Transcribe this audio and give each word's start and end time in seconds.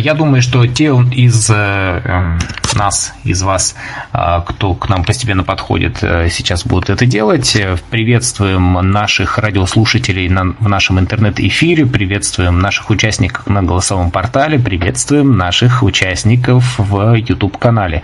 Я 0.00 0.14
думаю, 0.14 0.40
что 0.40 0.66
те 0.66 0.86
из 1.12 1.50
э, 1.50 2.38
нас, 2.74 3.12
из 3.24 3.42
вас, 3.42 3.74
э, 4.14 4.40
кто 4.46 4.72
к 4.72 4.88
нам 4.88 5.04
постепенно 5.04 5.44
подходит, 5.44 5.98
э, 6.02 6.28
сейчас 6.30 6.64
будут 6.64 6.88
это 6.88 7.04
делать. 7.04 7.54
Приветствуем 7.90 8.72
наших 8.90 9.36
радиослушателей 9.36 10.28
в 10.28 10.68
нашем 10.68 11.00
интернет-эфире, 11.00 11.84
приветствуем 11.84 12.60
наших 12.60 12.88
участников 12.88 13.46
на 13.46 13.62
голосовом 13.62 14.10
портале, 14.10 14.58
приветствуем 14.58 15.36
наших 15.36 15.82
участников 15.82 16.78
в 16.78 17.14
YouTube-канале. 17.14 18.02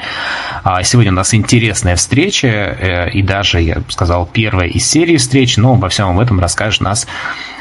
А 0.65 0.83
сегодня 0.83 1.13
у 1.13 1.15
нас 1.15 1.33
интересная 1.33 1.97
встреча, 1.97 3.09
и 3.11 3.23
даже, 3.23 3.63
я 3.63 3.77
бы 3.77 3.91
сказал, 3.91 4.27
первая 4.27 4.69
из 4.69 4.87
серии 4.87 5.17
встреч, 5.17 5.57
но 5.57 5.73
обо 5.73 5.89
всем 5.89 6.11
об 6.11 6.21
этом 6.21 6.41
расскажет 6.41 6.83
нас 6.83 7.07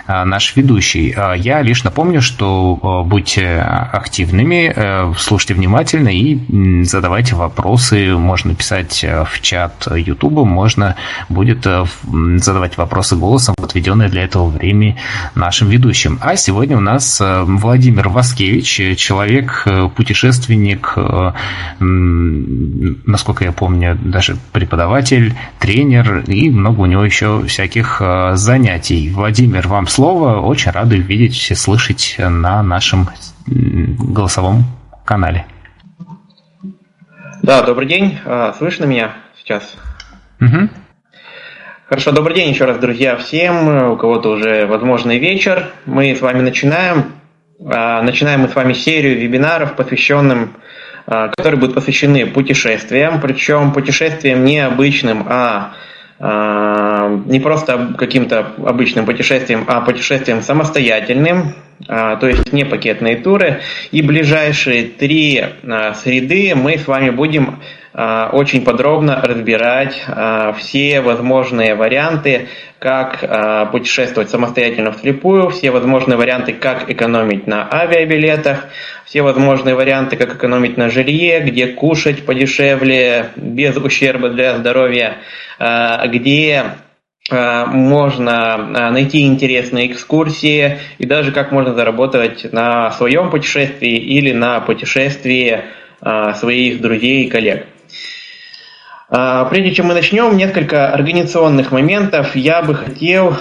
наш 0.08 0.56
ведущий. 0.56 1.14
Э, 1.16 1.34
я 1.38 1.62
лишь 1.62 1.84
напомню, 1.84 2.22
что 2.22 2.80
э, 2.82 3.08
будьте 3.08 3.60
активными, 3.60 5.16
слушайте 5.18 5.54
внимательно 5.54 6.10
и 6.10 6.84
задавайте 6.84 7.36
вопросы. 7.36 8.16
Можно 8.16 8.56
писать 8.56 9.04
в 9.04 9.42
чат 9.42 9.88
YouTube, 9.96 10.46
можно 10.46 10.96
будет 11.30 11.66
задавать 12.04 12.78
вопросы 12.78 13.16
голосом 13.16 13.56
в 13.58 13.64
отведенное 13.64 14.10
для 14.10 14.24
этого 14.24 14.50
время 14.50 14.98
нашим 15.34 15.70
ведущим. 15.70 16.20
А 16.22 16.36
сегодня 16.36 16.78
у 16.78 16.82
нас 16.82 17.22
Владимир 17.22 18.10
Васкевич, 18.10 18.98
человек, 18.98 19.68
путешественник, 19.96 20.96
насколько 21.80 23.44
я 23.44 23.52
помню, 23.52 23.98
даже 24.02 24.38
преподаватель, 24.52 25.34
тренер 25.60 26.24
и 26.28 26.50
много 26.50 26.82
у 26.82 26.86
него 26.86 27.04
еще 27.04 27.44
всяких 27.48 28.02
занятий. 28.34 29.10
Владимир, 29.10 29.68
вам 29.68 29.88
слово. 29.96 30.42
Очень 30.42 30.72
рады 30.72 30.98
видеть 30.98 31.50
и 31.50 31.56
слышать 31.56 32.16
на 32.20 32.62
нашем 32.62 33.10
голосовом 33.48 34.66
канале. 35.06 35.46
Да, 37.42 37.64
добрый 37.64 37.88
день. 37.88 38.20
А, 38.26 38.54
слышно 38.58 38.84
меня 38.84 39.14
сейчас? 39.38 39.78
Угу. 40.42 40.70
Хорошо, 41.88 42.12
добрый 42.12 42.36
день 42.36 42.50
еще 42.50 42.66
раз, 42.66 42.78
друзья, 42.78 43.16
всем. 43.16 43.92
У 43.92 43.96
кого-то 43.96 44.32
уже, 44.32 44.66
возможно, 44.66 45.18
вечер. 45.18 45.72
Мы 45.86 46.14
с 46.14 46.20
вами 46.20 46.42
начинаем. 46.42 47.14
А, 47.66 48.02
начинаем 48.02 48.42
мы 48.42 48.50
с 48.50 48.56
вами 48.56 48.74
серию 48.74 49.18
вебинаров, 49.18 49.78
посвященным 49.78 50.56
а, 51.08 51.30
которые 51.30 51.60
будут 51.60 51.76
посвящены 51.76 52.26
путешествиям, 52.26 53.22
причем 53.22 53.72
путешествиям 53.72 54.44
не 54.44 54.60
обычным, 54.60 55.26
а, 55.30 55.74
не 56.18 57.40
просто 57.42 57.94
каким-то 57.98 58.54
обычным 58.66 59.06
путешествием, 59.06 59.66
а 59.68 59.82
путешествием 59.82 60.42
самостоятельным, 60.42 61.56
а, 61.88 62.16
то 62.16 62.28
есть 62.28 62.54
не 62.54 62.64
пакетные 62.64 63.18
туры. 63.18 63.62
И 63.92 64.02
ближайшие 64.02 64.86
три 64.86 65.44
а, 65.64 65.94
среды 65.94 66.54
мы 66.56 66.78
с 66.78 66.88
вами 66.88 67.10
будем 67.10 67.60
очень 68.34 68.66
подробно 68.66 69.22
разбирать 69.24 70.04
все 70.58 71.00
возможные 71.00 71.76
варианты, 71.76 72.50
как 72.86 73.72
путешествовать 73.72 74.30
самостоятельно 74.30 74.92
вслепую, 74.92 75.50
все 75.50 75.72
возможные 75.72 76.18
варианты, 76.18 76.54
как 76.54 76.90
экономить 76.90 77.48
на 77.48 77.68
авиабилетах, 77.72 78.68
все 79.06 79.24
возможные 79.24 79.74
варианты, 79.74 80.18
как 80.18 80.36
экономить 80.36 80.78
на 80.78 80.90
жилье, 80.90 81.40
где 81.40 81.68
кушать 81.68 82.26
подешевле, 82.26 83.32
без 83.36 83.76
ущерба 83.76 84.30
для 84.30 84.56
здоровья, 84.58 85.18
Э, 85.58 86.08
где 86.08 86.64
э, 87.30 87.66
можно 87.66 88.56
э, 88.58 88.90
найти 88.92 89.26
интересные 89.26 89.92
экскурсии 89.92 90.80
и 90.98 91.06
даже 91.06 91.32
как 91.32 91.52
можно 91.52 91.74
заработать 91.74 92.52
на 92.52 92.92
своем 92.92 93.30
путешествии 93.30 93.96
или 93.98 94.32
на 94.32 94.60
путешествии 94.60 95.64
своих 96.36 96.82
друзей 96.82 97.24
и 97.24 97.30
коллег. 97.30 97.66
Прежде 99.08 99.72
чем 99.72 99.86
мы 99.86 99.94
начнем, 99.94 100.36
несколько 100.36 100.92
организационных 100.92 101.72
моментов. 101.72 102.36
Я 102.36 102.64
бы 102.64 102.74
хотел, 102.74 103.36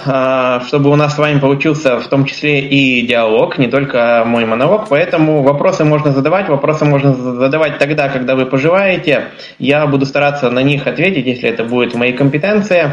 чтобы 0.66 0.90
у 0.90 0.96
нас 0.96 1.14
с 1.14 1.18
вами 1.18 1.38
получился 1.38 1.98
в 1.98 2.06
том 2.08 2.26
числе 2.26 2.60
и 2.60 3.06
диалог, 3.06 3.56
не 3.56 3.68
только 3.68 4.24
мой 4.26 4.44
монолог, 4.44 4.88
поэтому 4.90 5.42
вопросы 5.42 5.84
можно 5.84 6.12
задавать, 6.12 6.50
вопросы 6.50 6.84
можно 6.84 7.14
задавать 7.14 7.78
тогда, 7.78 8.10
когда 8.10 8.34
вы 8.34 8.44
пожелаете. 8.44 9.28
Я 9.58 9.86
буду 9.86 10.04
стараться 10.04 10.50
на 10.50 10.62
них 10.62 10.86
ответить, 10.86 11.24
если 11.24 11.48
это 11.48 11.64
будет 11.64 11.94
в 11.94 11.96
моей 11.96 12.12
компетенции. 12.12 12.92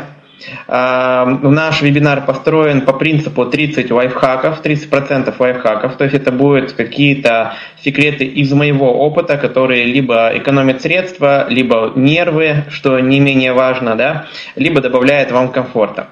Наш 0.67 1.81
вебинар 1.81 2.25
построен 2.25 2.81
по 2.81 2.93
принципу 2.93 3.45
30 3.45 3.91
лайфхаков, 3.91 4.61
30% 4.61 5.33
лайфхаков, 5.37 5.95
то 5.95 6.03
есть 6.03 6.15
это 6.15 6.31
будут 6.31 6.73
какие-то 6.73 7.53
секреты 7.83 8.25
из 8.25 8.51
моего 8.51 8.91
опыта, 9.05 9.37
которые 9.37 9.85
либо 9.85 10.31
экономят 10.33 10.81
средства, 10.81 11.47
либо 11.49 11.93
нервы, 11.95 12.65
что 12.69 12.99
не 12.99 13.19
менее 13.19 13.53
важно, 13.53 13.95
да, 13.95 14.27
либо 14.55 14.81
добавляет 14.81 15.31
вам 15.31 15.51
комфорта. 15.51 16.07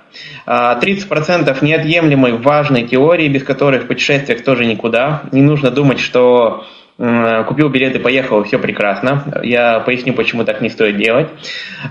30% 0.47 1.57
неотъемлемой 1.63 2.33
важной 2.33 2.83
теории, 2.83 3.27
без 3.27 3.43
которой 3.43 3.79
в 3.79 3.87
путешествиях 3.87 4.43
тоже 4.43 4.65
никуда. 4.65 5.23
Не 5.31 5.41
нужно 5.41 5.71
думать, 5.71 5.99
что 5.99 6.65
купил 7.47 7.69
билет 7.69 7.95
и 7.95 7.99
поехал, 7.99 8.43
все 8.43 8.59
прекрасно. 8.59 9.23
Я 9.43 9.79
поясню, 9.79 10.13
почему 10.13 10.43
так 10.43 10.59
не 10.59 10.69
стоит 10.69 10.97
делать. 10.97 11.29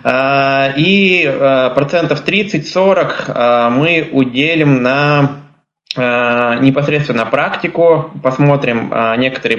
А, 0.04 0.70
и 0.76 1.24
а, 1.26 1.70
процентов 1.70 2.22
30-40 2.26 3.12
а, 3.28 3.70
мы 3.70 4.08
уделим 4.12 4.82
на 4.82 5.30
непосредственно 5.96 7.24
практику, 7.24 8.12
посмотрим 8.22 8.92
некоторые, 9.16 9.58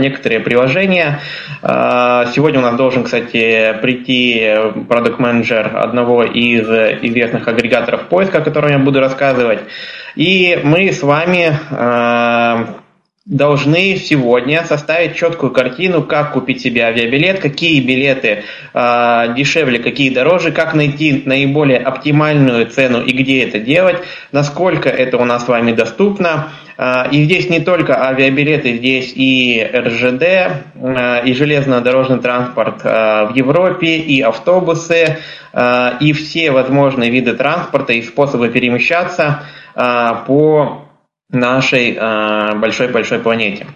некоторые 0.00 0.40
приложения. 0.40 1.20
Сегодня 1.62 2.58
у 2.58 2.62
нас 2.62 2.74
должен, 2.74 3.04
кстати, 3.04 3.76
прийти 3.80 4.56
продукт-менеджер 4.88 5.76
одного 5.76 6.24
из 6.24 6.66
известных 7.02 7.46
агрегаторов 7.46 8.08
поиска, 8.08 8.38
о 8.38 8.40
котором 8.40 8.70
я 8.70 8.78
буду 8.78 8.98
рассказывать. 8.98 9.60
И 10.16 10.58
мы 10.64 10.90
с 10.90 11.02
вами 11.02 11.52
должны 13.28 13.96
сегодня 13.96 14.64
составить 14.64 15.14
четкую 15.14 15.52
картину, 15.52 16.02
как 16.02 16.32
купить 16.32 16.62
себе 16.62 16.84
авиабилет, 16.84 17.40
какие 17.40 17.80
билеты 17.82 18.44
э, 18.72 19.34
дешевле, 19.36 19.78
какие 19.80 20.08
дороже, 20.08 20.50
как 20.50 20.72
найти 20.72 21.22
наиболее 21.26 21.78
оптимальную 21.78 22.66
цену 22.68 23.02
и 23.02 23.12
где 23.12 23.44
это 23.44 23.58
делать, 23.58 23.98
насколько 24.32 24.88
это 24.88 25.18
у 25.18 25.26
нас 25.26 25.44
с 25.44 25.48
вами 25.48 25.72
доступно. 25.72 26.52
Э, 26.78 27.10
и 27.10 27.24
здесь 27.24 27.50
не 27.50 27.60
только 27.60 28.02
авиабилеты, 28.02 28.78
здесь 28.78 29.12
и 29.14 29.62
РЖД, 29.74 30.22
э, 30.22 31.26
и 31.26 31.34
железнодорожный 31.34 32.20
транспорт 32.20 32.80
э, 32.82 33.26
в 33.26 33.34
Европе, 33.34 33.98
и 33.98 34.22
автобусы, 34.22 35.18
э, 35.52 35.90
и 36.00 36.14
все 36.14 36.50
возможные 36.50 37.10
виды 37.10 37.34
транспорта 37.34 37.92
и 37.92 38.00
способы 38.00 38.48
перемещаться 38.48 39.42
э, 39.74 40.14
по 40.26 40.87
нашей 41.30 41.94
большой-большой 42.58 43.18
планете. 43.18 43.66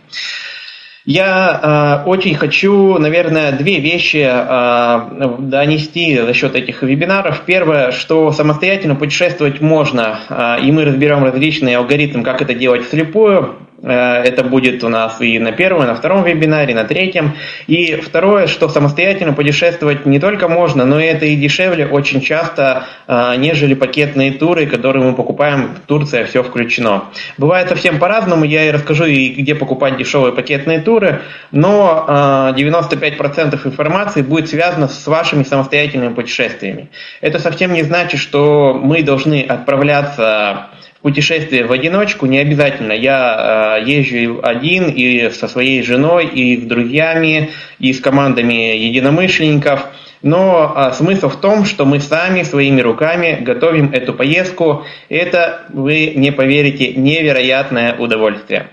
Я 1.04 2.04
э, 2.04 2.08
очень 2.08 2.36
хочу, 2.36 2.96
наверное, 2.98 3.50
две 3.50 3.80
вещи 3.80 4.24
э, 4.24 5.36
донести 5.40 6.16
за 6.16 6.32
счет 6.32 6.54
этих 6.54 6.82
вебинаров. 6.82 7.42
Первое, 7.44 7.90
что 7.90 8.30
самостоятельно 8.30 8.94
путешествовать 8.94 9.60
можно, 9.60 10.20
э, 10.28 10.64
и 10.64 10.70
мы 10.70 10.84
разберем 10.84 11.24
различные 11.24 11.78
алгоритмы, 11.78 12.22
как 12.22 12.40
это 12.40 12.54
делать 12.54 12.86
вслепую. 12.86 13.56
Э, 13.82 14.22
это 14.22 14.44
будет 14.44 14.84
у 14.84 14.88
нас 14.88 15.20
и 15.20 15.38
на 15.38 15.52
первом, 15.52 15.82
и 15.82 15.86
на 15.86 15.94
втором 15.94 16.24
вебинаре, 16.24 16.72
и 16.72 16.74
на 16.74 16.84
третьем. 16.84 17.36
И 17.66 17.96
второе, 17.96 18.46
что 18.46 18.68
самостоятельно 18.68 19.32
путешествовать 19.32 20.06
не 20.06 20.20
только 20.20 20.48
можно, 20.48 20.84
но 20.84 21.00
это 21.00 21.26
и 21.26 21.36
дешевле 21.36 21.86
очень 21.86 22.20
часто, 22.20 22.84
э, 23.08 23.34
нежели 23.38 23.74
пакетные 23.74 24.32
туры, 24.32 24.66
которые 24.66 25.04
мы 25.04 25.14
покупаем 25.14 25.74
в 25.74 25.80
Турции, 25.86 26.24
все 26.24 26.42
включено. 26.42 27.04
Бывает 27.38 27.68
совсем 27.68 27.98
по-разному, 27.98 28.44
я 28.44 28.64
и 28.64 28.70
расскажу, 28.70 29.04
и 29.04 29.30
где 29.30 29.54
покупать 29.54 29.96
дешевые 29.96 30.32
пакетные 30.32 30.80
туры, 30.80 31.22
но 31.50 32.52
95% 32.56 33.64
э, 33.64 33.68
информации 33.68 34.22
будет 34.22 34.48
связано 34.48 34.88
с 34.88 35.06
вашими 35.06 35.42
самостоятельными 35.42 36.14
путешествиями. 36.14 36.88
Это 37.20 37.38
совсем 37.38 37.72
не 37.72 37.82
значит, 37.82 38.20
что 38.20 38.78
мы 38.80 39.02
должны 39.02 39.42
отправляться 39.42 40.68
путешествие 41.02 41.66
в 41.66 41.72
одиночку 41.72 42.26
не 42.26 42.38
обязательно. 42.38 42.92
Я 42.92 43.78
э, 43.80 43.90
езжу 43.90 44.40
один 44.42 44.88
и 44.88 45.30
со 45.30 45.48
своей 45.48 45.82
женой, 45.82 46.26
и 46.26 46.60
с 46.60 46.64
друзьями, 46.64 47.50
и 47.78 47.92
с 47.92 48.00
командами 48.00 48.76
единомышленников. 48.76 49.86
Но 50.22 50.72
э, 50.74 50.92
смысл 50.94 51.28
в 51.28 51.40
том, 51.40 51.64
что 51.64 51.84
мы 51.84 52.00
сами 52.00 52.44
своими 52.44 52.80
руками 52.80 53.38
готовим 53.40 53.92
эту 53.92 54.14
поездку. 54.14 54.84
Это, 55.08 55.66
вы 55.70 56.12
не 56.14 56.30
поверите, 56.30 56.94
невероятное 56.94 57.96
удовольствие. 57.96 58.70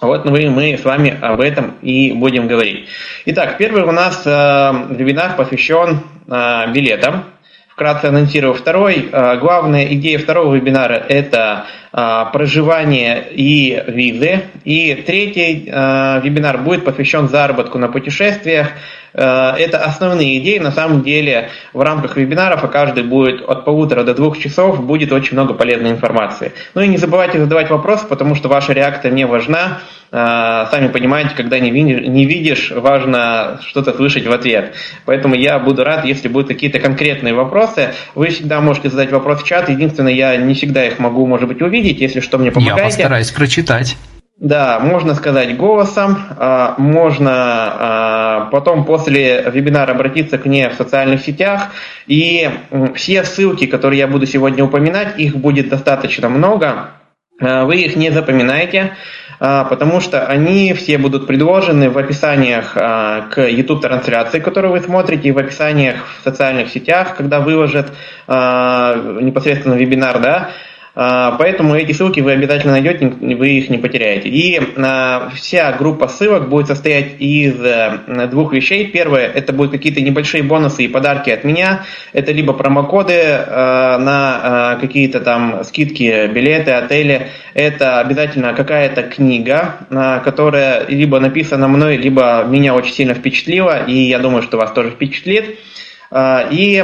Вот 0.00 0.24
мы, 0.24 0.48
мы 0.50 0.76
с 0.76 0.84
вами 0.84 1.16
об 1.20 1.40
этом 1.40 1.74
и 1.82 2.12
будем 2.12 2.46
говорить. 2.46 2.86
Итак, 3.26 3.56
первый 3.58 3.82
у 3.82 3.92
нас 3.92 4.22
э, 4.24 4.30
вебинар 4.90 5.36
посвящен 5.36 6.00
э, 6.28 6.72
билетам 6.72 7.24
вкратце 7.78 8.08
анонсирую 8.08 8.54
второй. 8.54 9.08
Э, 9.12 9.38
главная 9.38 9.84
идея 9.94 10.18
второго 10.18 10.52
вебинара– 10.52 10.94
это 11.08 11.66
проживание 11.90 13.24
и 13.30 13.82
визы. 13.86 14.42
И 14.64 14.94
третий 15.06 15.64
вебинар 15.64 16.58
будет 16.58 16.84
посвящен 16.84 17.28
заработку 17.28 17.78
на 17.78 17.88
путешествиях. 17.88 18.68
Это 19.14 19.82
основные 19.84 20.38
идеи. 20.38 20.58
На 20.58 20.70
самом 20.70 21.02
деле 21.02 21.48
в 21.72 21.80
рамках 21.80 22.16
вебинаров, 22.16 22.62
а 22.62 22.68
каждый 22.68 23.04
будет 23.04 23.40
от 23.48 23.64
полутора 23.64 24.04
до 24.04 24.14
двух 24.14 24.38
часов, 24.38 24.84
будет 24.84 25.12
очень 25.12 25.32
много 25.32 25.54
полезной 25.54 25.90
информации. 25.90 26.52
Ну 26.74 26.82
и 26.82 26.88
не 26.88 26.98
забывайте 26.98 27.38
задавать 27.38 27.70
вопросы, 27.70 28.06
потому 28.06 28.34
что 28.34 28.48
ваша 28.48 28.74
реакция 28.74 29.10
мне 29.10 29.26
важна. 29.26 29.80
Сами 30.10 30.88
понимаете, 30.88 31.30
когда 31.36 31.58
не 31.58 31.70
видишь, 32.24 32.70
важно 32.70 33.60
что-то 33.66 33.92
слышать 33.92 34.26
в 34.26 34.32
ответ. 34.32 34.74
Поэтому 35.04 35.34
я 35.34 35.58
буду 35.58 35.84
рад, 35.84 36.06
если 36.06 36.28
будут 36.28 36.48
какие-то 36.48 36.78
конкретные 36.78 37.34
вопросы. 37.34 37.92
Вы 38.14 38.28
всегда 38.28 38.60
можете 38.62 38.88
задать 38.88 39.10
вопрос 39.12 39.42
в 39.42 39.46
чат. 39.46 39.68
Единственное, 39.68 40.14
я 40.14 40.36
не 40.36 40.54
всегда 40.54 40.86
их 40.86 40.98
могу, 40.98 41.26
может 41.26 41.48
быть, 41.48 41.60
увидеть. 41.60 41.77
Если 41.80 42.20
что, 42.20 42.38
мне 42.38 42.50
помогайте. 42.50 42.80
Я 42.80 42.86
постараюсь 42.86 43.30
прочитать. 43.30 43.96
Да, 44.40 44.78
можно 44.78 45.16
сказать 45.16 45.56
голосом, 45.56 46.16
а, 46.38 46.76
можно 46.78 47.32
а, 47.34 48.48
потом 48.52 48.84
после 48.84 49.50
вебинара 49.50 49.90
обратиться 49.90 50.38
к 50.38 50.46
ней 50.46 50.68
в 50.68 50.74
социальных 50.74 51.22
сетях. 51.22 51.72
И 52.06 52.48
все 52.94 53.24
ссылки, 53.24 53.66
которые 53.66 53.98
я 53.98 54.06
буду 54.06 54.26
сегодня 54.26 54.62
упоминать, 54.62 55.18
их 55.18 55.36
будет 55.36 55.70
достаточно 55.70 56.28
много. 56.28 56.90
А, 57.40 57.64
вы 57.64 57.78
их 57.78 57.96
не 57.96 58.10
запоминаете. 58.10 58.92
А, 59.40 59.64
потому 59.64 60.00
что 60.00 60.24
они 60.24 60.72
все 60.72 60.98
будут 60.98 61.26
предложены 61.26 61.90
в 61.90 61.98
описаниях 61.98 62.74
к 62.74 63.38
YouTube-трансляции, 63.38 64.38
которую 64.38 64.70
вы 64.70 64.80
смотрите, 64.80 65.30
и 65.30 65.32
в 65.32 65.38
описаниях 65.38 65.96
в 66.20 66.22
социальных 66.22 66.68
сетях, 66.68 67.16
когда 67.16 67.40
выложат 67.40 67.92
непосредственно 68.28 69.74
вебинар, 69.74 70.20
да, 70.20 70.50
поэтому 71.38 71.76
эти 71.76 71.92
ссылки 71.92 72.18
вы 72.18 72.32
обязательно 72.32 72.72
найдете, 72.72 73.06
вы 73.06 73.50
их 73.50 73.70
не 73.70 73.78
потеряете. 73.78 74.28
И 74.28 74.60
а, 74.76 75.30
вся 75.32 75.70
группа 75.72 76.08
ссылок 76.08 76.48
будет 76.48 76.66
состоять 76.66 77.20
из 77.20 77.54
э, 77.60 78.26
двух 78.28 78.52
вещей. 78.52 78.88
Первое, 78.88 79.28
это 79.28 79.52
будут 79.52 79.70
какие-то 79.70 80.00
небольшие 80.00 80.42
бонусы 80.42 80.84
и 80.84 80.88
подарки 80.88 81.30
от 81.30 81.44
меня. 81.44 81.84
Это 82.12 82.32
либо 82.32 82.52
промокоды 82.52 83.12
э, 83.12 83.98
на 83.98 84.76
э, 84.76 84.80
какие-то 84.80 85.20
там 85.20 85.62
скидки, 85.62 86.26
билеты, 86.26 86.72
отели. 86.72 87.28
Это 87.54 88.00
обязательно 88.00 88.52
какая-то 88.52 89.02
книга, 89.02 89.76
которая 90.24 90.86
либо 90.88 91.18
написана 91.18 91.68
мной, 91.68 91.96
либо 91.96 92.44
меня 92.48 92.74
очень 92.74 92.94
сильно 92.94 93.14
впечатлила, 93.14 93.84
и 93.84 93.94
я 93.94 94.18
думаю, 94.18 94.42
что 94.42 94.58
вас 94.58 94.72
тоже 94.72 94.90
впечатлит. 94.90 95.58
А, 96.10 96.48
и 96.50 96.82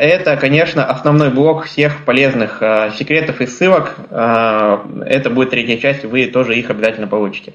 это, 0.00 0.36
конечно, 0.36 0.84
основной 0.84 1.30
блок 1.30 1.64
всех 1.66 2.04
полезных 2.04 2.58
а, 2.60 2.90
секретов 2.90 3.40
и 3.40 3.46
ссылок. 3.46 3.96
А, 4.10 4.84
это 5.06 5.30
будет 5.30 5.50
третья 5.50 5.76
часть, 5.78 6.04
вы 6.04 6.26
тоже 6.26 6.56
их 6.56 6.70
обязательно 6.70 7.06
получите. 7.06 7.54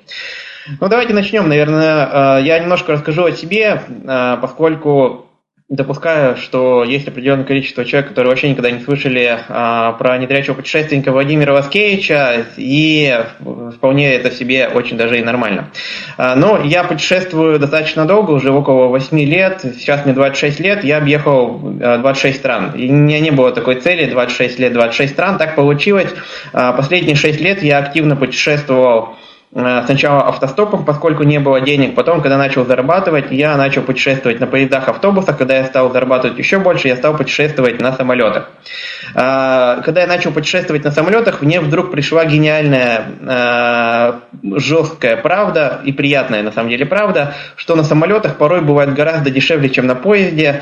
Ну, 0.79 0.87
давайте 0.87 1.13
начнем. 1.13 1.49
Наверное, 1.49 2.39
я 2.41 2.59
немножко 2.59 2.91
расскажу 2.91 3.25
о 3.25 3.31
себе, 3.31 3.81
поскольку 4.39 5.28
допускаю, 5.69 6.35
что 6.35 6.83
есть 6.83 7.07
определенное 7.07 7.45
количество 7.45 7.85
человек, 7.85 8.09
которые 8.09 8.31
вообще 8.31 8.49
никогда 8.49 8.71
не 8.71 8.79
слышали 8.79 9.37
а, 9.49 9.91
про 9.93 10.17
недрячего 10.17 10.55
путешественника 10.55 11.11
Владимира 11.11 11.53
Васкевича, 11.53 12.47
и 12.57 13.23
вполне 13.75 14.15
это 14.15 14.31
себе 14.31 14.67
очень 14.67 14.97
даже 14.97 15.19
и 15.19 15.23
нормально. 15.23 15.69
А, 16.17 16.35
но 16.35 16.59
я 16.63 16.83
путешествую 16.83 17.59
достаточно 17.59 18.07
долго, 18.07 18.31
уже 18.31 18.51
около 18.51 18.87
8 18.87 19.19
лет, 19.19 19.61
сейчас 19.61 20.05
мне 20.05 20.15
26 20.15 20.59
лет, 20.59 20.83
я 20.83 20.97
объехал 20.97 21.59
26 21.59 22.35
а, 22.35 22.39
стран. 22.39 22.71
И 22.75 22.89
у 22.89 22.93
меня 22.93 23.19
не 23.19 23.29
было 23.29 23.51
такой 23.51 23.75
цели, 23.75 24.09
26 24.09 24.57
лет, 24.57 24.73
26 24.73 25.13
стран, 25.13 25.37
так 25.37 25.55
получилось. 25.55 26.09
А, 26.51 26.73
последние 26.73 27.15
6 27.15 27.39
лет 27.41 27.61
я 27.61 27.77
активно 27.77 28.15
путешествовал 28.15 29.17
сначала 29.51 30.27
автостопом, 30.27 30.85
поскольку 30.85 31.23
не 31.23 31.39
было 31.39 31.59
денег. 31.61 31.95
Потом, 31.95 32.21
когда 32.21 32.37
начал 32.37 32.65
зарабатывать, 32.65 33.31
я 33.31 33.57
начал 33.57 33.81
путешествовать 33.81 34.39
на 34.39 34.47
поездах, 34.47 34.87
автобусах. 34.87 35.37
Когда 35.37 35.57
я 35.57 35.65
стал 35.65 35.91
зарабатывать 35.91 36.37
еще 36.37 36.59
больше, 36.59 36.87
я 36.87 36.95
стал 36.95 37.17
путешествовать 37.17 37.81
на 37.81 37.91
самолетах. 37.93 38.51
Э, 39.15 39.81
когда 39.83 40.01
я 40.01 40.07
начал 40.07 40.31
путешествовать 40.31 40.83
на 40.83 40.91
самолетах, 40.91 41.41
мне 41.41 41.59
вдруг 41.61 41.91
пришла 41.91 42.25
гениальная, 42.25 43.07
э, 43.27 44.13
жесткая 44.57 45.17
правда 45.17 45.81
и 45.83 45.91
приятная, 45.93 46.43
на 46.43 46.51
самом 46.51 46.69
деле, 46.69 46.85
правда, 46.85 47.33
что 47.55 47.75
на 47.75 47.83
самолетах 47.83 48.37
порой 48.37 48.61
бывает 48.61 48.93
гораздо 48.93 49.31
дешевле, 49.31 49.69
чем 49.69 49.87
на 49.87 49.95
поезде, 49.95 50.61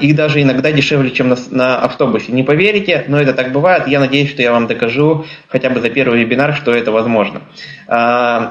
и 0.00 0.12
даже 0.12 0.42
иногда 0.42 0.72
дешевле, 0.72 1.10
чем 1.10 1.34
на 1.50 1.78
автобусе. 1.78 2.32
Не 2.32 2.42
поверите, 2.42 3.04
но 3.08 3.20
это 3.20 3.32
так 3.32 3.52
бывает. 3.52 3.86
Я 3.86 4.00
надеюсь, 4.00 4.30
что 4.30 4.42
я 4.42 4.52
вам 4.52 4.66
докажу 4.66 5.26
хотя 5.48 5.70
бы 5.70 5.80
за 5.80 5.90
первый 5.90 6.20
вебинар, 6.20 6.54
что 6.54 6.72
это 6.72 6.90
возможно. 6.90 7.42
А, 7.86 7.99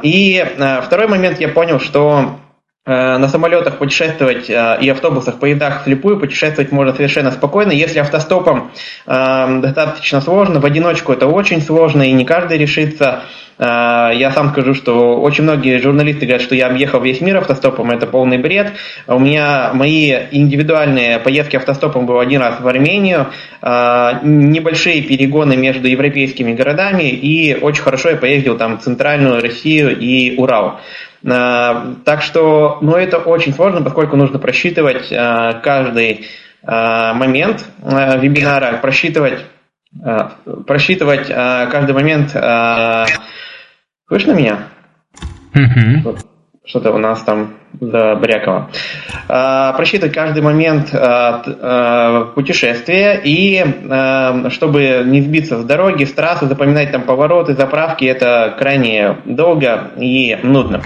и 0.03 0.39
а, 0.59 0.81
второй 0.81 1.07
момент 1.07 1.39
я 1.39 1.49
понял, 1.49 1.79
что 1.79 2.09
а, 2.09 2.39
на 2.89 3.27
самолетах 3.27 3.77
путешествовать 3.77 4.49
и 4.49 4.89
автобусах, 4.89 5.39
поездах 5.39 5.81
вслепую 5.81 6.19
путешествовать 6.19 6.71
можно 6.71 6.91
совершенно 6.93 7.29
спокойно. 7.31 7.71
Если 7.71 7.99
автостопом 7.99 8.71
достаточно 9.05 10.21
сложно, 10.21 10.59
в 10.59 10.65
одиночку 10.65 11.13
это 11.13 11.27
очень 11.27 11.61
сложно, 11.61 12.01
и 12.01 12.11
не 12.11 12.25
каждый 12.25 12.57
решится. 12.57 13.21
Я 13.59 14.31
сам 14.33 14.49
скажу, 14.49 14.73
что 14.73 15.19
очень 15.19 15.43
многие 15.43 15.79
журналисты 15.79 16.25
говорят, 16.25 16.41
что 16.41 16.55
я 16.55 16.67
объехал 16.67 17.01
весь 17.01 17.21
мир 17.21 17.37
автостопом, 17.37 17.91
это 17.91 18.07
полный 18.07 18.37
бред. 18.37 18.71
У 19.05 19.19
меня 19.19 19.71
мои 19.73 20.15
индивидуальные 20.31 21.19
поездки 21.19 21.57
автостопом 21.57 22.05
был 22.05 22.19
один 22.19 22.41
раз 22.41 22.59
в 22.59 22.67
Армению, 22.67 23.27
небольшие 23.61 25.01
перегоны 25.01 25.57
между 25.57 25.87
европейскими 25.87 26.53
городами, 26.53 27.09
и 27.09 27.53
очень 27.53 27.83
хорошо 27.83 28.09
я 28.09 28.15
поездил 28.15 28.57
там 28.57 28.79
в 28.79 28.81
центральную 28.81 29.41
Россию 29.41 29.95
и 29.95 30.37
Урал. 30.37 30.79
Так 31.23 32.21
что, 32.21 32.77
ну, 32.81 32.95
это 32.95 33.17
очень 33.17 33.53
сложно, 33.53 33.81
поскольку 33.81 34.15
нужно 34.15 34.39
просчитывать 34.39 35.09
каждый 35.09 36.27
момент 36.63 37.65
вебинара, 37.81 38.77
просчитывать 38.77 39.45
просчитывать 40.65 41.27
каждый 41.27 41.93
момент 41.93 42.35
Слышно 44.09 44.31
меня? 44.31 44.69
Угу. 45.53 46.17
Что-то 46.69 46.91
у 46.91 46.99
нас 46.99 47.23
там 47.23 47.55
забрякало. 47.81 48.69
А, 49.27 49.73
просчитывать 49.73 50.13
каждый 50.13 50.43
момент 50.43 50.93
а, 50.93 51.41
а, 51.47 52.25
путешествия 52.35 53.19
и 53.23 53.65
чтобы 54.51 55.01
не 55.03 55.21
сбиться 55.21 55.59
с 55.59 55.65
дороги, 55.65 56.03
с 56.03 56.13
трассы, 56.13 56.45
запоминать 56.45 56.91
там 56.91 57.01
повороты, 57.01 57.55
заправки, 57.55 58.05
это 58.05 58.55
крайне 58.59 59.17
долго 59.25 59.91
и 59.97 60.37
нудно. 60.43 60.83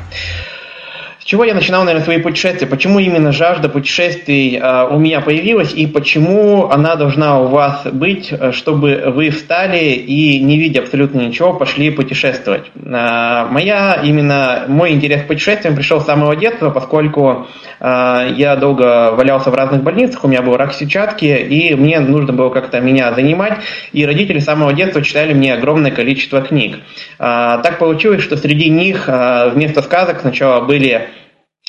С 1.24 1.25
чего 1.25 1.46
я 1.46 1.54
начинал, 1.54 1.86
наверное, 1.86 2.04
свои 2.04 2.18
путешествия? 2.18 2.68
Почему 2.68 3.00
именно 3.00 3.32
жажда 3.32 3.70
путешествий 3.70 4.58
э, 4.58 4.88
у 4.89 5.00
меня 5.00 5.22
появилась 5.22 5.74
и 5.74 5.88
почему 5.88 6.70
она 6.70 6.98
должна 6.98 7.39
у 7.39 7.48
вас 7.48 7.88
быть, 7.89 8.27
э, 8.30 8.51
чтобы 8.51 9.01
вы 9.15 9.30
встали 9.30 9.94
и, 9.94 10.42
не 10.42 10.60
видя 10.60 10.82
абсолютно 10.82 11.22
ничего, 11.22 11.53
пошли 11.53 11.92
путешествовать? 11.92 12.65
Э, 12.75 13.46
моя 13.50 14.01
именно 14.03 14.65
мой 14.68 14.92
интерес 14.92 15.22
к 15.22 15.27
путешествиям 15.27 15.77
пришел 15.77 16.01
с 16.01 16.06
самого 16.06 16.36
детства, 16.36 16.72
поскольку 16.72 17.48
э, 17.80 18.34
я 18.36 18.58
долго 18.58 19.12
валялся 19.13 19.50
в 19.50 19.56
разных 19.56 19.82
больницах, 19.82 20.25
у 20.25 20.27
меня 20.27 20.42
был 20.42 20.58
рак 20.58 20.74
сетчатки, 20.74 21.24
и 21.24 21.74
мне 21.75 22.01
нужно 22.01 22.34
было 22.34 22.50
как-то 22.50 22.82
меня 22.82 23.13
занимать, 23.13 23.60
и 23.94 24.06
родители 24.06 24.39
с 24.39 24.44
самого 24.44 24.74
детства 24.74 25.01
читали 25.01 25.32
мне 25.32 25.53
огромное 25.53 25.92
количество 25.92 26.42
книг. 26.42 26.80
Э, 27.18 27.60
так 27.63 27.80
получилось, 27.80 28.22
что 28.22 28.36
среди 28.36 28.70
них 28.70 29.06
э, 29.08 29.51
вместо 29.51 29.82
сказок 29.82 30.20
сначала 30.20 30.65
были 30.65 31.12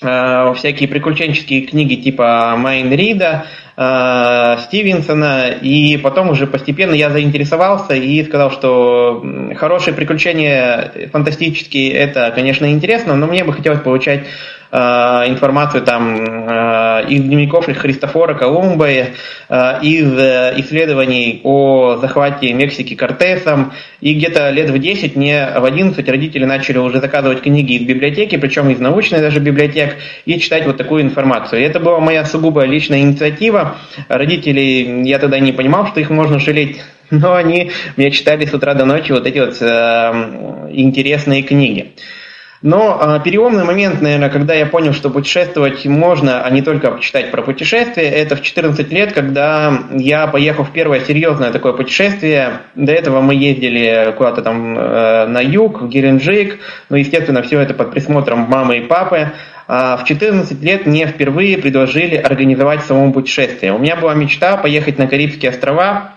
всякие 0.00 0.88
приключенческие 0.88 1.62
книги 1.62 1.94
типа 1.94 2.54
Майн 2.56 2.92
Рида, 2.92 3.46
э, 3.76 4.56
Стивенсона, 4.62 5.50
и 5.50 5.96
потом 5.98 6.30
уже 6.30 6.46
постепенно 6.46 6.94
я 6.94 7.10
заинтересовался 7.10 7.94
и 7.94 8.24
сказал, 8.24 8.50
что 8.50 9.24
хорошие 9.56 9.94
приключения 9.94 11.08
фантастические, 11.12 11.92
это, 11.92 12.32
конечно, 12.34 12.70
интересно, 12.70 13.14
но 13.14 13.26
мне 13.26 13.44
бы 13.44 13.52
хотелось 13.52 13.80
получать 13.80 14.24
Э, 14.76 15.28
информацию 15.28 15.84
там 15.84 16.16
э, 16.16 17.06
из 17.08 17.22
дневников 17.22 17.66
Христофора 17.66 18.34
Колумба, 18.34 18.88
э, 18.88 19.12
из 19.82 20.12
исследований 20.58 21.40
о 21.44 21.94
захвате 22.00 22.52
Мексики 22.52 22.96
Кортесом. 22.96 23.72
И 24.00 24.14
где-то 24.14 24.50
лет 24.50 24.70
в 24.70 24.78
10, 24.78 25.14
не 25.14 25.46
в 25.46 25.64
11 25.64 26.08
родители 26.08 26.44
начали 26.44 26.78
уже 26.78 26.98
заказывать 26.98 27.42
книги 27.42 27.74
из 27.74 27.86
библиотеки, 27.86 28.36
причем 28.36 28.68
из 28.68 28.80
научной 28.80 29.20
даже 29.20 29.38
библиотек, 29.38 29.94
и 30.24 30.40
читать 30.40 30.66
вот 30.66 30.76
такую 30.76 31.02
информацию. 31.02 31.60
И 31.60 31.64
это 31.64 31.78
была 31.78 32.00
моя 32.00 32.24
сугубо 32.24 32.64
личная 32.64 32.98
инициатива. 32.98 33.76
Родители, 34.08 35.06
я 35.06 35.20
тогда 35.20 35.38
не 35.38 35.52
понимал, 35.52 35.86
что 35.86 36.00
их 36.00 36.10
можно 36.10 36.40
жалеть 36.40 36.80
но 37.10 37.34
они 37.34 37.70
мне 37.96 38.10
читали 38.10 38.46
с 38.46 38.54
утра 38.54 38.74
до 38.74 38.86
ночи 38.86 39.12
вот 39.12 39.26
эти 39.26 39.38
вот 39.38 39.56
э, 39.60 40.70
интересные 40.72 41.42
книги. 41.42 41.92
Но 42.64 42.99
э, 42.99 43.21
переломный 43.23 43.62
момент, 43.62 44.00
наверное, 44.00 44.30
когда 44.30 44.54
я 44.54 44.64
понял, 44.64 44.94
что 44.94 45.11
путешествовать 45.11 45.85
можно, 45.85 46.42
а 46.42 46.49
не 46.49 46.62
только 46.62 46.99
читать 46.99 47.30
про 47.30 47.42
путешествия, 47.42 48.09
это 48.09 48.37
в 48.37 48.40
14 48.40 48.90
лет, 48.90 49.12
когда 49.12 49.80
я 49.92 50.26
поехал 50.28 50.64
в 50.64 50.73
первое 50.73 51.00
серьезное 51.00 51.52
такое 51.52 51.75
путешествие. 51.75 52.62
До 52.75 52.90
этого 52.90 53.21
мы 53.21 53.35
ездили 53.35 54.14
куда-то 54.16 54.40
там 54.40 54.78
э, 54.78 55.26
на 55.26 55.42
юг, 55.42 55.83
в 55.83 55.88
Геленджик, 55.90 56.59
ну, 56.88 56.97
естественно, 56.97 57.42
все 57.42 57.61
это 57.61 57.75
под 57.75 57.90
присмотром 57.90 58.38
мамы 58.49 58.78
и 58.78 58.80
папы. 58.80 59.33
А 59.68 59.99
в 59.99 60.04
14 60.04 60.62
лет 60.62 60.87
мне 60.87 61.06
впервые 61.06 61.59
предложили 61.59 62.16
организовать 62.16 62.83
самому 62.83 63.12
путешествие. 63.12 63.75
У 63.75 63.78
меня 63.78 63.97
была 63.97 64.14
мечта 64.14 64.56
поехать 64.56 64.97
на 64.97 65.06
Карибские 65.06 65.50
острова. 65.50 66.12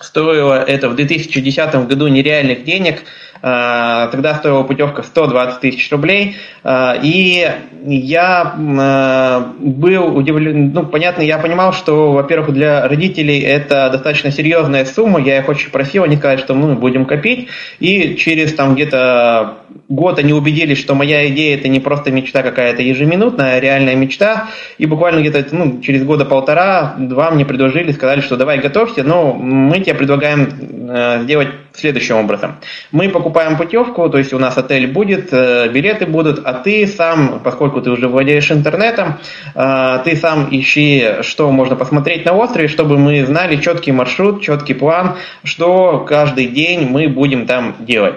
Стоило 0.00 0.62
это 0.62 0.88
в 0.90 0.94
2010 0.94 1.88
году 1.88 2.06
нереальных 2.06 2.62
денег– 2.62 3.02
тогда 3.40 4.34
стоила 4.34 4.62
путевка 4.62 5.02
120 5.02 5.60
тысяч 5.60 5.90
рублей. 5.90 6.36
Э, 6.68 6.94
и 7.02 7.48
я 7.86 8.54
э, 8.56 9.42
был 9.58 10.16
удивлен, 10.16 10.72
ну, 10.72 10.84
понятно, 10.84 11.22
я 11.22 11.38
понимал, 11.38 11.72
что, 11.72 12.12
во-первых, 12.12 12.52
для 12.52 12.86
родителей 12.86 13.40
это 13.40 13.88
достаточно 13.90 14.30
серьезная 14.30 14.84
сумма, 14.84 15.20
я 15.20 15.38
их 15.38 15.48
очень 15.48 15.70
просил, 15.70 16.04
они 16.04 16.16
сказали, 16.16 16.38
что 16.38 16.54
мы 16.54 16.74
будем 16.74 17.06
копить, 17.06 17.48
и 17.78 18.16
через 18.16 18.52
там 18.54 18.74
где-то 18.74 19.58
год 19.88 20.18
они 20.18 20.32
убедились, 20.32 20.78
что 20.78 20.94
моя 20.94 21.28
идея 21.28 21.56
это 21.56 21.68
не 21.68 21.80
просто 21.80 22.10
мечта 22.10 22.42
какая-то 22.42 22.82
ежеминутная, 22.82 23.56
а 23.56 23.60
реальная 23.60 23.94
мечта, 23.94 24.48
и 24.76 24.86
буквально 24.86 25.20
где-то 25.20 25.46
ну, 25.54 25.80
через 25.80 26.04
года 26.04 26.24
полтора-два 26.24 27.30
мне 27.30 27.44
предложили, 27.44 27.92
сказали, 27.92 28.20
что 28.20 28.36
давай 28.36 28.58
готовься, 28.58 29.04
но 29.04 29.32
мы 29.32 29.80
тебе 29.80 29.94
предлагаем 29.94 31.22
сделать 31.22 31.48
следующим 31.72 32.16
образом. 32.16 32.56
Мы 32.92 33.08
покупаем 33.08 33.56
путевку, 33.56 34.08
то 34.08 34.18
есть 34.18 34.32
у 34.32 34.38
нас 34.38 34.56
отель 34.58 34.86
будет, 34.86 35.32
э, 35.32 35.68
билеты 35.68 36.06
будут, 36.06 36.40
а 36.44 36.54
ты 36.54 36.86
сам, 36.86 37.40
поскольку 37.42 37.80
ты 37.80 37.90
уже 37.90 38.08
владеешь 38.08 38.50
интернетом, 38.50 39.18
э, 39.54 39.98
ты 40.04 40.16
сам 40.16 40.48
ищи, 40.50 41.22
что 41.22 41.50
можно 41.50 41.76
посмотреть 41.76 42.24
на 42.24 42.32
острове, 42.34 42.68
чтобы 42.68 42.98
мы 42.98 43.24
знали 43.24 43.56
четкий 43.56 43.92
маршрут, 43.92 44.42
четкий 44.42 44.74
план, 44.74 45.16
что 45.44 46.00
каждый 46.00 46.46
день 46.46 46.88
мы 46.88 47.08
будем 47.08 47.46
там 47.46 47.76
делать. 47.80 48.16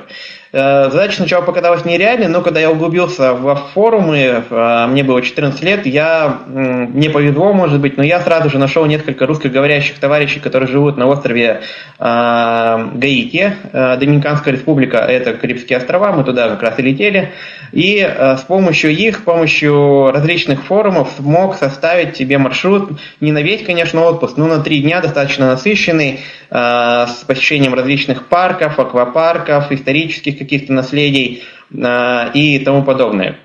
Э, 0.53 0.89
задача 0.91 1.15
сначала 1.15 1.43
показалась 1.43 1.85
нереальной, 1.85 2.27
но 2.27 2.41
когда 2.41 2.59
я 2.59 2.69
углубился 2.69 3.33
во 3.33 3.55
форумы, 3.55 4.43
э, 4.49 4.85
мне 4.89 5.01
было 5.01 5.21
14 5.21 5.63
лет, 5.63 5.85
я, 5.85 6.39
мне 6.45 7.09
повезло, 7.09 7.53
может 7.53 7.79
быть, 7.79 7.95
но 7.95 8.03
я 8.03 8.19
сразу 8.19 8.49
же 8.49 8.57
нашел 8.57 8.85
несколько 8.85 9.25
русскоговорящих 9.25 9.97
товарищей, 9.99 10.41
которые 10.41 10.67
живут 10.67 10.97
на 10.97 11.07
острове 11.07 11.61
э, 11.99 12.03
Гаити, 12.03 13.53
Доминиканская 13.71 14.53
республика, 14.53 14.97
это 14.97 15.33
Карибские 15.33 15.77
острова, 15.77 16.11
мы 16.11 16.25
туда 16.25 16.49
как 16.49 16.61
раз 16.63 16.79
и 16.79 16.81
летели, 16.81 17.31
и 17.71 17.99
с 18.01 18.41
помощью 18.41 18.91
их, 18.91 19.19
с 19.19 19.21
помощью 19.21 20.11
различных 20.11 20.65
форумов 20.65 21.11
смог 21.15 21.55
составить 21.55 22.17
себе 22.17 22.37
маршрут, 22.37 22.99
не 23.21 23.31
на 23.31 23.41
весь, 23.41 23.65
конечно, 23.65 24.01
отпуск, 24.01 24.35
но 24.35 24.47
на 24.47 24.59
три 24.59 24.81
дня 24.81 24.99
достаточно 24.99 25.47
насыщенный, 25.47 26.19
с 26.49 27.23
посещением 27.25 27.73
различных 27.73 28.27
парков, 28.27 28.77
аквапарков, 28.77 29.71
исторических 29.71 30.40
каких-то 30.43 30.73
наследий 30.73 31.43
э, 31.71 32.31
и 32.33 32.59
тому 32.59 32.83
подобное. 32.83 33.37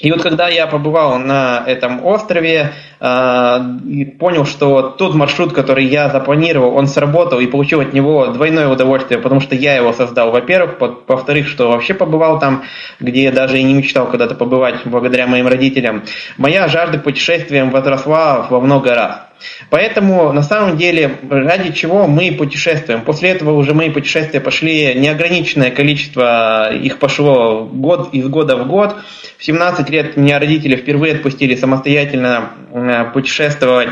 И 0.00 0.10
вот 0.10 0.22
когда 0.22 0.48
я 0.48 0.66
побывал 0.66 1.18
на 1.18 1.62
этом 1.66 2.04
острове 2.04 2.72
и 3.00 4.04
понял, 4.18 4.46
что 4.46 4.90
тот 4.90 5.14
маршрут, 5.14 5.52
который 5.52 5.84
я 5.84 6.08
запланировал, 6.08 6.74
он 6.74 6.86
сработал 6.86 7.38
и 7.38 7.46
получил 7.46 7.80
от 7.80 7.92
него 7.92 8.28
двойное 8.28 8.68
удовольствие, 8.68 9.20
потому 9.20 9.40
что 9.40 9.54
я 9.54 9.76
его 9.76 9.92
создал, 9.92 10.30
во-первых, 10.30 10.76
во-вторых, 11.06 11.48
что 11.48 11.68
вообще 11.68 11.92
побывал 11.92 12.38
там, 12.38 12.64
где 12.98 13.24
я 13.24 13.32
даже 13.32 13.58
и 13.58 13.62
не 13.62 13.74
мечтал 13.74 14.06
когда-то 14.06 14.34
побывать 14.34 14.86
благодаря 14.86 15.26
моим 15.26 15.46
родителям, 15.46 16.04
моя 16.38 16.66
жажда 16.68 16.98
путешествиям 16.98 17.70
возросла 17.70 18.46
во 18.48 18.60
много 18.60 18.94
раз. 18.94 19.29
Поэтому, 19.70 20.32
на 20.32 20.42
самом 20.42 20.76
деле, 20.76 21.16
ради 21.28 21.72
чего 21.72 22.06
мы 22.06 22.32
путешествуем? 22.32 23.02
После 23.02 23.30
этого 23.30 23.52
уже 23.52 23.74
мои 23.74 23.90
путешествия 23.90 24.40
пошли 24.40 24.94
неограниченное 24.94 25.70
количество, 25.70 26.72
их 26.72 26.98
пошло 26.98 27.64
год 27.64 28.10
из 28.12 28.28
года 28.28 28.56
в 28.56 28.66
год. 28.66 28.96
В 29.38 29.44
17 29.44 29.88
лет 29.90 30.16
меня 30.16 30.38
родители 30.38 30.76
впервые 30.76 31.14
отпустили 31.14 31.54
самостоятельно 31.54 32.50
э, 32.72 33.04
путешествовать 33.12 33.90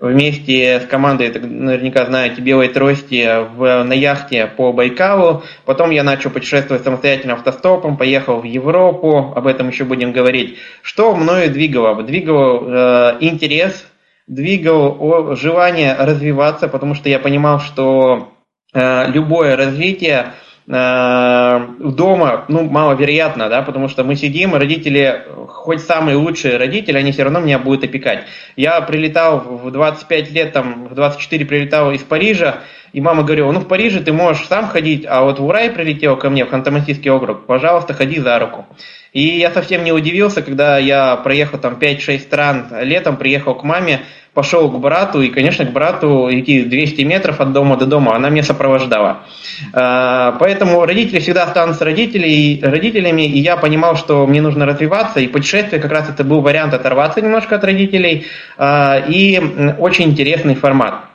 вместе 0.00 0.80
с 0.80 0.86
командой, 0.86 1.30
наверняка 1.30 2.06
знаете, 2.06 2.40
белой 2.40 2.68
трости 2.68 3.28
в, 3.54 3.84
на 3.84 3.92
яхте 3.92 4.46
по 4.46 4.72
Байкалу. 4.72 5.42
Потом 5.66 5.90
я 5.90 6.02
начал 6.02 6.30
путешествовать 6.30 6.82
самостоятельно 6.82 7.34
автостопом, 7.34 7.98
поехал 7.98 8.40
в 8.40 8.44
Европу, 8.44 9.32
об 9.36 9.46
этом 9.46 9.68
еще 9.68 9.84
будем 9.84 10.12
говорить. 10.12 10.56
Что 10.82 11.14
мною 11.14 11.50
двигало? 11.50 12.02
Двигал 12.02 12.64
э, 12.66 13.16
интерес 13.20 13.86
двигал 14.30 15.34
желание 15.34 15.96
развиваться, 15.98 16.68
потому 16.68 16.94
что 16.94 17.08
я 17.08 17.18
понимал, 17.18 17.58
что 17.58 18.32
э, 18.72 19.10
любое 19.10 19.56
развитие 19.56 20.34
э, 20.68 21.66
дома, 21.80 22.44
ну, 22.46 22.62
маловероятно, 22.62 23.48
да, 23.48 23.62
потому 23.62 23.88
что 23.88 24.04
мы 24.04 24.14
сидим, 24.14 24.54
родители, 24.54 25.24
хоть 25.48 25.80
самые 25.80 26.16
лучшие 26.16 26.58
родители, 26.58 26.96
они 26.96 27.10
все 27.10 27.24
равно 27.24 27.40
меня 27.40 27.58
будут 27.58 27.82
опекать. 27.82 28.26
Я 28.54 28.80
прилетал 28.82 29.40
в 29.40 29.68
25 29.72 30.30
лет, 30.30 30.52
там, 30.52 30.86
в 30.86 30.94
24 30.94 31.44
прилетал 31.44 31.90
из 31.90 32.02
Парижа, 32.04 32.60
и 32.92 33.00
мама 33.00 33.22
говорила, 33.22 33.52
ну, 33.52 33.60
в 33.60 33.68
Париже 33.68 34.00
ты 34.00 34.12
можешь 34.12 34.46
сам 34.46 34.68
ходить, 34.68 35.06
а 35.08 35.22
вот 35.22 35.38
в 35.38 35.44
Урай 35.44 35.70
прилетел 35.70 36.16
ко 36.16 36.30
мне, 36.30 36.44
в 36.44 36.52
Ханты-Мансийский 36.52 37.10
округ, 37.10 37.46
пожалуйста, 37.46 37.94
ходи 37.94 38.20
за 38.20 38.38
руку. 38.38 38.66
И 39.12 39.22
я 39.22 39.50
совсем 39.50 39.82
не 39.84 39.92
удивился, 39.92 40.42
когда 40.42 40.78
я 40.78 41.16
проехал 41.16 41.58
там 41.58 41.74
5-6 41.74 42.18
стран 42.20 42.66
летом, 42.82 43.16
приехал 43.16 43.54
к 43.54 43.64
маме, 43.64 44.02
пошел 44.34 44.70
к 44.70 44.78
брату, 44.78 45.20
и, 45.20 45.28
конечно, 45.28 45.64
к 45.64 45.72
брату 45.72 46.28
идти 46.30 46.62
200 46.62 47.02
метров 47.02 47.40
от 47.40 47.52
дома 47.52 47.76
до 47.76 47.86
дома, 47.86 48.14
она 48.14 48.28
меня 48.28 48.44
сопровождала. 48.44 49.24
А, 49.72 50.36
поэтому 50.38 50.84
родители 50.86 51.18
всегда 51.18 51.44
останутся 51.44 51.84
родителей, 51.84 52.60
родителями, 52.62 53.22
и 53.22 53.40
я 53.40 53.56
понимал, 53.56 53.96
что 53.96 54.26
мне 54.26 54.40
нужно 54.40 54.66
развиваться, 54.66 55.18
и 55.18 55.26
путешествие 55.26 55.80
как 55.80 55.90
раз 55.90 56.08
это 56.08 56.22
был 56.22 56.40
вариант 56.40 56.74
оторваться 56.74 57.20
немножко 57.20 57.56
от 57.56 57.64
родителей, 57.64 58.26
а, 58.56 59.02
и 59.08 59.40
очень 59.78 60.10
интересный 60.10 60.54
формат. 60.54 61.09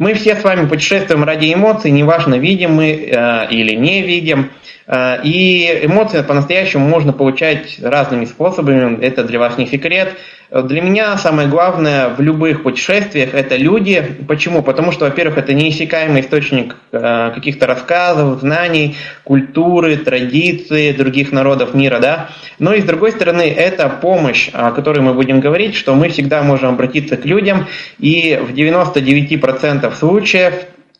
Мы 0.00 0.14
все 0.14 0.34
с 0.34 0.42
вами 0.42 0.66
путешествуем 0.66 1.24
ради 1.24 1.52
эмоций, 1.52 1.90
неважно, 1.90 2.36
видим 2.36 2.72
мы 2.72 2.86
э, 2.86 3.48
или 3.50 3.74
не 3.74 4.00
видим. 4.00 4.50
Э, 4.86 5.18
и 5.22 5.80
эмоции 5.82 6.22
по-настоящему 6.22 6.88
можно 6.88 7.12
получать 7.12 7.78
разными 7.82 8.24
способами, 8.24 8.98
это 9.04 9.24
для 9.24 9.38
вас 9.38 9.58
не 9.58 9.66
секрет. 9.66 10.14
Для 10.50 10.82
меня 10.82 11.16
самое 11.16 11.48
главное 11.48 12.08
в 12.08 12.20
любых 12.20 12.64
путешествиях 12.64 13.34
это 13.34 13.54
люди. 13.56 14.02
Почему? 14.26 14.62
Потому 14.62 14.90
что, 14.90 15.04
во-первых, 15.04 15.38
это 15.38 15.54
неиссякаемый 15.54 16.22
источник 16.22 16.74
э, 16.90 17.30
каких-то 17.32 17.68
рассказов, 17.68 18.40
знаний, 18.40 18.96
культуры, 19.22 19.96
традиций 19.96 20.92
других 20.92 21.30
народов 21.30 21.74
мира, 21.74 22.00
да. 22.00 22.30
Но 22.58 22.74
и 22.74 22.80
с 22.80 22.84
другой 22.84 23.12
стороны, 23.12 23.42
это 23.42 23.88
помощь, 23.88 24.50
о 24.52 24.72
которой 24.72 24.98
мы 24.98 25.14
будем 25.14 25.38
говорить, 25.38 25.76
что 25.76 25.94
мы 25.94 26.08
всегда 26.08 26.42
можем 26.42 26.70
обратиться 26.70 27.16
к 27.16 27.24
людям, 27.24 27.68
и 28.00 28.36
в 28.42 28.52
99% 28.52 29.94
случаев 29.94 30.54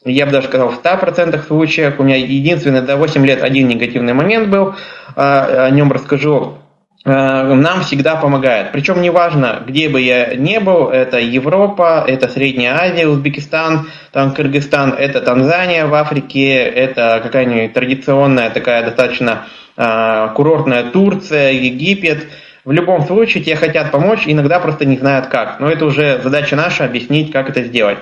я 0.04 0.26
бы 0.26 0.32
даже 0.32 0.46
сказал, 0.46 0.70
в 0.70 0.80
100% 0.80 1.46
случаев, 1.46 1.98
у 1.98 2.04
меня 2.04 2.16
единственный 2.16 2.80
до 2.80 2.96
8 2.96 3.26
лет 3.26 3.42
один 3.42 3.68
негативный 3.68 4.14
момент 4.14 4.48
был, 4.48 4.74
а, 5.14 5.66
о 5.66 5.70
нем 5.70 5.92
расскажу, 5.92 6.59
нам 7.04 7.82
всегда 7.82 8.16
помогает. 8.16 8.72
Причем 8.72 9.00
неважно, 9.00 9.62
где 9.66 9.88
бы 9.88 10.02
я 10.02 10.34
ни 10.34 10.58
был, 10.58 10.88
это 10.88 11.18
Европа, 11.18 12.04
это 12.06 12.28
Средняя 12.28 12.74
Азия, 12.74 13.06
Узбекистан, 13.06 13.88
там 14.12 14.34
Кыргызстан, 14.34 14.92
это 14.92 15.22
Танзания 15.22 15.86
в 15.86 15.94
Африке, 15.94 16.56
это 16.56 17.20
какая-нибудь 17.22 17.72
традиционная 17.72 18.50
такая 18.50 18.84
достаточно 18.84 19.46
э, 19.78 20.28
курортная 20.34 20.90
Турция, 20.90 21.52
Египет– 21.52 22.28
в 22.64 22.72
любом 22.72 23.06
случае 23.06 23.42
тебе 23.42 23.56
хотят 23.56 23.90
помочь, 23.90 24.24
иногда 24.26 24.60
просто 24.60 24.84
не 24.84 24.98
знают 24.98 25.28
как. 25.28 25.60
Но 25.60 25.70
это 25.70 25.86
уже 25.86 26.20
задача 26.22 26.56
наша 26.56 26.84
объяснить, 26.84 27.32
как 27.32 27.48
это 27.48 27.62
сделать. 27.62 27.98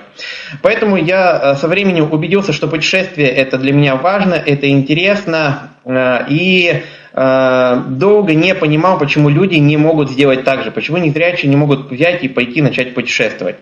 Поэтому 0.61 0.97
я 0.97 1.39
э, 1.41 1.55
со 1.55 1.67
временем 1.67 2.11
убедился, 2.11 2.51
что 2.51 2.67
путешествие 2.67 3.29
это 3.29 3.57
для 3.57 3.71
меня 3.71 3.95
важно, 3.95 4.33
это 4.33 4.69
интересно. 4.69 5.71
Э, 5.85 6.25
и 6.27 6.67
э, 6.67 6.81
долго 7.19 8.33
не 8.33 8.55
понимал, 8.55 8.97
почему 8.97 9.27
люди 9.27 9.55
не 9.55 9.75
могут 9.75 10.09
сделать 10.09 10.45
так 10.45 10.63
же, 10.63 10.71
почему 10.71 10.97
незрячие 10.97 11.49
не 11.49 11.57
могут 11.57 11.91
взять 11.91 12.23
и 12.23 12.29
пойти 12.29 12.61
начать 12.61 12.93
путешествовать. 12.93 13.57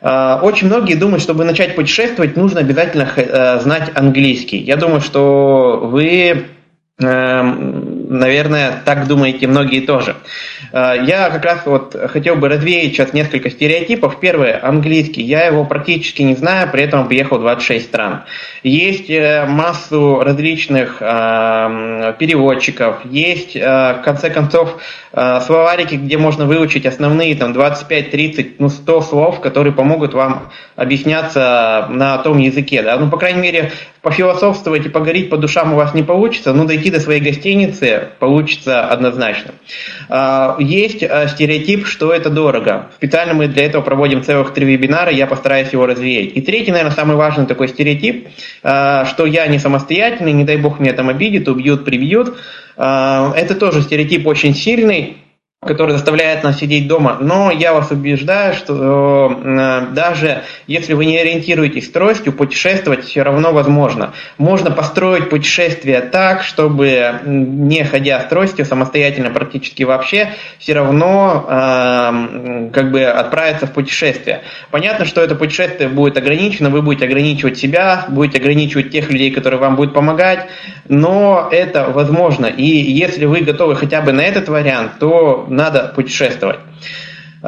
Очень 0.00 0.66
многие 0.66 0.94
думают, 0.94 1.22
чтобы 1.22 1.44
начать 1.44 1.76
путешествовать, 1.76 2.36
нужно 2.36 2.60
обязательно 2.60 3.06
знать 3.62 3.92
английский. 3.94 4.58
Я 4.58 4.76
думаю, 4.76 5.00
что 5.00 5.80
вы 5.84 6.46
наверное, 8.08 8.82
так 8.84 9.06
думаете 9.06 9.46
многие 9.46 9.80
тоже. 9.80 10.16
А, 10.72 10.94
я 10.94 11.30
как 11.30 11.44
раз 11.44 11.66
вот 11.66 11.96
хотел 12.10 12.36
бы 12.36 12.48
развеять 12.48 12.92
сейчас 12.92 13.12
несколько 13.12 13.50
стереотипов. 13.50 14.20
Первое, 14.20 14.58
английский. 14.62 15.22
Я 15.22 15.44
его 15.46 15.64
практически 15.64 16.22
не 16.22 16.34
знаю, 16.34 16.70
при 16.70 16.82
этом 16.82 17.00
объехал 17.00 17.38
26 17.38 17.86
стран. 17.86 18.22
Есть 18.62 19.10
э, 19.10 19.46
массу 19.46 20.20
различных 20.20 20.98
а, 21.00 22.12
переводчиков, 22.12 22.96
есть, 23.04 23.54
в 23.54 24.00
конце 24.04 24.30
концов, 24.30 24.80
словарики, 25.12 25.94
где 25.94 26.18
можно 26.18 26.44
выучить 26.44 26.84
основные 26.84 27.34
там 27.36 27.52
25, 27.52 28.10
30, 28.10 28.60
ну 28.60 28.68
100 28.68 29.00
слов, 29.02 29.40
которые 29.40 29.72
помогут 29.72 30.14
вам 30.14 30.50
объясняться 30.74 31.86
на 31.90 32.18
том 32.18 32.38
языке. 32.38 32.82
Да? 32.82 32.96
Ну, 32.96 33.10
по 33.10 33.16
крайней 33.16 33.40
мере, 33.40 33.72
пофилософствовать 34.02 34.86
и 34.86 34.88
погореть 34.88 35.30
по 35.30 35.36
душам 35.36 35.72
у 35.72 35.76
вас 35.76 35.94
не 35.94 36.02
получится, 36.02 36.52
но 36.52 36.64
дойти 36.64 36.90
до 36.90 37.00
своей 37.00 37.20
гостиницы 37.20 37.95
получится 38.18 38.88
однозначно. 38.88 39.52
А, 40.08 40.56
есть 40.58 41.02
а, 41.02 41.28
стереотип, 41.28 41.86
что 41.86 42.12
это 42.12 42.30
дорого. 42.30 42.90
Специально 42.94 43.34
мы 43.34 43.48
для 43.48 43.66
этого 43.66 43.82
проводим 43.82 44.22
целых 44.22 44.54
три 44.54 44.66
вебинара, 44.66 45.10
я 45.10 45.26
постараюсь 45.26 45.72
его 45.72 45.86
развеять. 45.86 46.36
И 46.36 46.40
третий, 46.40 46.70
наверное, 46.70 46.94
самый 46.94 47.16
важный 47.16 47.46
такой 47.46 47.68
стереотип, 47.68 48.28
а, 48.62 49.04
что 49.04 49.26
я 49.26 49.46
не 49.46 49.58
самостоятельный, 49.58 50.32
не 50.32 50.44
дай 50.44 50.56
бог 50.56 50.80
меня 50.80 50.92
там 50.92 51.08
обидят, 51.08 51.48
убьют, 51.48 51.84
прибьют. 51.84 52.36
Это 52.76 53.56
тоже 53.58 53.80
стереотип 53.80 54.26
очень 54.26 54.54
сильный, 54.54 55.16
который 55.62 55.92
заставляет 55.92 56.44
нас 56.44 56.58
сидеть 56.58 56.86
дома. 56.86 57.18
Но 57.20 57.50
я 57.50 57.72
вас 57.72 57.90
убеждаю, 57.90 58.54
что 58.54 59.40
э, 59.42 59.86
даже 59.92 60.42
если 60.66 60.92
вы 60.92 61.06
не 61.06 61.18
ориентируетесь 61.18 61.90
тростью, 61.90 62.32
путешествовать 62.32 63.04
все 63.04 63.22
равно 63.22 63.52
возможно. 63.52 64.12
Можно 64.38 64.70
построить 64.70 65.30
путешествие 65.30 66.00
так, 66.00 66.42
чтобы, 66.42 67.20
не 67.24 67.84
ходя 67.84 68.20
с 68.20 68.26
тростью 68.26 68.64
самостоятельно 68.64 69.30
практически 69.30 69.82
вообще, 69.82 70.30
все 70.58 70.74
равно 70.74 71.46
э, 71.48 72.70
как 72.72 72.92
бы 72.92 73.04
отправиться 73.04 73.66
в 73.66 73.72
путешествие. 73.72 74.42
Понятно, 74.70 75.04
что 75.04 75.20
это 75.20 75.34
путешествие 75.34 75.88
будет 75.88 76.16
ограничено, 76.16 76.70
вы 76.70 76.82
будете 76.82 77.06
ограничивать 77.06 77.58
себя, 77.58 78.04
будете 78.08 78.38
ограничивать 78.38 78.90
тех 78.90 79.10
людей, 79.10 79.30
которые 79.30 79.58
вам 79.58 79.76
будут 79.76 79.94
помогать, 79.94 80.46
но 80.88 81.48
это 81.50 81.90
возможно. 81.90 82.46
И 82.46 82.64
если 82.64 83.24
вы 83.24 83.40
готовы 83.40 83.74
хотя 83.74 84.00
бы 84.02 84.12
на 84.12 84.20
этот 84.20 84.48
вариант, 84.48 84.92
то 85.00 85.46
надо 85.56 85.92
путешествовать. 85.94 86.58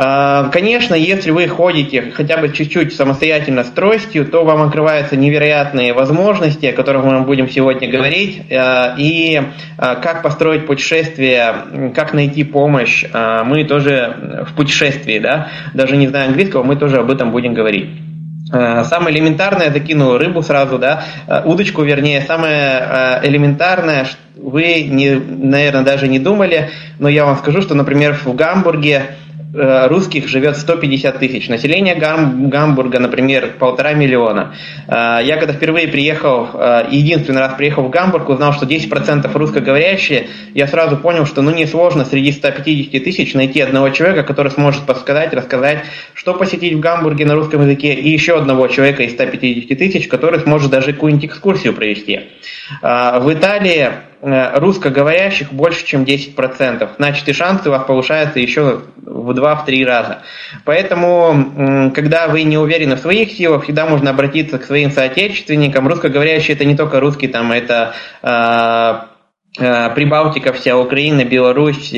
А, 0.01 0.49
конечно, 0.51 0.95
если 0.95 1.31
вы 1.33 1.49
ходите 1.49 2.13
хотя 2.15 2.37
бы 2.37 2.51
чуть-чуть 2.51 2.95
самостоятельно 2.95 3.65
с 3.65 3.71
тростью, 3.71 4.27
то 4.27 4.45
вам 4.45 4.63
открываются 4.63 5.17
невероятные 5.17 5.93
возможности, 5.93 6.67
о 6.67 6.73
которых 6.73 7.05
мы 7.05 7.21
будем 7.23 7.49
сегодня 7.49 7.91
говорить, 7.91 8.43
а, 8.53 8.95
и 8.97 9.43
а, 9.77 9.97
как 9.97 10.23
построить 10.23 10.67
путешествие, 10.67 11.93
как 11.95 12.13
найти 12.13 12.45
помощь, 12.45 13.05
мы 13.13 13.65
тоже 13.65 14.45
в 14.49 14.55
путешествии, 14.55 15.19
да, 15.19 15.49
даже 15.75 15.97
не 15.97 16.07
зная 16.07 16.29
английского, 16.29 16.63
мы 16.63 16.77
тоже 16.77 16.99
об 16.99 17.11
этом 17.11 17.33
будем 17.33 17.55
говорить. 17.55 18.08
Самое 18.51 19.15
элементарное, 19.15 19.71
закину 19.71 20.17
рыбу 20.17 20.43
сразу, 20.43 20.79
да, 20.79 21.05
удочку, 21.45 21.83
вернее, 21.83 22.23
самое 22.23 23.21
элементарное, 23.23 24.07
вы, 24.37 24.85
не, 24.85 25.15
наверное, 25.15 25.83
даже 25.83 26.09
не 26.09 26.19
думали, 26.19 26.71
но 26.99 27.09
я 27.09 27.25
вам 27.27 27.37
скажу, 27.37 27.61
что, 27.61 27.75
например, 27.75 28.15
в 28.15 28.35
Гамбурге 28.35 29.17
Э, 29.38 29.38
русских 29.53 30.29
живет 30.29 30.57
150 30.57 31.19
тысяч. 31.19 31.49
Население 31.49 31.95
Гам, 31.95 32.51
Гамбурга, 32.51 32.99
например, 32.99 33.55
полтора 33.59 33.95
миллиона. 33.95 34.55
Э, 34.87 35.21
я 35.25 35.37
когда 35.39 35.55
впервые 35.55 35.89
приехал, 35.89 36.49
э, 36.53 36.87
единственный 36.91 37.41
раз 37.41 37.55
приехал 37.55 37.85
в 37.85 37.91
Гамбург, 37.91 38.29
узнал, 38.29 38.53
что 38.53 38.67
10% 38.67 39.35
русскоговорящие, 39.35 40.29
я 40.55 40.67
сразу 40.67 40.97
понял, 40.97 41.25
что 41.25 41.43
ну 41.43 41.51
несложно 41.51 42.05
среди 42.05 42.33
150 42.33 43.03
тысяч 43.03 43.35
найти 43.35 43.61
одного 43.61 43.89
человека, 43.91 44.23
который 44.23 44.53
сможет 44.53 44.85
подсказать, 44.85 45.33
рассказать, 45.33 45.85
что 46.15 46.35
посетить 46.35 46.75
в 46.75 46.81
Гамбурге 46.81 47.25
на 47.25 47.35
русском 47.35 47.63
языке, 47.63 47.95
и 47.95 48.11
еще 48.11 48.37
одного 48.37 48.69
человека 48.69 49.03
из 49.03 49.13
150 49.13 49.79
тысяч, 49.79 50.09
который 50.09 50.41
сможет 50.41 50.71
даже 50.71 50.93
какую-нибудь 50.93 51.27
экскурсию 51.27 51.73
провести. 51.73 52.21
В 52.83 53.33
Италии 53.33 53.89
Э, 53.89 54.08
русскоговорящих 54.21 55.53
больше, 55.53 55.87
чем 55.87 56.05
10%. 56.05 56.89
Значит, 56.97 57.29
и 57.29 57.33
шансы 57.33 57.69
у 57.69 57.73
вас 57.73 57.85
повышаются 57.85 58.41
еще 58.41 58.83
в 58.97 59.31
2-3 59.31 59.85
раза. 59.85 60.23
Поэтому, 60.65 61.93
когда 61.95 62.29
вы 62.29 62.43
не 62.43 62.59
уверены 62.59 62.97
в 62.97 63.01
своих 63.01 63.31
силах, 63.33 63.65
всегда 63.65 63.87
можно 63.87 64.11
обратиться 64.11 64.59
к 64.59 64.65
своим 64.65 64.91
соотечественникам. 64.91 65.87
Русскоговорящие 65.89 66.57
это 66.57 66.65
не 66.65 66.77
только 66.77 67.01
русские, 67.01 67.31
там 67.31 67.53
это 67.53 67.95
э, 68.23 69.63
э, 69.63 69.95
Прибалтика 69.95 70.53
вся, 70.53 70.77
Украина, 70.77 71.25
Беларусь, 71.25 71.95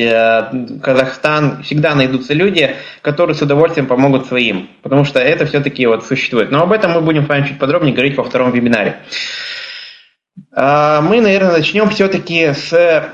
Казахстан, 0.81 1.63
всегда 1.63 1.95
найдутся 1.95 2.33
люди, 2.33 2.75
которые 3.01 3.35
с 3.35 3.41
удовольствием 3.41 3.87
помогут 3.87 4.27
своим, 4.27 4.69
потому 4.83 5.05
что 5.05 5.19
это 5.19 5.45
все-таки 5.45 5.85
вот 5.87 6.05
существует. 6.05 6.51
Но 6.51 6.61
об 6.63 6.71
этом 6.71 6.91
мы 6.91 7.01
будем 7.01 7.25
с 7.25 7.29
вами 7.29 7.47
чуть 7.47 7.59
подробнее 7.59 7.93
говорить 7.93 8.15
во 8.15 8.23
втором 8.23 8.51
вебинаре. 8.51 8.99
А, 10.53 10.99
мы, 11.01 11.21
наверное, 11.21 11.53
начнем 11.53 11.89
все-таки 11.89 12.51
с 12.53 13.09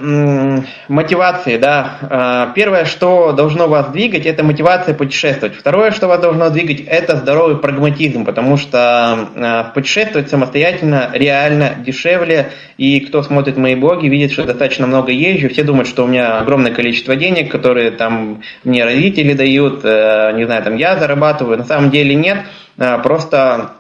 мотивации. 0.88 1.58
Да? 1.58 1.98
А, 2.02 2.52
первое, 2.56 2.86
что 2.86 3.32
должно 3.32 3.68
вас 3.68 3.90
двигать, 3.90 4.26
это 4.26 4.44
мотивация 4.44 4.96
путешествовать. 4.96 5.56
Второе, 5.56 5.92
что 5.92 6.08
вас 6.08 6.20
должно 6.20 6.50
двигать, 6.50 6.82
это 6.82 7.16
здоровый 7.18 7.58
прагматизм, 7.58 8.26
потому 8.26 8.58
что 8.58 9.30
а, 9.36 9.72
путешествовать 9.74 10.30
самостоятельно 10.30 11.12
реально 11.14 11.76
дешевле. 11.78 12.52
И 12.78 13.00
кто 13.02 13.22
смотрит 13.22 13.56
мои 13.58 13.76
блоги, 13.76 14.08
видит, 14.08 14.32
что 14.32 14.44
достаточно 14.44 14.88
много 14.88 15.12
езжу. 15.12 15.50
Все 15.50 15.64
думают, 15.64 15.88
что 15.88 16.06
у 16.06 16.08
меня 16.08 16.40
огромное 16.40 16.74
количество 16.74 17.16
денег, 17.16 17.52
которые 17.52 17.92
там 17.92 18.42
мне 18.64 18.84
родители 18.84 19.34
дают, 19.34 19.82
э, 19.84 20.32
не 20.36 20.46
знаю, 20.46 20.64
там 20.64 20.76
я 20.76 20.98
зарабатываю. 20.98 21.60
На 21.60 21.66
самом 21.66 21.92
деле 21.92 22.16
нет. 22.16 22.40
Просто 23.04 23.77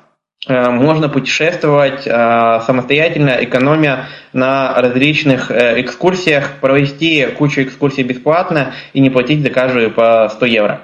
можно 0.48 1.10
путешествовать 1.10 2.06
э, 2.06 2.60
самостоятельно, 2.66 3.38
экономя 3.42 4.08
на 4.34 4.74
различных 4.80 5.52
э, 5.52 5.82
экскурсиях, 5.82 6.54
провести 6.62 7.26
кучу 7.38 7.64
экскурсий 7.64 8.04
бесплатно 8.04 8.74
и 8.94 9.00
не 9.00 9.10
платить 9.10 9.42
за 9.42 9.50
каждую 9.50 9.92
по 9.92 10.30
100 10.30 10.46
евро. 10.46 10.82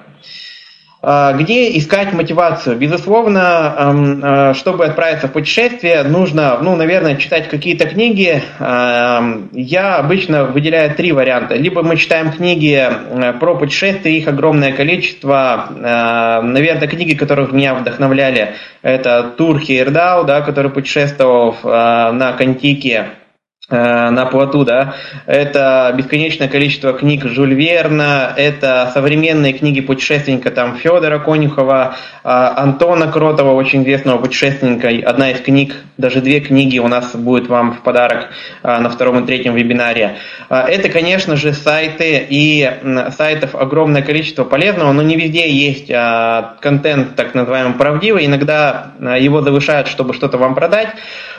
А, 1.06 1.34
где 1.34 1.76
искать 1.76 2.14
мотивацию? 2.14 2.76
Безусловно, 2.76 3.74
э, 4.22 4.54
чтобы 4.54 4.86
отправиться 4.86 5.28
в 5.28 5.32
путешествие, 5.32 6.02
нужно, 6.02 6.58
ну, 6.62 6.76
наверное, 6.76 7.16
читать 7.16 7.48
какие-то 7.48 7.86
книги. 7.86 8.42
Я 8.58 9.96
обычно 9.96 10.44
выделяю 10.44 10.94
три 10.94 11.12
варианта. 11.12 11.56
Либо 11.56 11.82
мы 11.82 11.96
читаем 11.96 12.32
книги 12.32 12.88
э, 12.88 13.32
про 13.34 13.54
путешествия, 13.54 14.16
их 14.16 14.28
огромное 14.28 14.72
количество. 14.72 15.68
Э, 15.68 16.40
наверное, 16.40 16.88
книги, 16.88 17.14
которых 17.14 17.52
меня 17.52 17.74
вдохновляли, 17.74 18.54
это 18.80 19.24
Тур 19.36 19.60
Хейрдау, 19.60 20.24
да, 20.24 20.40
который 20.40 20.70
путешествовал 20.70 21.54
на 21.62 22.32
Контике 22.32 22.94
Э, 22.94 23.23
на 23.70 24.26
плоту, 24.26 24.64
да, 24.64 24.94
это 25.24 25.92
бесконечное 25.96 26.48
количество 26.48 26.92
книг 26.92 27.24
Жюль 27.24 27.54
Верна, 27.54 28.30
это 28.36 28.90
современные 28.92 29.54
книги 29.54 29.80
путешественника 29.80 30.50
там 30.50 30.76
Федора 30.76 31.18
Конюхова, 31.18 31.96
э, 32.22 32.28
Антона 32.28 33.10
Кротова, 33.10 33.52
очень 33.52 33.82
известного 33.82 34.18
путешественника, 34.18 34.90
одна 35.08 35.30
из 35.30 35.40
книг, 35.40 35.76
даже 35.96 36.20
две 36.20 36.40
книги 36.40 36.78
у 36.78 36.88
нас 36.88 37.16
будет 37.16 37.48
вам 37.48 37.72
в 37.72 37.80
подарок 37.80 38.28
э, 38.62 38.78
на 38.78 38.90
втором 38.90 39.24
и 39.24 39.26
третьем 39.26 39.54
вебинаре. 39.54 40.16
Это, 40.50 40.90
конечно 40.90 41.36
же, 41.36 41.54
сайты, 41.54 42.26
и 42.28 42.70
сайтов 43.16 43.54
огромное 43.54 44.02
количество 44.02 44.44
полезного, 44.44 44.92
но 44.92 45.02
не 45.02 45.16
везде 45.16 45.50
есть 45.50 45.90
контент, 46.60 47.16
так 47.16 47.34
называемый, 47.34 47.74
правдивый, 47.74 48.26
иногда 48.26 48.92
его 49.18 49.40
завышают, 49.40 49.88
чтобы 49.88 50.12
что-то 50.12 50.36
вам 50.36 50.54
продать, 50.54 50.88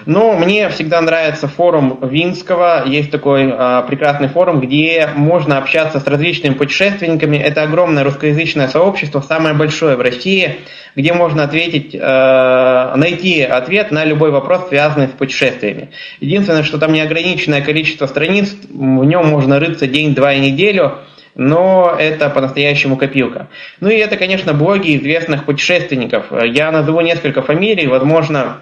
но 0.05 0.33
мне 0.33 0.69
всегда 0.69 1.01
нравится 1.01 1.47
форум 1.47 1.99
Винского. 2.15 2.85
Есть 2.87 3.11
такой 3.11 3.51
э, 3.51 3.83
прекрасный 3.87 4.29
форум, 4.29 4.61
где 4.61 5.09
можно 5.15 5.57
общаться 5.57 5.99
с 5.99 6.07
различными 6.07 6.53
путешественниками. 6.53 7.35
Это 7.35 7.63
огромное 7.63 8.05
русскоязычное 8.05 8.69
сообщество, 8.69 9.19
самое 9.19 9.53
большое 9.53 9.97
в 9.97 10.01
России, 10.01 10.61
где 10.95 11.11
можно 11.11 11.43
ответить, 11.43 11.93
э, 11.93 12.93
найти 12.95 13.41
ответ 13.41 13.91
на 13.91 14.05
любой 14.05 14.31
вопрос, 14.31 14.69
связанный 14.69 15.09
с 15.09 15.11
путешествиями. 15.11 15.89
Единственное, 16.21 16.63
что 16.63 16.77
там 16.77 16.93
неограниченное 16.93 17.61
количество 17.61 18.07
страниц, 18.07 18.55
в 18.69 19.03
нем 19.03 19.27
можно 19.27 19.59
рыться 19.59 19.85
день, 19.85 20.15
два 20.15 20.33
и 20.33 20.39
неделю 20.39 20.99
но 21.37 21.93
это 21.99 22.29
по-настоящему 22.29 22.95
копилка. 22.95 23.49
Ну 23.81 23.89
и 23.89 23.97
это, 23.97 24.15
конечно, 24.15 24.53
блоги 24.53 24.95
известных 24.95 25.43
путешественников. 25.43 26.27
Я 26.31 26.71
назову 26.71 27.01
несколько 27.01 27.41
фамилий, 27.41 27.87
возможно, 27.87 28.59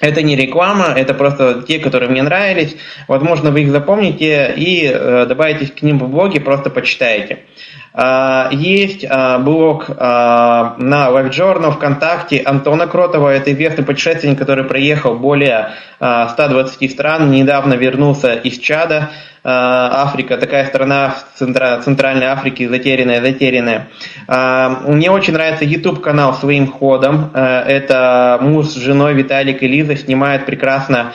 это 0.00 0.22
не 0.22 0.34
реклама, 0.34 0.86
это 0.96 1.14
просто 1.14 1.62
те, 1.62 1.78
которые 1.78 2.10
мне 2.10 2.22
нравились. 2.22 2.76
Возможно, 3.06 3.52
вы 3.52 3.62
их 3.62 3.70
запомните 3.70 4.52
и 4.56 4.86
э, 4.86 5.26
добавитесь 5.26 5.70
к 5.70 5.82
ним 5.82 6.00
в 6.00 6.08
блоге, 6.08 6.40
просто 6.40 6.68
почитаете. 6.68 7.44
Э, 7.92 8.48
есть 8.50 9.04
э, 9.04 9.38
блог 9.38 9.88
э, 9.88 9.94
на 9.94 11.08
LiveJournal 11.10 11.74
ВКонтакте 11.74 12.42
Антона 12.44 12.88
Кротова. 12.88 13.28
Это 13.28 13.52
известный 13.52 13.84
путешественник, 13.84 14.36
который 14.36 14.64
проехал 14.64 15.14
более 15.14 15.74
э, 16.00 16.26
120 16.28 16.90
стран, 16.90 17.30
недавно 17.30 17.74
вернулся 17.74 18.34
из 18.34 18.58
Чада. 18.58 19.12
Африка, 19.46 20.38
такая 20.38 20.64
страна 20.64 21.14
в 21.34 21.38
Центральной 21.84 22.26
Африке, 22.26 22.66
затерянная, 22.66 23.20
затерянная. 23.20 23.88
Мне 24.26 25.10
очень 25.10 25.34
нравится 25.34 25.66
YouTube-канал 25.66 26.32
своим 26.34 26.72
ходом. 26.72 27.30
Это 27.34 28.38
муж 28.40 28.68
с 28.68 28.76
женой 28.76 29.12
Виталик 29.12 29.62
и 29.62 29.68
Лиза 29.68 29.96
снимают 29.96 30.46
прекрасно 30.46 31.12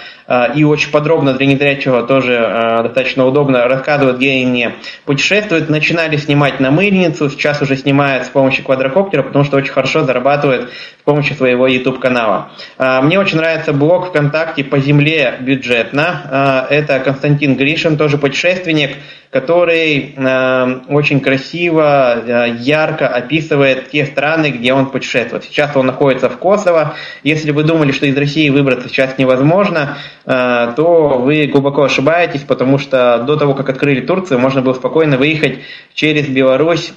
и 0.55 0.63
очень 0.63 0.91
подробно 0.91 1.33
для 1.33 1.47
незрячего 1.47 2.03
тоже 2.03 2.79
достаточно 2.83 3.25
удобно 3.25 3.67
рассказывают, 3.67 4.17
где 4.17 4.31
они 4.31 4.69
путешествуют. 5.05 5.69
Начинали 5.69 6.17
снимать 6.17 6.59
на 6.59 6.69
мыльницу, 6.69 7.29
сейчас 7.29 7.61
уже 7.61 7.75
снимают 7.75 8.25
с 8.25 8.29
помощью 8.29 8.63
квадрокоптера, 8.63 9.23
потому 9.23 9.43
что 9.43 9.57
очень 9.57 9.71
хорошо 9.71 10.03
зарабатывают 10.03 10.69
с 10.99 11.03
помощью 11.03 11.35
своего 11.35 11.65
YouTube-канала. 11.67 12.51
Мне 12.77 13.19
очень 13.19 13.37
нравится 13.37 13.73
блог 13.73 14.09
ВКонтакте 14.09 14.63
«По 14.63 14.79
земле 14.79 15.35
бюджетно». 15.39 16.67
Это 16.69 16.99
Константин 16.99 17.55
Гришин, 17.55 17.97
тоже 17.97 18.17
путешественник, 18.17 18.97
который 19.29 20.15
э, 20.15 20.79
очень 20.89 21.19
красиво, 21.19 22.15
э, 22.17 22.55
ярко 22.59 23.07
описывает 23.07 23.89
те 23.91 24.05
страны, 24.05 24.47
где 24.47 24.73
он 24.73 24.87
путешествует. 24.87 25.43
Сейчас 25.43 25.75
он 25.75 25.85
находится 25.85 26.29
в 26.29 26.37
Косово. 26.37 26.95
Если 27.23 27.51
вы 27.51 27.63
думали, 27.63 27.91
что 27.91 28.07
из 28.07 28.17
России 28.17 28.49
выбраться 28.49 28.89
сейчас 28.89 29.19
невозможно, 29.19 29.97
э, 30.25 30.73
то 30.75 31.19
вы 31.19 31.45
глубоко 31.45 31.83
ошибаетесь, 31.83 32.41
потому 32.41 32.79
что 32.79 33.19
до 33.19 33.35
того, 33.35 33.53
как 33.53 33.69
открыли 33.69 34.01
Турцию, 34.01 34.39
можно 34.39 34.61
было 34.61 34.73
спокойно 34.73 35.17
выехать 35.17 35.59
через 35.93 36.27
Беларусь 36.27 36.91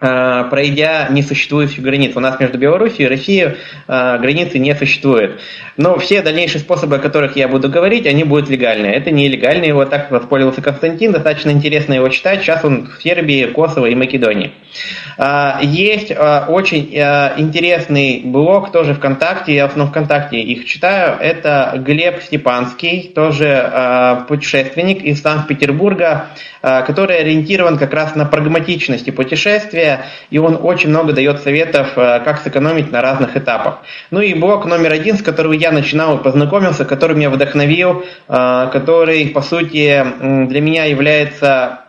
пройдя 0.00 1.08
несуществующую 1.10 1.82
границу. 1.82 2.18
У 2.18 2.20
нас 2.20 2.38
между 2.38 2.56
Беларусью 2.56 3.06
и 3.06 3.08
Россией 3.08 3.56
э, 3.88 4.18
границы 4.18 4.60
не 4.60 4.72
существует. 4.76 5.40
Но 5.76 5.98
все 5.98 6.22
дальнейшие 6.22 6.60
способы, 6.60 6.96
о 6.96 6.98
которых 7.00 7.34
я 7.34 7.48
буду 7.48 7.68
говорить, 7.68 8.06
они 8.06 8.22
будут 8.22 8.48
легальные. 8.48 8.94
Это 8.94 9.10
нелегальные, 9.10 9.74
вот 9.74 9.90
так 9.90 10.12
воспользовался 10.12 10.62
Константин, 10.62 11.10
достаточно 11.10 11.50
интересно 11.50 11.94
его 11.94 12.08
читать. 12.10 12.42
Сейчас 12.42 12.64
он 12.64 12.86
в 12.86 13.02
Сербии, 13.02 13.46
Косово 13.46 13.86
и 13.86 13.96
Македонии. 13.96 14.52
Э, 15.16 15.54
есть 15.62 16.12
очень 16.12 16.94
интересный 16.94 18.20
блог 18.24 18.70
тоже 18.70 18.94
ВКонтакте, 18.94 19.52
я 19.52 19.66
в 19.66 19.70
основном 19.70 19.90
ВКонтакте 19.90 20.38
их 20.38 20.64
читаю. 20.64 21.18
Это 21.20 21.74
Глеб 21.84 22.22
Степанский, 22.22 23.10
тоже 23.12 24.24
путешественник 24.28 25.02
из 25.02 25.20
Санкт-Петербурга, 25.22 26.28
который 26.62 27.18
ориентирован 27.18 27.78
как 27.78 27.92
раз 27.92 28.14
на 28.14 28.24
прагматичность 28.24 29.08
и 29.08 29.10
путешествия 29.10 29.87
далее, 29.88 30.06
и 30.30 30.38
он 30.38 30.58
очень 30.62 30.90
много 30.90 31.12
дает 31.12 31.40
советов, 31.40 31.92
э, 31.96 32.20
как 32.24 32.40
сэкономить 32.40 32.92
на 32.92 33.00
разных 33.00 33.36
этапах. 33.36 33.80
Ну 34.10 34.20
и 34.20 34.34
блок 34.34 34.66
номер 34.66 34.92
один, 34.92 35.16
с 35.16 35.22
которого 35.22 35.52
я 35.52 35.70
начинал 35.70 36.18
и 36.18 36.22
познакомился, 36.22 36.84
который 36.84 37.16
меня 37.16 37.30
вдохновил, 37.30 38.04
э, 38.28 38.68
который, 38.72 39.28
по 39.28 39.42
сути, 39.42 40.04
для 40.46 40.60
меня 40.60 40.84
является 40.84 41.80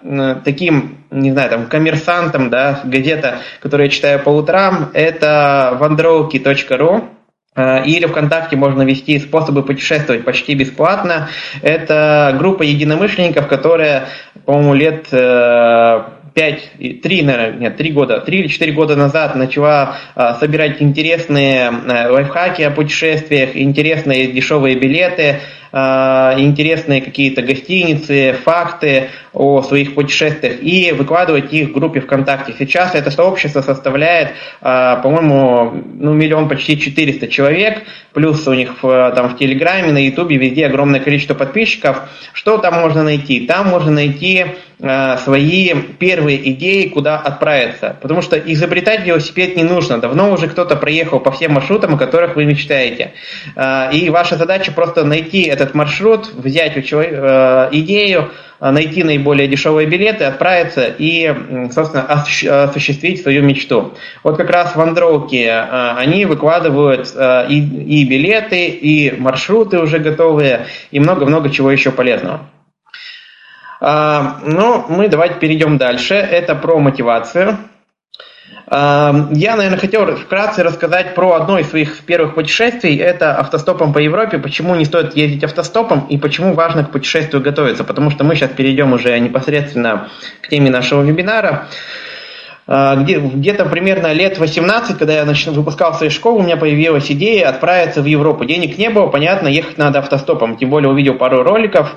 таким, 0.43 1.05
не 1.11 1.31
знаю, 1.31 1.49
там, 1.49 1.65
коммерсантом, 1.65 2.49
да, 2.49 2.81
газета, 2.83 3.39
которую 3.61 3.87
я 3.87 3.91
читаю 3.91 4.19
по 4.19 4.29
утрам, 4.29 4.89
это 4.93 5.77
vandrowki.ru. 5.79 7.03
Э, 7.55 7.83
или 7.83 8.05
ВКонтакте 8.05 8.55
можно 8.55 8.83
вести 8.83 9.19
способы 9.19 9.63
путешествовать 9.63 10.23
почти 10.23 10.55
бесплатно. 10.55 11.29
Это 11.61 12.35
группа 12.37 12.63
единомышленников, 12.63 13.47
которая, 13.47 14.07
по-моему, 14.45 14.73
лет 14.73 15.07
5, 16.39 17.01
3, 17.01 17.21
наверное, 17.23 17.59
нет, 17.59 17.75
3 17.75 17.91
года, 17.91 18.21
3 18.21 18.39
или 18.39 18.47
4 18.47 18.71
года 18.71 18.95
назад 18.95 19.35
начала 19.35 19.97
а, 20.15 20.35
собирать 20.35 20.81
интересные 20.81 21.67
а, 21.67 22.09
лайфхаки 22.09 22.61
о 22.61 22.71
путешествиях, 22.71 23.57
интересные 23.57 24.27
дешевые 24.27 24.77
билеты, 24.77 25.41
интересные 25.71 27.01
какие-то 27.01 27.41
гостиницы, 27.41 28.35
факты 28.43 29.09
о 29.33 29.61
своих 29.61 29.93
путешествиях 29.95 30.61
и 30.61 30.91
выкладывать 30.91 31.53
их 31.53 31.69
в 31.69 31.73
группе 31.73 32.01
ВКонтакте. 32.01 32.53
Сейчас 32.57 32.95
это 32.95 33.11
сообщество 33.11 33.61
составляет, 33.61 34.31
а, 34.61 34.97
по-моему, 34.97 35.83
ну, 35.99 36.13
миллион 36.13 36.49
почти 36.49 36.79
400 36.79 37.27
человек, 37.27 37.83
плюс 38.13 38.47
у 38.47 38.53
них 38.53 38.75
там 38.81 39.29
в 39.29 39.37
Телеграме, 39.37 39.91
на 39.91 40.03
Ютубе, 40.03 40.37
везде 40.37 40.65
огромное 40.65 40.99
количество 40.99 41.35
подписчиков. 41.35 42.01
Что 42.33 42.57
там 42.57 42.75
можно 42.75 43.03
найти? 43.03 43.45
Там 43.45 43.67
можно 43.67 43.91
найти 43.91 44.47
а, 44.81 45.17
свои 45.17 45.73
первые 45.99 46.51
идеи, 46.51 46.87
куда 46.87 47.17
отправиться. 47.17 47.97
Потому 48.01 48.21
что 48.21 48.37
изобретать 48.37 49.05
велосипед 49.05 49.55
не 49.55 49.63
нужно. 49.63 49.99
Давно 49.99 50.31
уже 50.31 50.47
кто-то 50.47 50.75
проехал 50.75 51.19
по 51.19 51.31
всем 51.31 51.53
маршрутам, 51.53 51.95
о 51.95 51.97
которых 51.97 52.35
вы 52.35 52.45
мечтаете. 52.45 53.13
И 53.93 54.09
ваша 54.09 54.37
задача 54.37 54.71
просто 54.71 55.03
найти 55.03 55.49
этот 55.59 55.75
маршрут, 55.75 56.31
взять 56.33 56.77
у 56.77 56.81
человека 56.81 57.69
э, 57.71 57.75
идею, 57.77 58.31
э, 58.59 58.71
найти 58.71 59.03
наиболее 59.03 59.47
дешевые 59.47 59.87
билеты, 59.87 60.25
отправиться 60.25 60.85
и, 60.85 61.33
собственно, 61.71 62.03
осуществить 62.03 63.21
свою 63.21 63.43
мечту. 63.43 63.93
Вот 64.23 64.37
как 64.37 64.49
раз 64.49 64.75
в 64.75 64.81
Андроуке 64.81 65.45
э, 65.45 65.91
они 65.97 66.25
выкладывают 66.25 67.13
и, 67.49 67.57
и 67.57 68.05
билеты, 68.05 68.67
и 68.67 69.11
маршруты 69.19 69.79
уже 69.79 69.99
готовые, 69.99 70.67
и 70.91 70.99
много-много 70.99 71.49
чего 71.49 71.71
еще 71.71 71.91
полезного. 71.91 72.49
Но 73.81 74.85
мы 74.89 75.07
давайте 75.07 75.35
перейдем 75.35 75.77
дальше. 75.77 76.13
Это 76.15 76.53
про 76.53 76.79
мотивацию. 76.79 77.57
Я, 78.71 79.55
наверное, 79.55 79.79
хотел 79.79 80.05
вкратце 80.15 80.61
рассказать 80.61 81.15
про 81.15 81.33
одно 81.33 81.57
из 81.57 81.69
своих 81.69 82.03
первых 82.03 82.35
путешествий. 82.35 82.97
Это 82.97 83.35
автостопом 83.35 83.93
по 83.93 83.97
Европе. 83.97 84.37
Почему 84.37 84.75
не 84.75 84.85
стоит 84.85 85.15
ездить 85.15 85.43
автостопом 85.43 86.05
и 86.07 86.19
почему 86.19 86.53
важно 86.53 86.83
к 86.83 86.91
путешествию 86.91 87.41
готовиться. 87.41 87.83
Потому 87.83 88.11
что 88.11 88.23
мы 88.23 88.35
сейчас 88.35 88.51
перейдем 88.51 88.93
уже 88.93 89.17
непосредственно 89.19 90.09
к 90.41 90.49
теме 90.49 90.69
нашего 90.69 91.01
вебинара. 91.01 91.67
Где, 92.67 93.17
где-то 93.17 93.65
примерно 93.65 94.13
лет 94.13 94.37
18, 94.37 94.99
когда 94.99 95.13
я 95.13 95.25
начал, 95.25 95.53
выпускался 95.53 96.05
из 96.05 96.13
школы, 96.13 96.41
у 96.41 96.43
меня 96.43 96.55
появилась 96.55 97.09
идея 97.11 97.49
отправиться 97.49 98.03
в 98.03 98.05
Европу. 98.05 98.45
Денег 98.45 98.77
не 98.77 98.91
было, 98.91 99.07
понятно, 99.07 99.47
ехать 99.47 99.79
надо 99.79 99.97
автостопом. 99.97 100.55
Тем 100.57 100.69
более 100.69 100.91
увидел 100.91 101.15
пару 101.15 101.41
роликов, 101.41 101.95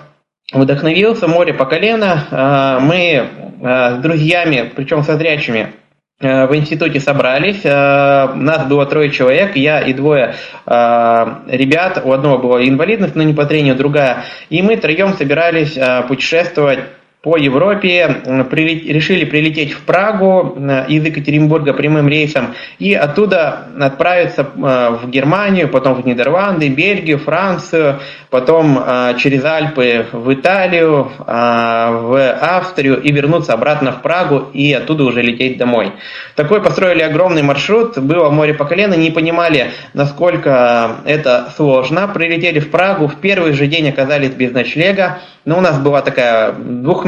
вдохновился, 0.50 1.28
море 1.28 1.52
по 1.52 1.66
колено. 1.66 2.24
А, 2.30 2.80
мы 2.80 3.28
а, 3.62 3.96
с 3.96 3.98
друзьями, 4.02 4.72
причем 4.74 5.02
со 5.02 5.18
зрячими, 5.18 5.74
Э, 5.74 5.81
в 6.22 6.56
институте 6.56 7.00
собрались, 7.00 7.60
э, 7.64 8.34
нас 8.34 8.66
было 8.66 8.86
трое 8.86 9.10
человек, 9.10 9.56
я 9.56 9.80
и 9.80 9.92
двое 9.92 10.34
э, 10.66 11.26
ребят, 11.48 12.00
у 12.04 12.12
одного 12.12 12.38
была 12.38 12.66
инвалидность, 12.66 13.14
но 13.14 13.22
не 13.22 13.34
по 13.34 13.44
трению, 13.44 13.74
другая, 13.74 14.24
и 14.48 14.62
мы 14.62 14.76
троем 14.76 15.14
собирались 15.14 15.78
путешествовать 16.08 16.80
по 17.22 17.36
Европе, 17.36 18.16
решили 18.24 19.24
прилететь 19.24 19.72
в 19.72 19.82
Прагу 19.82 20.58
из 20.88 21.04
Екатеринбурга 21.04 21.72
прямым 21.72 22.08
рейсом 22.08 22.54
и 22.80 22.94
оттуда 22.94 23.68
отправиться 23.80 24.44
в 24.54 25.08
Германию, 25.08 25.68
потом 25.68 26.02
в 26.02 26.04
Нидерланды, 26.04 26.68
Бельгию, 26.68 27.20
Францию, 27.20 28.00
потом 28.28 28.84
через 29.18 29.44
Альпы 29.44 30.06
в 30.10 30.34
Италию, 30.34 31.12
в 31.24 32.32
Австрию 32.40 33.00
и 33.00 33.12
вернуться 33.12 33.52
обратно 33.52 33.92
в 33.92 34.02
Прагу 34.02 34.48
и 34.52 34.72
оттуда 34.72 35.04
уже 35.04 35.22
лететь 35.22 35.58
домой. 35.58 35.92
Такой 36.34 36.60
построили 36.60 37.02
огромный 37.02 37.42
маршрут, 37.42 37.98
было 37.98 38.30
море 38.30 38.52
по 38.52 38.64
колено, 38.64 38.94
не 38.94 39.12
понимали, 39.12 39.70
насколько 39.94 40.96
это 41.04 41.52
сложно. 41.56 42.08
Прилетели 42.08 42.58
в 42.58 42.70
Прагу, 42.72 43.06
в 43.06 43.14
первый 43.20 43.52
же 43.52 43.68
день 43.68 43.88
оказались 43.88 44.30
без 44.30 44.50
ночлега, 44.50 45.20
но 45.44 45.58
у 45.58 45.60
нас 45.60 45.78
была 45.78 46.02
такая 46.02 46.52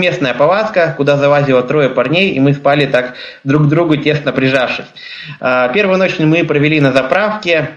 двухместная 0.04 0.34
палатка, 0.34 0.92
куда 0.96 1.16
залазило 1.16 1.62
трое 1.62 1.88
парней, 1.88 2.32
и 2.32 2.40
мы 2.40 2.52
спали 2.52 2.84
так 2.84 3.14
друг 3.42 3.64
к 3.64 3.68
другу 3.68 3.96
тесно 3.96 4.32
прижавшись. 4.32 4.84
А, 5.40 5.68
первую 5.68 5.98
ночь 5.98 6.18
мы 6.18 6.44
провели 6.44 6.78
на 6.80 6.92
заправке, 6.92 7.70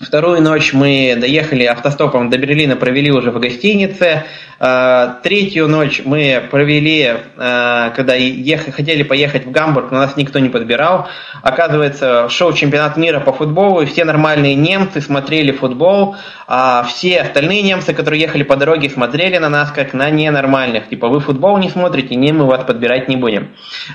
Вторую 0.00 0.42
ночь 0.42 0.72
мы 0.72 1.16
доехали 1.16 1.64
автостопом 1.64 2.28
до 2.28 2.36
Берлина, 2.36 2.74
провели 2.74 3.12
уже 3.12 3.30
в 3.30 3.38
гостинице. 3.38 4.24
А, 4.58 5.20
третью 5.22 5.68
ночь 5.68 6.02
мы 6.04 6.42
провели, 6.50 7.16
а, 7.36 7.90
когда 7.90 8.14
ехали, 8.14 8.72
хотели 8.72 9.02
поехать 9.04 9.46
в 9.46 9.52
Гамбург, 9.52 9.92
но 9.92 9.98
нас 9.98 10.16
никто 10.16 10.40
не 10.40 10.48
подбирал. 10.48 11.06
Оказывается, 11.42 12.28
шел 12.28 12.52
чемпионат 12.52 12.96
мира 12.96 13.20
по 13.20 13.32
футболу, 13.32 13.82
и 13.82 13.86
все 13.86 14.04
нормальные 14.04 14.56
немцы 14.56 15.00
смотрели 15.00 15.52
футбол, 15.52 16.16
а 16.48 16.82
все 16.84 17.20
остальные 17.20 17.62
немцы, 17.62 17.94
которые 17.94 18.20
ехали 18.20 18.42
по 18.42 18.56
дороге, 18.56 18.90
смотрели 18.90 19.38
на 19.38 19.48
нас 19.48 19.70
как 19.70 19.92
на 19.92 20.10
ненормальных. 20.10 20.88
Типа, 20.88 21.08
вы 21.08 21.20
футбол 21.20 21.58
не 21.58 21.68
смотрите, 21.68 22.16
не, 22.16 22.32
мы 22.32 22.46
вас 22.46 22.64
подбирать 22.64 23.08
не 23.08 23.16
будем. 23.16 23.50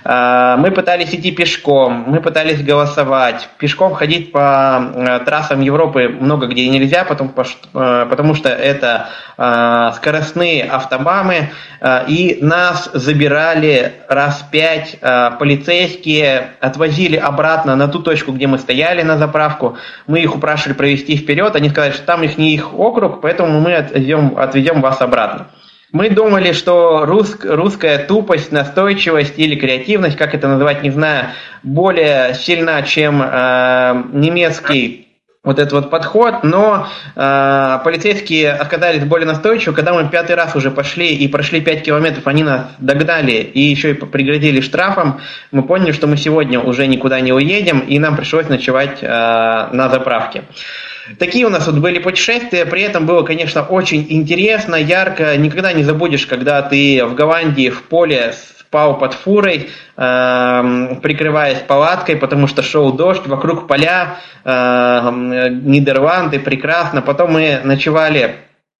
А, 0.05 0.55
мы 0.55 0.71
пытались 0.71 1.13
идти 1.13 1.31
пешком, 1.31 2.05
мы 2.07 2.21
пытались 2.21 2.63
голосовать. 2.63 3.49
Пешком 3.57 3.93
ходить 3.95 4.31
по 4.31 5.21
трассам 5.25 5.59
Европы 5.61 5.88
много 5.89 6.47
где 6.47 6.67
нельзя, 6.67 7.03
потому, 7.03 7.31
потому 7.71 8.35
что 8.35 8.49
это 8.49 9.09
скоростные 9.95 10.63
автобамы, 10.63 11.49
и 12.07 12.39
нас 12.41 12.89
забирали 12.93 13.93
раз 14.07 14.45
пять 14.51 14.97
полицейские, 15.39 16.51
отвозили 16.59 17.15
обратно 17.15 17.75
на 17.75 17.87
ту 17.87 17.99
точку, 17.99 18.31
где 18.31 18.47
мы 18.47 18.57
стояли 18.57 19.01
на 19.01 19.17
заправку. 19.17 19.77
Мы 20.07 20.19
их 20.19 20.35
упрашивали 20.35 20.73
провести 20.73 21.15
вперед, 21.17 21.55
они 21.55 21.69
сказали, 21.69 21.93
что 21.93 22.03
там 22.03 22.23
их 22.23 22.37
не 22.37 22.53
их 22.53 22.77
округ, 22.77 23.21
поэтому 23.21 23.59
мы 23.59 23.75
отведем, 23.75 24.37
отведем 24.37 24.81
вас 24.81 25.01
обратно. 25.01 25.47
Мы 25.91 26.11
думали, 26.11 26.51
что 26.51 27.03
рус, 27.05 27.35
русская 27.43 27.97
тупость, 27.97 28.51
настойчивость 28.51 29.39
или 29.39 29.55
креативность, 29.55 30.17
как 30.17 30.35
это 30.35 30.47
называть, 30.47 30.83
не 30.83 30.91
знаю, 30.91 31.29
более 31.63 32.35
сильна, 32.35 32.83
чем 32.83 33.23
э, 33.23 34.03
немецкий 34.13 35.08
вот 35.41 35.57
этот 35.57 35.71
вот 35.71 35.89
подход, 35.89 36.43
но 36.43 36.89
э, 37.15 37.79
полицейские 37.85 38.51
оказались 38.51 39.05
более 39.05 39.25
настойчивы, 39.25 39.73
когда 39.73 39.93
мы 39.93 40.09
пятый 40.09 40.35
раз 40.35 40.53
уже 40.55 40.69
пошли 40.69 41.15
и 41.15 41.29
прошли 41.29 41.61
5 41.61 41.81
километров, 41.81 42.27
они 42.27 42.43
нас 42.43 42.67
догнали 42.77 43.31
и 43.31 43.61
еще 43.61 43.91
и 43.91 43.93
пригрозили 43.93 44.59
штрафом, 44.59 45.21
мы 45.51 45.63
поняли, 45.63 45.93
что 45.93 46.07
мы 46.07 46.17
сегодня 46.17 46.59
уже 46.59 46.87
никуда 46.87 47.21
не 47.21 47.31
уедем, 47.31 47.79
и 47.79 47.99
нам 47.99 48.17
пришлось 48.17 48.49
ночевать 48.49 48.99
э, 49.01 49.07
на 49.07 49.89
заправке. 49.89 50.43
Такие 51.17 51.45
у 51.45 51.49
нас 51.49 51.65
вот 51.65 51.77
были 51.77 51.99
путешествия, 51.99 52.65
при 52.65 52.81
этом 52.81 53.05
было, 53.05 53.23
конечно, 53.23 53.63
очень 53.63 54.05
интересно, 54.09 54.75
ярко. 54.75 55.35
Никогда 55.37 55.71
не 55.73 55.83
забудешь, 55.83 56.27
когда 56.27 56.61
ты 56.61 57.03
в 57.05 57.15
Голландии 57.15 57.69
в 57.69 57.83
поле 57.83 58.33
спал 58.69 58.99
под 58.99 59.15
фурой, 59.15 59.71
э, 59.97 60.95
прикрываясь 61.01 61.57
палаткой, 61.57 62.17
потому 62.17 62.45
что 62.45 62.61
шел 62.61 62.93
дождь, 62.93 63.25
вокруг 63.25 63.67
поля, 63.67 64.17
э, 64.43 65.47
Нидерланды, 65.49 66.39
прекрасно. 66.39 67.01
Потом 67.01 67.33
мы 67.33 67.61
ночевали 67.63 68.35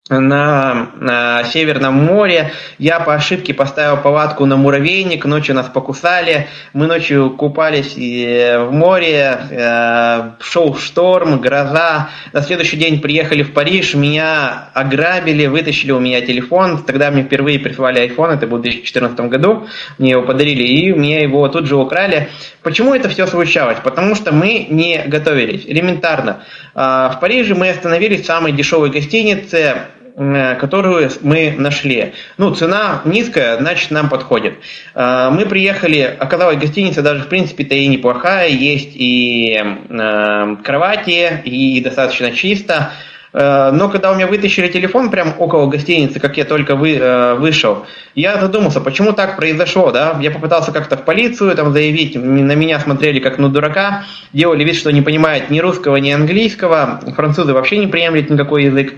на, 0.09 0.91
на 0.95 1.43
Северном 1.43 1.93
море. 1.93 2.51
Я 2.79 2.99
по 2.99 3.13
ошибке 3.13 3.53
поставил 3.53 3.97
палатку 3.97 4.45
на 4.45 4.57
муравейник, 4.57 5.25
ночью 5.25 5.55
нас 5.55 5.67
покусали. 5.67 6.47
Мы 6.73 6.87
ночью 6.87 7.29
купались 7.31 7.95
в 7.95 8.71
море, 8.71 9.39
э, 9.51 10.31
шел 10.41 10.75
шторм, 10.75 11.39
гроза. 11.39 12.09
На 12.33 12.41
следующий 12.41 12.77
день 12.77 13.01
приехали 13.01 13.43
в 13.43 13.53
Париж, 13.53 13.93
меня 13.93 14.69
ограбили, 14.73 15.45
вытащили 15.45 15.91
у 15.91 15.99
меня 15.99 16.21
телефон. 16.21 16.83
Тогда 16.83 17.11
мне 17.11 17.23
впервые 17.23 17.59
прислали 17.59 18.09
iPhone, 18.09 18.33
это 18.33 18.47
был 18.47 18.57
в 18.57 18.61
2014 18.61 19.19
году. 19.21 19.67
Мне 19.99 20.11
его 20.11 20.23
подарили, 20.23 20.63
и 20.63 20.91
мне 20.91 21.21
его 21.21 21.47
тут 21.49 21.67
же 21.67 21.75
украли. 21.75 22.29
Почему 22.63 22.95
это 22.95 23.09
все 23.09 23.27
случалось? 23.27 23.77
Потому 23.83 24.15
что 24.15 24.33
мы 24.33 24.65
не 24.69 25.03
готовились, 25.05 25.65
элементарно. 25.65 26.43
В 26.73 27.17
Париже 27.21 27.55
мы 27.55 27.69
остановились 27.69 28.21
в 28.21 28.25
самой 28.25 28.51
дешевой 28.51 28.89
гостинице, 28.89 29.59
Э, 29.59 29.98
которую 30.19 31.09
мы 31.21 31.55
нашли. 31.57 32.13
Ну, 32.37 32.53
цена 32.53 33.01
низкая, 33.05 33.57
значит, 33.57 33.89
нам 33.91 34.09
подходит. 34.09 34.55
Э, 34.93 35.29
мы 35.31 35.45
приехали, 35.45 36.01
оказалось, 36.19 36.57
гостиница 36.57 37.01
даже, 37.01 37.23
в 37.23 37.27
принципе-то 37.29 37.73
и 37.73 37.87
неплохая, 37.87 38.49
есть 38.49 38.91
и 38.95 39.57
э, 39.57 40.55
кровати, 40.61 41.41
и 41.45 41.79
достаточно 41.81 42.33
чисто. 42.33 42.91
Э, 43.33 43.71
но 43.71 43.89
когда 43.89 44.11
у 44.11 44.15
меня 44.15 44.27
вытащили 44.27 44.67
телефон 44.67 45.09
прямо 45.09 45.33
около 45.37 45.67
гостиницы, 45.67 46.19
как 46.19 46.37
я 46.37 46.45
только 46.45 46.75
вы, 46.75 46.95
э, 46.95 47.35
вышел, 47.35 47.85
я 48.15 48.39
задумался, 48.39 48.81
почему 48.81 49.13
так 49.13 49.37
произошло, 49.37 49.91
да? 49.91 50.17
Я 50.21 50.31
попытался 50.31 50.71
как-то 50.71 50.97
в 50.97 51.05
полицию 51.05 51.55
там 51.55 51.71
заявить, 51.71 52.15
на 52.15 52.53
меня 52.53 52.79
смотрели 52.79 53.19
как 53.19 53.37
на 53.37 53.49
дурака, 53.49 54.03
делали 54.33 54.63
вид, 54.63 54.75
что 54.75 54.91
не 54.91 55.01
понимают 55.01 55.49
ни 55.49 55.59
русского, 55.59 55.97
ни 55.97 56.11
английского, 56.11 57.01
французы 57.15 57.53
вообще 57.53 57.77
не 57.77 57.87
приемлют 57.87 58.29
никакой 58.29 58.65
язык. 58.65 58.93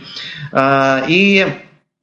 Э, 0.51 1.01
и 1.07 1.45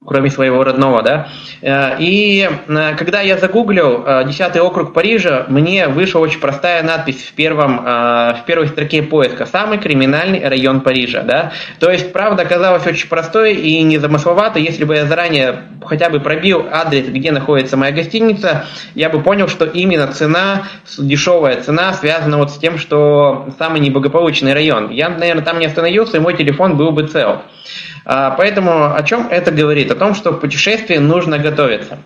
кроме 0.06 0.30
своего 0.30 0.62
родного, 0.62 1.02
да. 1.02 1.28
Э, 1.60 1.96
и 1.98 2.48
э, 2.48 2.94
когда 2.96 3.20
я 3.20 3.36
загуглил 3.36 4.04
10 4.26 4.56
э, 4.56 4.60
округ 4.60 4.92
Парижа, 4.92 5.46
мне 5.48 5.88
вышла 5.88 6.20
очень 6.20 6.38
простая 6.38 6.84
надпись 6.84 7.24
в, 7.24 7.32
первом, 7.32 7.78
в 7.78 8.42
первой 8.46 8.68
строке 8.68 9.02
поиска 9.02 9.44
«Самый 9.44 9.78
криминальный 9.78 10.46
район 10.46 10.82
Парижа», 10.82 11.22
да. 11.22 11.52
То 11.80 11.90
есть, 11.90 12.12
правда, 12.12 12.42
оказалась 12.42 12.86
очень 12.86 13.08
простой 13.08 13.54
и 13.54 13.82
незамысловатой. 13.82 14.62
Если 14.62 14.84
бы 14.84 14.94
я 14.94 15.04
заранее 15.04 15.64
хотя 15.84 16.10
бы 16.10 16.20
пробил 16.20 16.66
адрес, 16.70 17.06
где 17.06 17.32
находится 17.32 17.76
моя 17.76 17.92
гостиница, 17.92 18.66
я 18.94 19.10
бы 19.10 19.20
понял, 19.20 19.48
что 19.48 19.64
именно 19.64 20.06
цена, 20.08 20.64
дешевая 20.96 21.60
цена, 21.60 21.92
связана 21.92 22.38
вот 22.38 22.52
с 22.52 22.58
тем, 22.58 22.78
что 22.78 23.48
самый 23.58 23.80
неблагополучный 23.80 24.52
район. 24.52 24.90
Я, 24.90 25.08
наверное, 25.08 25.44
там 25.44 25.58
не 25.58 25.66
остановился, 25.66 26.18
и 26.18 26.20
мой 26.20 26.36
телефон 26.36 26.76
был 26.76 26.92
бы 26.92 27.06
цел. 27.08 27.42
А, 28.04 28.30
поэтому 28.30 28.94
о 28.94 29.02
чем 29.02 29.28
это 29.30 29.50
говорит? 29.50 29.90
О 29.90 29.94
том, 29.94 30.14
что 30.14 30.32
в 30.32 30.40
путешествии 30.40 30.96
нужно 30.96 31.38
готовиться. 31.38 31.98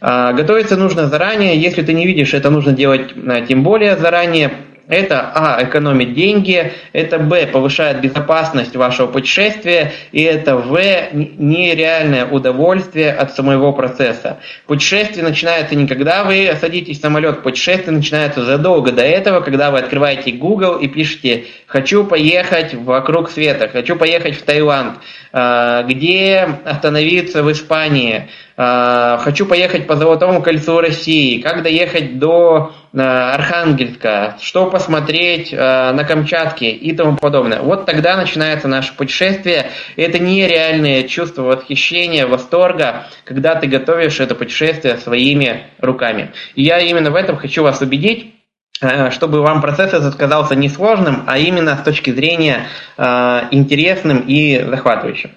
А, 0.00 0.32
готовиться 0.32 0.76
нужно 0.76 1.08
заранее. 1.08 1.60
Если 1.60 1.82
ты 1.82 1.92
не 1.92 2.06
видишь, 2.06 2.34
это 2.34 2.50
нужно 2.50 2.72
делать 2.72 3.12
а, 3.26 3.40
тем 3.42 3.62
более 3.62 3.96
заранее. 3.96 4.52
Это, 4.90 5.30
а, 5.34 5.62
экономит 5.62 6.14
деньги, 6.14 6.72
это, 6.92 7.20
б, 7.20 7.46
повышает 7.46 8.00
безопасность 8.00 8.74
вашего 8.74 9.06
путешествия, 9.06 9.92
и 10.10 10.20
это, 10.22 10.56
в, 10.56 10.76
нереальное 11.12 12.26
удовольствие 12.26 13.12
от 13.12 13.32
самого 13.32 13.70
процесса. 13.70 14.40
Путешествие 14.66 15.22
начинается 15.22 15.76
не 15.76 15.86
когда 15.86 16.24
вы 16.24 16.52
садитесь 16.60 16.98
в 16.98 17.02
самолет, 17.02 17.44
путешествие 17.44 17.96
начинается 17.96 18.44
задолго 18.44 18.90
до 18.90 19.02
этого, 19.02 19.42
когда 19.42 19.70
вы 19.70 19.78
открываете 19.78 20.32
Google 20.32 20.78
и 20.78 20.88
пишете 20.88 21.44
«хочу 21.66 22.04
поехать 22.04 22.74
вокруг 22.74 23.30
света», 23.30 23.68
«хочу 23.68 23.94
поехать 23.94 24.36
в 24.36 24.42
Таиланд», 24.42 24.98
а, 25.32 25.84
где 25.84 26.48
остановиться 26.64 27.44
в 27.44 27.52
Испании, 27.52 28.28
а, 28.56 29.18
хочу 29.18 29.46
поехать 29.46 29.86
по 29.86 29.94
Золотому 29.94 30.42
кольцу 30.42 30.80
России, 30.80 31.40
как 31.40 31.62
доехать 31.62 32.18
до 32.18 32.72
Архангельска, 32.92 34.36
что 34.40 34.68
посмотреть 34.70 35.52
на 35.52 36.04
Камчатке 36.04 36.70
и 36.70 36.92
тому 36.94 37.16
подобное. 37.16 37.60
Вот 37.60 37.86
тогда 37.86 38.16
начинается 38.16 38.66
наше 38.66 38.94
путешествие. 38.96 39.70
Это 39.96 40.18
нереальное 40.18 41.04
чувство 41.04 41.42
восхищения, 41.42 42.26
восторга, 42.26 43.06
когда 43.24 43.54
ты 43.54 43.68
готовишь 43.68 44.18
это 44.18 44.34
путешествие 44.34 44.96
своими 44.96 45.66
руками. 45.78 46.32
И 46.54 46.62
я 46.62 46.80
именно 46.80 47.10
в 47.10 47.14
этом 47.14 47.36
хочу 47.36 47.62
вас 47.62 47.80
убедить. 47.80 48.34
Э, 48.80 49.10
чтобы 49.10 49.42
вам 49.42 49.60
процесс 49.60 49.92
этот 49.92 50.14
казался 50.14 50.54
не 50.54 50.68
сложным, 50.68 51.24
а 51.26 51.38
именно 51.38 51.76
с 51.76 51.82
точки 51.82 52.10
зрения 52.10 52.66
э, 52.96 53.48
интересным 53.50 54.24
и 54.26 54.58
захватывающим. 54.62 55.32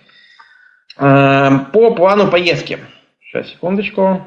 Э, 0.98 1.50
по 1.74 1.94
плану 1.94 2.30
поездки. 2.30 2.80
Сейчас, 3.22 3.50
секундочку. 3.50 4.26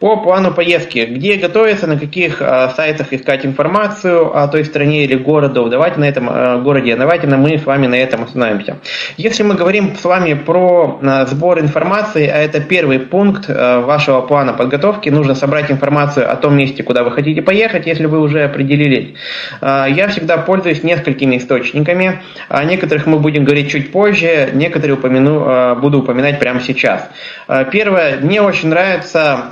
По 0.00 0.16
плану 0.16 0.52
поездки, 0.52 1.06
где 1.08 1.36
готовиться, 1.36 1.86
на 1.86 1.96
каких 1.96 2.42
э, 2.42 2.70
сайтах 2.74 3.12
искать 3.12 3.46
информацию 3.46 4.36
о 4.36 4.48
той 4.48 4.64
стране 4.64 5.04
или 5.04 5.14
городу, 5.14 5.68
давайте 5.68 6.00
на 6.00 6.08
этом 6.08 6.28
э, 6.28 6.60
городе, 6.60 6.96
давайте 6.96 7.28
на, 7.28 7.36
мы 7.36 7.56
с 7.56 7.64
вами 7.64 7.86
на 7.86 7.94
этом 7.94 8.24
остановимся. 8.24 8.78
Если 9.16 9.44
мы 9.44 9.54
говорим 9.54 9.94
с 9.94 10.04
вами 10.04 10.34
про 10.34 10.98
э, 11.00 11.26
сбор 11.26 11.60
информации, 11.60 12.26
а 12.26 12.38
это 12.38 12.60
первый 12.60 12.98
пункт 12.98 13.44
э, 13.48 13.78
вашего 13.78 14.22
плана 14.22 14.54
подготовки, 14.54 15.08
нужно 15.08 15.36
собрать 15.36 15.70
информацию 15.70 16.28
о 16.28 16.34
том 16.34 16.56
месте, 16.56 16.82
куда 16.82 17.04
вы 17.04 17.12
хотите 17.12 17.40
поехать, 17.40 17.86
если 17.86 18.06
вы 18.06 18.18
уже 18.22 18.42
определились. 18.42 19.14
Э, 19.60 19.86
я 19.88 20.08
всегда 20.08 20.36
пользуюсь 20.38 20.82
несколькими 20.82 21.36
источниками, 21.36 22.22
о 22.48 22.64
некоторых 22.64 23.06
мы 23.06 23.20
будем 23.20 23.44
говорить 23.44 23.70
чуть 23.70 23.92
позже, 23.92 24.50
некоторые 24.52 24.96
упомяну, 24.96 25.44
э, 25.46 25.74
буду 25.76 26.00
упоминать 26.00 26.40
прямо 26.40 26.60
сейчас. 26.60 27.08
Э, 27.46 27.64
первое, 27.70 28.18
мне 28.18 28.42
очень 28.42 28.70
нравится 28.70 29.43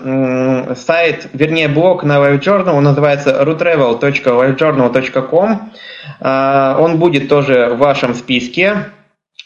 сайт, 0.76 1.28
вернее 1.32 1.68
блог 1.68 2.04
на 2.04 2.18
LiveJournal, 2.18 2.72
он 2.72 2.84
называется 2.84 3.42
rutravel.livejournal.com. 3.42 5.72
А, 6.20 6.76
он 6.78 6.98
будет 6.98 7.28
тоже 7.28 7.70
в 7.74 7.78
вашем 7.78 8.14
списке. 8.14 8.90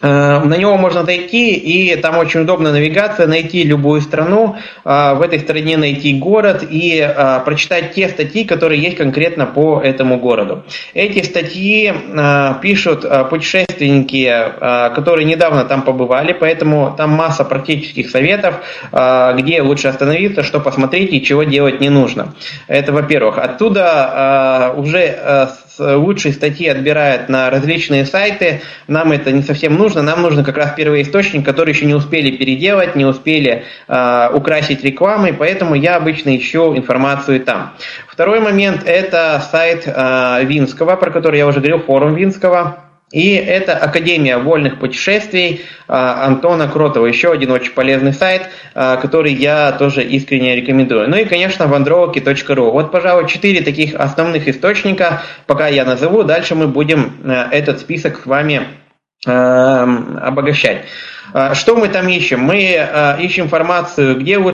Э, 0.02 0.40
на 0.40 0.56
него 0.56 0.76
можно 0.76 1.04
зайти, 1.04 1.54
и 1.54 1.96
там 1.96 2.18
очень 2.18 2.40
удобная 2.40 2.72
навигация, 2.72 3.26
найти 3.26 3.62
любую 3.62 4.02
страну, 4.02 4.56
э, 4.84 5.14
в 5.14 5.22
этой 5.22 5.38
стране 5.38 5.78
найти 5.78 6.18
город 6.18 6.64
и 6.68 7.00
э, 7.00 7.40
прочитать 7.44 7.94
те 7.94 8.08
статьи, 8.08 8.44
которые 8.44 8.82
есть 8.82 8.96
конкретно 8.96 9.46
по 9.46 9.80
этому 9.80 10.18
городу. 10.18 10.64
Эти 10.92 11.22
статьи 11.22 11.92
пишут 12.60 13.04
путешественники, 13.30 14.52
которые 14.94 15.24
недавно 15.24 15.64
там 15.64 15.82
побывали, 15.82 16.32
поэтому 16.32 16.94
там 16.96 17.10
масса 17.10 17.44
практических 17.44 18.10
советов, 18.10 18.56
где 18.92 19.62
лучше 19.62 19.88
остановиться, 19.88 20.42
что 20.42 20.60
посмотреть 20.60 21.12
и 21.12 21.22
чего 21.22 21.44
делать 21.44 21.80
не 21.80 21.90
нужно. 21.90 22.34
Это 22.66 22.92
во-первых. 22.92 23.38
Оттуда 23.38 24.72
уже 24.76 25.48
лучшие 25.78 26.32
статьи 26.32 26.68
отбирают 26.68 27.28
на 27.28 27.50
различные 27.50 28.06
сайты. 28.06 28.62
Нам 28.88 29.12
это 29.12 29.32
не 29.32 29.42
совсем 29.42 29.76
нужно. 29.76 30.02
Нам 30.02 30.22
нужно 30.22 30.44
как 30.44 30.56
раз 30.56 30.72
первый 30.76 31.02
источник, 31.02 31.44
который 31.44 31.74
еще 31.74 31.86
не 31.86 31.94
успели 31.94 32.36
переделать, 32.36 32.96
не 32.96 33.04
успели 33.04 33.64
э, 33.88 34.30
украсить 34.32 34.84
рекламой, 34.84 35.32
поэтому 35.32 35.74
я 35.74 35.96
обычно 35.96 36.36
ищу 36.36 36.76
информацию 36.76 37.40
там. 37.40 37.74
Второй 38.08 38.40
момент– 38.40 38.82
это 38.86 39.42
сайт 39.50 39.84
э, 39.86 40.44
Винского, 40.44 40.96
про 40.96 41.10
который 41.10 41.38
я 41.38 41.46
уже 41.46 41.60
говорил, 41.60 41.80
форум 41.80 42.14
Винского. 42.14 42.85
И 43.12 43.34
это 43.34 43.76
Академия 43.76 44.36
вольных 44.38 44.80
путешествий 44.80 45.64
а, 45.86 46.26
Антона 46.26 46.66
Кротова. 46.66 47.06
Еще 47.06 47.30
один 47.30 47.52
очень 47.52 47.70
полезный 47.70 48.12
сайт, 48.12 48.48
а, 48.74 48.96
который 48.96 49.32
я 49.32 49.70
тоже 49.72 50.02
искренне 50.02 50.56
рекомендую. 50.56 51.08
Ну 51.08 51.16
и, 51.16 51.24
конечно, 51.24 51.64
wandrology.ru. 51.64 52.70
Вот, 52.72 52.90
пожалуй, 52.90 53.28
четыре 53.28 53.62
таких 53.62 53.94
основных 53.94 54.48
источника, 54.48 55.22
пока 55.46 55.68
я 55.68 55.84
назову. 55.84 56.24
Дальше 56.24 56.56
мы 56.56 56.66
будем 56.66 57.16
а, 57.24 57.48
этот 57.52 57.78
список 57.80 58.22
с 58.22 58.26
вами 58.26 58.66
обогащать. 59.24 60.84
Что 61.54 61.74
мы 61.74 61.88
там 61.88 62.06
ищем? 62.06 62.40
Мы 62.40 63.16
ищем 63.18 63.44
информацию, 63.44 64.20
где 64.20 64.38
вы 64.38 64.52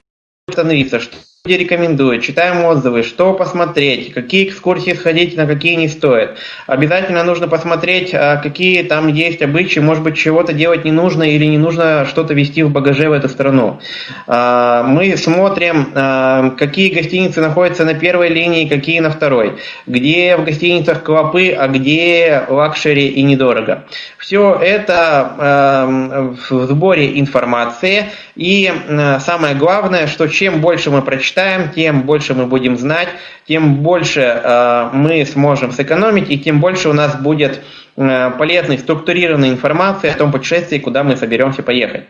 остановиться, 0.49 1.01
что 1.01 1.17
люди 1.45 1.59
рекомендуют, 1.59 2.23
читаем 2.23 2.65
отзывы, 2.65 3.03
что 3.03 3.35
посмотреть, 3.35 4.15
какие 4.15 4.49
экскурсии 4.49 4.93
сходить, 4.93 5.37
на 5.37 5.45
какие 5.45 5.75
не 5.75 5.89
стоит. 5.89 6.37
Обязательно 6.69 7.25
нужно 7.25 7.49
посмотреть, 7.49 8.15
а, 8.15 8.37
какие 8.37 8.85
там 8.85 9.09
есть 9.09 9.43
обычаи, 9.43 9.81
может 9.81 10.05
быть, 10.05 10.17
чего-то 10.17 10.53
делать 10.53 10.85
не 10.85 10.93
нужно 10.93 11.25
или 11.25 11.45
не 11.47 11.59
нужно 11.59 12.07
что-то 12.09 12.33
вести 12.33 12.63
в 12.63 12.71
багаже 12.71 13.09
в 13.09 13.13
эту 13.13 13.29
страну. 13.29 13.81
А, 14.29 14.85
мы 14.85 15.17
смотрим, 15.17 15.91
а, 15.97 16.51
какие 16.51 16.95
гостиницы 16.95 17.41
находятся 17.41 17.85
на 17.85 17.95
первой 17.95 18.29
линии, 18.29 18.69
какие 18.69 19.01
на 19.01 19.11
второй. 19.11 19.59
Где 19.89 20.37
в 20.37 20.45
гостиницах 20.45 21.03
клопы, 21.03 21.51
а 21.51 21.67
где 21.67 22.45
luxury 22.49 23.09
и 23.09 23.23
недорого. 23.25 23.85
Все 24.17 24.57
это 24.63 26.37
в 26.49 26.67
сборе 26.67 27.19
информации. 27.19 28.11
И 28.37 28.73
самое 29.19 29.57
главное, 29.57 30.07
что 30.07 30.29
чем 30.29 30.61
больше 30.61 30.91
мы 30.93 31.03
прочитаем, 31.03 31.32
читаем, 31.33 31.71
тем 31.71 32.03
больше 32.03 32.35
мы 32.35 32.47
будем 32.47 32.77
знать, 32.77 33.09
тем 33.49 33.77
больше 33.77 34.21
э, 34.21 34.91
мы 34.93 35.25
сможем 35.25 35.73
сэкономить, 35.73 36.31
и 36.31 36.39
тем 36.39 36.61
больше 36.61 36.91
у 36.91 36.93
нас 36.93 37.17
будет 37.17 37.63
э, 37.97 38.31
полезной, 38.39 38.79
структурированной 38.79 39.49
информации 39.49 40.11
о 40.11 40.15
том 40.15 40.31
путешествии, 40.31 40.79
куда 40.79 41.03
мы 41.03 41.17
соберемся 41.17 41.63
поехать. 41.63 42.05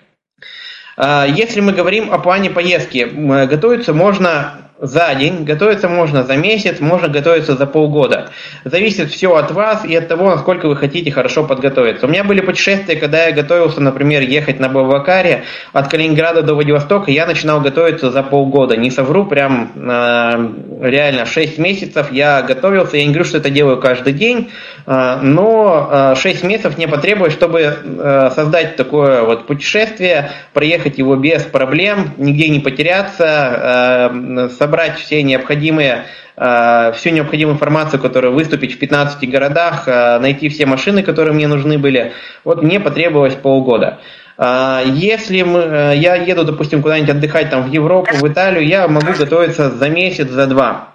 Э, 0.97 1.27
если 1.29 1.61
мы 1.61 1.73
говорим 1.73 2.13
о 2.13 2.19
плане 2.19 2.51
поездки, 2.51 3.09
готовиться 3.47 3.95
можно 3.95 4.55
за 4.83 5.15
день, 5.15 5.45
готовиться 5.45 5.89
можно 5.89 6.25
за 6.25 6.37
месяц, 6.37 6.81
можно 6.81 7.07
готовиться 7.07 7.55
за 7.55 7.67
полгода. 7.67 8.31
Зависит 8.65 9.11
все 9.11 9.37
от 9.37 9.53
вас 9.53 9.85
и 9.85 9.95
от 9.95 10.09
того, 10.09 10.31
насколько 10.31 10.67
вы 10.67 10.75
хотите 10.75 11.13
хорошо 11.13 11.45
подготовиться. 11.45 12.07
У 12.07 12.09
меня 12.09 12.25
были 12.25 12.41
путешествия, 12.41 12.97
когда 12.97 13.27
я 13.27 13.33
готовился, 13.33 13.81
например, 13.81 14.23
ехать 14.23 14.59
на 14.59 14.69
Бавакаре 14.69 15.45
от 15.73 15.89
Калининграда 15.89 16.43
до 16.43 16.55
Владивостока, 16.55 17.13
я 17.13 17.27
начинал 17.27 17.61
готовиться 17.61 18.11
за 18.11 18.25
полгода. 18.25 18.77
Не 18.77 18.91
совру, 18.91 19.25
прям 19.25 19.71
э, 19.77 20.89
реально 20.89 21.27
6 21.27 21.59
месяцев 21.59 22.11
я 22.11 22.43
готовился. 22.43 22.97
Я 22.97 23.05
не 23.05 23.11
говорю, 23.11 23.25
что 23.25 23.39
это 23.39 23.51
делаю 23.51 23.79
каждый 23.79 24.15
день, 24.15 24.51
э, 24.87 25.19
но 25.23 26.15
э, 26.15 26.15
6 26.17 26.43
месяцев 26.43 26.77
мне 26.77 26.89
потребуется, 26.89 27.39
чтобы 27.39 27.61
э, 27.61 28.31
создать 28.35 28.75
такое 28.75 29.23
вот 29.23 29.47
путешествие, 29.47 30.33
проехать 30.53 30.99
его 30.99 31.15
без 31.15 31.45
проблем, 31.45 32.15
нигде 32.17 32.49
не 32.49 32.59
потеряться, 32.59 34.11
э, 34.11 34.49
собрать 34.73 34.99
все 34.99 35.23
необходимые 35.23 36.07
э, 36.35 36.93
всю 36.97 37.11
необходимую 37.11 37.57
информацию, 37.57 38.01
которая 38.01 38.33
выступить 38.33 38.75
в 38.75 38.79
15 38.79 39.31
городах, 39.31 39.87
э, 39.87 40.19
найти 40.19 40.49
все 40.49 40.65
машины, 40.65 41.03
которые 41.03 41.35
мне 41.35 41.47
нужны 41.47 41.77
были. 41.77 42.13
Вот 42.43 42.63
мне 42.63 42.81
потребовалось 42.81 43.35
полгода. 43.35 43.99
Э, 44.39 44.81
если 44.87 45.43
мы, 45.43 45.93
я 45.95 46.15
еду, 46.15 46.45
допустим, 46.45 46.81
куда-нибудь 46.81 47.11
отдыхать 47.11 47.51
там 47.51 47.65
в 47.65 47.71
Европу, 47.71 48.17
в 48.17 48.27
Италию, 48.27 48.67
я 48.67 48.89
могу 48.89 49.13
готовиться 49.13 49.71
за 49.71 49.91
месяц, 49.91 50.31
за 50.31 50.47
два. 50.47 50.89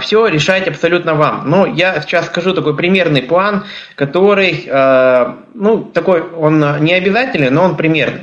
Все 0.00 0.26
решать 0.26 0.66
абсолютно 0.66 1.14
вам. 1.14 1.42
Но 1.50 1.66
я 1.66 2.00
сейчас 2.00 2.26
скажу 2.26 2.54
такой 2.54 2.74
примерный 2.74 3.22
план, 3.22 3.64
который, 3.96 4.66
ну, 5.54 5.84
такой, 5.92 6.22
он 6.22 6.64
не 6.80 6.94
обязательный, 6.94 7.50
но 7.50 7.64
он 7.64 7.76
примерный. 7.76 8.22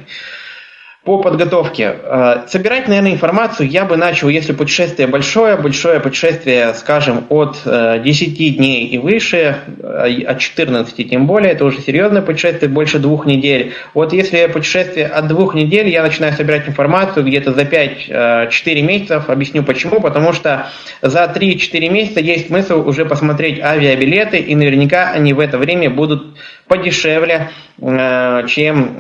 По 1.05 1.19
подготовке. 1.19 1.97
Э, 2.01 2.47
собирать, 2.47 2.87
наверное, 2.87 3.11
информацию 3.11 3.69
я 3.69 3.85
бы 3.85 3.95
начал, 3.95 4.27
если 4.27 4.53
путешествие 4.53 5.07
большое, 5.07 5.55
большое 5.55 5.99
путешествие, 5.99 6.73
скажем, 6.73 7.27
от 7.29 7.61
10 7.63 8.41
э, 8.41 8.49
дней 8.49 8.87
и 8.87 8.97
выше, 8.97 9.55
э, 9.83 10.23
от 10.23 10.39
14 10.39 11.07
тем 11.07 11.27
более, 11.27 11.51
это 11.51 11.63
уже 11.63 11.79
серьезное 11.79 12.23
путешествие, 12.23 12.71
больше 12.71 12.97
двух 12.97 13.27
недель. 13.27 13.73
Вот 13.93 14.13
если 14.13 14.47
путешествие 14.47 15.05
от 15.05 15.27
двух 15.27 15.53
недель, 15.53 15.89
я 15.89 16.01
начинаю 16.01 16.33
собирать 16.33 16.67
информацию 16.67 17.23
где-то 17.23 17.53
за 17.53 17.65
5-4 17.65 18.81
месяцев. 18.81 19.29
Объясню 19.29 19.61
почему. 19.61 20.01
Потому 20.01 20.33
что 20.33 20.69
за 21.03 21.25
3-4 21.25 21.87
месяца 21.87 22.19
есть 22.19 22.47
смысл 22.47 22.81
уже 22.83 23.05
посмотреть 23.05 23.59
авиабилеты, 23.61 24.39
и 24.39 24.55
наверняка 24.55 25.11
они 25.11 25.33
в 25.33 25.39
это 25.39 25.59
время 25.59 25.91
будут 25.91 26.35
подешевле, 26.67 27.51
чем 28.47 28.95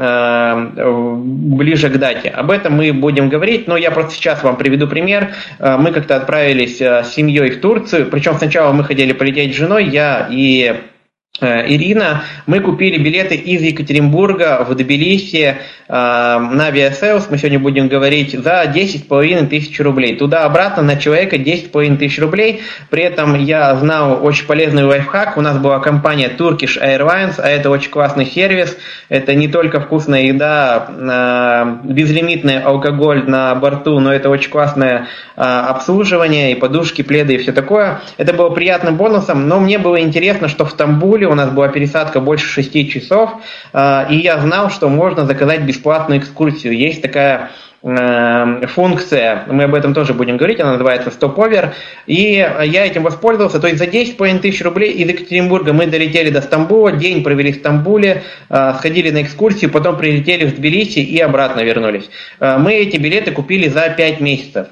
ближе 1.55 1.89
к 1.89 1.97
дате. 1.97 2.29
Об 2.29 2.51
этом 2.51 2.73
мы 2.73 2.93
будем 2.93 3.29
говорить, 3.29 3.67
но 3.67 3.77
я 3.77 3.91
просто 3.91 4.13
сейчас 4.13 4.43
вам 4.43 4.57
приведу 4.57 4.87
пример. 4.87 5.33
Э, 5.59 5.77
мы 5.77 5.91
как-то 5.91 6.15
отправились 6.15 6.81
э, 6.81 7.03
с 7.03 7.13
семьей 7.13 7.51
в 7.51 7.61
Турцию, 7.61 8.07
причем 8.07 8.35
сначала 8.35 8.71
мы 8.73 8.83
хотели 8.83 9.13
полететь 9.13 9.53
с 9.53 9.57
женой, 9.57 9.85
я 9.85 10.27
и 10.29 10.55
Э, 10.65 10.94
Ирина, 11.41 12.23
мы 12.45 12.61
купили 12.61 12.97
билеты 12.97 13.35
из 13.35 13.61
Екатеринбурга 13.61 14.65
в 14.65 14.73
Тбилиси 14.73 15.43
э, 15.45 15.57
на 15.89 16.67
авиасейлс, 16.67 17.27
мы 17.29 17.37
сегодня 17.37 17.59
будем 17.59 17.89
говорить, 17.89 18.31
за 18.31 18.63
10,5 18.63 19.47
тысяч 19.47 19.77
рублей. 19.81 20.15
Туда-обратно 20.15 20.81
на 20.81 20.95
человека 20.95 21.35
10,5 21.35 21.97
тысяч 21.97 22.19
рублей. 22.19 22.61
При 22.89 23.03
этом 23.03 23.35
я 23.35 23.75
знал 23.75 24.25
очень 24.25 24.45
полезный 24.45 24.85
лайфхак. 24.85 25.35
У 25.35 25.41
нас 25.41 25.57
была 25.57 25.79
компания 25.79 26.29
Turkish 26.29 26.81
Airlines, 26.81 27.33
а 27.37 27.49
это 27.49 27.69
очень 27.69 27.91
классный 27.91 28.25
сервис. 28.25 28.77
Это 29.09 29.35
не 29.35 29.49
только 29.49 29.81
вкусная 29.81 30.21
еда, 30.21 30.87
э, 30.87 31.91
безлимитный 31.91 32.61
алкоголь 32.61 33.25
на 33.27 33.53
борту, 33.55 33.99
но 33.99 34.13
это 34.13 34.29
очень 34.29 34.49
классное 34.49 35.07
э, 35.35 35.41
обслуживание, 35.41 36.53
и 36.53 36.55
подушки, 36.55 37.01
пледы 37.01 37.35
и 37.35 37.37
все 37.39 37.51
такое. 37.51 37.99
Это 38.15 38.31
было 38.31 38.51
приятным 38.51 38.95
бонусом, 38.95 39.49
но 39.49 39.59
мне 39.59 39.79
было 39.79 39.99
интересно, 39.99 40.47
что 40.47 40.63
в 40.63 40.71
Стамбуле 40.71 41.24
У 41.27 41.35
нас 41.35 41.49
была 41.51 41.67
пересадка 41.67 42.19
больше 42.19 42.47
6 42.47 42.89
часов, 42.91 43.31
а, 43.73 44.07
и 44.09 44.17
я 44.17 44.39
знал, 44.39 44.69
что 44.69 44.89
можно 44.89 45.25
заказать 45.25 45.61
бесплатную 45.61 46.19
экскурсию. 46.19 46.77
Есть 46.77 47.01
такая 47.01 47.51
э, 47.83 48.67
функция, 48.67 49.43
мы 49.47 49.63
об 49.63 49.75
этом 49.75 49.93
тоже 49.93 50.13
будем 50.13 50.37
говорить, 50.37 50.59
она 50.59 50.73
называется 50.73 51.09
Stopover, 51.09 51.71
и 52.07 52.45
я 52.63 52.85
этим 52.85 53.03
воспользовался, 53.03 53.59
то 53.59 53.67
есть 53.67 53.79
за 53.79 53.85
10,5 53.85 54.39
тысяч 54.39 54.63
рублей 54.63 54.91
из 54.93 55.07
Екатеринбурга 55.07 55.73
мы 55.73 55.85
долетели 55.87 56.29
до 56.29 56.41
Стамбула, 56.41 56.93
день 56.93 57.23
провели 57.23 57.51
в 57.51 57.57
Стамбуле, 57.57 58.23
э, 58.49 58.73
сходили 58.77 59.11
на 59.11 59.21
экскурсию, 59.21 59.71
потом 59.71 59.97
прилетели 59.97 60.45
в 60.45 60.55
Тбилиси 60.55 60.99
и 60.99 61.19
обратно 61.19 61.61
вернулись. 61.61 62.09
Э, 62.39 62.57
мы 62.57 62.73
эти 62.73 62.97
билеты 62.97 63.31
купили 63.31 63.67
за 63.67 63.89
5 63.89 64.19
месяцев. 64.21 64.67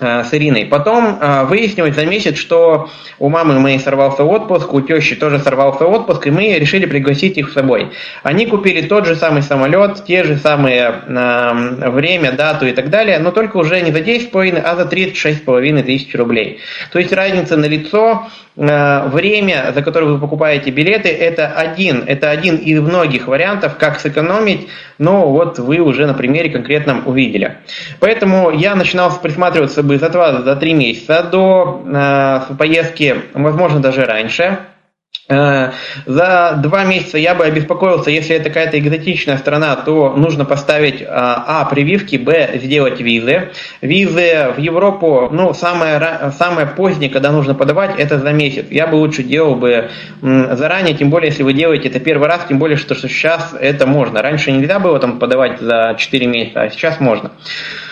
Э, 0.00 0.24
с 0.24 0.34
Ириной. 0.34 0.64
Потом 0.64 1.18
э, 1.20 1.44
выяснилось 1.44 1.94
за 1.94 2.04
месяц, 2.04 2.36
что 2.36 2.90
у 3.20 3.28
мамы 3.28 3.60
моей 3.60 3.78
сорвался 3.78 4.24
отпуск, 4.24 4.74
у 4.74 4.80
тещи 4.80 5.14
тоже 5.14 5.38
сорвался 5.38 5.86
отпуск, 5.86 6.26
и 6.26 6.32
мы 6.32 6.58
решили 6.58 6.84
пригласить 6.84 7.38
их 7.38 7.50
с 7.50 7.52
собой. 7.52 7.92
Они 8.24 8.46
купили 8.46 8.88
тот 8.88 9.06
же 9.06 9.14
самый 9.14 9.42
самолет, 9.42 10.04
те 10.04 10.24
же 10.24 10.36
самые 10.36 10.92
э, 11.06 11.90
время, 11.90 12.32
дату 12.32 12.66
и 12.66 12.72
так 12.72 12.90
далее, 12.90 13.20
но 13.20 13.30
только 13.30 13.56
уже 13.56 13.80
не 13.82 13.92
за 13.92 14.00
10,5, 14.00 14.60
а 14.60 14.74
за 14.74 14.82
36,5 14.82 15.82
тысяч 15.84 16.12
рублей. 16.16 16.58
То 16.90 16.98
есть 16.98 17.12
разница 17.12 17.56
на 17.56 17.66
лицо, 17.66 18.26
э, 18.56 19.08
время, 19.10 19.70
за 19.72 19.80
которое 19.82 20.06
вы 20.06 20.18
покупаете 20.18 20.72
билеты, 20.72 21.08
это 21.08 21.52
один, 21.52 22.02
это 22.04 22.30
один 22.30 22.56
из 22.56 22.80
многих 22.80 23.28
вариантов, 23.28 23.76
как 23.78 24.00
сэкономить, 24.00 24.66
но 24.98 25.30
вот 25.30 25.60
вы 25.60 25.78
уже 25.78 26.06
на 26.06 26.14
примере 26.14 26.50
конкретном 26.50 27.06
увидели. 27.06 27.58
Поэтому 28.00 28.50
я 28.50 28.74
начинал 28.74 29.16
присматриваться 29.20 29.83
бы 29.84 29.98
за 29.98 30.08
2 30.08 30.42
за 30.42 30.56
3 30.56 30.74
месяца 30.74 31.22
до 31.22 31.82
э, 31.86 32.54
поездки, 32.56 33.16
возможно, 33.34 33.80
даже 33.80 34.04
раньше. 34.04 34.58
Э, 35.26 35.70
за 36.04 36.58
два 36.62 36.84
месяца 36.84 37.16
я 37.16 37.34
бы 37.34 37.46
обеспокоился, 37.46 38.10
если 38.10 38.36
это 38.36 38.50
какая-то 38.50 38.78
экзотичная 38.78 39.38
страна, 39.38 39.74
то 39.76 40.14
нужно 40.14 40.44
поставить 40.44 41.00
э, 41.00 41.06
А, 41.08 41.64
прививки, 41.64 42.16
Б, 42.16 42.58
сделать 42.62 43.00
визы. 43.00 43.50
Визы 43.80 44.52
в 44.54 44.60
Европу, 44.60 45.30
ну, 45.32 45.54
самое, 45.54 46.30
самое 46.36 46.66
позднее, 46.66 47.08
когда 47.08 47.32
нужно 47.32 47.54
подавать, 47.54 47.98
это 47.98 48.18
за 48.18 48.32
месяц. 48.32 48.66
Я 48.70 48.86
бы 48.86 48.96
лучше 48.96 49.22
делал 49.22 49.54
бы 49.54 49.88
заранее, 50.20 50.94
тем 50.94 51.08
более, 51.08 51.30
если 51.30 51.42
вы 51.42 51.54
делаете 51.54 51.88
это 51.88 52.00
первый 52.00 52.28
раз, 52.28 52.42
тем 52.46 52.58
более, 52.58 52.76
что 52.76 52.94
сейчас 52.94 53.54
это 53.58 53.86
можно. 53.86 54.20
Раньше 54.20 54.52
нельзя 54.52 54.78
было 54.78 54.98
там 54.98 55.18
подавать 55.18 55.58
за 55.58 55.94
4 55.98 56.26
месяца, 56.26 56.62
а 56.62 56.70
сейчас 56.70 57.00
можно. 57.00 57.30
А, 57.30 57.83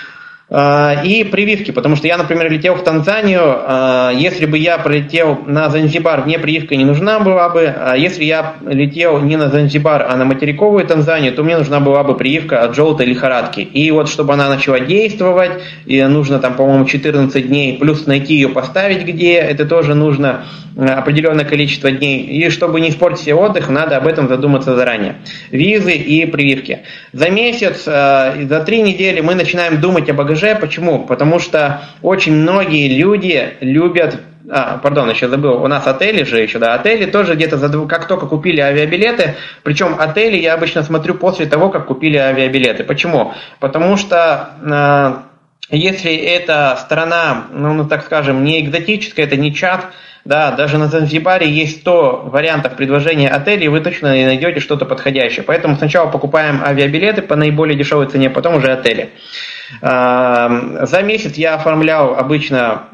и 0.54 1.24
прививки, 1.24 1.70
потому 1.70 1.96
что 1.96 2.06
я, 2.06 2.18
например, 2.18 2.50
летел 2.52 2.74
в 2.74 2.84
Танзанию, 2.84 3.40
а, 3.42 4.10
если 4.10 4.44
бы 4.44 4.58
я 4.58 4.76
пролетел 4.76 5.38
на 5.46 5.70
Занзибар, 5.70 6.26
мне 6.26 6.38
прививка 6.38 6.76
не 6.76 6.84
нужна 6.84 7.20
была 7.20 7.48
бы, 7.48 7.74
а 7.74 7.96
если 7.96 8.24
я 8.24 8.56
летел 8.66 9.18
не 9.20 9.36
на 9.36 9.48
Занзибар, 9.48 10.06
а 10.10 10.14
на 10.14 10.26
материковую 10.26 10.84
Танзанию, 10.84 11.32
то 11.32 11.42
мне 11.42 11.56
нужна 11.56 11.80
была 11.80 12.04
бы 12.04 12.14
прививка 12.16 12.62
от 12.64 12.76
желтой 12.76 13.06
лихорадки. 13.06 13.60
И 13.60 13.90
вот, 13.92 14.10
чтобы 14.10 14.34
она 14.34 14.50
начала 14.50 14.78
действовать, 14.78 15.52
и 15.86 16.02
нужно 16.02 16.38
там, 16.38 16.54
по-моему, 16.54 16.84
14 16.84 17.48
дней, 17.48 17.78
плюс 17.78 18.06
найти 18.06 18.34
ее, 18.34 18.50
поставить 18.50 19.06
где, 19.06 19.36
это 19.36 19.64
тоже 19.64 19.94
нужно 19.94 20.44
определенное 20.76 21.44
количество 21.44 21.90
дней. 21.90 22.24
И 22.24 22.50
чтобы 22.50 22.80
не 22.80 22.90
испортить 22.90 23.24
себе 23.24 23.34
отдых, 23.34 23.68
надо 23.68 23.96
об 23.96 24.06
этом 24.06 24.28
задуматься 24.28 24.74
заранее. 24.74 25.16
Визы 25.50 25.92
и 25.92 26.26
прививки. 26.26 26.80
За 27.12 27.30
месяц, 27.30 27.84
за 27.84 28.64
три 28.66 28.82
недели 28.82 29.20
мы 29.20 29.34
начинаем 29.34 29.80
думать 29.80 30.08
о 30.08 30.14
багаже. 30.14 30.41
Почему? 30.60 31.06
Потому 31.06 31.38
что 31.38 31.82
очень 32.02 32.34
многие 32.34 32.88
люди 32.88 33.54
любят 33.60 34.20
а, 34.50 34.78
пардон, 34.78 35.08
еще 35.08 35.28
забыл, 35.28 35.62
у 35.62 35.66
нас 35.68 35.86
отели 35.86 36.24
же 36.24 36.40
еще, 36.40 36.58
да, 36.58 36.74
отели 36.74 37.06
тоже 37.06 37.34
где-то 37.34 37.58
за, 37.58 37.86
как 37.86 38.06
только 38.06 38.26
купили 38.26 38.60
авиабилеты, 38.60 39.36
причем 39.62 39.96
отели 39.98 40.36
я 40.36 40.54
обычно 40.54 40.82
смотрю 40.82 41.14
после 41.14 41.46
того, 41.46 41.70
как 41.70 41.86
купили 41.86 42.16
авиабилеты. 42.16 42.84
Почему? 42.84 43.34
Потому 43.60 43.96
что 43.96 44.50
э, 44.60 45.76
если 45.76 46.14
эта 46.14 46.76
страна, 46.80 47.46
ну, 47.52 47.72
ну, 47.72 47.88
так 47.88 48.04
скажем, 48.04 48.44
не 48.44 48.60
экзотическая, 48.60 49.24
это 49.24 49.36
не 49.36 49.54
чат, 49.54 49.86
да, 50.24 50.52
даже 50.52 50.78
на 50.78 50.88
Занзибаре 50.88 51.48
есть 51.48 51.80
100 51.80 52.28
вариантов 52.30 52.76
предложения 52.76 53.28
отелей, 53.28 53.68
вы 53.68 53.80
точно 53.80 54.14
не 54.16 54.24
найдете 54.24 54.60
что-то 54.60 54.84
подходящее. 54.84 55.42
Поэтому 55.42 55.76
сначала 55.76 56.10
покупаем 56.10 56.62
авиабилеты 56.62 57.22
по 57.22 57.36
наиболее 57.36 57.76
дешевой 57.76 58.06
цене, 58.06 58.30
потом 58.30 58.56
уже 58.56 58.72
отели. 58.72 59.10
За 59.80 61.02
месяц 61.04 61.36
я 61.36 61.54
оформлял 61.54 62.14
обычно 62.14 62.84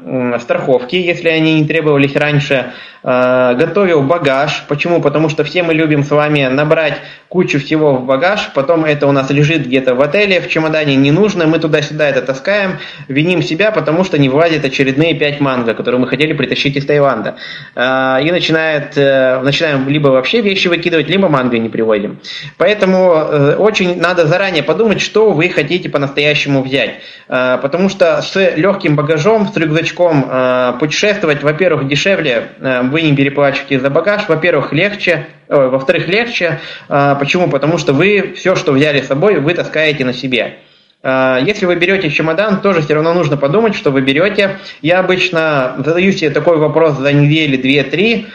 страховки, 0.41 0.97
если 0.97 1.29
они 1.29 1.61
не 1.61 1.67
требовались 1.67 2.15
раньше. 2.15 2.73
А, 3.11 3.55
готовил 3.55 4.03
багаж. 4.03 4.65
Почему? 4.69 5.01
Потому 5.01 5.31
что 5.31 5.43
все 5.43 5.63
мы 5.63 5.73
любим 5.73 6.05
с 6.05 6.11
вами 6.11 6.47
набрать 6.49 6.99
кучу 7.31 7.59
всего 7.59 7.95
в 7.95 8.05
багаж, 8.05 8.51
потом 8.55 8.85
это 8.85 9.07
у 9.07 9.13
нас 9.13 9.31
лежит 9.31 9.67
где-то 9.67 9.95
в 9.95 10.01
отеле, 10.01 10.41
в 10.41 10.49
чемодане 10.49 10.97
не 10.97 11.11
нужно, 11.11 11.47
мы 11.47 11.59
туда-сюда 11.59 12.09
это 12.09 12.23
таскаем, 12.23 12.79
виним 13.07 13.43
себя, 13.43 13.71
потому 13.71 14.05
что 14.05 14.19
не 14.19 14.29
влазят 14.29 14.65
очередные 14.65 15.15
пять 15.15 15.41
манго, 15.41 15.75
которые 15.75 16.01
мы 16.01 16.07
хотели 16.07 16.35
притащить 16.35 16.77
из 16.77 16.85
Таиланда. 16.85 17.37
А, 17.75 18.19
и 18.21 18.31
начинает, 18.31 18.97
э, 18.97 19.41
начинаем 19.41 19.89
либо 19.89 20.09
вообще 20.09 20.43
вещи 20.43 20.69
выкидывать, 20.69 21.09
либо 21.09 21.31
манго 21.31 21.59
не 21.59 21.71
приводим. 21.71 22.19
Поэтому 22.59 23.15
э, 23.15 23.57
очень 23.57 23.99
надо 23.99 24.27
заранее 24.27 24.63
подумать, 24.63 25.01
что 25.01 25.31
вы 25.31 25.49
хотите 25.49 25.89
по-настоящему 25.89 26.63
взять. 26.63 26.97
Потому 27.27 27.91
что 27.91 28.23
с 28.23 28.35
легким 28.57 28.97
багажом, 28.97 29.49
с 29.53 29.57
рюкзачком 29.57 30.79
путешествовать, 30.79 31.43
во-первых, 31.43 31.87
дешевле, 31.87 32.49
а, 32.61 32.83
вы 32.99 33.03
не 33.03 33.15
переплачиваете 33.15 33.79
за 33.79 33.91
багаж, 33.91 34.29
во-первых, 34.29 34.73
легче, 34.73 35.27
во-вторых, 35.49 36.09
легче. 36.09 36.59
Почему? 36.89 37.49
Потому 37.49 37.79
что 37.79 37.93
вы 37.93 38.35
все, 38.37 38.57
что 38.57 38.73
взяли 38.73 39.01
с 39.01 39.07
собой, 39.07 39.39
вы 39.39 39.55
таскаете 39.55 40.05
на 40.05 40.13
себе. 40.13 40.57
Если 41.05 41.65
вы 41.65 41.77
берете 41.77 42.11
чемодан, 42.11 42.61
тоже 42.61 42.83
все 42.83 42.95
равно 42.95 43.15
нужно 43.15 43.37
подумать, 43.37 43.77
что 43.77 43.93
вы 43.93 44.01
берете. 44.01 44.59
Я 44.83 44.99
обычно 44.99 45.77
задаю 45.79 46.11
себе 46.11 46.31
такой 46.31 46.57
вопрос 46.57 46.99
за 46.99 47.13
недели, 47.13 47.57
две-три, 47.57 48.27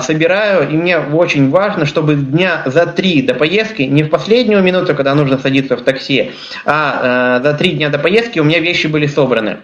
собираю, 0.00 0.70
и 0.70 0.74
мне 0.74 0.98
очень 0.98 1.50
важно, 1.50 1.84
чтобы 1.84 2.14
дня 2.14 2.62
за 2.66 2.86
три 2.86 3.20
до 3.22 3.34
поездки, 3.34 3.82
не 3.82 4.04
в 4.04 4.10
последнюю 4.10 4.62
минуту, 4.62 4.94
когда 4.94 5.16
нужно 5.16 5.38
садиться 5.38 5.76
в 5.76 5.82
такси, 5.82 6.30
а 6.64 7.40
за 7.42 7.52
три 7.54 7.70
дня 7.70 7.88
до 7.88 7.98
поездки 7.98 8.38
у 8.38 8.44
меня 8.44 8.60
вещи 8.60 8.86
были 8.86 9.08
собраны. 9.08 9.56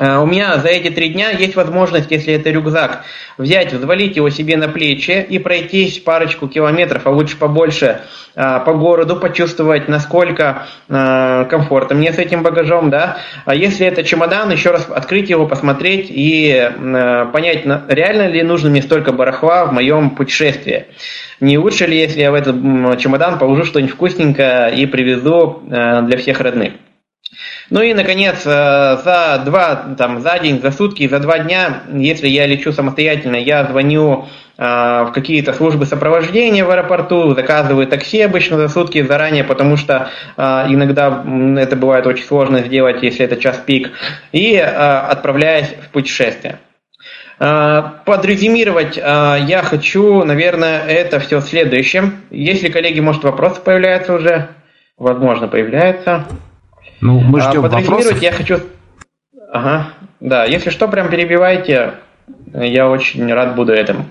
У 0.00 0.26
меня 0.26 0.58
за 0.58 0.68
эти 0.68 0.90
три 0.90 1.08
дня 1.08 1.30
есть 1.30 1.56
возможность, 1.56 2.10
если 2.12 2.34
это 2.34 2.50
рюкзак, 2.50 3.02
взять, 3.36 3.72
взвалить 3.72 4.14
его 4.14 4.30
себе 4.30 4.56
на 4.56 4.68
плечи 4.68 5.26
и 5.28 5.40
пройтись 5.40 5.98
парочку 5.98 6.46
километров, 6.46 7.02
а 7.04 7.10
лучше 7.10 7.36
побольше, 7.36 8.02
а, 8.36 8.60
по 8.60 8.74
городу, 8.74 9.16
почувствовать, 9.16 9.88
насколько 9.88 10.68
а, 10.88 11.46
комфортно 11.46 11.96
мне 11.96 12.12
с 12.12 12.18
этим 12.18 12.44
багажом, 12.44 12.90
да. 12.90 13.18
А 13.44 13.56
если 13.56 13.88
это 13.88 14.04
чемодан, 14.04 14.52
еще 14.52 14.70
раз 14.70 14.88
открыть 14.88 15.30
его, 15.30 15.46
посмотреть 15.46 16.06
и 16.10 16.70
понять, 17.32 17.64
реально 17.88 18.28
ли 18.28 18.44
нужно 18.44 18.70
мне 18.70 18.82
столько 18.82 19.10
барахла 19.10 19.64
в 19.64 19.72
моем 19.72 20.10
путешествии. 20.10 20.86
Не 21.40 21.58
лучше 21.58 21.86
ли, 21.86 21.98
если 21.98 22.20
я 22.20 22.30
в 22.30 22.34
этот 22.34 22.54
чемодан 23.00 23.40
положу 23.40 23.64
что-нибудь 23.64 23.94
вкусненькое 23.94 24.72
и 24.76 24.86
привезу 24.86 25.60
для 25.66 26.16
всех 26.18 26.40
родных. 26.40 26.74
Ну 27.70 27.82
и, 27.82 27.92
наконец, 27.92 28.42
э, 28.46 28.98
за 29.04 29.42
два, 29.44 29.76
там, 29.98 30.20
за 30.20 30.38
день, 30.38 30.60
за 30.60 30.70
сутки, 30.70 31.06
за 31.06 31.18
два 31.18 31.38
дня, 31.38 31.82
если 31.92 32.26
я 32.26 32.46
лечу 32.46 32.72
самостоятельно, 32.72 33.36
я 33.36 33.64
звоню 33.64 34.26
э, 34.56 34.62
в 34.62 35.12
какие-то 35.12 35.52
службы 35.52 35.84
сопровождения 35.84 36.64
в 36.64 36.70
аэропорту, 36.70 37.34
заказываю 37.34 37.86
такси 37.86 38.22
обычно 38.22 38.56
за 38.56 38.68
сутки 38.68 39.02
заранее, 39.02 39.44
потому 39.44 39.76
что 39.76 40.10
э, 40.36 40.42
иногда 40.68 41.24
это 41.58 41.76
бывает 41.76 42.06
очень 42.06 42.24
сложно 42.24 42.62
сделать, 42.62 43.02
если 43.02 43.26
это 43.26 43.36
час 43.36 43.58
пик, 43.64 43.90
и 44.32 44.56
отправляюсь 44.56 45.68
в 45.68 45.90
путешествие. 45.90 46.58
Подрезюмировать 47.38 48.96
я 48.96 49.62
хочу, 49.64 50.24
наверное, 50.24 50.84
это 50.86 51.20
все 51.20 51.40
следующим. 51.40 52.16
Если, 52.30 52.68
коллеги, 52.68 52.98
может, 52.98 53.22
вопросы 53.22 53.60
появляются 53.60 54.14
уже? 54.14 54.48
Возможно, 54.96 55.46
появляются. 55.46 56.26
Ну, 57.00 57.20
мы 57.20 57.40
ждем 57.40 57.64
а, 57.64 57.68
вопросов. 57.68 58.20
я 58.20 58.32
хочу... 58.32 58.60
Ага, 59.52 59.92
да, 60.20 60.44
если 60.44 60.70
что, 60.70 60.88
прям 60.88 61.10
перебивайте, 61.10 61.94
я 62.52 62.88
очень 62.88 63.32
рад 63.32 63.54
буду 63.54 63.72
этому. 63.72 64.06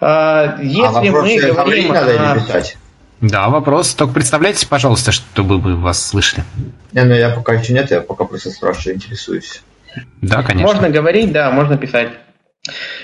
А, 0.00 0.58
если 0.60 1.08
а 1.08 1.12
мы 1.12 1.38
говорим... 1.38 1.92
Надо 1.92 2.12
а... 2.18 2.62
Да, 3.20 3.48
вопрос. 3.50 3.94
Только 3.94 4.14
представляйте, 4.14 4.66
пожалуйста, 4.66 5.12
чтобы 5.12 5.58
мы 5.58 5.76
вас 5.76 6.08
слышали. 6.08 6.42
Не, 6.92 7.04
ну 7.04 7.14
я 7.14 7.30
пока 7.30 7.52
еще 7.52 7.74
нет, 7.74 7.90
я 7.90 8.00
пока 8.00 8.24
просто 8.24 8.50
спрашиваю, 8.50 8.96
интересуюсь. 8.96 9.62
Да, 10.22 10.42
конечно. 10.42 10.66
Можно 10.66 10.88
говорить, 10.88 11.30
да, 11.32 11.50
можно 11.50 11.76
писать. 11.76 12.08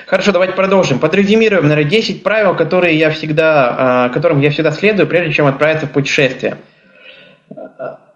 Хорошо, 0.07 0.33
давайте 0.33 0.55
продолжим. 0.55 0.99
Подрезюмируем, 0.99 1.69
наверное, 1.69 1.91
10 1.91 2.23
правил, 2.23 2.55
которые 2.55 2.99
я 2.99 3.11
всегда, 3.11 3.75
а, 3.79 4.09
которым 4.11 4.41
я 4.41 4.51
всегда 4.51 4.71
следую, 4.71 5.07
прежде 5.07 5.33
чем 5.33 5.47
отправиться 5.47 5.87
в 5.87 5.91
путешествие. 5.91 6.57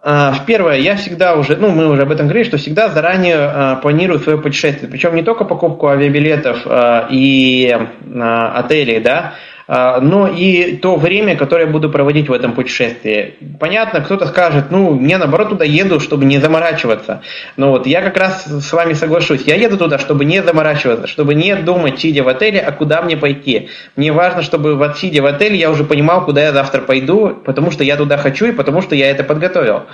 А, 0.03 0.35
первое, 0.47 0.79
я 0.79 0.97
всегда 0.97 1.37
уже, 1.37 1.57
ну, 1.57 1.71
мы 1.71 1.87
уже 1.87 2.03
об 2.03 2.11
этом 2.11 2.27
говорили, 2.27 2.49
что 2.49 2.57
всегда 2.57 2.89
заранее 2.89 3.37
а, 3.37 3.77
планирую 3.77 4.19
свое 4.19 4.39
путешествие. 4.41 4.91
Причем 4.91 5.15
не 5.15 5.23
только 5.23 5.45
покупку 5.45 5.89
авиабилетов 5.89 6.63
а, 6.65 7.07
и 7.11 7.77
отелей, 8.19 9.01
да, 9.01 9.35
но 9.71 10.27
и 10.27 10.77
то 10.79 10.97
время, 10.97 11.37
которое 11.37 11.67
я 11.67 11.71
буду 11.71 11.91
проводить 11.91 12.29
в 12.29 12.33
этом 12.33 12.55
путешествии. 12.55 13.37
Понятно, 13.61 14.01
кто-то 14.01 14.27
скажет, 14.27 14.73
ну, 14.73 14.95
мне 14.95 15.17
наоборот 15.17 15.51
туда 15.51 15.65
еду, 15.65 16.01
чтобы 16.01 16.25
не 16.25 16.39
заморачиваться. 16.39 17.23
Но 17.57 17.71
вот 17.71 17.87
я 17.87 18.03
как 18.03 18.17
раз 18.17 18.47
с 18.47 18.73
вами 18.73 18.95
соглашусь. 18.95 19.43
Я 19.43 19.55
еду 19.55 19.79
туда, 19.79 20.01
чтобы 20.01 20.25
не 20.25 20.43
заморачиваться, 20.43 21.07
чтобы 21.07 21.37
не 21.37 21.55
думать, 21.55 22.01
сидя 22.01 22.25
в 22.25 22.29
отеле, 22.29 22.59
а 22.59 22.73
куда 22.73 23.01
мне 23.03 23.17
пойти. 23.17 23.69
Мне 23.95 24.11
важно, 24.11 24.43
чтобы 24.43 24.75
вот 24.75 24.99
сидя 24.99 25.23
в 25.23 25.27
отеле, 25.27 25.57
я 25.57 25.71
уже 25.71 25.85
понимал, 25.85 26.25
куда 26.25 26.43
я 26.43 26.53
завтра 26.53 26.81
пойду, 26.81 27.39
потому 27.45 27.71
что 27.71 27.85
я 27.85 27.97
туда 27.97 28.17
хочу 28.17 28.47
и 28.47 28.53
потому 28.53 28.83
что 28.83 28.97
я 28.97 29.09
это 29.09 29.23
подготовил. 29.23 29.85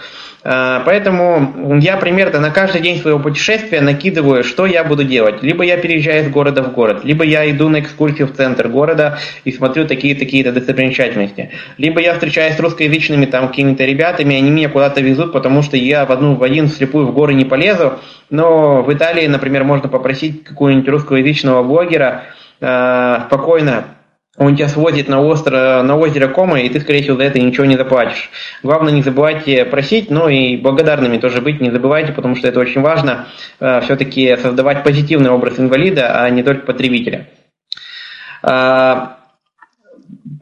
А, 0.48 0.84
поэтому 0.86 1.76
я 1.80 1.96
примерно 1.96 2.38
на 2.38 2.50
каждый 2.50 2.80
день 2.80 3.00
своего 3.00 3.18
путешествия 3.18 3.80
накидываю, 3.80 4.44
что 4.44 4.64
я 4.64 4.84
буду 4.84 5.02
делать. 5.02 5.42
Либо 5.42 5.64
я 5.64 5.76
переезжаю 5.76 6.22
из 6.22 6.30
города 6.30 6.62
в 6.62 6.72
город, 6.72 7.00
либо 7.02 7.24
я 7.24 7.50
иду 7.50 7.68
на 7.68 7.80
экскурсию 7.80 8.28
в 8.28 8.32
центр 8.32 8.68
города 8.68 9.18
и 9.42 9.50
смотрю 9.50 9.88
такие-такие-то 9.88 10.52
достопримечательности. 10.52 11.50
Либо 11.78 12.00
я 12.00 12.12
встречаюсь 12.12 12.54
с 12.54 12.60
русскоязычными 12.60 13.26
там 13.26 13.48
какими-то 13.48 13.84
ребятами, 13.84 14.36
они 14.36 14.50
меня 14.50 14.68
куда-то 14.68 15.00
везут, 15.00 15.32
потому 15.32 15.62
что 15.62 15.76
я 15.76 16.06
в 16.06 16.12
одну 16.12 16.36
в 16.36 16.44
один 16.44 16.68
слепую 16.68 17.08
в 17.08 17.12
горы 17.12 17.34
не 17.34 17.44
полезу. 17.44 17.94
Но 18.30 18.82
в 18.82 18.92
Италии, 18.92 19.26
например, 19.26 19.64
можно 19.64 19.88
попросить 19.88 20.44
какого-нибудь 20.44 20.88
русскоязычного 20.88 21.64
блогера 21.64 22.22
э, 22.60 23.18
спокойно 23.26 23.95
он 24.38 24.56
тебя 24.56 24.68
сводит 24.68 25.08
на, 25.08 25.20
остро, 25.20 25.82
на 25.82 25.96
озеро 25.96 26.28
Кома, 26.28 26.60
и 26.60 26.68
ты, 26.68 26.80
скорее 26.80 27.02
всего, 27.02 27.16
за 27.16 27.24
это 27.24 27.38
ничего 27.38 27.64
не 27.64 27.76
заплатишь. 27.76 28.30
Главное, 28.62 28.92
не 28.92 29.02
забывайте 29.02 29.64
просить, 29.64 30.10
но 30.10 30.28
и 30.28 30.56
благодарными 30.56 31.18
тоже 31.18 31.40
быть 31.40 31.60
не 31.60 31.70
забывайте, 31.70 32.12
потому 32.12 32.36
что 32.36 32.48
это 32.48 32.60
очень 32.60 32.82
важно, 32.82 33.28
э, 33.60 33.80
все-таки 33.82 34.36
создавать 34.36 34.84
позитивный 34.84 35.30
образ 35.30 35.58
инвалида, 35.58 36.22
а 36.22 36.30
не 36.30 36.42
только 36.42 36.66
потребителя. 36.66 37.28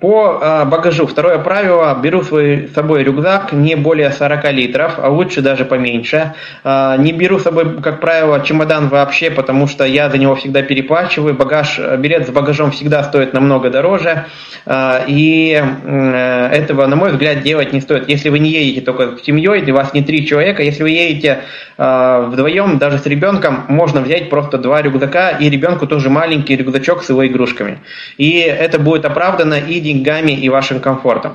По 0.01 0.39
э, 0.43 0.65
багажу. 0.67 1.07
Второе 1.07 1.39
правило. 1.39 1.99
Беру 2.03 2.23
свой, 2.23 2.69
с 2.69 2.75
собой 2.75 3.05
рюкзак 3.05 3.53
не 3.53 3.75
более 3.75 4.11
40 4.11 4.53
литров, 4.53 4.99
а 4.99 5.09
лучше 5.09 5.41
даже 5.41 5.65
поменьше. 5.65 6.35
Э, 6.63 6.97
не 6.99 7.13
беру 7.13 7.39
с 7.39 7.45
собой, 7.45 7.81
как 7.81 8.01
правило, 8.01 8.41
чемодан 8.45 8.89
вообще, 8.89 9.31
потому 9.31 9.67
что 9.67 9.85
я 9.85 10.11
за 10.11 10.19
него 10.19 10.35
всегда 10.35 10.61
переплачиваю. 10.61 11.35
Багаж, 11.35 11.81
билет 11.99 12.27
с 12.27 12.31
багажом 12.31 12.73
всегда 12.73 13.03
стоит 13.03 13.33
намного 13.33 13.71
дороже. 13.71 14.27
Э, 14.67 15.05
и 15.07 15.53
этого, 15.53 16.87
на 16.87 16.97
мой 16.97 17.13
взгляд, 17.13 17.43
делать 17.43 17.73
не 17.73 17.81
стоит. 17.81 18.07
Если 18.09 18.29
вы 18.29 18.41
не 18.41 18.51
едете 18.51 18.83
только 18.83 19.17
с 19.17 19.23
семьей, 19.23 19.71
у 19.71 19.75
вас 19.75 19.95
не 19.95 20.03
три 20.03 20.27
человека, 20.27 20.63
если 20.63 20.83
вы 20.83 20.91
едете 20.91 21.41
вдвоем, 21.77 22.79
даже 22.79 22.99
с 22.99 23.07
ребенком, 23.07 23.65
можно 23.67 24.01
взять 24.01 24.31
просто 24.31 24.59
два 24.59 24.81
рюкзака, 24.81 25.31
и 25.31 25.51
ребенку 25.51 25.89
тоже 25.89 26.09
маленький 26.09 26.55
рюкзачок 26.55 27.03
с 27.03 27.09
его 27.09 27.27
игрушками. 27.27 27.81
И 28.17 28.39
это 28.39 28.79
будет 28.79 29.05
оправдано 29.05 29.54
и 29.59 29.81
деньгами, 29.81 30.33
и 30.33 30.49
вашим 30.49 30.81
комфортом. 30.81 31.35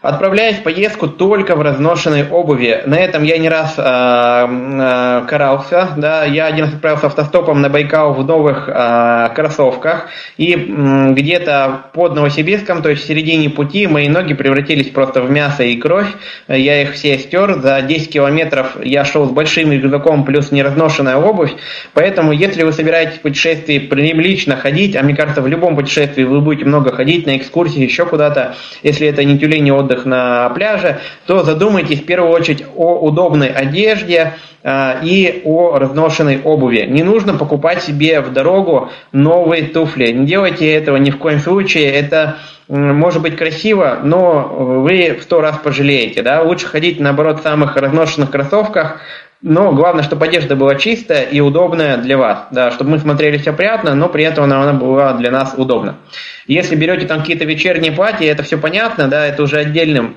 Отправляясь 0.00 0.58
в 0.58 0.62
поездку 0.62 1.08
только 1.08 1.56
в 1.56 1.62
разношенной 1.62 2.28
обуви. 2.28 2.82
На 2.86 2.94
этом 2.94 3.24
я 3.24 3.36
не 3.36 3.48
раз 3.48 3.74
э, 3.76 3.82
э, 3.82 5.26
карался. 5.26 5.88
Да. 5.96 6.24
Я 6.24 6.46
один 6.46 6.66
раз 6.66 6.74
отправился 6.74 7.06
автостопом 7.06 7.60
на 7.60 7.68
Байкал 7.68 8.14
в 8.14 8.24
новых 8.24 8.68
э, 8.68 9.30
кроссовках. 9.34 10.06
И 10.36 10.54
э, 10.54 11.12
где-то 11.14 11.86
под 11.92 12.14
Новосибирском, 12.14 12.80
то 12.80 12.90
есть 12.90 13.02
в 13.02 13.06
середине 13.08 13.50
пути, 13.50 13.88
мои 13.88 14.08
ноги 14.08 14.34
превратились 14.34 14.88
просто 14.90 15.20
в 15.20 15.30
мясо 15.32 15.64
и 15.64 15.76
кровь. 15.76 16.06
Я 16.46 16.82
их 16.82 16.92
все 16.92 17.18
стер. 17.18 17.58
За 17.60 17.82
10 17.82 18.12
километров 18.12 18.76
я 18.84 19.04
шел 19.04 19.26
с 19.26 19.30
большим 19.30 19.72
рюкзаком 19.72 20.24
плюс 20.24 20.52
неразношенная 20.52 21.16
обувь. 21.16 21.50
Поэтому, 21.94 22.30
если 22.30 22.62
вы 22.62 22.72
собираетесь 22.72 23.16
в 23.16 23.22
путешествии 23.22 23.80
прилично 23.80 24.56
ходить, 24.56 24.94
а 24.94 25.02
мне 25.02 25.16
кажется, 25.16 25.42
в 25.42 25.48
любом 25.48 25.74
путешествии 25.74 26.22
вы 26.22 26.40
будете 26.40 26.66
много 26.66 26.92
ходить 26.92 27.26
на 27.26 27.36
экскурсии, 27.36 27.82
еще 27.82 28.06
куда-то, 28.06 28.54
если 28.84 29.08
это 29.08 29.24
не 29.24 29.36
тюлень, 29.40 29.68
отдых 29.88 30.04
на 30.04 30.50
пляже, 30.50 30.98
то 31.26 31.42
задумайтесь 31.42 32.00
в 32.00 32.04
первую 32.04 32.32
очередь 32.32 32.64
о 32.76 32.98
удобной 33.00 33.48
одежде 33.48 34.34
э, 34.62 34.94
и 35.02 35.42
о 35.44 35.78
разношенной 35.78 36.40
обуви. 36.42 36.86
Не 36.88 37.02
нужно 37.02 37.34
покупать 37.34 37.82
себе 37.82 38.20
в 38.20 38.32
дорогу 38.32 38.90
новые 39.12 39.64
туфли. 39.64 40.12
Не 40.12 40.26
делайте 40.26 40.72
этого 40.72 40.96
ни 40.96 41.10
в 41.10 41.18
коем 41.18 41.40
случае. 41.40 41.90
Это 41.90 42.36
может 42.68 43.22
быть 43.22 43.36
красиво, 43.36 43.98
но 44.02 44.42
вы 44.82 45.16
в 45.18 45.22
сто 45.22 45.40
раз 45.40 45.56
пожалеете. 45.56 46.22
Да? 46.22 46.42
Лучше 46.42 46.66
ходить, 46.66 47.00
наоборот, 47.00 47.40
в 47.40 47.42
самых 47.42 47.76
разношенных 47.76 48.30
кроссовках, 48.30 49.00
но 49.40 49.72
главное, 49.72 50.02
чтобы 50.02 50.26
одежда 50.26 50.56
была 50.56 50.74
чистая 50.74 51.22
и 51.22 51.40
удобная 51.40 51.96
для 51.96 52.18
вас, 52.18 52.48
да, 52.50 52.72
чтобы 52.72 52.90
мы 52.90 52.98
смотрелись 52.98 53.46
опрятно, 53.46 53.94
но 53.94 54.08
при 54.08 54.24
этом 54.24 54.44
она, 54.44 54.62
она 54.62 54.72
была 54.72 55.12
для 55.14 55.30
нас 55.30 55.54
удобна. 55.56 55.96
Если 56.48 56.74
берете 56.74 57.06
там 57.06 57.20
какие-то 57.20 57.44
вечерние 57.44 57.92
платья, 57.92 58.26
это 58.26 58.42
все 58.42 58.58
понятно, 58.58 59.06
да, 59.06 59.26
это 59.26 59.44
уже 59.44 59.58
отдельным 59.58 60.16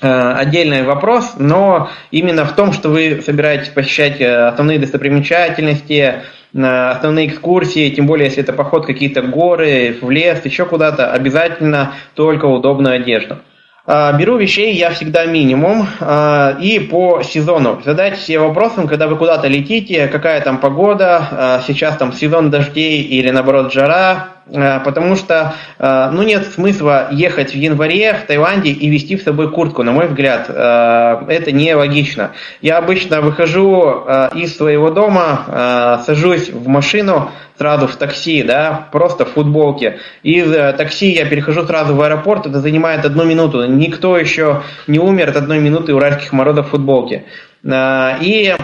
э, 0.00 0.08
отдельный 0.08 0.84
вопрос, 0.84 1.34
но 1.38 1.90
именно 2.10 2.46
в 2.46 2.56
том, 2.56 2.72
что 2.72 2.88
вы 2.88 3.20
собираетесь 3.24 3.68
посещать 3.68 4.20
э, 4.22 4.46
основные 4.46 4.78
достопримечательности, 4.78 6.22
э, 6.54 6.58
основные 6.58 7.26
экскурсии, 7.26 7.90
тем 7.90 8.06
более, 8.06 8.26
если 8.26 8.42
это 8.42 8.54
поход 8.54 8.86
какие-то 8.86 9.20
горы, 9.20 9.98
в 10.00 10.08
лес, 10.08 10.40
еще 10.44 10.64
куда-то, 10.64 11.12
обязательно 11.12 11.92
только 12.14 12.46
удобную 12.46 12.96
одежду. 12.96 13.38
А, 13.84 14.12
беру 14.12 14.36
вещей 14.36 14.76
я 14.76 14.90
всегда 14.90 15.26
минимум 15.26 15.88
а, 16.00 16.56
и 16.60 16.78
по 16.78 17.22
сезону. 17.22 17.82
Задайте 17.84 18.20
себе 18.20 18.38
вопросом, 18.38 18.86
когда 18.86 19.08
вы 19.08 19.16
куда-то 19.16 19.48
летите, 19.48 20.06
какая 20.06 20.40
там 20.40 20.58
погода, 20.58 21.28
а, 21.30 21.62
сейчас 21.66 21.96
там 21.96 22.12
сезон 22.12 22.50
дождей 22.50 23.02
или 23.02 23.30
наоборот 23.30 23.72
жара, 23.72 24.28
потому 24.46 25.16
что 25.16 25.54
ну, 25.78 26.22
нет 26.22 26.46
смысла 26.46 27.08
ехать 27.10 27.52
в 27.52 27.56
январе 27.56 28.14
в 28.14 28.26
Таиланде 28.26 28.70
и 28.70 28.88
вести 28.88 29.16
в 29.16 29.22
собой 29.22 29.50
куртку, 29.50 29.82
на 29.82 29.92
мой 29.92 30.08
взгляд. 30.08 30.48
Это 30.48 31.52
не 31.52 31.74
логично. 31.74 32.32
Я 32.60 32.78
обычно 32.78 33.20
выхожу 33.20 34.04
из 34.34 34.56
своего 34.56 34.90
дома, 34.90 36.00
сажусь 36.04 36.50
в 36.50 36.68
машину, 36.68 37.30
сразу 37.62 37.86
в 37.86 37.94
такси, 37.96 38.42
да, 38.42 38.88
просто 38.90 39.24
в 39.24 39.32
футболке. 39.34 39.98
Из 40.24 40.52
э, 40.52 40.72
такси 40.72 41.12
я 41.12 41.26
перехожу 41.26 41.64
сразу 41.64 41.94
в 41.94 42.02
аэропорт, 42.02 42.46
это 42.46 42.60
занимает 42.60 43.04
одну 43.04 43.24
минуту. 43.24 43.64
Никто 43.66 44.18
еще 44.18 44.62
не 44.88 44.98
умер 44.98 45.30
от 45.30 45.36
одной 45.36 45.60
минуты 45.60 45.94
уральских 45.94 46.32
морозов 46.32 46.66
в 46.66 46.70
футболке. 46.70 47.24
Э, 47.64 48.16
и 48.20 48.54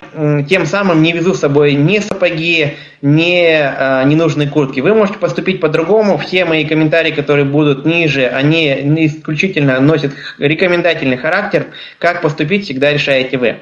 тем 0.48 0.66
самым 0.66 1.02
не 1.02 1.12
везу 1.12 1.34
с 1.34 1.40
собой 1.40 1.74
ни 1.74 1.98
сапоги, 1.98 2.74
ни 3.02 3.44
э, 3.44 4.04
ненужные 4.06 4.48
куртки. 4.48 4.80
Вы 4.80 4.94
можете 4.94 5.18
поступить 5.18 5.60
по-другому. 5.60 6.18
Все 6.18 6.44
мои 6.44 6.64
комментарии, 6.64 7.12
которые 7.12 7.44
будут 7.44 7.86
ниже, 7.86 8.26
они 8.26 8.66
исключительно 9.06 9.80
носят 9.80 10.12
рекомендательный 10.38 11.16
характер. 11.16 11.66
Как 11.98 12.22
поступить, 12.22 12.64
всегда 12.64 12.92
решаете 12.92 13.38
вы. 13.38 13.56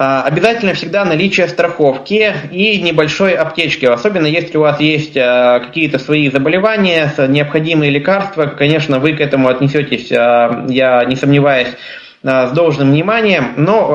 А, 0.00 0.22
обязательно 0.22 0.74
всегда 0.74 1.04
наличие 1.04 1.48
страховки 1.48 2.32
и 2.52 2.80
небольшой 2.80 3.34
аптечки, 3.34 3.84
особенно 3.84 4.26
если 4.26 4.56
у 4.56 4.60
вас 4.60 4.78
есть 4.78 5.16
а, 5.16 5.58
какие-то 5.58 5.98
свои 5.98 6.30
заболевания, 6.30 7.12
необходимые 7.26 7.90
лекарства, 7.90 8.46
конечно, 8.46 9.00
вы 9.00 9.14
к 9.14 9.20
этому 9.20 9.48
отнесетесь, 9.48 10.12
а, 10.12 10.66
я 10.68 11.04
не 11.04 11.16
сомневаюсь, 11.16 11.70
с 12.28 12.52
должным 12.52 12.90
вниманием. 12.90 13.54
Но, 13.56 13.88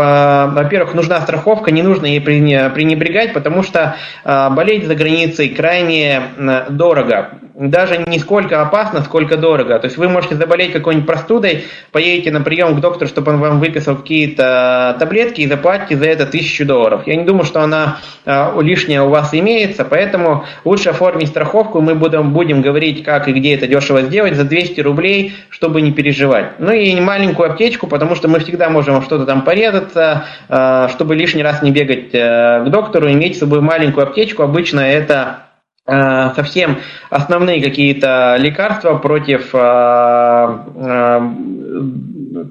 во-первых, 0.54 0.94
нужна 0.94 1.22
страховка, 1.22 1.72
не 1.72 1.82
нужно 1.82 2.06
ей 2.06 2.20
пренебрегать, 2.22 3.34
потому 3.34 3.64
что 3.64 3.96
болеть 4.24 4.88
за 4.88 4.96
границей 4.96 5.50
крайне 5.50 6.22
дорого 6.70 7.32
даже 7.56 8.04
не 8.08 8.20
сколько 8.20 8.62
опасно, 8.62 9.02
сколько 9.02 9.38
дорого. 9.38 9.78
То 9.78 9.86
есть 9.86 9.98
вы 9.98 10.10
можете 10.10 10.36
заболеть 10.36 10.72
какой-нибудь 10.72 11.08
простудой, 11.08 11.66
поедете 11.92 12.32
на 12.32 12.42
прием 12.42 12.76
к 12.76 12.82
доктору, 12.82 13.08
чтобы 13.08 13.32
он 13.32 13.40
вам 13.40 13.60
выписал 13.60 13.96
какие-то 13.96 14.96
таблетки 15.00 15.42
и 15.42 15.48
заплатите 15.48 15.98
за 15.98 16.06
это 16.06 16.26
тысячу 16.26 16.66
долларов. 16.66 17.04
Я 17.06 17.16
не 17.16 17.24
думаю, 17.24 17.46
что 17.46 17.62
она 17.62 18.00
э, 18.26 18.62
лишняя 18.62 19.04
у 19.04 19.10
вас 19.10 19.34
имеется, 19.34 19.86
поэтому 19.86 20.46
лучше 20.66 20.90
оформить 20.90 21.28
страховку. 21.28 21.80
Мы 21.80 21.96
будем, 21.96 22.34
будем 22.34 22.62
говорить, 22.62 23.04
как 23.04 23.28
и 23.28 23.34
где 23.34 23.54
это 23.56 23.68
дешево 23.68 24.02
сделать, 24.02 24.36
за 24.36 24.46
200 24.46 24.82
рублей, 24.82 25.36
чтобы 25.50 25.82
не 25.82 25.92
переживать. 25.92 26.60
Ну 26.60 26.72
и 26.72 27.00
маленькую 27.00 27.52
аптечку, 27.52 27.88
потому 27.88 28.16
что 28.16 28.28
мы 28.28 28.40
всегда 28.40 28.70
можем 28.70 29.02
что-то 29.04 29.26
там 29.26 29.44
порезаться, 29.44 30.26
э, 30.50 30.88
чтобы 30.92 31.16
лишний 31.16 31.44
раз 31.44 31.62
не 31.62 31.72
бегать 31.72 32.10
э, 32.14 32.64
к 32.66 32.70
доктору, 32.70 33.12
иметь 33.12 33.36
с 33.36 33.40
собой 33.40 33.62
маленькую 33.62 34.08
аптечку. 34.08 34.42
Обычно 34.42 34.80
это 34.80 35.43
совсем 35.86 36.78
основные 37.10 37.62
какие-то 37.62 38.38
лекарства 38.40 38.96
против, 38.96 39.54
э, 39.54 40.58
э, 40.76 41.20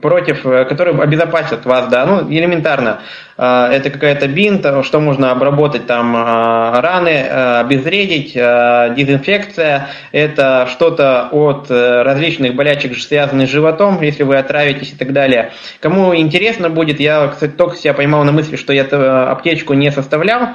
против, 0.00 0.42
которые 0.42 1.00
обезопасят 1.00 1.64
вас, 1.64 1.88
да, 1.88 2.06
ну, 2.06 2.30
элементарно. 2.30 3.00
Это 3.36 3.90
какая-то 3.90 4.28
бинт, 4.28 4.66
что 4.84 5.00
можно 5.00 5.30
обработать 5.30 5.86
там 5.86 6.14
раны, 6.14 7.22
обезвредить, 7.60 8.34
дезинфекция. 8.34 9.88
Это 10.12 10.68
что-то 10.70 11.28
от 11.32 11.70
различных 11.70 12.54
болячек, 12.54 12.96
связанных 12.98 13.48
с 13.48 13.52
животом, 13.52 14.00
если 14.02 14.22
вы 14.22 14.36
отравитесь 14.36 14.92
и 14.92 14.96
так 14.96 15.12
далее. 15.12 15.52
Кому 15.80 16.14
интересно 16.14 16.68
будет, 16.70 17.00
я, 17.00 17.28
кстати, 17.28 17.52
только 17.52 17.76
себя 17.76 17.94
поймал 17.94 18.22
на 18.24 18.32
мысли, 18.32 18.56
что 18.56 18.72
я 18.72 18.84
аптечку 19.30 19.72
не 19.72 19.90
составлял, 19.90 20.50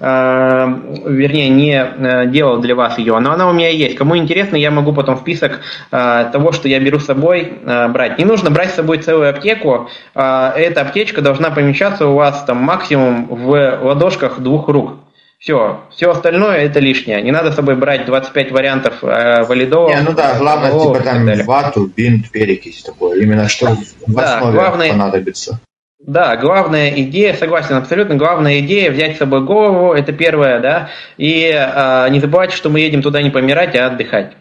вернее, 0.00 1.48
не 1.50 2.26
делал 2.30 2.60
для 2.60 2.74
вас 2.74 2.98
ее, 2.98 3.18
но 3.20 3.32
она 3.32 3.48
у 3.48 3.52
меня 3.52 3.68
есть. 3.68 3.96
Кому 3.96 4.16
интересно, 4.16 4.56
я 4.56 4.70
могу 4.70 4.92
потом 4.92 5.18
список 5.18 5.60
э, 5.92 6.30
того, 6.32 6.52
что 6.52 6.66
я 6.66 6.80
беру 6.80 6.98
с 6.98 7.04
собой, 7.04 7.52
э, 7.64 7.88
брать. 7.88 8.18
Не 8.18 8.24
нужно 8.24 8.50
брать 8.50 8.71
с 8.72 8.76
собой 8.76 8.98
целую 8.98 9.30
аптеку. 9.30 9.88
Э, 10.14 10.52
эта 10.56 10.80
аптечка 10.82 11.22
должна 11.22 11.50
помещаться 11.50 12.06
у 12.06 12.14
вас 12.14 12.44
там 12.44 12.58
максимум 12.58 13.26
в 13.26 13.78
ладошках 13.82 14.40
двух 14.40 14.68
рук. 14.68 14.98
Все, 15.38 15.80
все 15.90 16.10
остальное 16.10 16.58
это 16.58 16.78
лишнее. 16.78 17.20
Не 17.20 17.32
надо 17.32 17.50
с 17.50 17.56
собой 17.56 17.74
брать 17.74 18.06
25 18.06 18.52
вариантов 18.52 19.02
э, 19.02 19.42
валидола. 19.42 19.88
Не, 19.88 20.00
ну 20.02 20.12
да, 20.12 20.38
главное, 20.38 20.70
типа 20.70 21.00
там 21.00 21.26
вату, 21.44 21.90
бинт, 21.94 22.30
перекись 22.30 22.82
такое. 22.82 23.20
Именно 23.20 23.48
что 23.48 23.76
в 24.06 24.18
основе 24.18 24.56
главное, 24.56 24.90
понадобится. 24.90 25.58
Да, 25.98 26.36
главная 26.36 26.90
идея, 27.02 27.34
согласен 27.34 27.76
абсолютно, 27.76 28.16
главная 28.16 28.58
идея 28.58 28.90
взять 28.90 29.16
с 29.16 29.18
собой 29.18 29.44
голову, 29.44 29.92
это 29.92 30.12
первое, 30.12 30.58
да, 30.58 30.90
и 31.16 31.48
э, 31.52 32.08
не 32.10 32.18
забывайте, 32.18 32.56
что 32.56 32.70
мы 32.70 32.80
едем 32.80 33.02
туда 33.02 33.22
не 33.22 33.30
помирать, 33.30 33.76
а 33.76 33.86
отдыхать. 33.86 34.32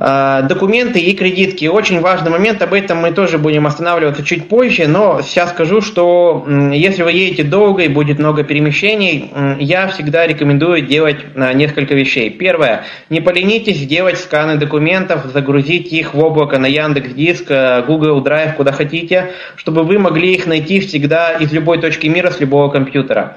А, 0.00 0.42
документы 0.42 1.00
и 1.00 1.14
кредитки. 1.16 1.66
Очень 1.66 2.00
важный 2.00 2.30
момент, 2.30 2.62
об 2.62 2.72
этом 2.72 2.98
мы 2.98 3.10
тоже 3.10 3.36
будем 3.36 3.66
останавливаться 3.66 4.22
чуть 4.22 4.48
позже, 4.48 4.86
но 4.86 5.22
сейчас 5.22 5.50
скажу, 5.50 5.80
что 5.80 6.46
если 6.72 7.02
вы 7.02 7.10
едете 7.10 7.42
долго 7.42 7.82
и 7.82 7.88
будет 7.88 8.20
много 8.20 8.44
перемещений, 8.44 9.32
я 9.58 9.88
всегда 9.88 10.24
рекомендую 10.26 10.82
делать 10.82 11.18
а, 11.34 11.52
несколько 11.52 11.94
вещей. 11.94 12.30
Первое, 12.30 12.84
не 13.10 13.20
поленитесь 13.20 13.78
сделать 13.78 14.18
сканы 14.18 14.56
документов, 14.56 15.26
загрузить 15.32 15.92
их 15.92 16.14
в 16.14 16.18
облако 16.20 16.58
на 16.58 16.66
Яндекс 16.66 17.10
Диск, 17.14 17.46
а, 17.50 17.82
Google 17.82 18.22
Drive, 18.22 18.54
куда 18.54 18.70
хотите, 18.70 19.32
чтобы 19.56 19.82
вы 19.82 19.98
могли 19.98 20.32
их 20.32 20.46
найти 20.46 20.78
всегда 20.78 21.32
из 21.32 21.52
любой 21.52 21.80
точки 21.80 22.06
мира, 22.06 22.30
с 22.30 22.38
любого 22.38 22.70
компьютера. 22.70 23.36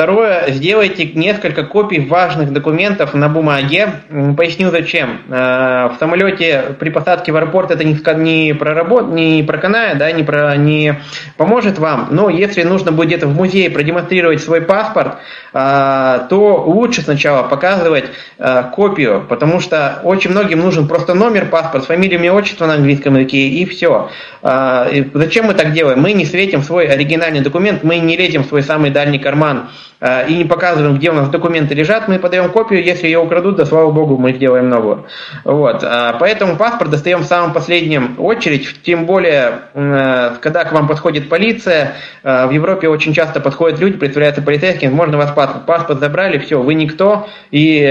Второе, 0.00 0.46
сделайте 0.48 1.04
несколько 1.04 1.62
копий 1.62 2.00
важных 2.00 2.54
документов 2.54 3.12
на 3.12 3.28
бумаге. 3.28 4.00
Поясню 4.34 4.70
зачем. 4.70 5.18
Э, 5.28 5.90
в 5.92 5.96
самолете 5.98 6.74
при 6.78 6.88
посадке 6.88 7.32
в 7.32 7.36
аэропорт 7.36 7.70
это 7.70 7.84
не, 7.84 8.54
проработ, 8.54 9.10
не 9.10 9.42
проканает, 9.42 9.98
да, 9.98 10.10
не, 10.10 10.22
про, 10.22 10.56
не 10.56 11.02
поможет 11.36 11.78
вам. 11.78 12.08
Но 12.12 12.30
если 12.30 12.62
нужно 12.62 12.92
будет 12.92 13.08
где-то 13.08 13.26
в 13.26 13.36
музее 13.36 13.68
продемонстрировать 13.68 14.42
свой 14.42 14.62
паспорт, 14.62 15.16
э, 15.52 16.20
то 16.30 16.64
лучше 16.66 17.02
сначала 17.02 17.42
показывать 17.42 18.06
э, 18.38 18.62
копию, 18.72 19.26
потому 19.28 19.60
что 19.60 20.00
очень 20.02 20.30
многим 20.30 20.60
нужен 20.60 20.88
просто 20.88 21.12
номер 21.12 21.44
паспорт, 21.50 21.84
фамилия, 21.84 22.16
имя, 22.16 22.32
отчество 22.32 22.64
на 22.64 22.72
английском 22.72 23.16
языке 23.16 23.48
и 23.48 23.66
все. 23.66 24.08
Зачем 24.42 25.44
мы 25.44 25.52
так 25.52 25.74
делаем? 25.74 26.00
Мы 26.00 26.14
не 26.14 26.24
светим 26.24 26.62
свой 26.62 26.86
оригинальный 26.86 27.40
документ, 27.40 27.84
мы 27.84 27.98
не 27.98 28.16
лезем 28.16 28.44
в 28.44 28.46
свой 28.46 28.62
самый 28.62 28.90
дальний 28.90 29.18
карман 29.18 29.68
и 30.00 30.34
не 30.34 30.44
показываем, 30.44 30.96
где 30.96 31.10
у 31.10 31.14
нас 31.14 31.28
документы 31.28 31.74
лежат, 31.74 32.08
мы 32.08 32.18
подаем 32.18 32.50
копию, 32.50 32.82
если 32.82 33.06
ее 33.06 33.18
украдут, 33.18 33.56
да 33.56 33.66
слава 33.66 33.90
богу, 33.90 34.16
мы 34.16 34.32
сделаем 34.32 34.68
новую. 34.68 35.04
Вот. 35.44 35.82
Э, 35.82 36.14
поэтому 36.18 36.56
паспорт 36.56 36.90
достаем 36.90 37.20
в 37.20 37.24
самом 37.24 37.52
последнем 37.52 38.14
очередь, 38.18 38.82
тем 38.82 39.06
более, 39.06 39.52
когда 39.72 40.64
к 40.64 40.72
вам 40.72 40.88
подходит 40.88 41.28
полиция, 41.28 41.94
в 42.22 42.50
Европе 42.50 42.88
очень 42.88 43.12
часто 43.12 43.40
подходят 43.40 43.78
люди, 43.78 43.96
представляются 43.96 44.42
полицейским, 44.42 44.92
можно 44.92 45.18
вас 45.18 45.32
паспорт, 45.32 45.66
паспорт 45.66 46.00
забрали, 46.00 46.38
все, 46.38 46.60
вы 46.60 46.74
никто, 46.74 47.28
и 47.50 47.82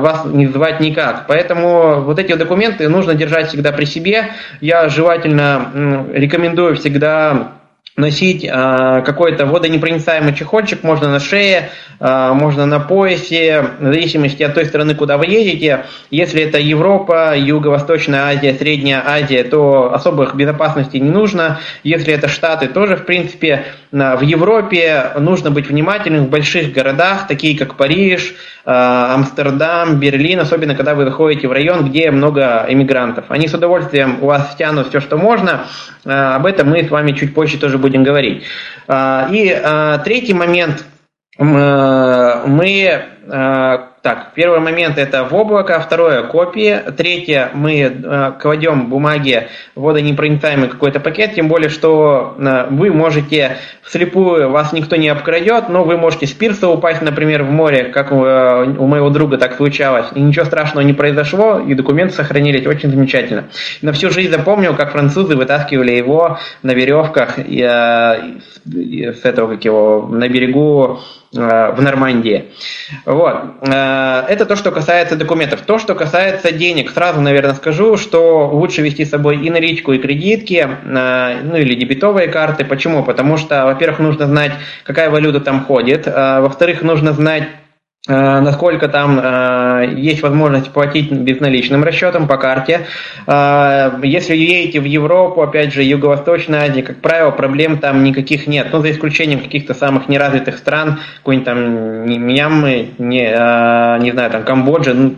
вас 0.00 0.24
не 0.26 0.46
звать 0.46 0.80
никак. 0.80 1.26
Поэтому 1.26 2.00
вот 2.02 2.18
эти 2.18 2.34
документы 2.34 2.88
нужно 2.88 3.14
держать 3.14 3.48
всегда 3.48 3.72
при 3.72 3.84
себе. 3.84 4.30
Я 4.60 4.88
желательно 4.88 6.06
рекомендую 6.12 6.76
всегда 6.76 7.52
носить 7.96 8.44
э, 8.44 9.02
какой-то 9.06 9.46
водонепроницаемый 9.46 10.34
чехольчик, 10.34 10.82
можно 10.82 11.08
на 11.08 11.20
шее, 11.20 11.70
э, 12.00 12.32
можно 12.32 12.66
на 12.66 12.80
поясе, 12.80 13.64
в 13.78 13.84
зависимости 13.84 14.42
от 14.42 14.54
той 14.54 14.66
стороны, 14.66 14.96
куда 14.96 15.16
вы 15.16 15.26
едете. 15.26 15.84
Если 16.10 16.42
это 16.42 16.58
Европа, 16.58 17.36
Юго-Восточная 17.36 18.26
Азия, 18.26 18.52
Средняя 18.54 19.00
Азия, 19.06 19.44
то 19.44 19.94
особых 19.94 20.34
безопасностей 20.34 20.98
не 20.98 21.10
нужно. 21.10 21.60
Если 21.84 22.12
это 22.12 22.26
Штаты, 22.26 22.66
тоже, 22.66 22.96
в 22.96 23.04
принципе, 23.04 23.66
в 23.92 24.20
Европе 24.22 25.12
нужно 25.20 25.52
быть 25.52 25.68
внимательным 25.68 26.26
в 26.26 26.30
больших 26.30 26.72
городах, 26.72 27.28
такие 27.28 27.56
как 27.56 27.76
Париж, 27.76 28.34
э, 28.64 28.72
Амстердам, 28.72 30.00
Берлин, 30.00 30.40
особенно 30.40 30.74
когда 30.74 30.96
вы 30.96 31.04
заходите 31.04 31.46
в 31.46 31.52
район, 31.52 31.84
где 31.84 32.10
много 32.10 32.66
иммигрантов. 32.68 33.26
Они 33.28 33.46
с 33.46 33.54
удовольствием 33.54 34.18
у 34.20 34.26
вас 34.26 34.50
стянут 34.52 34.88
все, 34.88 34.98
что 34.98 35.16
можно. 35.16 35.66
Об 36.04 36.44
этом 36.44 36.68
мы 36.68 36.84
с 36.84 36.90
вами 36.90 37.12
чуть 37.12 37.34
позже 37.34 37.56
тоже 37.56 37.78
будем 37.84 38.02
говорить. 38.02 38.44
А, 38.88 39.28
и 39.30 39.50
а, 39.50 39.98
третий 39.98 40.32
момент. 40.32 40.86
Мы 41.36 43.04
так, 44.04 44.32
первый 44.34 44.60
момент 44.60 44.98
это 44.98 45.24
в 45.24 45.34
облако, 45.34 45.80
второе 45.80 46.24
копии, 46.24 46.78
третье 46.94 47.48
мы 47.54 47.80
э, 47.80 48.32
кладем 48.38 48.90
бумаги 48.90 49.48
в 49.74 49.80
водонепроницаемый 49.80 50.68
какой-то 50.68 51.00
пакет, 51.00 51.34
тем 51.34 51.48
более, 51.48 51.70
что 51.70 52.36
э, 52.38 52.66
вы 52.68 52.92
можете 52.92 53.56
вслепую, 53.80 54.50
вас 54.50 54.74
никто 54.74 54.96
не 54.96 55.08
обкрадет, 55.08 55.70
но 55.70 55.84
вы 55.84 55.96
можете 55.96 56.26
с 56.26 56.32
пирса 56.32 56.68
упасть, 56.68 57.00
например, 57.00 57.44
в 57.44 57.50
море, 57.50 57.84
как 57.84 58.12
у, 58.12 58.22
э, 58.26 58.76
у 58.76 58.86
моего 58.86 59.08
друга 59.08 59.38
так 59.38 59.56
случалось, 59.56 60.08
и 60.14 60.20
ничего 60.20 60.44
страшного 60.44 60.84
не 60.84 60.92
произошло, 60.92 61.58
и 61.60 61.72
документы 61.72 62.12
сохранились 62.12 62.66
очень 62.66 62.90
замечательно. 62.90 63.44
На 63.80 63.94
всю 63.94 64.10
жизнь 64.10 64.30
запомнил, 64.30 64.74
как 64.76 64.92
французы 64.92 65.34
вытаскивали 65.34 65.92
его 65.92 66.38
на 66.62 66.72
веревках 66.72 67.38
и, 67.38 67.62
э, 67.62 68.38
с 68.66 69.24
этого, 69.24 69.54
как 69.54 69.64
его, 69.64 70.06
на 70.10 70.28
берегу 70.28 71.00
в 71.34 71.80
Нормандии. 71.80 72.46
Вот. 73.04 73.36
Э, 73.62 74.24
это 74.28 74.46
то, 74.46 74.56
что 74.56 74.70
касается 74.70 75.16
документов. 75.16 75.62
То, 75.62 75.78
что 75.78 75.94
касается 75.94 76.52
денег, 76.52 76.90
сразу, 76.90 77.20
наверное, 77.20 77.54
скажу, 77.54 77.96
что 77.96 78.48
лучше 78.48 78.82
вести 78.82 79.04
с 79.04 79.10
собой 79.10 79.44
и 79.44 79.50
наличку, 79.50 79.92
и 79.92 79.98
кредитки, 79.98 80.66
э, 80.66 81.40
ну 81.42 81.56
или 81.56 81.74
дебетовые 81.74 82.28
карты. 82.28 82.64
Почему? 82.64 83.02
Потому 83.02 83.36
что, 83.36 83.64
во-первых, 83.64 83.98
нужно 83.98 84.26
знать, 84.26 84.52
какая 84.84 85.10
валюта 85.10 85.40
там 85.40 85.64
ходит. 85.64 86.06
Э, 86.06 86.40
во-вторых, 86.40 86.82
нужно 86.82 87.12
знать 87.12 87.44
Э, 87.44 87.63
насколько 88.06 88.88
там 88.88 89.18
э, 89.18 89.94
есть 89.96 90.22
возможность 90.22 90.70
платить 90.70 91.10
безналичным 91.10 91.82
расчетом 91.84 92.28
по 92.28 92.36
карте. 92.36 92.86
Э, 93.26 93.92
если 94.02 94.36
едете 94.36 94.80
в 94.80 94.84
Европу, 94.84 95.40
опять 95.40 95.72
же, 95.72 95.82
Юго-Восточная 95.82 96.68
Азия, 96.68 96.82
как 96.82 97.00
правило, 97.00 97.30
проблем 97.30 97.78
там 97.78 98.04
никаких 98.04 98.46
нет. 98.46 98.68
Ну, 98.72 98.80
за 98.80 98.90
исключением 98.90 99.40
каких-то 99.40 99.72
самых 99.72 100.08
неразвитых 100.08 100.58
стран, 100.58 101.00
какой-нибудь 101.18 101.46
там 101.46 102.04
Мьянмы, 102.06 102.90
не, 102.98 103.24
не 104.02 104.10
знаю, 104.10 104.30
там 104.30 104.44
Камбоджа, 104.44 104.92
ну, 104.92 105.14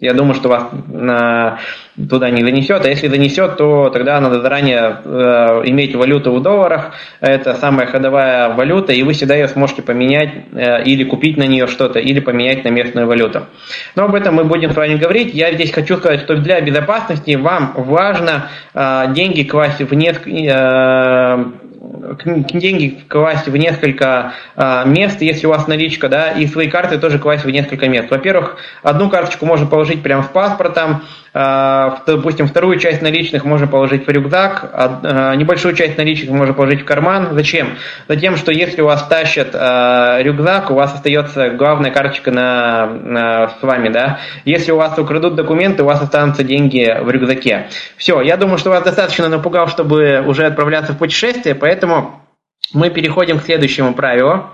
я 0.00 0.14
думаю, 0.14 0.34
что 0.34 0.48
вас 0.48 0.68
на 0.88 1.58
туда 1.96 2.30
не 2.30 2.42
занесет, 2.42 2.84
а 2.84 2.88
если 2.88 3.08
занесет, 3.08 3.56
то 3.56 3.88
тогда 3.88 4.20
надо 4.20 4.40
заранее 4.40 4.98
э, 5.02 5.62
иметь 5.64 5.94
валюту 5.94 6.34
в 6.34 6.42
долларах, 6.42 6.92
это 7.20 7.54
самая 7.54 7.86
ходовая 7.86 8.52
валюта, 8.52 8.92
и 8.92 9.02
вы 9.02 9.14
всегда 9.14 9.34
ее 9.34 9.48
сможете 9.48 9.82
поменять 9.82 10.30
э, 10.52 10.84
или 10.84 11.04
купить 11.04 11.36
на 11.38 11.46
нее 11.46 11.66
что-то, 11.66 11.98
или 11.98 12.20
поменять 12.20 12.64
на 12.64 12.68
местную 12.68 13.06
валюту. 13.06 13.46
Но 13.94 14.04
об 14.04 14.14
этом 14.14 14.34
мы 14.34 14.44
будем 14.44 14.72
с 14.72 14.76
вами 14.76 14.96
говорить. 14.96 15.32
Я 15.34 15.52
здесь 15.52 15.72
хочу 15.72 15.96
сказать, 15.96 16.20
что 16.20 16.36
для 16.36 16.60
безопасности 16.60 17.34
вам 17.34 17.72
важно 17.76 18.50
э, 18.74 19.04
деньги 19.14 19.42
класть 19.42 19.80
в 19.80 19.94
несколько 19.94 20.30
э, 20.30 21.44
деньги 22.14 23.02
класть 23.08 23.46
в 23.46 23.56
несколько 23.56 24.34
а, 24.54 24.84
мест, 24.84 25.20
если 25.22 25.46
у 25.46 25.50
вас 25.50 25.66
наличка, 25.66 26.08
да, 26.08 26.30
и 26.30 26.46
свои 26.46 26.68
карты 26.68 26.98
тоже 26.98 27.18
класть 27.18 27.44
в 27.44 27.50
несколько 27.50 27.88
мест. 27.88 28.10
Во-первых, 28.10 28.56
одну 28.82 29.10
карточку 29.10 29.46
можно 29.46 29.66
положить 29.66 30.02
прямо 30.02 30.22
в 30.22 30.32
паспортом, 30.32 31.02
а, 31.25 31.25
допустим, 32.06 32.46
вторую 32.46 32.78
часть 32.78 33.02
наличных 33.02 33.44
можно 33.44 33.66
положить 33.66 34.06
в 34.06 34.10
рюкзак, 34.10 34.70
а, 34.72 35.34
небольшую 35.34 35.74
часть 35.74 35.98
наличных 35.98 36.30
можно 36.30 36.54
положить 36.54 36.82
в 36.82 36.84
карман. 36.84 37.28
Зачем? 37.32 37.76
Затем, 38.08 38.36
что 38.36 38.52
если 38.52 38.80
у 38.80 38.86
вас 38.86 39.06
тащат 39.06 39.48
рюкзак, 39.54 40.70
у 40.70 40.74
вас 40.74 40.94
остается 40.94 41.50
главная 41.50 41.90
карточка 41.90 42.30
на, 42.30 42.86
на, 42.86 43.48
с 43.48 43.62
вами, 43.62 43.88
да. 43.88 44.20
Если 44.44 44.72
у 44.72 44.76
вас 44.76 44.98
украдут 44.98 45.34
документы, 45.34 45.82
у 45.82 45.86
вас 45.86 46.00
останутся 46.00 46.42
деньги 46.42 46.96
в 47.02 47.10
рюкзаке. 47.10 47.68
Все, 47.96 48.20
я 48.20 48.36
думаю, 48.36 48.58
что 48.58 48.70
вас 48.70 48.82
достаточно 48.82 49.28
напугал, 49.28 49.68
чтобы 49.68 50.22
уже 50.26 50.46
отправляться 50.46 50.92
в 50.92 50.98
путешествие, 50.98 51.54
поэтому 51.54 52.22
мы 52.72 52.90
переходим 52.90 53.38
к 53.38 53.44
следующему 53.44 53.94
правилу. 53.94 54.50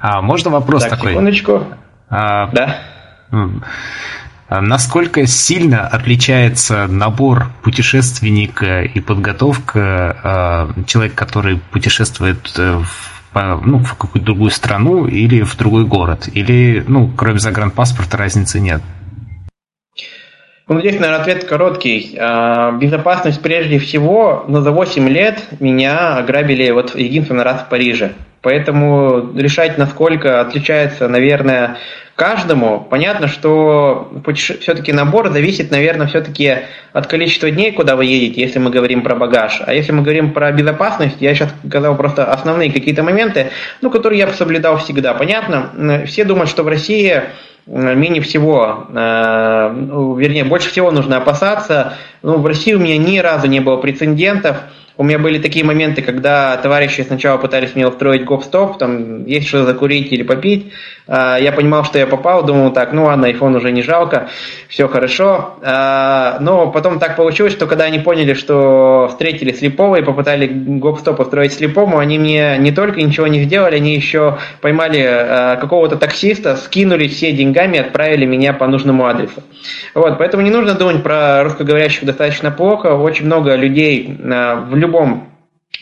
А 0.00 0.20
можно 0.20 0.50
вопрос 0.50 0.82
так, 0.82 0.92
такой? 0.92 1.12
Секундочку. 1.12 1.66
А, 2.10 2.48
да. 2.48 2.78
Насколько 4.48 5.26
сильно 5.26 5.86
отличается 5.86 6.86
набор 6.86 7.46
путешественника 7.62 8.82
и 8.82 9.00
подготовка 9.00 10.72
э, 10.76 10.82
человека, 10.86 11.16
который 11.16 11.56
путешествует 11.70 12.52
э, 12.58 12.82
в, 13.32 13.60
ну, 13.64 13.78
в 13.78 13.94
какую-то 13.94 14.26
другую 14.26 14.50
страну 14.50 15.06
или 15.06 15.42
в 15.42 15.56
другой 15.56 15.86
город? 15.86 16.28
Или, 16.32 16.84
ну, 16.86 17.10
кроме 17.16 17.38
загранпаспорта, 17.38 18.18
разницы 18.18 18.60
нет? 18.60 18.82
Ну, 20.66 20.80
здесь, 20.80 20.98
наверное, 20.98 21.20
ответ 21.20 21.44
короткий. 21.44 22.16
А, 22.18 22.72
безопасность 22.72 23.42
прежде 23.42 23.78
всего, 23.78 24.44
но 24.48 24.62
за 24.62 24.72
8 24.72 25.08
лет 25.08 25.42
меня 25.60 26.16
ограбили 26.16 26.70
вот 26.70 26.94
единственный 26.94 27.44
раз 27.44 27.62
в 27.62 27.68
Париже. 27.68 28.12
Поэтому 28.44 29.32
решать, 29.34 29.78
насколько 29.78 30.42
отличается, 30.42 31.08
наверное, 31.08 31.78
каждому. 32.14 32.86
Понятно, 32.88 33.26
что 33.26 34.12
все-таки 34.36 34.92
набор 34.92 35.30
зависит, 35.30 35.70
наверное, 35.70 36.06
все-таки 36.06 36.58
от 36.92 37.06
количества 37.06 37.50
дней, 37.50 37.72
куда 37.72 37.96
вы 37.96 38.04
едете, 38.04 38.42
если 38.42 38.58
мы 38.58 38.70
говорим 38.70 39.02
про 39.02 39.14
багаж. 39.16 39.62
А 39.64 39.72
если 39.72 39.92
мы 39.92 40.02
говорим 40.02 40.32
про 40.32 40.52
безопасность, 40.52 41.16
я 41.20 41.34
сейчас 41.34 41.48
сказал 41.66 41.96
просто 41.96 42.30
основные 42.30 42.70
какие-то 42.70 43.02
моменты, 43.02 43.50
ну, 43.80 43.90
которые 43.90 44.18
я 44.18 44.28
соблюдал 44.28 44.76
всегда. 44.76 45.14
Понятно, 45.14 46.04
все 46.06 46.24
думают, 46.24 46.50
что 46.50 46.62
в 46.64 46.68
России 46.68 47.22
менее 47.66 48.20
всего, 48.20 48.86
э, 48.90 49.74
ну, 49.74 50.14
вернее, 50.16 50.44
больше 50.44 50.68
всего 50.68 50.90
нужно 50.90 51.16
опасаться. 51.16 51.94
Ну, 52.22 52.36
в 52.36 52.46
России 52.46 52.74
у 52.74 52.78
меня 52.78 52.98
ни 52.98 53.18
разу 53.18 53.46
не 53.46 53.60
было 53.60 53.78
прецедентов, 53.78 54.58
у 54.96 55.02
меня 55.02 55.18
были 55.18 55.38
такие 55.38 55.64
моменты, 55.64 56.02
когда 56.02 56.56
товарищи 56.56 57.00
сначала 57.00 57.36
пытались 57.38 57.74
мне 57.74 57.86
устроить 57.86 58.24
гоп-стоп, 58.24 58.78
там 58.78 59.26
есть 59.26 59.48
что 59.48 59.64
закурить 59.64 60.12
или 60.12 60.22
попить. 60.22 60.72
А, 61.06 61.36
я 61.36 61.50
понимал, 61.52 61.84
что 61.84 61.98
я 61.98 62.06
попал, 62.06 62.44
думал 62.44 62.72
так, 62.72 62.92
ну 62.92 63.04
ладно, 63.04 63.26
iPhone 63.26 63.56
уже 63.56 63.72
не 63.72 63.82
жалко, 63.82 64.28
все 64.68 64.86
хорошо. 64.88 65.56
А, 65.62 66.38
но 66.40 66.70
потом 66.70 67.00
так 67.00 67.16
получилось, 67.16 67.52
что 67.52 67.66
когда 67.66 67.84
они 67.84 67.98
поняли, 67.98 68.34
что 68.34 69.08
встретили 69.10 69.52
слепого 69.52 69.96
и 69.96 70.02
попытали 70.02 70.46
гоп-стоп 70.46 71.18
устроить 71.18 71.52
слепому, 71.52 71.98
они 71.98 72.18
мне 72.18 72.56
не 72.58 72.70
только 72.70 73.02
ничего 73.02 73.26
не 73.26 73.42
сделали, 73.42 73.76
они 73.76 73.94
еще 73.94 74.38
поймали 74.60 75.04
а, 75.04 75.56
какого-то 75.56 75.96
таксиста, 75.96 76.56
скинули 76.56 77.08
все 77.08 77.32
деньгами 77.32 77.80
отправили 77.80 78.26
меня 78.26 78.52
по 78.52 78.68
нужному 78.68 79.06
адресу. 79.06 79.42
Вот, 79.94 80.18
поэтому 80.18 80.42
не 80.42 80.50
нужно 80.50 80.74
думать 80.74 81.02
про 81.02 81.42
русскоговорящих 81.42 82.04
достаточно 82.04 82.50
плохо. 82.50 82.94
Очень 82.94 83.26
много 83.26 83.56
людей 83.56 84.16
в 84.18 84.76
любом 84.84 85.28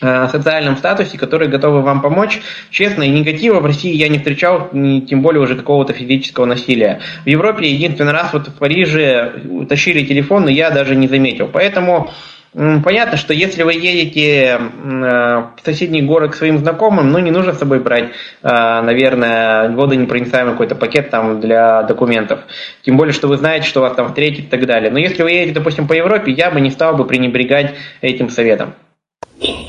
э, 0.01 0.27
социальном 0.29 0.77
статусе, 0.77 1.17
которые 1.17 1.49
готовы 1.49 1.81
вам 1.81 2.01
помочь. 2.01 2.41
Честно, 2.71 3.03
и 3.03 3.09
негатива 3.09 3.59
в 3.59 3.65
России 3.65 3.93
я 3.93 4.07
не 4.07 4.17
встречал, 4.17 4.69
тем 4.71 5.21
более 5.21 5.41
уже 5.41 5.55
какого-то 5.55 5.93
физического 5.93 6.45
насилия. 6.45 7.01
В 7.23 7.27
Европе 7.27 7.69
единственный 7.69 8.13
раз 8.13 8.33
вот 8.33 8.47
в 8.47 8.57
Париже 8.57 9.65
тащили 9.69 10.05
телефон, 10.05 10.43
но 10.43 10.49
я 10.49 10.71
даже 10.71 10.95
не 10.95 11.07
заметил. 11.07 11.49
Поэтому 11.51 12.11
Понятно, 12.53 13.17
что 13.17 13.33
если 13.33 13.63
вы 13.63 13.73
едете 13.73 14.45
э, 14.45 14.59
в 14.83 15.65
соседний 15.65 16.03
город 16.03 16.33
к 16.33 16.35
своим 16.35 16.59
знакомым, 16.59 17.11
ну 17.11 17.17
не 17.17 17.31
нужно 17.31 17.53
с 17.53 17.57
собой 17.57 17.79
брать, 17.79 18.11
э, 18.43 18.47
наверное, 18.81 19.69
водонепроницаемый 19.69 20.53
какой-то 20.53 20.75
пакет 20.75 21.09
там 21.09 21.41
для 21.41 21.81
документов. 21.81 22.41
Тем 22.83 22.95
более, 22.95 23.11
что 23.13 23.27
вы 23.27 23.37
знаете, 23.37 23.67
что 23.67 23.81
вас 23.81 23.95
там 23.95 24.09
встретят 24.09 24.45
и 24.45 24.49
так 24.49 24.67
далее. 24.67 24.91
Но 24.91 24.99
если 24.99 25.23
вы 25.23 25.31
едете, 25.31 25.55
допустим, 25.55 25.87
по 25.87 25.93
Европе, 25.93 26.31
я 26.31 26.51
бы 26.51 26.61
не 26.61 26.69
стал 26.69 26.95
бы 26.95 27.05
пренебрегать 27.05 27.73
этим 28.01 28.29
советом. 28.29 28.75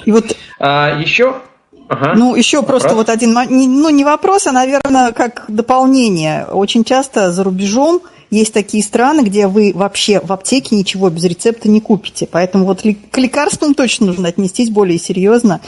И 0.04 0.12
вот 0.12 0.36
а, 0.58 0.98
еще 1.00 1.34
Ага. 1.88 2.14
Ну, 2.16 2.34
еще 2.34 2.60
вопрос? 2.60 2.82
просто 2.82 2.96
вот 2.96 3.08
один, 3.10 3.32
ну, 3.32 3.90
не 3.90 4.04
вопрос, 4.04 4.46
а, 4.46 4.52
наверное, 4.52 5.12
как 5.12 5.44
дополнение. 5.48 6.46
Очень 6.46 6.82
часто 6.82 7.30
за 7.30 7.44
рубежом 7.44 8.00
есть 8.30 8.54
такие 8.54 8.82
страны, 8.82 9.20
где 9.20 9.46
вы 9.46 9.72
вообще 9.74 10.20
в 10.20 10.32
аптеке 10.32 10.76
ничего 10.76 11.10
без 11.10 11.24
рецепта 11.24 11.68
не 11.68 11.80
купите. 11.80 12.26
Поэтому 12.30 12.64
вот 12.64 12.80
к 12.82 13.18
лекарствам 13.18 13.74
точно 13.74 14.06
нужно 14.06 14.28
отнестись 14.28 14.70
более 14.70 14.98
серьезно, 14.98 15.60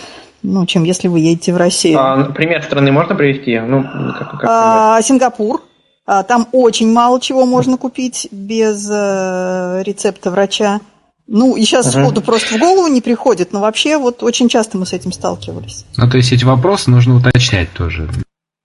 ну, 0.42 0.64
чем 0.66 0.84
если 0.84 1.08
вы 1.08 1.20
едете 1.20 1.52
в 1.52 1.58
Россию. 1.58 1.98
А, 2.00 2.24
пример 2.32 2.62
страны 2.62 2.92
можно 2.92 3.14
привести? 3.14 3.58
Ну, 3.58 3.84
как, 4.18 4.30
как 4.32 4.44
а, 4.44 5.02
Сингапур. 5.02 5.62
А, 6.06 6.22
там 6.22 6.48
очень 6.52 6.92
мало 6.92 7.20
чего 7.20 7.46
можно 7.46 7.76
купить 7.76 8.28
без 8.30 8.88
э, 8.90 9.82
рецепта 9.84 10.30
врача. 10.30 10.80
Ну, 11.28 11.56
и 11.56 11.62
сейчас 11.62 11.90
сходу 11.90 12.20
просто 12.20 12.56
в 12.56 12.58
голову 12.60 12.86
не 12.88 13.00
приходит, 13.00 13.52
но 13.52 13.60
вообще 13.60 13.98
вот 13.98 14.22
очень 14.22 14.48
часто 14.48 14.78
мы 14.78 14.86
с 14.86 14.92
этим 14.92 15.12
сталкивались. 15.12 15.84
Ну, 15.96 16.08
то 16.08 16.16
есть 16.16 16.32
эти 16.32 16.44
вопросы 16.44 16.90
нужно 16.90 17.16
уточнять 17.16 17.72
тоже. 17.72 18.08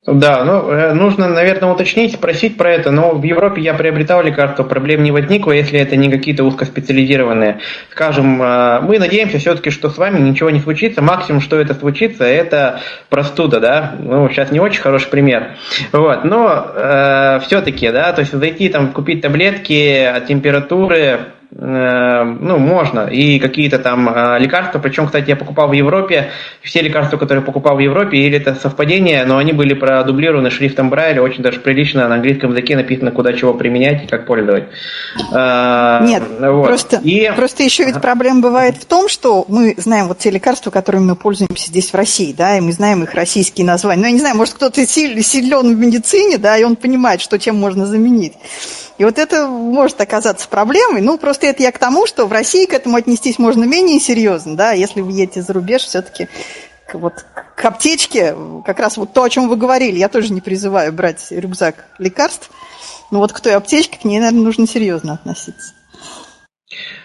Да, 0.08 0.44
ну, 0.44 0.72
э, 0.72 0.94
нужно, 0.94 1.28
наверное, 1.28 1.72
уточнить, 1.72 2.16
спросить 2.16 2.58
про 2.58 2.72
это, 2.72 2.90
но 2.90 3.12
в 3.12 3.22
Европе 3.22 3.62
я 3.62 3.76
приобретал 3.76 4.24
лекарства, 4.24 4.64
проблем 4.64 5.04
не 5.04 5.12
возникло, 5.12 5.52
если 5.52 5.80
это 5.80 5.96
не 5.96 6.10
какие-то 6.10 6.44
узкоспециализированные. 6.44 7.60
Скажем, 7.92 8.42
э, 8.42 8.80
мы 8.82 8.98
надеемся 8.98 9.38
все-таки, 9.38 9.70
что 9.70 9.92
с 9.92 10.00
вами 10.00 10.18
ничего 10.20 10.50
не 10.50 10.60
случится, 10.60 11.04
максимум, 11.04 11.40
что 11.40 11.62
это 11.62 11.76
случится, 11.76 12.24
это 12.24 12.82
простуда, 13.10 13.60
да, 13.60 13.96
ну, 14.00 14.28
сейчас 14.30 14.50
не 14.50 14.60
очень 14.60 14.82
хороший 14.82 15.08
пример, 15.08 15.58
вот, 15.92 16.24
но 16.24 16.66
э, 16.74 17.40
все-таки, 17.46 17.92
да, 17.92 18.12
то 18.12 18.22
есть 18.22 18.34
зайти 18.34 18.70
там, 18.70 18.94
купить 18.94 19.22
таблетки 19.22 20.04
от 20.04 20.26
температуры, 20.26 21.31
ну, 21.54 22.58
можно. 22.58 23.08
И 23.08 23.40
какие-то 23.40 23.78
там 23.78 24.08
э, 24.10 24.40
лекарства, 24.40 24.80
причем, 24.80 25.08
кстати, 25.08 25.30
я 25.30 25.36
покупал 25.36 25.68
в 25.68 25.74
Европе, 25.74 26.32
все 26.62 26.82
лекарства, 26.82 27.18
которые 27.18 27.44
покупал 27.44 27.76
в 27.76 27.80
Европе, 27.80 28.18
или 28.18 28.38
это 28.38 28.56
совпадение, 28.56 29.26
но 29.26 29.38
они 29.38 29.52
были 29.52 29.74
продублированы 29.74 30.50
шрифтом 30.50 30.90
Брайля, 30.90 31.22
очень 31.22 31.44
даже 31.44 31.60
прилично 31.60 32.08
на 32.08 32.16
английском 32.16 32.52
языке 32.52 32.78
написано, 32.78 33.12
куда 33.12 33.34
чего 33.34 33.54
применять 33.54 34.06
и 34.06 34.08
как 34.08 34.26
пользовать. 34.26 34.66
Э, 35.34 36.00
Нет, 36.04 36.24
вот. 36.40 36.68
просто, 36.68 37.02
и... 37.04 37.30
просто 37.36 37.64
еще 37.64 37.84
ведь 37.84 38.00
проблема 38.00 38.42
бывает 38.42 38.78
в 38.78 38.86
том, 38.86 39.10
что 39.10 39.44
мы 39.50 39.76
знаем 39.78 40.08
вот 40.08 40.20
те 40.20 40.32
лекарства, 40.32 40.72
которыми 40.72 41.04
мы 41.04 41.16
пользуемся 41.18 41.68
здесь 41.68 41.92
в 41.92 41.96
России, 41.96 42.34
да, 42.36 42.58
и 42.58 42.62
мы 42.62 42.72
знаем 42.72 43.04
их 43.04 43.14
российские 43.14 43.68
названия. 43.68 44.02
Ну, 44.02 44.08
я 44.08 44.14
не 44.14 44.20
знаю, 44.20 44.38
может, 44.38 44.54
кто-то 44.54 44.86
силен 44.88 45.76
в 45.76 45.80
медицине, 45.80 46.38
да, 46.38 46.58
и 46.58 46.64
он 46.64 46.78
понимает, 46.78 47.20
что 47.20 47.38
чем 47.38 47.58
можно 47.58 47.86
заменить. 47.86 48.34
И 49.02 49.04
вот 49.04 49.18
это 49.18 49.48
может 49.48 50.00
оказаться 50.00 50.48
проблемой. 50.48 51.02
Ну, 51.02 51.18
просто 51.18 51.48
это 51.48 51.64
я 51.64 51.72
к 51.72 51.80
тому, 51.80 52.06
что 52.06 52.28
в 52.28 52.32
России 52.32 52.68
к 52.68 52.74
этому 52.74 52.98
отнестись 52.98 53.40
можно 53.40 53.64
менее 53.64 54.00
серьезно, 54.00 54.56
да, 54.56 54.74
если 54.74 55.02
вы 55.02 55.12
едете 55.14 55.42
за 55.42 55.54
рубеж, 55.54 55.82
все-таки 55.82 56.30
вот 56.94 57.26
к 57.56 57.66
аптечке, 57.66 58.36
как 58.64 58.80
раз 58.80 58.98
вот 58.98 59.12
то, 59.12 59.24
о 59.24 59.30
чем 59.32 59.50
вы 59.50 59.56
говорили, 59.56 59.98
я 59.98 60.08
тоже 60.08 60.32
не 60.32 60.40
призываю 60.40 60.94
брать 60.94 61.32
рюкзак 61.32 61.84
лекарств, 61.98 62.52
но 63.10 63.18
вот 63.18 63.34
к 63.34 63.40
той 63.40 63.56
аптечке, 63.56 63.98
к 63.98 64.04
ней, 64.04 64.20
наверное, 64.20 64.44
нужно 64.44 64.68
серьезно 64.68 65.14
относиться. 65.14 65.74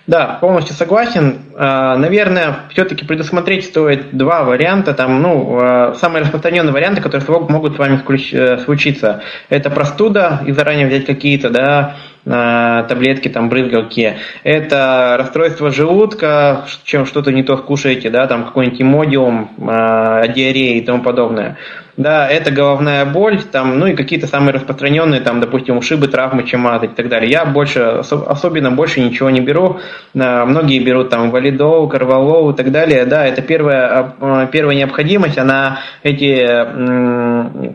Да, 0.06 0.38
полностью 0.40 0.76
согласен. 0.76 1.40
А, 1.56 1.96
наверное, 1.96 2.60
все-таки 2.70 3.04
предусмотреть 3.04 3.64
стоит 3.64 4.16
два 4.16 4.44
варианта. 4.44 4.94
Там, 4.94 5.20
ну, 5.20 5.58
а, 5.60 5.94
самые 5.94 6.22
распространенные 6.22 6.72
варианты, 6.72 7.00
которые 7.00 7.26
могут 7.48 7.74
с 7.74 7.78
вами 7.78 8.00
э, 8.32 8.58
случиться, 8.58 9.22
это 9.48 9.68
простуда 9.68 10.42
и 10.46 10.52
заранее 10.52 10.86
взять 10.86 11.06
какие-то, 11.06 11.50
да, 11.50 11.96
а, 12.24 12.84
таблетки, 12.84 13.28
там, 13.28 13.48
брызгалки. 13.48 14.16
Это 14.44 15.16
расстройство 15.18 15.72
желудка, 15.72 16.66
чем 16.84 17.04
что-то 17.04 17.32
не 17.32 17.42
то 17.42 17.56
скушаете, 17.56 18.08
да, 18.10 18.28
там 18.28 18.44
какой-нибудь 18.44 18.80
имодиум, 18.80 19.50
диарея 19.58 20.78
и 20.78 20.80
тому 20.82 21.02
подобное. 21.02 21.56
Да, 21.96 22.28
это 22.28 22.50
головная 22.50 23.06
боль, 23.06 23.40
там, 23.42 23.78
ну 23.78 23.86
и 23.86 23.94
какие-то 23.94 24.26
самые 24.26 24.52
распространенные, 24.52 25.22
там, 25.22 25.40
допустим, 25.40 25.78
ушибы, 25.78 26.08
травмы, 26.08 26.44
чематы 26.44 26.86
и 26.86 26.88
так 26.90 27.08
далее. 27.08 27.30
Я 27.30 27.46
больше, 27.46 27.80
особенно 27.80 28.70
больше 28.70 29.00
ничего 29.00 29.30
не 29.30 29.40
беру. 29.40 29.78
А, 30.14 30.44
многие 30.44 30.78
берут 30.78 31.08
там 31.08 31.30
валидол, 31.30 31.88
карвалол 31.88 32.50
и 32.50 32.56
так 32.56 32.70
далее. 32.70 33.06
Да, 33.06 33.26
это 33.26 33.40
первая, 33.40 34.14
а, 34.20 34.46
первая 34.46 34.76
необходимость, 34.76 35.38
она 35.38 35.78
эти, 36.02 36.44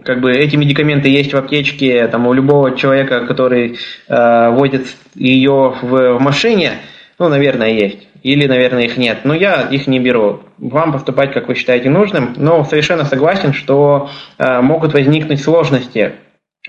как 0.03 0.21
бы, 0.21 0.31
эти 0.31 0.55
медикаменты 0.55 1.09
есть 1.09 1.33
в 1.33 1.37
аптечке, 1.37 2.07
там, 2.07 2.27
у 2.27 2.33
любого 2.33 2.77
человека, 2.77 3.25
который 3.25 3.79
э, 4.07 4.49
водит 4.51 4.85
ее 5.15 5.75
в, 5.81 6.17
в 6.17 6.19
машине, 6.19 6.73
ну, 7.17 7.27
наверное, 7.27 7.71
есть. 7.71 8.07
Или, 8.23 8.47
наверное, 8.47 8.83
их 8.83 8.97
нет. 8.97 9.19
Но 9.23 9.33
я 9.33 9.61
их 9.61 9.87
не 9.87 9.99
беру. 9.99 10.41
Вам 10.57 10.93
поступать, 10.93 11.33
как 11.33 11.47
вы 11.47 11.55
считаете 11.55 11.89
нужным. 11.89 12.33
Но 12.37 12.63
совершенно 12.63 13.05
согласен, 13.05 13.53
что 13.53 14.09
э, 14.37 14.61
могут 14.61 14.93
возникнуть 14.93 15.41
сложности 15.41 16.13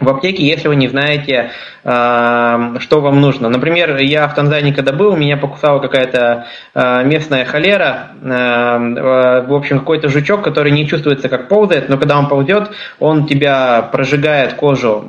в 0.01 0.09
аптеке, 0.09 0.43
если 0.43 0.69
вы 0.69 0.77
не 0.77 0.89
знаете, 0.89 1.51
э, 1.85 2.77
что 2.79 3.01
вам 3.03 3.21
нужно. 3.21 3.51
Например, 3.51 3.99
я 3.99 4.27
в 4.27 4.35
Танзании 4.35 4.73
когда 4.73 4.93
был, 4.93 5.15
меня 5.17 5.37
покусала 5.37 5.81
какая-то 5.81 6.47
э, 6.75 7.05
местная 7.05 7.45
холера, 7.45 8.13
э, 8.23 9.43
в 9.47 9.55
общем, 9.55 9.81
какой-то 9.81 10.09
жучок, 10.09 10.43
который 10.43 10.73
не 10.73 10.89
чувствуется, 10.89 11.29
как 11.29 11.49
ползает, 11.49 11.91
но 11.91 11.99
когда 11.99 12.19
он 12.19 12.29
ползет, 12.29 12.71
он 13.01 13.27
тебя 13.27 13.83
прожигает 13.93 14.55
кожу, 14.55 15.05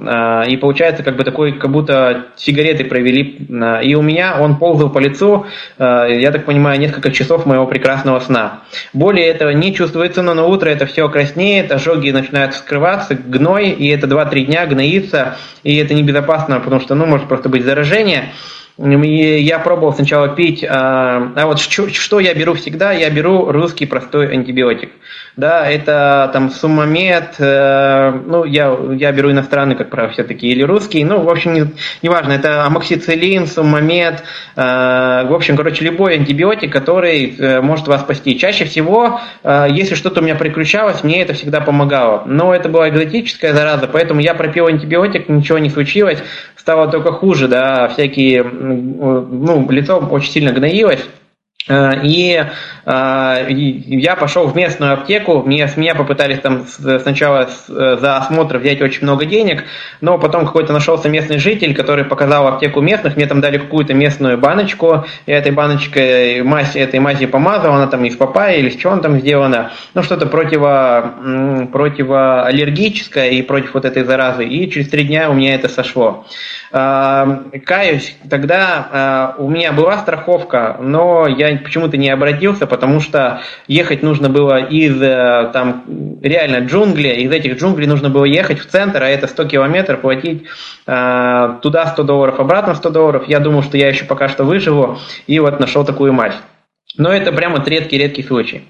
и 0.48 0.58
получается 0.58 1.04
как 1.04 1.16
бы 1.16 1.24
такой, 1.24 1.54
как 1.54 1.72
будто 1.72 2.26
сигареты 2.36 2.84
провели. 2.84 3.48
И 3.84 3.96
у 3.96 4.02
меня 4.02 4.38
он 4.40 4.58
ползал 4.58 4.90
по 4.90 5.00
лицу, 5.00 5.46
я 5.78 6.32
так 6.32 6.46
понимаю, 6.46 6.80
несколько 6.80 7.12
часов 7.12 7.46
моего 7.46 7.66
прекрасного 7.68 8.20
сна. 8.20 8.62
Более 8.94 9.28
этого 9.28 9.52
не 9.52 9.74
чувствуется, 9.74 10.22
но 10.22 10.34
на 10.34 10.46
утро 10.46 10.70
это 10.70 10.86
все 10.86 11.08
краснеет, 11.10 11.72
ожоги 11.72 12.12
начинают 12.12 12.54
вскрываться, 12.54 13.16
гной, 13.16 13.70
и 13.70 13.88
это 13.88 14.08
2-3 14.08 14.46
дня 14.46 14.66
гноится, 14.84 15.38
и 15.64 15.78
это 15.78 15.94
небезопасно, 15.94 16.60
потому 16.60 16.82
что, 16.82 16.96
ну, 16.96 17.06
может 17.06 17.28
просто 17.28 17.50
быть 17.50 17.64
заражение. 17.64 18.34
И 18.78 19.40
я 19.42 19.60
пробовал 19.60 19.94
сначала 19.94 20.30
пить, 20.30 20.66
а, 20.68 21.32
а 21.36 21.46
вот 21.46 21.60
что, 21.60 21.90
что 21.90 22.20
я 22.20 22.34
беру 22.34 22.56
всегда, 22.56 22.92
я 22.92 23.10
беру 23.12 23.52
русский 23.52 23.86
простой 23.86 24.34
антибиотик 24.34 24.90
да, 25.36 25.68
это 25.68 26.30
там 26.32 26.52
суммамед, 26.52 27.36
э, 27.40 28.12
ну, 28.26 28.44
я, 28.44 28.78
я 28.92 29.12
беру 29.12 29.32
иностранный, 29.32 29.76
как 29.76 29.90
правило, 29.90 30.14
все-таки, 30.14 30.48
или 30.48 30.62
русский, 30.62 31.04
ну, 31.04 31.22
в 31.22 31.30
общем, 31.30 31.54
не, 31.54 31.66
неважно, 32.04 32.34
это 32.34 32.66
амоксициллин, 32.66 33.48
суммамед, 33.48 34.24
э, 34.56 34.62
в 35.28 35.34
общем, 35.34 35.58
короче, 35.58 35.86
любой 35.86 36.16
антибиотик, 36.16 36.72
который 36.72 37.36
э, 37.36 37.62
может 37.62 37.88
вас 37.88 38.02
спасти. 38.02 38.38
Чаще 38.38 38.66
всего, 38.66 39.22
э, 39.44 39.68
если 39.72 39.96
что-то 39.96 40.22
у 40.22 40.24
меня 40.24 40.36
приключалось, 40.36 41.04
мне 41.04 41.24
это 41.24 41.34
всегда 41.34 41.62
помогало, 41.62 42.24
но 42.28 42.54
это 42.54 42.70
была 42.70 42.90
экзотическая 42.90 43.54
зараза, 43.54 43.88
поэтому 43.88 44.20
я 44.20 44.36
пропил 44.36 44.68
антибиотик, 44.68 45.30
ничего 45.30 45.58
не 45.58 45.72
случилось, 45.72 46.20
стало 46.56 46.90
только 46.90 47.12
хуже, 47.12 47.48
да, 47.48 47.88
всякие, 47.88 48.44
ну, 48.44 49.68
лицо 49.72 49.98
очень 49.98 50.32
сильно 50.32 50.52
гноилось, 50.52 51.04
Э, 51.04 51.23
и 51.70 52.45
э, 52.86 53.45
я 53.49 54.16
пошел 54.18 54.47
в 54.47 54.55
местную 54.55 54.93
аптеку, 54.95 55.43
мне, 55.43 55.66
с 55.66 55.78
меня 55.78 55.95
попытались 55.95 56.39
там 56.39 56.66
сначала 56.68 57.47
э, 57.70 57.97
за 58.01 58.18
осмотр 58.18 58.57
взять 58.57 58.82
очень 58.82 59.03
много 59.03 59.24
денег, 59.24 59.64
но 60.01 60.18
потом 60.18 60.45
какой-то 60.45 60.74
нашелся 60.74 61.07
местный 61.07 61.38
житель, 61.38 61.74
который 61.74 62.03
показал 62.03 62.49
аптеку 62.49 62.82
местных, 62.82 63.16
мне 63.16 63.28
там 63.28 63.39
дали 63.39 63.59
какую-то 63.59 63.93
местную 63.93 64.38
баночку, 64.38 65.05
я 65.26 65.38
этой 65.38 65.53
баночкой 65.53 66.41
мазь, 66.43 66.76
этой 66.76 66.99
мази 66.99 67.28
помазал, 67.28 67.76
она 67.76 67.88
там 67.88 68.03
из 68.03 68.18
папайи 68.18 68.59
или 68.59 68.70
с 68.70 68.76
чего 68.76 68.91
она 68.91 69.01
там 69.01 69.20
сделана, 69.22 69.72
ну 69.93 70.03
что-то 70.03 70.26
противо, 70.26 71.14
противоаллергическое 71.72 73.30
и 73.30 73.41
против 73.41 73.74
вот 73.74 73.86
этой 73.86 74.03
заразы, 74.03 74.43
и 74.43 74.70
через 74.70 74.89
три 74.89 75.05
дня 75.05 75.30
у 75.30 75.34
меня 75.34 75.55
это 75.55 75.70
сошло. 75.70 76.26
Каюсь, 76.72 78.18
тогда 78.30 79.36
у 79.38 79.47
меня 79.49 79.72
была 79.72 79.99
страховка, 79.99 80.78
но 80.82 81.28
почему-то 81.58 81.97
не 81.97 82.10
обратился, 82.10 82.68
потому 82.68 82.99
что 82.99 83.41
ехать 83.68 84.04
нужно 84.04 84.30
было 84.30 84.64
из 84.64 85.01
э, 85.01 85.49
там 85.54 85.84
реально 86.22 86.66
джунгли, 86.66 87.10
из 87.10 87.32
этих 87.32 87.58
джунглей 87.58 87.88
нужно 87.88 88.10
было 88.10 88.26
ехать 88.26 88.60
в 88.60 88.66
центр, 88.66 89.04
а 89.04 89.10
это 89.10 89.28
100 89.28 89.45
километров, 89.45 90.01
платить 90.01 90.43
э, 90.88 91.56
туда 91.62 91.88
100 91.88 92.04
долларов, 92.04 92.39
обратно 92.39 92.76
100 92.76 92.89
долларов. 92.89 93.24
Я 93.28 93.39
думал, 93.39 93.64
что 93.64 93.78
я 93.78 93.88
еще 93.88 94.06
пока 94.06 94.30
что 94.30 94.43
выживу, 94.43 94.97
и 95.28 95.39
вот 95.39 95.60
нашел 95.60 95.86
такую 95.86 96.14
мазь. 96.14 96.36
Но 96.97 97.12
это 97.12 97.32
прямо 97.32 97.64
редкий-редкий 97.66 98.24
случай. 98.24 98.64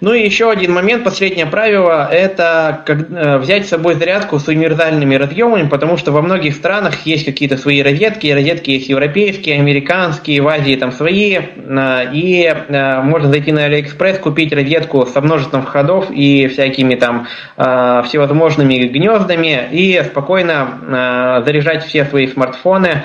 Ну 0.00 0.12
и 0.12 0.24
еще 0.24 0.50
один 0.50 0.72
момент, 0.72 1.04
последнее 1.04 1.46
правило, 1.46 2.08
это 2.10 2.82
как, 2.84 3.10
э, 3.10 3.38
взять 3.38 3.66
с 3.66 3.68
собой 3.68 3.94
зарядку 3.94 4.38
с 4.38 4.48
универсальными 4.48 5.14
разъемами, 5.14 5.68
потому 5.68 5.96
что 5.96 6.10
во 6.10 6.20
многих 6.20 6.54
странах 6.54 7.06
есть 7.06 7.24
какие-то 7.24 7.56
свои 7.56 7.80
розетки, 7.80 8.26
розетки 8.26 8.70
есть 8.70 8.88
европейские, 8.88 9.60
американские, 9.60 10.42
в 10.42 10.48
Азии 10.48 10.74
там 10.74 10.90
свои, 10.90 11.38
э, 11.38 12.12
и 12.12 12.44
э, 12.44 13.02
можно 13.02 13.28
зайти 13.28 13.52
на 13.52 13.64
Алиэкспресс, 13.66 14.18
купить 14.18 14.52
розетку 14.52 15.06
со 15.06 15.20
множеством 15.20 15.62
входов 15.62 16.10
и 16.10 16.48
всякими 16.48 16.94
там 16.96 17.26
всевозможными 17.56 18.74
гнездами, 18.86 19.68
и 19.70 20.02
спокойно 20.04 21.42
заряжать 21.44 21.84
все 21.84 22.04
свои 22.04 22.26
смартфоны, 22.26 23.04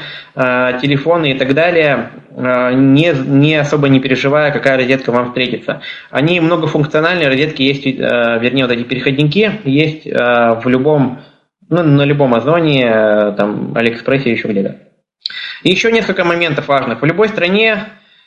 телефоны 0.82 1.32
и 1.32 1.38
так 1.38 1.54
далее 1.54 2.12
не, 2.34 3.14
не 3.28 3.56
особо 3.56 3.90
не 3.90 4.00
переживая, 4.00 4.52
какая 4.52 4.78
розетка 4.78 5.12
вам 5.12 5.28
встретится. 5.28 5.82
Они 6.12 6.40
многофункциональные, 6.40 7.28
розетки 7.28 7.62
есть, 7.62 7.86
вернее, 7.86 8.64
вот 8.64 8.72
эти 8.72 8.84
переходники 8.84 9.60
есть 9.66 10.06
в 10.06 10.64
любом, 10.66 11.20
ну, 11.68 11.84
на 11.84 12.04
любом 12.04 12.34
озоне, 12.34 12.90
там, 13.38 13.74
Алиэкспрессе, 13.76 14.32
еще 14.32 14.48
где-то. 14.48 14.78
еще 15.64 15.92
несколько 15.92 16.24
моментов 16.24 16.68
важных. 16.68 17.02
В 17.02 17.06
любой 17.06 17.28
стране 17.30 17.84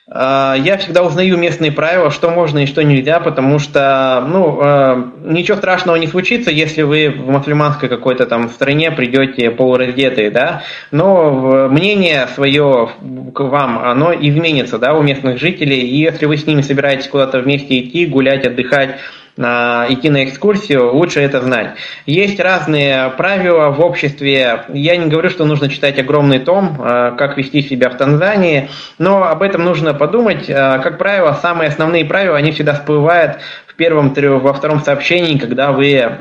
я 0.08 0.78
всегда 0.78 1.04
узнаю 1.04 1.36
местные 1.36 1.70
правила, 1.70 2.10
что 2.10 2.28
можно 2.28 2.58
и 2.58 2.66
что 2.66 2.82
нельзя, 2.82 3.20
потому 3.20 3.60
что, 3.60 4.24
ну, 4.28 4.58
а, 4.60 5.12
ничего 5.22 5.56
страшного 5.56 5.94
не 5.94 6.08
случится, 6.08 6.50
если 6.50 6.82
вы 6.82 7.08
в 7.10 7.30
мусульманской 7.30 7.88
какой-то 7.88 8.26
там 8.26 8.48
стране 8.48 8.90
придете 8.90 9.52
полураздетые, 9.52 10.30
да, 10.30 10.64
но 10.90 11.68
мнение 11.68 12.26
свое 12.34 12.90
к 13.32 13.40
вам, 13.40 13.78
оно 13.78 14.12
изменится, 14.12 14.78
да, 14.78 14.92
у 14.94 15.02
местных 15.02 15.38
жителей, 15.38 15.80
и 15.80 15.96
если 15.98 16.26
вы 16.26 16.36
с 16.36 16.46
ними 16.46 16.62
собираетесь 16.62 17.06
куда-то 17.06 17.38
вместе 17.38 17.78
идти, 17.78 18.04
гулять, 18.06 18.44
отдыхать, 18.44 18.98
идти 19.36 20.10
на 20.10 20.24
экскурсию, 20.24 20.94
лучше 20.94 21.20
это 21.20 21.40
знать. 21.40 21.76
Есть 22.06 22.38
разные 22.38 23.10
правила 23.10 23.70
в 23.70 23.80
обществе. 23.80 24.64
Я 24.68 24.96
не 24.96 25.08
говорю, 25.08 25.30
что 25.30 25.44
нужно 25.44 25.68
читать 25.68 25.98
огромный 25.98 26.38
том, 26.38 26.76
а, 26.78 27.12
как 27.12 27.36
вести 27.38 27.62
себя 27.62 27.88
в 27.88 27.96
Танзании, 27.96 28.68
но 28.98 29.24
об 29.24 29.42
этом 29.42 29.64
нужно 29.64 29.94
подумать. 29.94 30.50
А, 30.50 30.78
как 30.78 30.98
правило, 30.98 31.38
самые 31.40 31.68
основные 31.68 32.04
правила, 32.04 32.36
они 32.36 32.52
всегда 32.52 32.74
всплывают 32.74 33.38
в 33.66 33.74
первом, 33.74 34.12
во 34.14 34.52
втором 34.52 34.80
сообщении, 34.80 35.38
когда 35.38 35.72
вы 35.72 36.18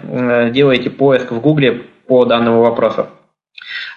делаете 0.52 0.90
поиск 0.90 1.32
в 1.32 1.42
Гугле 1.42 1.84
по 2.08 2.26
данному 2.26 2.62
вопросу. 2.62 3.08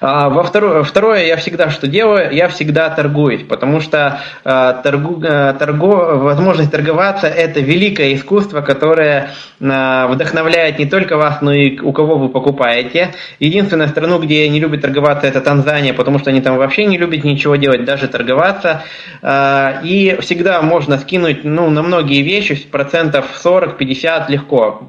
А, 0.00 0.28
во 0.28 0.42
второе, 0.42 0.82
второе, 0.82 1.24
я 1.24 1.36
всегда 1.36 1.70
что 1.70 1.86
делаю? 1.86 2.32
Я 2.32 2.48
всегда 2.48 2.90
торгуюсь, 2.90 3.42
потому 3.42 3.80
что 3.80 4.20
а, 4.44 4.74
торгу, 4.74 5.22
а, 5.24 5.52
торгу, 5.54 6.18
возможность 6.18 6.70
торговаться– 6.70 7.26
это 7.28 7.60
великое 7.60 8.14
искусство, 8.14 8.60
которое 8.60 9.30
вдохновляет 9.60 10.78
не 10.78 10.84
только 10.84 11.16
вас, 11.16 11.40
но 11.40 11.52
и 11.52 11.78
у 11.78 11.92
кого 11.92 12.18
вы 12.18 12.28
покупаете. 12.28 13.14
Единственная 13.38 13.88
страна, 13.88 14.18
где 14.18 14.46
не 14.48 14.60
любят 14.60 14.82
торговаться, 14.82 15.26
это 15.26 15.40
Танзания, 15.40 15.94
потому 15.94 16.18
что 16.18 16.30
они 16.30 16.42
там 16.42 16.58
вообще 16.58 16.84
не 16.84 16.98
любят 16.98 17.24
ничего 17.24 17.56
делать, 17.56 17.84
даже 17.84 18.08
торговаться. 18.08 18.82
И 19.22 20.18
всегда 20.20 20.60
можно 20.60 20.98
скинуть 20.98 21.44
ну, 21.44 21.70
на 21.70 21.82
многие 21.82 22.20
вещи, 22.20 22.56
процентов 22.70 23.26
40-50 23.42 24.24
легко. 24.28 24.86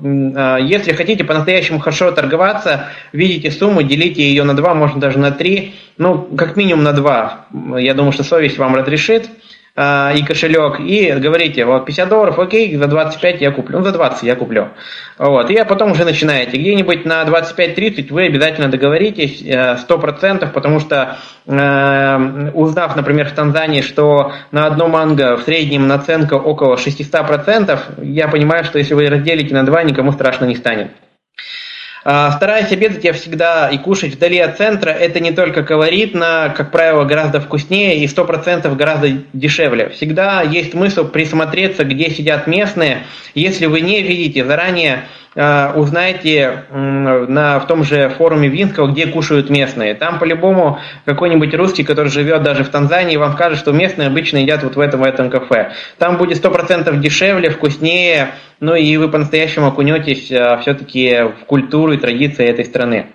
Если 0.59 0.91
хотите 0.91 1.23
по-настоящему 1.23 1.79
хорошо 1.79 2.11
торговаться, 2.11 2.87
видите 3.13 3.51
сумму, 3.51 3.81
делите 3.81 4.23
ее 4.23 4.43
на 4.43 4.54
два, 4.55 4.73
можно 4.73 4.99
даже 4.99 5.19
на 5.19 5.31
3, 5.31 5.73
ну, 5.97 6.21
как 6.37 6.55
минимум 6.55 6.83
на 6.83 6.93
2. 6.93 7.45
Я 7.79 7.93
думаю, 7.93 8.11
что 8.11 8.23
совесть 8.23 8.57
вам 8.57 8.75
разрешит 8.75 9.29
э, 9.75 10.17
и 10.17 10.23
кошелек, 10.23 10.79
и 10.79 11.11
говорите, 11.11 11.65
вот 11.65 11.85
50 11.85 12.09
долларов, 12.09 12.39
окей, 12.39 12.75
за 12.75 12.87
25 12.87 13.41
я 13.41 13.51
куплю, 13.51 13.79
ну, 13.79 13.83
за 13.83 13.91
20 13.91 14.23
я 14.23 14.35
куплю. 14.35 14.69
Вот, 15.17 15.49
и 15.49 15.63
потом 15.63 15.91
уже 15.91 16.05
начинаете. 16.05 16.57
Где-нибудь 16.57 17.05
на 17.05 17.23
25-30 17.23 18.11
вы 18.11 18.23
обязательно 18.23 18.67
договоритесь 18.67 19.41
э, 19.41 19.77
100%, 19.87 20.51
потому 20.51 20.79
что 20.79 21.17
э, 21.45 22.51
узнав, 22.53 22.95
например, 22.95 23.27
в 23.29 23.33
Танзании, 23.33 23.81
что 23.81 24.33
на 24.51 24.65
одно 24.65 24.87
манго 24.87 25.37
в 25.37 25.43
среднем 25.43 25.87
наценка 25.87 26.35
около 26.35 26.75
600%, 26.75 28.03
я 28.03 28.27
понимаю, 28.27 28.63
что 28.63 28.79
если 28.79 28.93
вы 28.93 29.07
разделите 29.07 29.53
на 29.53 29.65
2, 29.65 29.83
никому 29.83 30.11
страшно 30.11 30.45
не 30.45 30.55
станет. 30.55 30.91
А, 32.07 32.31
стараясь 32.33 32.71
обедать 32.71 33.03
я 33.03 33.13
всегда 33.13 33.67
и 33.67 33.79
кушать 33.79 34.13
вдали 34.13 34.37
от 34.37 34.57
центра. 34.57 34.91
Это 34.91 35.19
не 35.19 35.31
только 35.31 35.63
колоритно, 35.63 36.53
как 36.55 36.69
правило, 36.69 37.03
гораздо 37.03 37.41
вкуснее 37.41 37.97
и 37.97 38.05
100% 38.05 38.75
гораздо 38.75 39.23
дешевле. 39.33 39.89
Всегда 39.89 40.43
есть 40.43 40.71
смысл 40.71 41.07
присмотреться, 41.07 41.83
где 41.83 42.11
сидят 42.11 42.45
местные. 42.45 43.05
Если 43.33 43.65
вы 43.65 43.81
не 43.81 44.03
видите 44.03 44.45
заранее, 44.45 45.05
узнаете 45.35 46.63
на, 46.71 47.59
в 47.59 47.67
том 47.67 47.83
же 47.83 48.09
форуме 48.09 48.47
Винского, 48.47 48.87
где 48.87 49.07
кушают 49.07 49.49
местные. 49.49 49.93
Там 49.93 50.17
по-любому 50.17 50.79
какой-нибудь 51.03 51.53
русский, 51.53 51.83
который 51.83 52.09
живет 52.09 52.41
даже 52.43 52.63
в 52.63 52.69
Танзании, 52.69 53.17
вам 53.17 53.33
скажет, 53.33 53.59
что 53.59 53.73
местные 53.73 54.07
обычно 54.07 54.37
едят 54.37 54.63
вот 54.63 54.75
в 54.75 54.79
этом, 54.79 55.01
в 55.01 55.03
этом 55.03 55.29
кафе. 55.29 55.73
Там 55.97 56.17
будет 56.17 56.43
100% 56.43 56.97
дешевле, 56.99 57.49
вкуснее, 57.49 58.29
ну 58.59 58.75
и 58.75 58.95
вы 58.97 59.09
по-настоящему 59.09 59.67
окунетесь 59.67 60.31
э, 60.31 60.57
все-таки 60.61 61.23
в 61.41 61.45
культуру 61.45 61.93
и 61.93 61.97
традиции 61.97 62.45
этой 62.45 62.63
страны. 62.63 63.07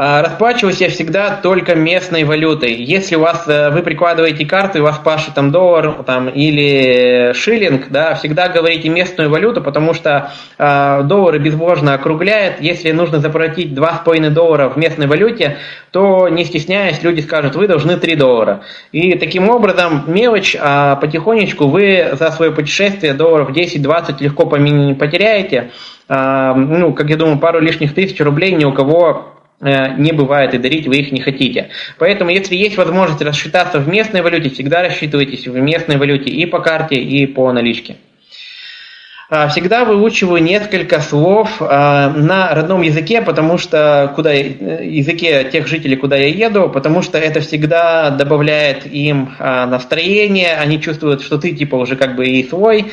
А, 0.00 0.22
расплачиваюсь 0.22 0.80
я 0.80 0.90
всегда 0.90 1.40
только 1.42 1.74
местной 1.74 2.22
валютой. 2.22 2.72
Если 2.72 3.16
у 3.16 3.20
вас 3.20 3.48
э, 3.48 3.70
вы 3.70 3.82
прикладываете 3.82 4.46
карту, 4.46 4.78
и 4.78 4.80
у 4.80 4.84
вас 4.84 4.96
пашет 4.98 5.34
там 5.34 5.50
доллар 5.50 6.04
там, 6.04 6.28
или 6.28 7.32
шиллинг, 7.32 7.88
да, 7.90 8.14
всегда 8.14 8.48
говорите 8.48 8.90
местную 8.90 9.28
валюту, 9.28 9.60
потому 9.60 9.94
что 9.94 10.30
э, 10.56 11.02
доллары 11.02 11.40
безбожно 11.40 11.94
округляет. 11.94 12.60
Если 12.60 12.92
нужно 12.92 13.18
заплатить 13.18 13.72
2,5 13.72 14.30
доллара 14.30 14.68
в 14.68 14.76
местной 14.76 15.08
валюте, 15.08 15.56
то 15.90 16.28
не 16.28 16.44
стесняясь, 16.44 17.02
люди 17.02 17.20
скажут, 17.20 17.56
вы 17.56 17.66
должны 17.66 17.96
3 17.96 18.14
доллара. 18.14 18.60
И 18.92 19.18
таким 19.18 19.50
образом 19.50 20.04
мелочь, 20.06 20.56
а 20.60 20.94
потихонечку 20.94 21.66
вы 21.66 22.10
за 22.12 22.30
свое 22.30 22.52
путешествие 22.52 23.14
долларов 23.14 23.50
10-20 23.50 24.18
легко 24.20 24.46
потеряете. 24.46 25.72
А, 26.08 26.54
ну, 26.54 26.94
как 26.94 27.10
я 27.10 27.16
думаю, 27.16 27.40
пару 27.40 27.58
лишних 27.58 27.96
тысяч 27.96 28.20
рублей 28.20 28.52
ни 28.52 28.64
у 28.64 28.72
кого 28.72 29.34
Э, 29.34 29.37
не 29.60 30.12
бывает 30.12 30.54
и 30.54 30.58
дарить 30.58 30.86
вы 30.86 30.98
их 30.98 31.10
не 31.10 31.20
хотите. 31.20 31.70
Поэтому, 31.98 32.30
если 32.30 32.54
есть 32.54 32.76
возможность 32.76 33.22
рассчитаться 33.22 33.80
в 33.80 33.88
местной 33.88 34.22
валюте, 34.22 34.50
всегда 34.50 34.82
рассчитывайтесь 34.82 35.46
в 35.48 35.58
местной 35.58 35.96
валюте 35.96 36.30
и 36.30 36.46
по 36.46 36.60
карте, 36.60 36.94
и 36.94 37.26
по 37.26 37.52
наличке. 37.52 37.96
А, 39.30 39.48
всегда 39.48 39.84
выучиваю 39.84 40.42
несколько 40.42 41.00
слов 41.00 41.60
а, 41.60 42.08
на 42.08 42.54
родном 42.54 42.80
языке, 42.80 43.20
потому 43.20 43.58
что 43.58 44.10
куда 44.14 44.32
языке 44.32 45.44
тех 45.52 45.66
жителей, 45.66 45.96
куда 45.96 46.16
я 46.16 46.28
еду, 46.28 46.70
потому 46.70 47.02
что 47.02 47.18
это 47.18 47.40
всегда 47.40 48.08
добавляет 48.08 48.86
им 48.86 49.34
а, 49.38 49.66
настроение, 49.66 50.56
они 50.56 50.80
чувствуют, 50.80 51.20
что 51.20 51.36
ты 51.36 51.52
типа 51.52 51.76
уже 51.76 51.96
как 51.96 52.16
бы 52.16 52.26
и 52.26 52.48
свой, 52.48 52.86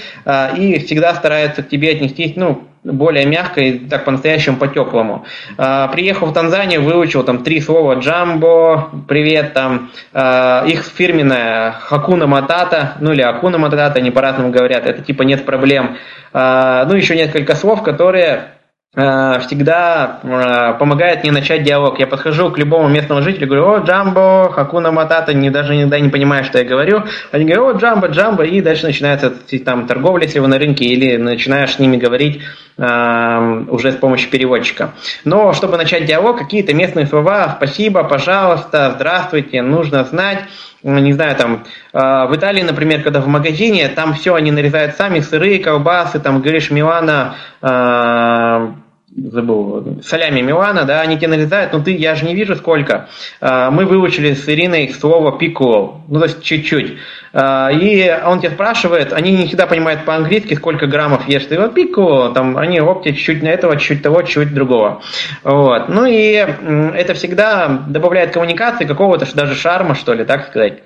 и 0.57 0.79
всегда 0.85 1.15
стараются 1.15 1.63
к 1.63 1.69
тебе 1.69 1.91
отнестись, 1.91 2.33
ну, 2.35 2.67
более 2.85 3.25
мягко 3.25 3.61
и 3.61 3.79
так 3.79 4.05
по-настоящему 4.05 4.57
по-теплому. 4.57 5.25
А, 5.57 5.87
приехал 5.87 6.27
в 6.27 6.33
Танзанию, 6.33 6.83
выучил 6.83 7.23
там 7.23 7.43
три 7.43 7.59
слова 7.59 7.95
«джамбо», 7.95 8.89
«привет», 9.07 9.53
там, 9.53 9.89
а, 10.13 10.63
их 10.65 10.83
фирменная 10.85 11.71
«хакуна 11.71 12.27
матата», 12.27 12.93
ну 12.99 13.11
или 13.11 13.21
«акуна 13.21 13.57
матата», 13.57 13.99
они 13.99 14.11
по-разному 14.11 14.51
говорят, 14.51 14.85
это 14.85 15.01
типа 15.01 15.23
нет 15.23 15.45
проблем. 15.45 15.97
А, 16.31 16.85
ну, 16.85 16.95
еще 16.95 17.15
несколько 17.15 17.55
слов, 17.55 17.81
которые 17.83 18.54
Э, 18.54 18.54
всегда 18.95 20.19
э, 20.23 20.79
помогает 20.79 21.23
мне 21.23 21.31
начать 21.33 21.63
диалог. 21.63 21.99
Я 21.99 22.07
подхожу 22.07 22.49
к 22.49 22.57
любому 22.57 22.87
местному 22.87 23.21
жителю, 23.21 23.47
говорю, 23.47 23.67
о, 23.67 23.77
Джамбо, 23.79 24.49
Хакуна 24.53 24.91
Матата, 24.91 25.33
не, 25.33 25.49
даже 25.49 25.75
иногда 25.75 25.99
не 25.99 26.09
понимаю, 26.09 26.45
что 26.45 26.59
я 26.59 26.63
говорю. 26.63 27.03
Они 27.31 27.43
говорят, 27.43 27.75
о, 27.75 27.77
Джамбо, 27.77 28.07
Джамбо, 28.07 28.43
и 28.43 28.61
дальше 28.61 28.85
начинается 28.85 29.33
там 29.65 29.85
торговля, 29.85 30.23
если 30.23 30.39
вы 30.39 30.47
на 30.47 30.57
рынке, 30.57 30.85
или 30.85 31.17
начинаешь 31.17 31.73
с 31.73 31.79
ними 31.79 31.97
говорить 31.97 32.41
э, 32.77 33.65
уже 33.67 33.91
с 33.91 33.95
помощью 33.95 34.29
переводчика. 34.29 34.93
Но 35.25 35.51
чтобы 35.51 35.75
начать 35.75 36.05
диалог, 36.05 36.37
какие-то 36.39 36.73
местные 36.73 37.05
слова, 37.05 37.55
спасибо, 37.57 38.05
пожалуйста, 38.05 38.93
здравствуйте, 38.95 39.61
нужно 39.61 40.05
знать 40.05 40.43
не 40.83 41.13
знаю, 41.13 41.35
там, 41.35 41.63
в 41.93 42.35
Италии, 42.35 42.61
например, 42.61 43.01
когда 43.01 43.19
в 43.19 43.27
магазине, 43.27 43.87
там 43.87 44.13
все 44.13 44.35
они 44.35 44.51
нарезают 44.51 44.95
сами, 44.95 45.19
сыры, 45.19 45.57
колбасы, 45.57 46.19
там, 46.19 46.41
говоришь, 46.41 46.69
Милана, 46.69 47.33
забыл, 49.15 50.01
солями 50.03 50.41
Милана, 50.41 50.83
да, 50.83 51.01
они 51.01 51.17
тебе 51.17 51.29
нарезают, 51.29 51.73
но 51.73 51.79
ты, 51.79 51.95
я 51.95 52.15
же 52.15 52.25
не 52.25 52.35
вижу 52.35 52.55
сколько. 52.55 53.07
А, 53.39 53.71
мы 53.71 53.85
выучили 53.85 54.33
с 54.33 54.47
Ириной 54.49 54.89
слово 54.89 55.37
пикол, 55.37 56.01
ну, 56.07 56.19
то 56.19 56.25
есть 56.25 56.43
чуть-чуть. 56.43 56.97
А, 57.33 57.69
и 57.71 58.13
он 58.25 58.41
тебя 58.41 58.51
спрашивает, 58.51 59.13
они 59.13 59.31
не 59.31 59.47
всегда 59.47 59.67
понимают 59.67 60.05
по-английски, 60.05 60.55
сколько 60.55 60.87
граммов 60.87 61.27
ешь. 61.27 61.45
Ты 61.45 61.57
вот 61.59 61.73
пико, 61.73 62.31
там, 62.33 62.57
они 62.57 62.79
опти 62.79 63.13
чуть-чуть 63.13 63.41
на 63.41 63.47
этого, 63.47 63.77
чуть-чуть 63.77 64.03
того, 64.03 64.21
чуть-чуть 64.21 64.53
другого. 64.53 65.01
Вот. 65.43 65.89
Ну 65.89 66.05
и 66.05 66.33
это 66.33 67.13
всегда 67.13 67.85
добавляет 67.87 68.31
коммуникации 68.31 68.85
какого-то 68.85 69.25
даже 69.35 69.55
шарма, 69.55 69.95
что 69.95 70.13
ли, 70.13 70.25
так 70.25 70.47
сказать. 70.47 70.83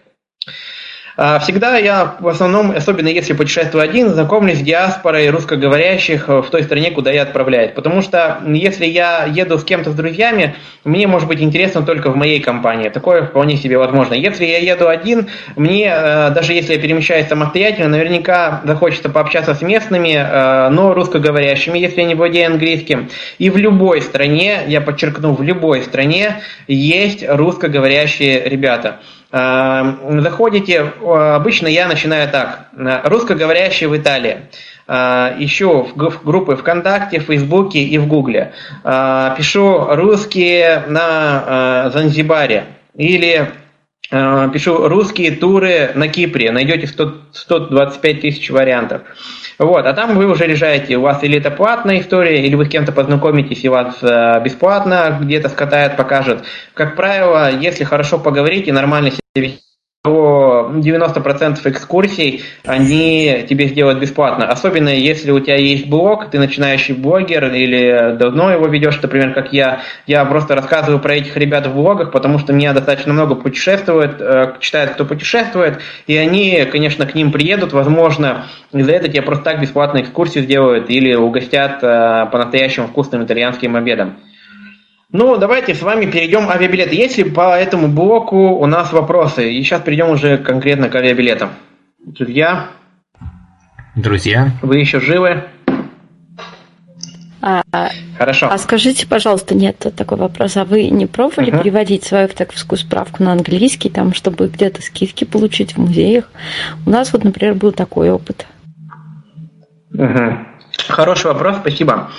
А, 1.22 1.38
всегда 1.40 1.76
я 1.76 2.16
в 2.22 2.30
основном, 2.30 2.72
особенно 2.72 3.10
если 3.10 3.34
путешествую 3.34 3.84
один, 3.84 4.08
знакомлюсь 4.08 4.60
с 4.60 4.62
диаспорой 4.62 5.30
русскоговорящих 5.30 6.30
в 6.30 6.44
той 6.44 6.64
стране, 6.64 6.92
куда 6.92 7.12
я 7.12 7.24
отправляюсь. 7.24 7.74
Потому 7.76 8.02
что 8.02 8.40
если 8.48 8.86
я 8.86 9.26
еду 9.26 9.58
с 9.58 9.66
кем-то 9.66 9.92
с 9.92 9.96
друзьями, 9.96 10.56
мне 10.86 11.08
может 11.08 11.28
быть 11.28 11.42
интересно 11.42 11.82
только 11.82 12.10
в 12.10 12.16
моей 12.16 12.40
компании. 12.40 12.88
Такое 12.88 13.26
вполне 13.26 13.58
себе 13.58 13.78
возможно. 13.78 14.14
Если 14.14 14.46
я 14.46 14.60
еду 14.60 14.88
один, 14.88 15.28
мне, 15.58 15.92
э, 15.94 16.30
даже 16.30 16.54
если 16.54 16.76
я 16.76 16.80
перемещаюсь 16.80 17.28
самостоятельно, 17.28 17.90
наверняка 17.90 18.62
захочется 18.64 19.10
пообщаться 19.10 19.54
с 19.54 19.62
местными, 19.62 20.14
э, 20.14 20.70
но 20.70 20.94
русскоговорящими, 20.94 21.78
если 21.78 22.00
я 22.00 22.08
не 22.08 22.16
владею 22.16 22.48
английским. 22.48 23.10
И 23.40 23.50
в 23.50 23.58
любой 23.58 24.02
стране, 24.02 24.60
я 24.68 24.80
подчеркну, 24.80 25.34
в 25.34 25.42
любой 25.42 25.84
стране 25.84 26.40
есть 26.70 27.26
русскоговорящие 27.28 28.48
ребята. 28.48 29.00
Заходите, 29.32 30.82
обычно 30.82 31.68
я 31.68 31.88
начинаю 31.88 32.30
так. 32.30 32.68
Русскоговорящие 33.04 33.88
в 33.88 33.96
Италии. 33.96 34.48
Ищу 34.88 35.84
в 35.84 36.24
группы 36.24 36.56
ВКонтакте, 36.56 37.20
в 37.20 37.26
Фейсбуке 37.26 37.80
и 37.80 37.98
в 38.00 38.08
Гугле. 38.08 38.54
Пишу 38.84 39.86
русские 39.96 40.84
на 40.88 41.92
Занзибаре. 41.94 42.66
Или 42.96 43.52
пишу 44.10 44.88
русские 44.88 45.32
туры 45.32 45.92
на 45.96 46.08
Кипре. 46.08 46.52
Найдете 46.52 46.88
100, 46.88 47.14
125 47.32 48.22
тысяч 48.22 48.50
вариантов. 48.50 49.04
Вот, 49.60 49.86
а 49.86 49.94
там 49.94 50.18
вы 50.18 50.26
уже 50.26 50.48
решаете, 50.48 50.98
у 50.98 51.02
вас 51.02 51.22
или 51.24 51.38
это 51.38 51.52
платная 51.52 52.00
история, 52.00 52.46
или 52.46 52.56
вы 52.56 52.66
с 52.66 52.70
кем-то 52.70 52.94
познакомитесь, 52.94 53.64
и 53.66 53.70
вас 53.70 53.98
э, 54.02 54.42
бесплатно 54.44 55.20
где-то 55.22 55.50
скатает, 55.50 55.98
покажет. 55.98 56.46
Как 56.74 56.96
правило, 56.96 57.52
если 57.52 57.84
хорошо 57.84 58.20
поговорить 58.20 58.70
и 58.70 58.72
нормально 58.72 59.12
себя 59.12 59.52
то 60.02 60.72
90% 60.74 61.60
экскурсий 61.66 62.44
они 62.64 63.46
тебе 63.50 63.68
сделают 63.68 64.00
бесплатно. 64.00 64.48
Особенно 64.48 64.88
если 64.88 65.32
у 65.32 65.42
тебя 65.42 65.58
есть 65.58 65.88
блог, 65.90 66.30
ты 66.30 66.40
начинающий 66.40 66.94
блогер 66.94 67.54
или 67.54 68.16
давно 68.18 68.50
его 68.50 68.68
ведешь, 68.68 69.02
например, 69.02 69.34
как 69.34 69.52
я. 69.52 69.82
Я 70.08 70.24
просто 70.24 70.56
рассказываю 70.56 71.02
про 71.02 71.16
этих 71.16 71.36
ребят 71.36 71.68
в 71.68 71.74
блогах, 71.74 72.14
потому 72.14 72.40
что 72.40 72.54
меня 72.54 72.72
достаточно 72.72 73.12
много 73.12 73.36
путешествует, 73.36 74.22
э, 74.22 74.54
читают, 74.62 74.92
кто 74.92 75.04
путешествует, 75.04 75.80
и 76.08 76.16
они, 76.16 76.66
конечно, 76.72 77.06
к 77.06 77.14
ним 77.14 77.34
приедут, 77.34 77.74
возможно, 77.74 78.46
и 78.72 78.82
за 78.82 78.94
это 78.94 79.10
тебе 79.10 79.22
просто 79.22 79.44
так 79.44 79.60
бесплатно 79.60 80.00
экскурсию 80.00 80.46
сделают 80.46 80.90
или 80.90 81.14
угостят 81.14 81.84
э, 81.84 82.26
по-настоящему 82.32 82.88
вкусным 82.88 83.26
итальянским 83.26 83.76
обедом. 83.76 84.16
Ну, 85.12 85.38
давайте 85.38 85.74
с 85.74 85.82
вами 85.82 86.06
перейдем 86.06 86.48
авиабилеты. 86.48 86.94
Есть 86.94 87.18
ли 87.18 87.24
по 87.24 87.58
этому 87.58 87.88
блоку 87.88 88.38
у 88.38 88.66
нас 88.68 88.94
вопросы? 88.94 89.52
И 89.52 89.64
сейчас 89.64 89.82
перейдем 89.82 90.12
уже 90.12 90.38
конкретно 90.38 90.88
к 90.88 90.94
авиабилетам. 90.94 91.50
Друзья? 92.06 92.68
Друзья? 93.96 94.52
Вы 94.62 94.78
еще 94.78 95.00
живы? 95.00 95.46
А, 97.42 97.64
Хорошо. 98.20 98.50
А 98.52 98.58
скажите, 98.60 99.08
пожалуйста, 99.08 99.56
нет 99.56 99.78
такой 99.98 100.20
вопрос. 100.20 100.58
А 100.58 100.66
вы 100.66 100.90
не 100.90 101.08
пробовали 101.08 101.52
uh-huh. 101.52 101.64
переводить 101.64 102.04
свою 102.04 102.26
автоковскую 102.26 102.78
справку 102.78 103.24
на 103.24 103.32
английский, 103.32 103.90
там, 103.90 104.14
чтобы 104.14 104.48
где-то 104.48 104.84
скидки 104.84 105.24
получить 105.24 105.74
в 105.74 105.78
музеях? 105.78 106.30
У 106.86 106.90
нас 106.92 107.14
вот, 107.14 107.24
например, 107.24 107.56
был 107.56 107.72
такой 107.72 108.12
опыт. 108.12 108.46
Uh-huh. 109.92 110.38
Хороший 110.88 111.28
вопрос, 111.28 111.56
спасибо. 111.62 112.12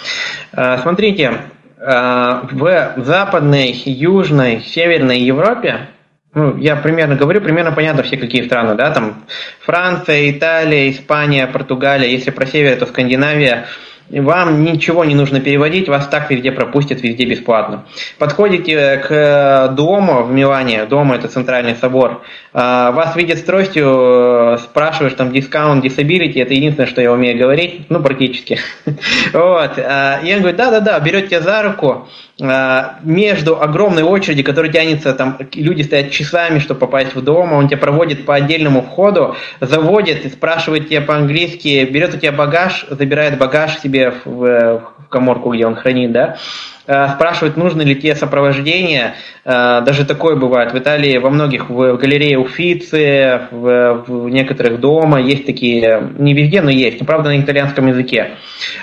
А, 0.53 0.78
смотрите, 0.78 1.34
Э, 1.34 1.59
в 1.81 2.93
западной, 2.99 3.72
южной, 3.72 4.61
северной 4.61 5.18
Европе, 5.20 5.89
ну, 6.35 6.57
я 6.59 6.76
примерно 6.76 7.16
говорю, 7.16 7.41
примерно 7.41 7.72
понятно 7.72 8.03
все 8.03 8.16
какие 8.16 8.47
страны, 8.47 8.74
да, 8.74 8.91
там 8.91 9.24
Франция, 9.61 10.31
Италия, 10.31 10.91
Испания, 10.91 11.47
Португалия, 11.47 12.09
если 12.09 12.31
про 12.31 12.47
север, 12.47 12.76
то 12.76 12.87
Скандинавия, 12.87 13.66
вам 14.11 14.64
ничего 14.64 15.04
не 15.04 15.14
нужно 15.14 15.40
переводить, 15.40 15.88
вас 15.88 16.08
так 16.08 16.30
везде 16.30 16.50
пропустят, 16.50 17.02
везде 17.02 17.24
бесплатно. 17.24 17.84
Подходите 18.18 18.96
к 18.96 19.68
дому 19.76 20.24
в 20.24 20.32
Милане, 20.32 20.86
дом 20.86 21.12
это 21.12 21.28
центральный 21.28 21.76
собор, 21.76 22.22
а, 22.52 22.90
вас 22.90 23.14
видят 23.14 23.38
с 23.38 23.42
тростью, 23.42 24.58
спрашиваешь 24.58 25.14
там 25.14 25.32
дискаунт, 25.32 25.84
disability, 25.84 26.42
это 26.42 26.54
единственное, 26.54 26.88
что 26.88 27.00
я 27.00 27.12
умею 27.12 27.38
говорить, 27.38 27.86
ну 27.88 28.02
практически. 28.02 28.58
Вот. 29.32 29.78
А, 29.78 30.20
и 30.24 30.32
он 30.32 30.40
говорит, 30.40 30.56
да-да-да, 30.56 30.98
берет 31.00 31.28
тебя 31.28 31.40
за 31.40 31.62
руку, 31.62 32.08
между 32.41 33.61
огромной 33.61 34.03
очереди, 34.03 34.43
которая 34.43 34.72
тянется, 34.72 35.12
там 35.14 35.38
люди 35.55 35.82
стоят 35.82 36.11
часами, 36.11 36.59
чтобы 36.59 36.80
попасть 36.80 37.14
в 37.14 37.22
дом, 37.22 37.53
он 37.53 37.68
тебя 37.68 37.78
проводит 37.78 38.24
по 38.24 38.34
отдельному 38.34 38.82
входу, 38.82 39.36
заводит 39.61 40.24
и 40.24 40.28
спрашивает 40.30 40.88
тебя 40.88 41.03
по-английски, 41.03 41.84
берет 41.84 42.14
у 42.14 42.18
тебя 42.18 42.32
багаж, 42.32 42.86
забирает 42.88 43.38
багаж 43.38 43.78
себе 43.78 44.14
в, 44.24 44.28
в 44.28 45.09
коморку, 45.09 45.53
где 45.53 45.66
он 45.66 45.76
хранит, 45.76 46.12
да, 46.12 46.38
Э, 46.80 46.80
спрашивают, 47.14 47.57
нужно 47.57 47.82
ли 47.82 47.95
тебе 47.95 48.14
сопровождение. 48.14 49.14
Э, 49.45 49.82
даже 49.84 50.05
такое 50.05 50.36
бывает. 50.36 50.72
В 50.72 50.78
Италии 50.78 51.18
во 51.18 51.30
многих, 51.30 51.70
в 51.70 51.97
галерее 51.97 52.38
Уфицы, 52.38 53.43
в, 53.51 54.05
в 54.07 54.28
некоторых 54.28 54.80
дома 54.80 55.20
есть 55.20 55.47
такие, 55.47 56.11
не 56.18 56.34
везде, 56.34 56.62
но 56.62 56.70
есть, 56.70 57.05
правда 57.07 57.30
на 57.30 57.41
итальянском 57.41 57.86
языке. 57.86 58.32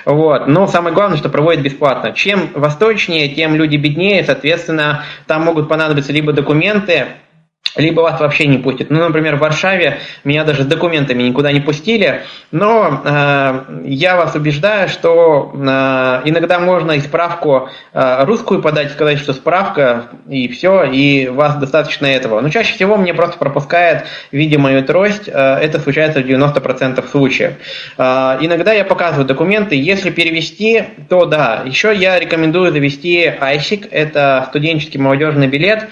Вот. 0.06 0.48
Но 0.48 0.68
самое 0.68 0.94
главное, 0.94 1.18
что 1.18 1.30
проводят 1.30 1.62
бесплатно. 1.62 2.14
Чем 2.14 2.50
восточнее, 2.54 3.30
тем 3.30 3.56
люди 3.56 3.78
беднее, 3.78 4.24
соответственно, 4.24 5.04
там 5.26 5.44
могут 5.44 5.68
понадобиться 5.68 6.14
либо 6.14 6.34
документы, 6.34 7.08
либо 7.78 8.02
вас 8.02 8.20
вообще 8.20 8.48
не 8.48 8.58
пустят. 8.58 8.90
Ну, 8.90 9.00
например, 9.00 9.36
в 9.36 9.40
Варшаве 9.40 10.00
меня 10.24 10.44
даже 10.44 10.64
с 10.64 10.66
документами 10.66 11.24
никуда 11.24 11.52
не 11.52 11.60
пустили, 11.60 12.24
но 12.52 13.02
э, 13.04 13.82
я 13.86 14.16
вас 14.16 14.36
убеждаю, 14.36 14.90
что 14.90 15.52
э, 15.54 15.58
иногда 16.26 16.60
можно 16.60 16.94
и 16.94 17.00
справку 17.00 17.70
э, 17.94 18.26
русскую 18.26 18.62
подать, 18.62 18.92
сказать, 18.92 19.20
что 19.20 19.34
справка, 19.34 20.08
и 20.28 20.48
все, 20.48 20.84
и 20.84 21.28
вас 21.28 21.56
достаточно 21.58 22.08
этого. 22.08 22.42
Но 22.42 22.50
чаще 22.50 22.74
всего 22.74 22.98
мне 22.98 23.14
просто 23.14 23.38
пропускает, 23.38 24.06
видя 24.32 24.60
мою 24.60 24.84
трость, 24.84 25.28
э, 25.28 25.32
это 25.32 25.80
случается 25.80 26.22
в 26.22 26.26
90% 26.26 27.08
случаев. 27.10 27.54
Э, 27.98 28.38
иногда 28.42 28.74
я 28.74 28.86
показываю 28.86 29.28
документы, 29.28 29.76
если 29.76 30.10
перевести, 30.10 30.84
то 31.10 31.26
да. 31.26 31.64
Еще 31.66 31.94
я 31.96 32.20
рекомендую 32.20 32.72
завести 32.72 33.26
ISIC, 33.26 33.88
это 33.92 34.46
студенческий 34.50 35.00
молодежный 35.00 35.48
билет, 35.48 35.88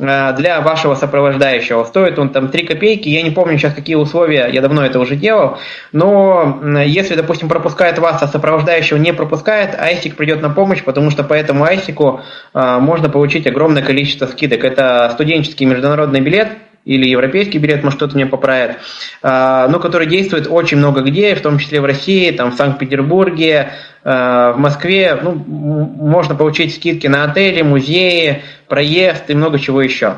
для 0.00 0.60
вашего 0.62 0.94
сопровождающего. 0.94 1.84
Стоит 1.84 2.18
он 2.18 2.30
там 2.30 2.48
3 2.48 2.66
копейки, 2.66 3.08
я 3.08 3.22
не 3.22 3.30
помню 3.30 3.58
сейчас 3.58 3.74
какие 3.74 3.96
условия, 3.96 4.48
я 4.50 4.62
давно 4.62 4.84
это 4.84 4.98
уже 4.98 5.14
делал, 5.14 5.58
но 5.92 6.60
если, 6.84 7.14
допустим, 7.14 7.48
пропускает 7.48 7.98
вас, 7.98 8.22
а 8.22 8.26
сопровождающего 8.28 8.96
не 8.96 9.12
пропускает, 9.12 9.78
айсик 9.78 10.16
придет 10.16 10.40
на 10.40 10.50
помощь, 10.50 10.82
потому 10.82 11.10
что 11.10 11.22
по 11.22 11.34
этому 11.34 11.64
айсику 11.64 12.20
э, 12.54 12.78
можно 12.78 13.08
получить 13.08 13.46
огромное 13.46 13.82
количество 13.82 14.26
скидок. 14.26 14.64
Это 14.64 15.10
студенческий 15.12 15.66
международный 15.66 16.20
билет, 16.20 16.48
или 16.84 17.08
европейский 17.08 17.58
билет, 17.58 17.82
может 17.82 17.98
кто-то 17.98 18.16
меня 18.16 18.26
поправит, 18.26 18.78
а, 19.22 19.68
но 19.68 19.78
который 19.78 20.06
действует 20.06 20.46
очень 20.48 20.78
много 20.78 21.02
где, 21.02 21.34
в 21.34 21.42
том 21.42 21.58
числе 21.58 21.80
в 21.80 21.84
России, 21.84 22.30
там 22.30 22.52
в 22.52 22.54
Санкт-Петербурге, 22.54 23.72
а, 24.02 24.52
в 24.52 24.58
Москве, 24.58 25.18
ну, 25.20 25.32
можно 25.34 26.34
получить 26.34 26.74
скидки 26.74 27.06
на 27.06 27.24
отели, 27.24 27.62
музеи, 27.62 28.42
проезд 28.68 29.28
и 29.28 29.34
много 29.34 29.58
чего 29.58 29.82
еще. 29.82 30.16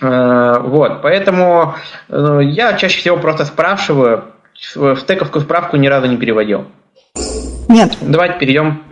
А, 0.00 0.60
вот, 0.60 1.02
поэтому 1.02 1.74
э, 2.08 2.40
я 2.42 2.74
чаще 2.74 2.98
всего 2.98 3.16
просто 3.16 3.44
спрашиваю, 3.44 4.24
в 4.74 4.96
тековскую 5.06 5.42
справку 5.42 5.76
ни 5.76 5.86
разу 5.86 6.06
не 6.06 6.16
переводил. 6.16 6.66
Нет. 7.68 7.96
Давайте 8.00 8.38
перейдем 8.38 8.82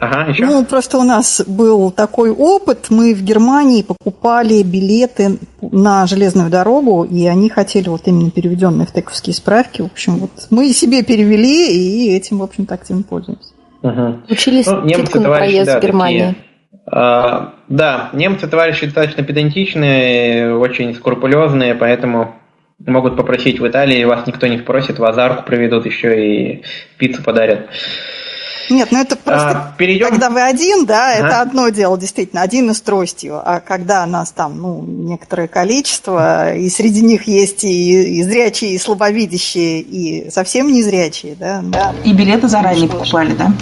Ага, 0.00 0.30
еще. 0.30 0.46
Ну, 0.46 0.64
просто 0.64 0.98
у 0.98 1.02
нас 1.02 1.42
был 1.46 1.90
такой 1.90 2.30
опыт. 2.30 2.86
Мы 2.90 3.14
в 3.14 3.22
Германии 3.22 3.82
покупали 3.82 4.62
билеты 4.62 5.38
на 5.60 6.06
железную 6.06 6.50
дорогу, 6.50 7.04
и 7.04 7.26
они 7.26 7.48
хотели 7.48 7.88
вот 7.88 8.02
именно 8.06 8.30
переведенные 8.30 8.86
в 8.86 8.92
тековские 8.92 9.34
справки. 9.34 9.82
В 9.82 9.86
общем, 9.86 10.16
вот 10.16 10.30
мы 10.50 10.72
себе 10.72 11.02
перевели, 11.02 11.72
и 11.72 12.16
этим, 12.16 12.38
в 12.38 12.42
общем-то, 12.42 12.74
активно 12.74 13.02
пользуемся. 13.02 13.50
Угу. 13.82 14.16
Учились 14.30 14.66
ну, 14.66 14.84
немцы, 14.84 15.20
на 15.20 15.30
проезд 15.30 15.66
да, 15.66 15.78
в 15.78 15.82
Германии. 15.82 16.18
Такие, 16.18 16.46
а, 16.86 17.54
да, 17.68 18.10
немцы, 18.12 18.46
товарищи, 18.46 18.86
достаточно 18.86 19.24
педантичные, 19.24 20.56
очень 20.56 20.94
скрупулезные, 20.94 21.74
поэтому 21.74 22.36
могут 22.78 23.16
попросить 23.16 23.58
в 23.58 23.66
Италии, 23.66 24.04
вас 24.04 24.26
никто 24.26 24.46
не 24.46 24.58
спросит, 24.58 24.98
вас 24.98 25.14
за 25.14 25.28
руку 25.28 25.44
проведут, 25.44 25.86
еще 25.86 26.26
и 26.26 26.62
пиццу 26.98 27.22
подарят. 27.22 27.68
Нет, 28.70 28.88
ну 28.90 29.00
это 29.00 29.16
просто, 29.16 29.50
а, 29.50 29.74
перейдем... 29.76 30.08
когда 30.08 30.30
вы 30.30 30.42
один, 30.42 30.86
да, 30.86 31.12
ага. 31.12 31.26
это 31.26 31.40
одно 31.40 31.68
дело, 31.68 31.98
действительно, 31.98 32.42
один 32.42 32.70
из 32.70 32.80
тростью, 32.80 33.40
а 33.44 33.60
когда 33.60 34.04
нас 34.06 34.32
там, 34.32 34.58
ну, 34.58 34.82
некоторое 34.82 35.48
количество, 35.48 36.54
и 36.54 36.68
среди 36.68 37.02
них 37.02 37.28
есть 37.28 37.64
и, 37.64 38.18
и 38.18 38.22
зрячие, 38.22 38.72
и 38.72 38.78
слабовидящие, 38.78 39.80
и 39.80 40.30
совсем 40.30 40.72
незрячие, 40.72 41.34
да. 41.36 41.62
да. 41.62 41.94
И 42.04 42.12
билеты 42.12 42.48
заранее 42.48 42.88
покупали, 42.88 43.34
да? 43.34 43.52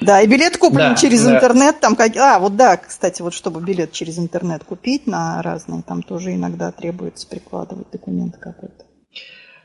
Да, 0.00 0.22
и 0.22 0.26
билет 0.26 0.56
куплен 0.56 0.90
да, 0.90 0.94
через 0.94 1.24
да. 1.24 1.36
интернет, 1.36 1.80
там 1.80 1.96
как... 1.96 2.16
А, 2.16 2.38
вот 2.38 2.56
да, 2.56 2.76
кстати, 2.76 3.22
вот 3.22 3.34
чтобы 3.34 3.60
билет 3.60 3.92
через 3.92 4.18
интернет 4.18 4.64
купить 4.64 5.06
на 5.06 5.42
разные, 5.42 5.82
там 5.82 6.02
тоже 6.02 6.34
иногда 6.34 6.72
требуется 6.72 7.26
прикладывать 7.26 7.90
документ 7.90 8.36
какой-то. 8.38 8.84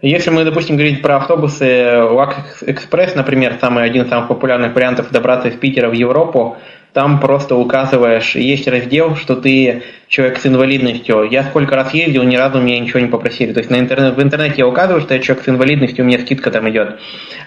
Если 0.02 0.32
мы, 0.32 0.44
допустим, 0.44 0.78
говорить 0.78 1.04
про 1.04 1.18
автобусы 1.18 2.02
УАК 2.10 2.64
Экспресс, 2.66 3.14
например, 3.14 3.58
самый 3.62 3.84
один 3.84 4.04
из 4.04 4.10
самых 4.10 4.30
популярных 4.30 4.74
вариантов 4.74 5.12
добраться 5.12 5.50
из 5.50 5.56
Питера 5.56 5.90
в 5.90 5.94
Европу, 5.94 6.58
там 6.94 7.20
просто 7.20 7.56
указываешь, 7.56 8.36
есть 8.36 8.68
раздел, 8.68 9.16
что 9.16 9.36
ты 9.36 9.84
человек 10.08 10.40
с 10.40 10.46
инвалидностью. 10.48 11.24
Я 11.30 11.44
сколько 11.44 11.76
раз 11.76 11.94
ездил, 11.94 12.24
ни 12.24 12.36
разу 12.36 12.60
меня 12.60 12.80
ничего 12.80 13.00
не 13.00 13.08
попросили. 13.08 13.54
То 13.54 13.60
есть 13.60 13.70
на 13.70 13.80
интернет, 13.80 14.18
в 14.18 14.22
интернете 14.22 14.56
я 14.58 14.68
указываю, 14.68 15.02
что 15.02 15.14
я 15.14 15.22
человек 15.22 15.46
с 15.46 15.50
инвалидностью, 15.50 16.04
у 16.04 16.08
меня 16.08 16.20
скидка 16.20 16.50
там 16.50 16.68
идет. 16.70 17.00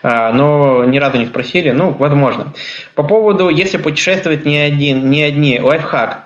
А, 0.02 0.32
но 0.32 0.84
ни 0.84 0.98
разу 0.98 1.18
не 1.18 1.26
спросили, 1.26 1.72
ну, 1.72 1.90
возможно. 1.90 2.54
По 2.94 3.02
поводу, 3.02 3.48
если 3.48 3.76
путешествовать 3.76 4.46
не 4.46 4.58
один, 4.58 5.10
не 5.10 5.24
одни, 5.24 5.60
лайфхак. 5.60 6.23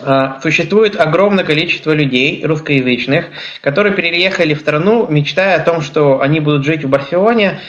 А, 0.00 0.40
существует 0.40 0.98
огромное 0.98 1.44
количество 1.44 1.92
людей 1.92 2.44
русскоязычных, 2.44 3.26
которые 3.60 3.94
переехали 3.94 4.54
в 4.54 4.60
страну, 4.60 5.06
мечтая 5.08 5.56
о 5.56 5.64
том, 5.64 5.82
что 5.82 6.20
они 6.20 6.40
будут 6.40 6.64
жить 6.64 6.84
в 6.84 6.88
Барселоне 6.88 7.60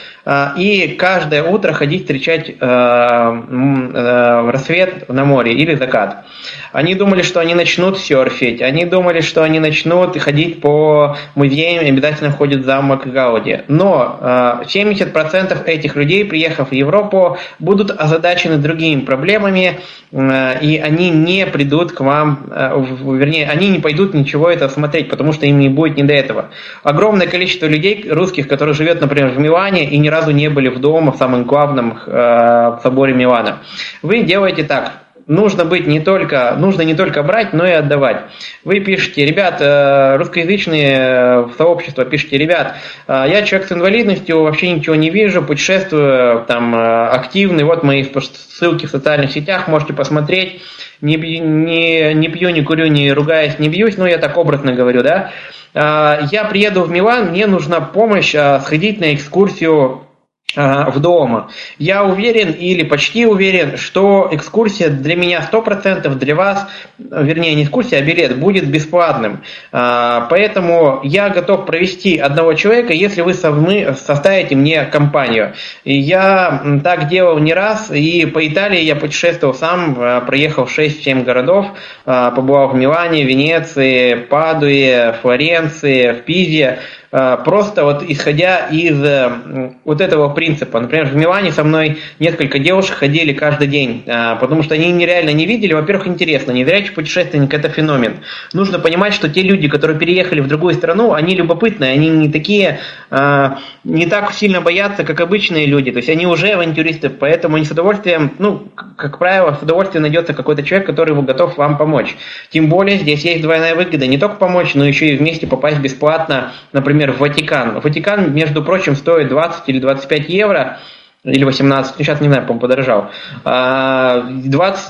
и 0.56 0.96
каждое 0.98 1.42
утро 1.44 1.72
ходить 1.72 2.02
встречать 2.02 2.52
а, 2.60 4.50
рассвет 4.50 5.08
на 5.08 5.24
море 5.24 5.52
или 5.52 5.74
закат. 5.76 6.24
Они 6.72 6.94
думали, 6.94 7.22
что 7.22 7.40
они 7.40 7.54
начнут 7.54 7.98
серфить, 7.98 8.60
они 8.60 8.84
думали, 8.84 9.20
что 9.20 9.42
они 9.42 9.60
начнут 9.60 10.18
ходить 10.18 10.60
по 10.60 11.16
музеям 11.34 11.84
и 11.84 11.88
обязательно 11.88 12.32
ходят 12.32 12.62
в 12.62 12.64
замок 12.64 13.06
Гауди. 13.06 13.60
Но 13.68 14.18
70% 14.64 15.64
этих 15.64 15.96
людей, 15.96 16.24
приехав 16.24 16.70
в 16.70 16.74
Европу, 16.74 17.38
будут 17.58 17.90
озадачены 17.90 18.58
другими 18.58 19.02
проблемами, 19.02 19.80
и 20.12 20.82
они 20.84 21.10
не 21.10 21.46
придут 21.46 21.92
к 21.92 22.00
вам 22.00 22.46
э, 22.50 22.84
вернее, 23.14 23.48
они 23.48 23.68
не 23.68 23.78
пойдут 23.78 24.14
ничего 24.14 24.48
это 24.48 24.68
смотреть, 24.68 25.08
потому 25.08 25.32
что 25.32 25.46
им 25.46 25.58
не 25.58 25.68
будет 25.68 25.96
не 25.96 26.04
до 26.04 26.14
этого. 26.14 26.50
Огромное 26.82 27.26
количество 27.26 27.66
людей 27.66 28.06
русских, 28.08 28.48
которые 28.48 28.74
живет, 28.74 29.00
например, 29.00 29.30
в 29.30 29.38
Милане 29.38 29.84
и 29.84 29.98
ни 29.98 30.08
разу 30.16 30.32
не 30.32 30.48
были 30.48 30.68
в 30.68 30.80
дома 30.80 31.12
в 31.12 31.16
самом 31.16 31.44
главном 31.44 31.98
э, 32.06 32.78
соборе 32.82 33.14
Милана. 33.14 33.58
Вы 34.02 34.22
делаете 34.22 34.64
так, 34.64 34.92
нужно 35.26 35.64
быть 35.64 35.86
не 35.86 36.00
только, 36.00 36.54
нужно 36.58 36.82
не 36.82 36.94
только 36.94 37.22
брать, 37.22 37.52
но 37.52 37.66
и 37.66 37.72
отдавать. 37.72 38.22
Вы 38.64 38.80
пишете, 38.80 39.26
ребят, 39.26 39.60
э, 39.60 40.16
русскоязычные 40.16 41.42
в 41.42 41.52
сообщество 41.58 42.04
пишите, 42.04 42.38
ребят, 42.38 42.76
я 43.08 43.42
человек 43.42 43.68
с 43.68 43.72
инвалидностью, 43.72 44.42
вообще 44.42 44.70
ничего 44.70 44.94
не 44.94 45.10
вижу, 45.10 45.42
путешествую, 45.42 46.44
там, 46.46 46.74
активный, 46.74 47.64
вот 47.64 47.82
мои 47.82 48.04
ссылки 48.04 48.86
в 48.86 48.90
социальных 48.90 49.32
сетях, 49.32 49.68
можете 49.68 49.92
посмотреть 49.92 50.62
не, 51.00 51.16
не, 51.16 52.14
не 52.14 52.28
пью, 52.28 52.50
не 52.50 52.62
курю, 52.62 52.86
не 52.86 53.12
ругаюсь, 53.12 53.58
не 53.58 53.68
бьюсь, 53.68 53.96
ну 53.98 54.06
я 54.06 54.18
так 54.18 54.36
образно 54.36 54.72
говорю, 54.72 55.02
да, 55.02 55.30
я 55.74 56.44
приеду 56.48 56.84
в 56.84 56.90
Милан, 56.90 57.30
мне 57.30 57.46
нужна 57.46 57.80
помощь 57.82 58.34
сходить 58.62 58.98
на 58.98 59.14
экскурсию 59.14 60.05
в 60.54 61.00
дома. 61.00 61.50
Я 61.78 62.04
уверен 62.04 62.52
или 62.52 62.82
почти 62.82 63.26
уверен, 63.26 63.76
что 63.76 64.28
экскурсия 64.30 64.88
для 64.88 65.16
меня 65.16 65.46
100%, 65.52 66.08
для 66.14 66.34
вас, 66.34 66.66
вернее 66.98 67.54
не 67.54 67.64
экскурсия, 67.64 67.98
а 67.98 68.02
билет 68.02 68.38
будет 68.38 68.66
бесплатным. 68.70 69.42
А, 69.72 70.26
поэтому 70.30 71.00
я 71.02 71.28
готов 71.28 71.66
провести 71.66 72.16
одного 72.16 72.54
человека, 72.54 72.94
если 72.94 73.20
вы 73.20 73.34
составите 73.34 74.54
мне 74.54 74.84
компанию. 74.84 75.54
Я 75.84 76.80
так 76.82 77.08
делал 77.08 77.38
не 77.38 77.52
раз, 77.52 77.90
и 77.90 78.24
по 78.24 78.46
Италии 78.46 78.80
я 78.80 78.96
путешествовал 78.96 79.52
сам, 79.52 79.96
а, 79.98 80.20
проехал 80.22 80.66
6-7 80.66 81.24
городов, 81.24 81.66
побывал 82.04 82.68
в 82.68 82.74
Милане, 82.74 83.24
Венеции, 83.24 84.14
Падуе, 84.14 85.16
Флоренции, 85.20 86.12
в 86.12 86.22
Пизе. 86.22 86.78
Э, 87.12 87.38
просто 87.44 87.84
вот 87.84 88.02
исходя 88.06 88.66
из 88.66 89.02
э, 89.02 89.72
вот 89.84 90.00
этого 90.00 90.28
принципа. 90.34 90.80
Например, 90.80 91.06
в 91.06 91.16
Милане 91.16 91.52
со 91.52 91.64
мной 91.64 91.98
несколько 92.18 92.58
девушек 92.58 92.96
ходили 92.96 93.32
каждый 93.32 93.68
день, 93.68 94.02
э, 94.06 94.36
потому 94.40 94.62
что 94.62 94.74
они 94.74 94.90
нереально 94.90 95.30
не 95.30 95.46
видели. 95.46 95.72
Во-первых, 95.72 96.08
интересно, 96.08 96.52
незрячий 96.52 96.92
путешественник– 96.92 97.52
это 97.54 97.68
феномен. 97.68 98.18
Нужно 98.52 98.78
понимать, 98.78 99.14
что 99.14 99.28
те 99.28 99.42
люди, 99.42 99.68
которые 99.68 99.98
переехали 99.98 100.40
в 100.40 100.48
другую 100.48 100.74
страну, 100.74 101.12
они 101.12 101.34
любопытные, 101.34 101.92
они 101.92 102.08
не 102.08 102.28
такие, 102.30 102.80
не 103.10 104.06
так 104.06 104.32
сильно 104.32 104.60
боятся, 104.60 105.04
как 105.04 105.20
обычные 105.20 105.66
люди. 105.66 105.90
То 105.90 105.98
есть 105.98 106.08
они 106.08 106.26
уже 106.26 106.48
авантюристы, 106.48 107.08
поэтому 107.08 107.56
они 107.56 107.64
с 107.64 107.70
удовольствием, 107.70 108.32
ну, 108.38 108.68
как 108.96 109.18
правило, 109.18 109.56
с 109.58 109.62
удовольствием 109.62 110.02
найдется 110.02 110.34
какой-то 110.34 110.62
человек, 110.62 110.86
который 110.86 111.14
готов 111.22 111.56
вам 111.56 111.78
помочь. 111.78 112.16
Тем 112.50 112.68
более 112.68 112.98
здесь 112.98 113.24
есть 113.24 113.42
двойная 113.42 113.74
выгода, 113.74 114.06
не 114.06 114.18
только 114.18 114.36
помочь, 114.36 114.74
но 114.74 114.84
еще 114.84 115.08
и 115.08 115.16
вместе 115.16 115.46
попасть 115.46 115.78
бесплатно, 115.78 116.52
например, 116.72 116.95
например, 116.96 117.12
в 117.12 117.20
Ватикан. 117.20 117.80
Ватикан, 117.80 118.32
между 118.32 118.62
прочим, 118.62 118.96
стоит 118.96 119.28
20 119.28 119.68
или 119.68 119.78
25 119.78 120.28
евро, 120.28 120.78
или 121.24 121.44
18, 121.44 121.98
ну, 121.98 122.04
сейчас 122.04 122.20
не 122.20 122.28
знаю, 122.28 122.42
по-моему, 122.42 122.60
подорожал. 122.60 123.10
20 123.42 123.44
а, 123.44 124.24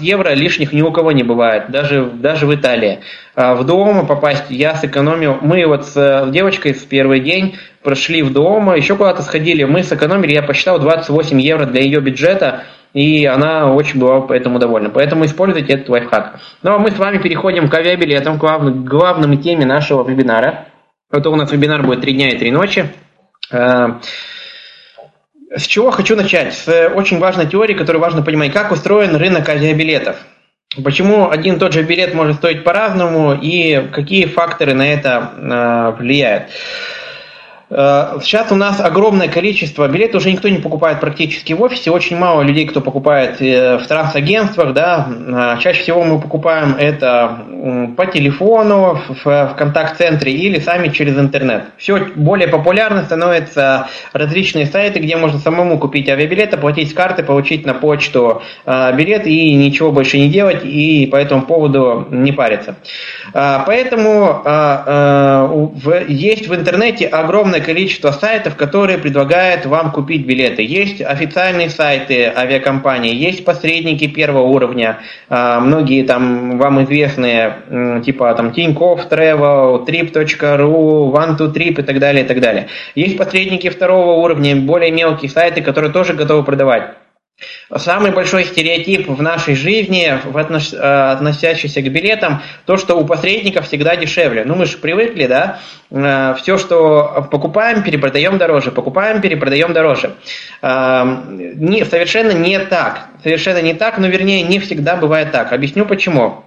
евро 0.00 0.34
лишних 0.34 0.72
ни 0.72 0.82
у 0.82 0.92
кого 0.92 1.12
не 1.12 1.22
бывает, 1.22 1.70
даже, 1.70 2.04
даже 2.04 2.46
в 2.46 2.54
Италии. 2.54 3.00
А, 3.34 3.54
в 3.54 3.64
дом 3.64 4.06
попасть 4.06 4.44
я 4.50 4.74
сэкономил, 4.74 5.38
мы 5.40 5.66
вот 5.66 5.86
с 5.86 6.28
девочкой 6.30 6.74
в 6.74 6.86
первый 6.86 7.20
день 7.20 7.56
прошли 7.82 8.22
в 8.22 8.32
дом, 8.32 8.74
еще 8.74 8.96
куда-то 8.96 9.22
сходили, 9.22 9.64
мы 9.64 9.82
сэкономили, 9.82 10.34
я 10.34 10.42
посчитал, 10.42 10.78
28 10.78 11.40
евро 11.40 11.64
для 11.64 11.80
ее 11.80 12.00
бюджета, 12.00 12.64
и 12.92 13.24
она 13.24 13.72
очень 13.72 13.98
была 13.98 14.20
поэтому 14.20 14.58
довольна. 14.58 14.90
Поэтому 14.90 15.24
используйте 15.24 15.74
этот 15.74 15.88
лайфхак. 15.88 16.38
Ну 16.62 16.74
а 16.74 16.78
мы 16.78 16.90
с 16.90 16.98
вами 16.98 17.18
переходим 17.18 17.68
к 17.68 17.74
авиабилетам, 17.74 18.38
к 18.38 18.40
главной, 18.40 18.72
главной 18.72 19.36
теме 19.38 19.64
нашего 19.64 20.06
вебинара– 20.06 20.66
это 21.10 21.30
у 21.30 21.36
нас 21.36 21.50
вебинар 21.52 21.82
будет 21.82 22.00
три 22.00 22.12
дня 22.12 22.30
и 22.30 22.38
три 22.38 22.50
ночи. 22.50 22.90
Э, 23.50 24.00
с 25.54 25.62
чего 25.66 25.90
хочу 25.90 26.16
начать? 26.16 26.54
С 26.54 26.88
очень 26.94 27.18
важной 27.18 27.46
теории, 27.46 27.74
которую 27.74 28.02
важно 28.02 28.22
понимать, 28.22 28.52
как 28.52 28.72
устроен 28.72 29.14
рынок 29.16 29.48
авиабилетов. 29.48 30.16
Почему 30.82 31.30
один 31.30 31.56
и 31.56 31.58
тот 31.58 31.72
же 31.72 31.82
билет 31.82 32.12
может 32.12 32.36
стоить 32.36 32.64
по-разному 32.64 33.38
и 33.40 33.88
какие 33.92 34.26
факторы 34.26 34.74
на 34.74 34.92
это 34.92 35.32
э, 35.36 35.96
влияют. 35.98 36.50
Э, 37.68 38.18
сейчас 38.22 38.52
у 38.52 38.54
нас 38.54 38.80
огромное 38.80 39.28
количество 39.28 39.88
билетов, 39.88 40.20
уже 40.22 40.30
никто 40.30 40.48
не 40.48 40.58
покупает 40.58 41.00
практически 41.00 41.52
в 41.52 41.62
офисе, 41.62 41.90
очень 41.90 42.16
мало 42.16 42.42
людей, 42.42 42.66
кто 42.66 42.80
покупает 42.80 43.42
э, 43.42 43.78
в 43.78 43.86
трансагентствах, 43.88 44.72
да, 44.72 45.08
э, 45.08 45.56
чаще 45.60 45.82
всего 45.82 46.04
мы 46.04 46.20
покупаем 46.20 46.76
это 46.78 47.40
по 47.96 48.06
телефону, 48.06 49.00
в 49.24 49.54
контакт-центре 49.58 50.32
или 50.32 50.60
сами 50.60 50.88
через 50.88 51.18
интернет. 51.18 51.64
Все 51.76 51.98
более 52.14 52.46
популярно 52.46 53.02
становятся 53.02 53.88
различные 54.12 54.66
сайты, 54.66 55.00
где 55.00 55.16
можно 55.16 55.40
самому 55.40 55.78
купить 55.78 56.08
авиабилет, 56.08 56.54
оплатить 56.54 56.90
с 56.90 56.94
карты, 56.94 57.24
получить 57.24 57.66
на 57.66 57.74
почту 57.74 58.42
билет 58.66 59.26
и 59.26 59.54
ничего 59.54 59.90
больше 59.90 60.18
не 60.18 60.28
делать, 60.28 60.64
и 60.64 61.08
по 61.10 61.16
этому 61.16 61.42
поводу 61.42 62.06
не 62.10 62.30
париться. 62.30 62.76
Поэтому 63.32 64.42
есть 66.08 66.48
в 66.48 66.54
интернете 66.54 67.06
огромное 67.06 67.55
огромное 67.56 67.60
количество 67.60 68.10
сайтов, 68.12 68.56
которые 68.56 68.98
предлагают 68.98 69.66
вам 69.66 69.92
купить 69.92 70.26
билеты. 70.26 70.62
Есть 70.62 71.00
официальные 71.00 71.70
сайты 71.70 72.32
авиакомпании, 72.34 73.14
есть 73.14 73.44
посредники 73.44 74.06
первого 74.06 74.42
уровня, 74.42 74.98
а, 75.28 75.60
многие 75.60 76.04
там 76.04 76.58
вам 76.58 76.82
известные, 76.84 78.02
типа 78.04 78.34
там 78.34 78.50
Tinkoff 78.50 79.08
Travel, 79.08 79.86
Trip.ru, 79.86 81.12
One2Trip 81.12 81.80
и 81.80 81.82
так 81.82 81.98
далее, 81.98 82.24
и 82.24 82.28
так 82.28 82.40
далее. 82.40 82.68
Есть 82.94 83.16
посредники 83.16 83.68
второго 83.70 84.22
уровня, 84.22 84.56
более 84.56 84.90
мелкие 84.90 85.30
сайты, 85.30 85.62
которые 85.62 85.92
тоже 85.92 86.14
готовы 86.14 86.42
продавать. 86.44 87.05
Самый 87.74 88.12
большой 88.12 88.44
стереотип 88.44 89.08
в 89.08 89.20
нашей 89.20 89.56
жизни, 89.56 90.18
в 90.24 90.38
отнош... 90.38 90.72
Э, 90.72 91.12
относящийся 91.12 91.82
к 91.82 91.92
билетам, 91.92 92.42
то, 92.64 92.78
что 92.78 92.94
у 92.94 93.04
посредников 93.04 93.66
всегда 93.66 93.94
дешевле. 93.96 94.44
Ну, 94.44 94.54
мы 94.54 94.64
же 94.64 94.78
привыкли, 94.78 95.26
да, 95.26 95.60
э, 95.90 96.34
все, 96.38 96.56
что 96.56 97.28
покупаем, 97.30 97.82
перепродаем 97.82 98.38
дороже, 98.38 98.70
покупаем, 98.70 99.20
перепродаем 99.20 99.74
дороже. 99.74 100.14
Э, 100.62 101.04
не, 101.28 101.84
совершенно 101.84 102.30
не 102.30 102.58
так. 102.58 103.08
Совершенно 103.22 103.60
не 103.60 103.74
так, 103.74 103.98
но 103.98 104.06
вернее 104.06 104.42
не 104.42 104.58
всегда 104.58 104.96
бывает 104.96 105.32
так. 105.32 105.52
Объясню 105.52 105.84
почему. 105.84 106.44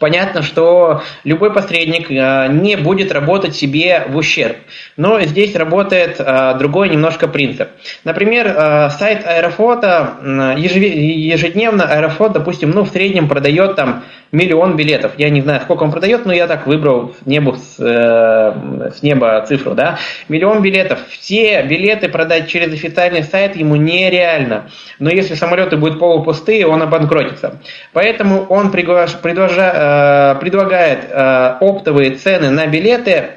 Понятно, 0.00 0.42
что 0.42 1.02
любой 1.22 1.52
посредник 1.52 2.10
э, 2.10 2.48
не 2.50 2.76
будет 2.76 3.12
работать 3.12 3.54
себе 3.54 4.04
в 4.08 4.16
ущерб. 4.16 4.56
Но 4.96 5.20
здесь 5.22 5.54
работает 5.54 6.16
э, 6.18 6.56
другой 6.58 6.88
немножко 6.88 7.28
принцип. 7.28 7.68
Например, 8.02 8.48
э, 8.48 8.90
сайт 8.90 9.24
Аэрофлота, 9.24 10.16
ежедневно 10.58 11.84
Аэрофлот, 11.84 12.32
допустим, 12.32 12.70
ну, 12.70 12.82
в 12.82 12.88
среднем 12.88 13.28
продает 13.28 13.76
там 13.76 14.02
миллион 14.32 14.76
билетов. 14.76 15.12
Я 15.18 15.30
не 15.30 15.40
знаю, 15.40 15.60
сколько 15.62 15.82
он 15.82 15.92
продает, 15.92 16.26
но 16.26 16.32
я 16.32 16.46
так 16.46 16.66
выбрал 16.66 17.14
с, 17.20 17.26
неба, 17.26 17.56
с, 17.56 17.76
с 17.78 19.02
неба 19.02 19.44
цифру. 19.46 19.74
Да? 19.74 19.98
Миллион 20.28 20.62
билетов. 20.62 20.98
Все 21.08 21.62
билеты 21.62 22.08
продать 22.08 22.48
через 22.48 22.72
официальный 22.72 23.22
сайт 23.22 23.56
ему 23.56 23.76
нереально. 23.76 24.70
Но 24.98 25.10
если 25.10 25.34
самолеты 25.34 25.76
будут 25.76 25.98
полупустые, 25.98 26.66
он 26.66 26.82
обанкротится. 26.82 27.60
Поэтому 27.92 28.44
он 28.48 28.70
приглаш, 28.70 29.14
предложа, 29.16 29.72
Э, 29.86 30.34
предлагает 30.40 31.00
э, 31.10 31.56
оптовые 31.60 32.12
цены 32.12 32.50
на 32.50 32.66
билеты 32.66 33.35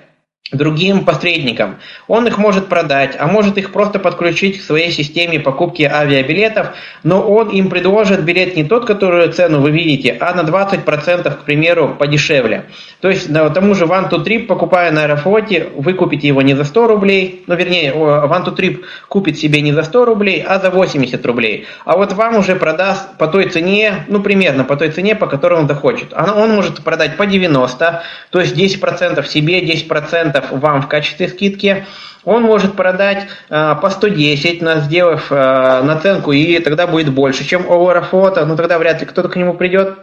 другим 0.52 1.06
посредникам. 1.06 1.78
Он 2.08 2.26
их 2.28 2.38
может 2.40 2.68
продать, 2.68 3.16
а 3.20 3.28
может 3.28 3.58
их 3.58 3.72
просто 3.72 4.00
подключить 4.00 4.60
к 4.60 4.64
своей 4.64 4.92
системе 4.92 5.40
покупки 5.40 5.84
авиабилетов, 5.84 6.72
но 7.04 7.22
он 7.22 7.50
им 7.50 7.70
предложит 7.70 8.24
билет 8.24 8.56
не 8.56 8.64
тот, 8.64 8.86
которую 8.86 9.32
цену 9.32 9.62
вы 9.62 9.70
видите, 9.70 10.18
а 10.20 10.34
на 10.34 10.42
20%, 10.42 11.36
к 11.36 11.44
примеру, 11.44 11.96
подешевле. 12.00 12.66
То 13.00 13.10
есть 13.10 13.30
на 13.30 13.50
тому 13.52 13.76
же 13.76 13.86
One 13.86 14.10
to 14.10 14.24
Trip, 14.24 14.48
покупая 14.48 14.92
на 14.92 15.04
Аэрофлоте, 15.04 15.68
вы 15.76 15.94
купите 15.94 16.28
его 16.28 16.42
не 16.42 16.56
за 16.56 16.64
100 16.64 16.88
рублей, 16.88 17.44
ну 17.46 17.56
вернее, 17.56 17.94
One 17.94 18.44
to 18.44 18.56
Trip 18.56 18.84
купит 19.08 19.38
себе 19.38 19.62
не 19.62 19.72
за 19.72 19.84
100 19.84 20.06
рублей, 20.06 20.44
а 20.46 20.60
за 20.60 20.72
80 20.72 21.24
рублей. 21.28 21.68
А 21.86 21.96
вот 21.96 22.14
вам 22.14 22.38
уже 22.38 22.56
продаст 22.56 23.18
по 23.20 23.28
той 23.28 23.50
цене, 23.50 24.06
ну 24.08 24.22
примерно 24.22 24.64
по 24.64 24.76
той 24.76 24.90
цене, 24.90 25.16
по 25.16 25.28
которой 25.28 25.60
он 25.60 25.68
захочет. 25.68 26.12
Он 26.14 26.50
может 26.56 26.84
продать 26.84 27.18
по 27.18 27.28
90, 27.28 28.02
то 28.32 28.40
есть 28.40 28.56
10% 28.56 29.24
себе, 29.28 29.62
10% 29.62 30.29
вам 30.52 30.82
в 30.82 30.88
качестве 30.88 31.28
скидки, 31.28 31.86
он 32.24 32.44
может 32.44 32.76
продать 32.76 33.28
э, 33.50 33.76
по 33.82 33.90
110, 33.90 34.84
сделав 34.84 35.32
э, 35.32 35.82
наценку, 35.84 36.32
и 36.32 36.60
тогда 36.60 36.86
будет 36.88 37.14
больше, 37.14 37.46
чем 37.46 37.66
у 37.66 37.88
Аэрофлота, 37.88 38.46
но 38.46 38.56
тогда 38.56 38.78
вряд 38.78 39.00
ли 39.00 39.08
кто-то 39.08 39.30
к 39.30 39.36
нему 39.36 39.54
придет. 39.54 39.98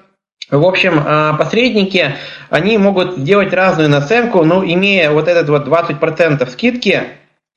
В 0.50 0.64
общем, 0.64 1.02
э, 1.04 1.36
посредники, 1.36 2.14
они 2.50 2.78
могут 2.78 3.18
сделать 3.18 3.52
разную 3.52 3.88
наценку, 3.88 4.44
но 4.44 4.64
имея 4.64 5.10
вот 5.10 5.28
этот 5.28 5.48
вот 5.48 5.66
20% 5.66 6.48
скидки, 6.50 7.02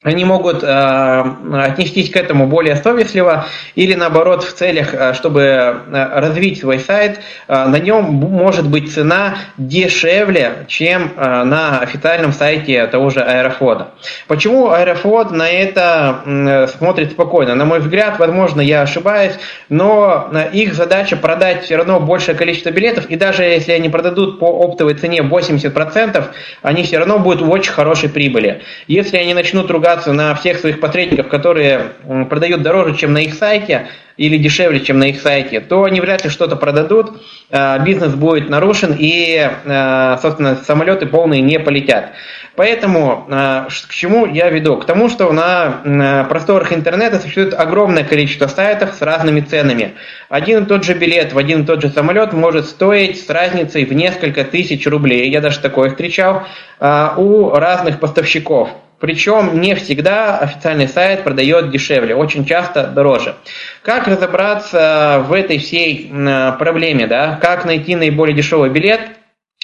они 0.01 0.23
могут 0.23 0.63
э, 0.63 1.23
отнестись 1.55 2.09
к 2.09 2.15
этому 2.15 2.47
более 2.47 2.77
совестливо 2.77 3.47
или 3.75 3.95
наоборот 3.95 4.45
в 4.45 4.53
целях, 4.53 4.93
э, 4.93 5.13
чтобы 5.13 5.41
э, 5.41 6.19
развить 6.21 6.61
свой 6.61 6.79
сайт, 6.79 7.19
э, 7.49 7.65
на 7.65 7.79
нем 7.79 8.05
может 8.05 8.65
быть 8.65 8.93
цена 8.93 9.35
дешевле, 9.57 10.63
чем 10.69 11.11
э, 11.17 11.43
на 11.43 11.79
официальном 11.79 12.31
сайте 12.31 12.87
того 12.87 13.09
же 13.09 13.19
Аэрофлота. 13.19 13.89
Почему 14.27 14.69
Аэрофлот 14.69 15.31
на 15.31 15.49
это 15.49 16.21
э, 16.25 16.67
смотрит 16.67 17.11
спокойно? 17.11 17.55
На 17.55 17.65
мой 17.65 17.79
взгляд, 17.81 18.19
возможно, 18.19 18.61
я 18.61 18.83
ошибаюсь, 18.83 19.33
но 19.67 20.29
э, 20.31 20.51
их 20.53 20.75
задача 20.75 21.17
продать 21.17 21.65
все 21.65 21.75
равно 21.75 21.99
большее 21.99 22.35
количество 22.35 22.69
билетов, 22.69 23.07
и 23.07 23.17
даже 23.17 23.43
если 23.43 23.73
они 23.73 23.89
продадут 23.89 24.39
по 24.39 24.45
оптовой 24.45 24.93
цене 24.93 25.23
80%, 25.23 26.23
они 26.61 26.83
все 26.83 26.99
равно 26.99 27.19
будут 27.19 27.41
в 27.41 27.49
очень 27.49 27.73
хорошей 27.73 28.07
прибыли. 28.07 28.61
Если 28.87 29.17
они 29.17 29.33
начнут 29.33 29.69
ругать 29.69 29.88
полагаться 29.89 30.13
на 30.13 30.35
всех 30.35 30.59
своих 30.59 30.79
посредников, 30.79 31.29
которые 31.29 31.93
продают 32.29 32.61
дороже, 32.61 32.95
чем 32.95 33.13
на 33.13 33.19
их 33.19 33.33
сайте, 33.33 33.87
или 34.17 34.37
дешевле, 34.37 34.81
чем 34.81 34.99
на 34.99 35.05
их 35.05 35.21
сайте, 35.21 35.61
то 35.61 35.85
они 35.85 36.01
вряд 36.01 36.25
ли 36.25 36.29
что-то 36.29 36.57
продадут, 36.57 37.21
а, 37.49 37.79
бизнес 37.79 38.13
будет 38.13 38.49
нарушен 38.49 38.93
и, 38.99 39.49
а, 39.65 40.19
собственно, 40.21 40.57
самолеты 40.57 41.05
полные 41.05 41.41
не 41.41 41.57
полетят. 41.57 42.11
Поэтому 42.57 43.25
а, 43.31 43.69
к 43.69 43.93
чему 43.93 44.25
я 44.25 44.49
веду? 44.49 44.75
К 44.75 44.85
тому, 44.85 45.07
что 45.07 45.31
на 45.31 46.25
просторах 46.29 46.73
интернета 46.73 47.19
существует 47.19 47.53
огромное 47.53 48.03
количество 48.03 48.47
сайтов 48.47 48.93
с 48.93 49.01
разными 49.01 49.39
ценами. 49.39 49.93
Один 50.27 50.65
и 50.65 50.67
тот 50.67 50.83
же 50.83 50.95
билет 50.95 51.31
в 51.31 51.37
один 51.37 51.61
и 51.61 51.65
тот 51.65 51.81
же 51.81 51.89
самолет 51.89 52.33
может 52.33 52.65
стоить 52.65 53.25
с 53.25 53.29
разницей 53.29 53.85
в 53.85 53.93
несколько 53.93 54.43
тысяч 54.43 54.85
рублей. 54.85 55.31
Я 55.31 55.39
даже 55.39 55.61
такое 55.61 55.91
встречал 55.91 56.43
у 56.81 57.51
разных 57.51 58.01
поставщиков. 58.01 58.69
Причем 58.99 59.61
не 59.61 59.75
всегда 59.75 60.37
официальный 60.37 60.87
сайт 60.87 61.23
продает 61.23 61.71
дешевле, 61.71 62.15
очень 62.15 62.45
часто 62.45 62.87
дороже. 62.87 63.35
Как 63.81 64.07
разобраться 64.07 65.23
в 65.27 65.33
этой 65.33 65.57
всей 65.57 66.11
проблеме, 66.59 67.07
да? 67.07 67.39
как 67.41 67.65
найти 67.65 67.95
наиболее 67.95 68.35
дешевый 68.35 68.69
билет? 68.69 69.01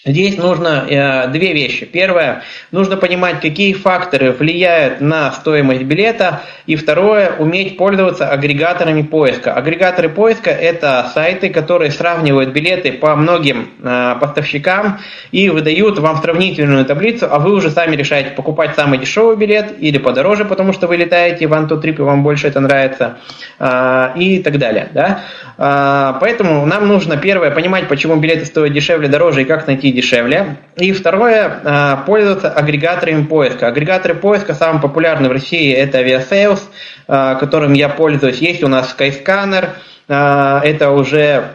Здесь 0.08 0.38
нужно 0.38 0.86
э, 0.88 1.28
две 1.30 1.54
вещи. 1.54 1.86
Первое, 1.86 2.44
нужно 2.72 2.96
понимать, 2.96 3.42
какие 3.42 3.74
факторы 3.74 4.32
влияют 4.32 5.02
на 5.02 5.32
стоимость 5.32 5.82
билета. 5.82 6.44
И 6.68 6.76
второе, 6.76 7.32
уметь 7.40 7.76
пользоваться 7.76 8.30
агрегаторами 8.30 9.02
поиска. 9.02 9.54
Агрегаторы 9.54 10.10
поиска– 10.10 10.50
это 10.52 11.10
сайты, 11.12 11.50
которые 11.50 11.90
сравнивают 11.90 12.52
билеты 12.52 12.92
по 12.92 13.16
многим 13.16 13.72
э, 13.82 14.16
поставщикам 14.22 15.00
и 15.32 15.50
выдают 15.50 15.98
вам 15.98 16.18
сравнительную 16.18 16.86
таблицу, 16.86 17.28
а 17.32 17.40
вы 17.40 17.54
уже 17.54 17.72
сами 17.72 17.96
решаете, 17.96 18.30
покупать 18.30 18.76
самый 18.76 19.00
дешевый 19.00 19.38
билет 19.38 19.74
или 19.80 19.98
подороже, 19.98 20.46
потому 20.46 20.72
что 20.72 20.86
вы 20.86 20.98
летаете 20.98 21.48
в 21.48 21.54
Антутрип 21.56 22.00
и 22.00 22.04
вам 22.04 22.22
больше 22.22 22.48
это 22.48 22.60
нравится 22.60 23.18
э, 23.58 24.10
и 24.18 24.44
так 24.44 24.60
далее. 24.60 24.88
Да? 24.94 25.22
Э, 25.58 26.20
поэтому 26.20 26.64
нам 26.68 26.88
нужно, 26.88 27.18
первое, 27.18 27.50
понимать, 27.50 27.88
почему 27.88 28.18
билеты 28.18 28.46
стоят 28.46 28.72
дешевле, 28.72 29.08
дороже 29.08 29.42
и 29.42 29.46
как 29.46 29.66
найти 29.66 29.95
дешевле. 29.96 30.58
И 30.76 30.92
второе, 30.92 31.62
а, 31.64 31.98
пользоваться 32.06 32.52
агрегаторами 32.52 33.24
поиска. 33.24 33.68
Агрегаторы 33.68 34.16
поиска 34.16 34.54
самые 34.54 34.82
популярные 34.82 35.30
в 35.30 35.32
России 35.32 35.74
это 35.74 36.02
Aviasales, 36.02 36.62
а, 37.08 37.36
которым 37.36 37.74
я 37.74 37.90
пользуюсь. 37.90 38.40
Есть 38.40 38.64
у 38.64 38.68
нас 38.68 38.96
Skyscanner, 38.98 39.70
а, 40.08 40.62
это 40.64 40.92
уже 40.92 41.52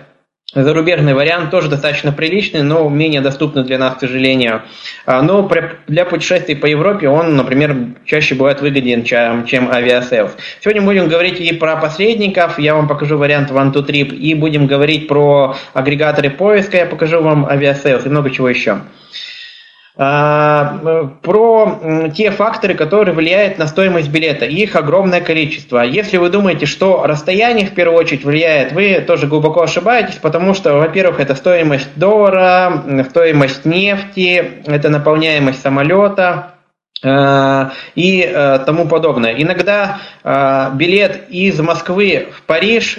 Зарубежный 0.53 1.15
вариант 1.15 1.53
тоже 1.53 1.69
достаточно 1.69 2.11
приличный, 2.11 2.63
но 2.63 2.89
менее 2.89 3.21
доступный 3.21 3.63
для 3.63 3.79
нас, 3.79 3.95
к 3.95 4.01
сожалению. 4.01 4.63
Но 5.07 5.49
для 5.87 6.05
путешествий 6.05 6.57
по 6.57 6.67
Европе 6.67 7.09
он, 7.09 7.37
например, 7.37 7.77
чаще 8.05 8.35
бывает 8.35 8.61
выгоден, 8.61 9.05
чем, 9.05 9.71
Aviasales. 9.71 10.33
Сегодня 10.61 10.83
будем 10.83 11.07
говорить 11.07 11.41
и 11.41 11.53
про 11.55 11.77
посредников, 11.77 12.59
я 12.59 12.75
вам 12.75 12.89
покажу 12.89 13.17
вариант 13.17 13.53
One2Trip, 13.53 14.13
и 14.13 14.35
будем 14.35 14.67
говорить 14.67 15.07
про 15.07 15.55
агрегаторы 15.73 16.31
поиска, 16.31 16.79
я 16.79 16.87
покажу 16.87 17.23
вам 17.23 17.47
Aviasales 17.47 18.07
и 18.07 18.09
много 18.09 18.31
чего 18.31 18.49
еще. 18.49 18.81
А, 20.03 20.79
про 21.21 21.79
те 22.17 22.31
факторы, 22.31 22.73
которые 22.73 23.15
влияют 23.15 23.59
на 23.59 23.67
стоимость 23.67 24.09
билета. 24.09 24.47
Их 24.47 24.75
огромное 24.75 25.21
количество. 25.21 25.83
Если 25.83 26.17
вы 26.17 26.31
думаете, 26.31 26.65
что 26.65 27.03
расстояние 27.05 27.67
в 27.67 27.75
первую 27.75 27.99
очередь 27.99 28.25
влияет, 28.25 28.73
вы 28.73 29.05
тоже 29.07 29.27
глубоко 29.27 29.61
ошибаетесь, 29.61 30.15
потому 30.15 30.55
что, 30.55 30.77
во-первых, 30.77 31.21
это 31.21 31.35
стоимость 31.35 31.91
доллара, 31.97 32.83
стоимость 33.11 33.67
нефти, 33.67 34.63
это 34.65 34.89
наполняемость 34.89 35.61
самолета, 35.61 36.55
и 37.03 38.31
э, 38.31 38.59
тому 38.67 38.87
подобное. 38.87 39.33
Иногда 39.33 40.01
э, 40.23 40.71
билет 40.75 41.31
из 41.31 41.59
Москвы 41.59 42.29
в 42.37 42.43
Париж 42.43 42.99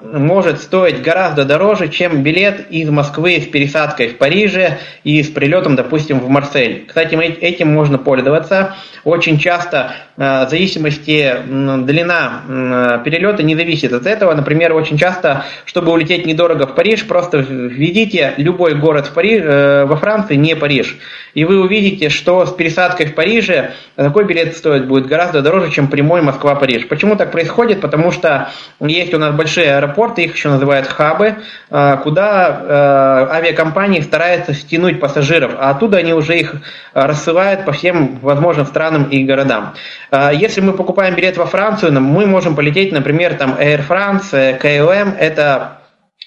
может 0.00 0.60
стоить 0.60 1.02
гораздо 1.02 1.44
дороже, 1.44 1.88
чем 1.88 2.22
билет 2.22 2.70
из 2.70 2.88
Москвы 2.88 3.40
с 3.40 3.46
пересадкой 3.46 4.08
в 4.08 4.18
Париже 4.18 4.78
и 5.02 5.22
с 5.22 5.28
прилетом, 5.28 5.74
допустим, 5.74 6.20
в 6.20 6.28
Марсель. 6.28 6.84
Кстати, 6.86 7.14
этим 7.16 7.72
можно 7.72 7.98
пользоваться. 7.98 8.76
Очень 9.04 9.38
часто 9.38 9.92
в 10.16 10.48
зависимости 10.48 11.36
длина 11.46 13.00
перелета 13.04 13.42
не 13.42 13.54
зависит 13.54 13.92
от 13.92 14.06
этого. 14.06 14.34
Например, 14.34 14.72
очень 14.72 14.96
часто, 14.96 15.44
чтобы 15.64 15.92
улететь 15.92 16.24
недорого 16.26 16.66
в 16.66 16.74
Париж, 16.74 17.06
просто 17.06 17.38
введите 17.38 18.34
любой 18.38 18.74
город 18.74 19.08
в 19.08 19.12
Париж, 19.12 19.42
во 19.44 19.96
Франции, 19.96 20.36
не 20.36 20.56
Париж. 20.56 20.96
И 21.34 21.44
вы 21.44 21.60
увидите, 21.60 22.08
что 22.08 22.46
с 22.46 22.52
пересадкой 22.52 23.06
в 23.06 23.14
Париже 23.14 23.72
такой 23.94 24.24
билет 24.24 24.56
стоит 24.56 24.86
будет 24.86 25.06
гораздо 25.06 25.42
дороже, 25.42 25.70
чем 25.70 25.88
прямой 25.88 26.22
Москва-Париж. 26.22 26.88
Почему 26.88 27.16
так 27.16 27.30
происходит? 27.30 27.80
Потому 27.80 28.10
что 28.10 28.50
есть 28.80 29.12
у 29.12 29.18
нас 29.18 29.34
большие 29.34 29.76
аэропорты, 29.76 30.24
их 30.24 30.34
еще 30.34 30.48
называют 30.48 30.86
хабы, 30.86 31.36
э, 31.70 31.96
куда 32.02 32.48
э, 32.48 33.34
авиакомпании 33.34 34.00
стараются 34.00 34.54
стянуть 34.54 35.00
пассажиров, 35.00 35.52
а 35.58 35.70
оттуда 35.70 35.98
они 35.98 36.14
уже 36.14 36.38
их 36.38 36.54
рассылают 36.94 37.64
по 37.64 37.72
всем 37.72 38.18
возможным 38.20 38.66
странам 38.66 39.04
и 39.04 39.24
городам. 39.24 39.74
Э, 40.10 40.30
если 40.32 40.60
мы 40.60 40.72
покупаем 40.72 41.14
билет 41.14 41.36
во 41.36 41.46
Францию, 41.46 41.92
мы 42.00 42.26
можем 42.26 42.54
полететь, 42.54 42.92
например, 42.92 43.34
там 43.34 43.54
Air 43.54 43.82
France, 43.86 44.58
KLM, 44.60 45.16
это 45.18 45.78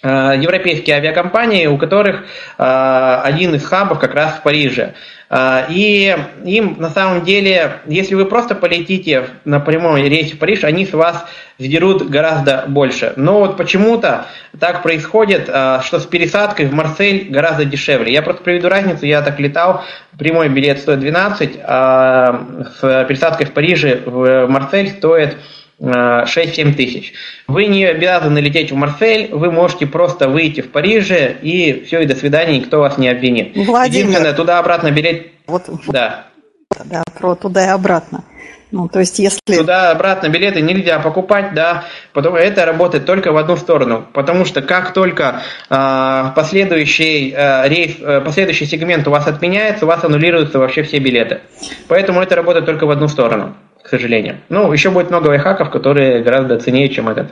европейские 0.01 0.95
авиакомпании, 0.95 1.67
у 1.67 1.77
которых 1.77 2.23
один 2.57 3.55
из 3.55 3.65
хабов 3.65 3.99
как 3.99 4.13
раз 4.13 4.35
в 4.35 4.43
Париже. 4.43 4.93
А, 5.31 5.67
и 5.69 6.15
им 6.43 6.77
на 6.79 6.89
самом 6.89 7.23
деле, 7.23 7.81
если 7.85 8.15
вы 8.15 8.25
просто 8.25 8.55
полетите 8.55 9.25
на 9.45 9.59
прямом 9.59 9.95
рейсе 9.97 10.33
в 10.33 10.39
Париж, 10.39 10.63
они 10.63 10.87
с 10.87 10.93
вас 10.93 11.23
сдерут 11.59 12.09
гораздо 12.09 12.65
больше. 12.67 13.13
Но 13.15 13.39
вот 13.39 13.55
почему-то 13.55 14.25
так 14.59 14.81
происходит, 14.81 15.43
что 15.43 15.99
с 15.99 16.05
пересадкой 16.07 16.65
в 16.65 16.73
Марсель 16.73 17.29
гораздо 17.29 17.63
дешевле. 17.65 18.11
Я 18.11 18.23
просто 18.23 18.41
приведу 18.41 18.69
разницу, 18.69 19.05
я 19.05 19.21
так 19.21 19.39
летал, 19.39 19.83
прямой 20.17 20.49
билет 20.49 20.79
стоит 20.79 20.99
12, 20.99 21.59
а 21.63 22.65
с 22.79 23.05
пересадкой 23.07 23.45
в 23.45 23.51
Париже 23.53 24.01
в 24.05 24.47
Марсель 24.47 24.89
стоит 24.89 25.37
6-7 25.81 26.73
тысяч. 26.73 27.13
Вы 27.47 27.65
не 27.65 27.85
обязаны 27.85 28.39
лететь 28.39 28.71
в 28.71 28.75
Марсель, 28.75 29.29
вы 29.31 29.51
можете 29.51 29.87
просто 29.87 30.27
выйти 30.27 30.61
в 30.61 30.71
Париже, 30.71 31.37
и 31.41 31.83
все, 31.85 32.01
и 32.01 32.05
до 32.05 32.15
свидания, 32.15 32.59
никто 32.59 32.79
вас 32.79 32.97
не 32.97 33.07
обвинит. 33.07 33.55
Владимир, 33.55 34.07
Единственное, 34.07 34.33
туда-обратно 34.33 34.91
билет... 34.91 35.27
Вот, 35.47 35.63
да. 35.87 36.27
Да, 36.85 37.03
про 37.17 37.35
туда 37.35 37.65
и 37.65 37.69
обратно. 37.69 38.23
Ну, 38.71 38.87
то 38.87 38.99
есть, 38.99 39.17
если... 39.17 39.39
Туда-обратно 39.45 40.29
билеты 40.29 40.61
нельзя 40.61 40.99
покупать, 40.99 41.55
да, 41.55 41.85
потом 42.13 42.35
это 42.35 42.65
работает 42.65 43.05
только 43.05 43.31
в 43.31 43.37
одну 43.37 43.57
сторону, 43.57 44.05
потому 44.13 44.45
что 44.45 44.61
как 44.61 44.93
только 44.93 45.41
э, 45.69 46.25
последующий 46.35 47.33
э, 47.35 47.67
рейс, 47.67 47.95
э, 47.99 48.21
последующий 48.21 48.67
сегмент 48.67 49.07
у 49.07 49.11
вас 49.11 49.25
отменяется, 49.25 49.85
у 49.85 49.87
вас 49.87 50.03
аннулируются 50.03 50.59
вообще 50.59 50.83
все 50.83 50.99
билеты. 50.99 51.41
Поэтому 51.87 52.21
это 52.21 52.35
работает 52.35 52.67
только 52.67 52.85
в 52.85 52.91
одну 52.91 53.07
сторону, 53.07 53.55
к 53.83 53.87
сожалению. 53.87 54.37
Ну, 54.49 54.71
еще 54.71 54.89
будет 54.89 55.09
много 55.09 55.27
лайфхаков, 55.27 55.69
которые 55.69 56.21
гораздо 56.21 56.59
ценнее, 56.59 56.89
чем 56.89 57.09
этот. 57.09 57.31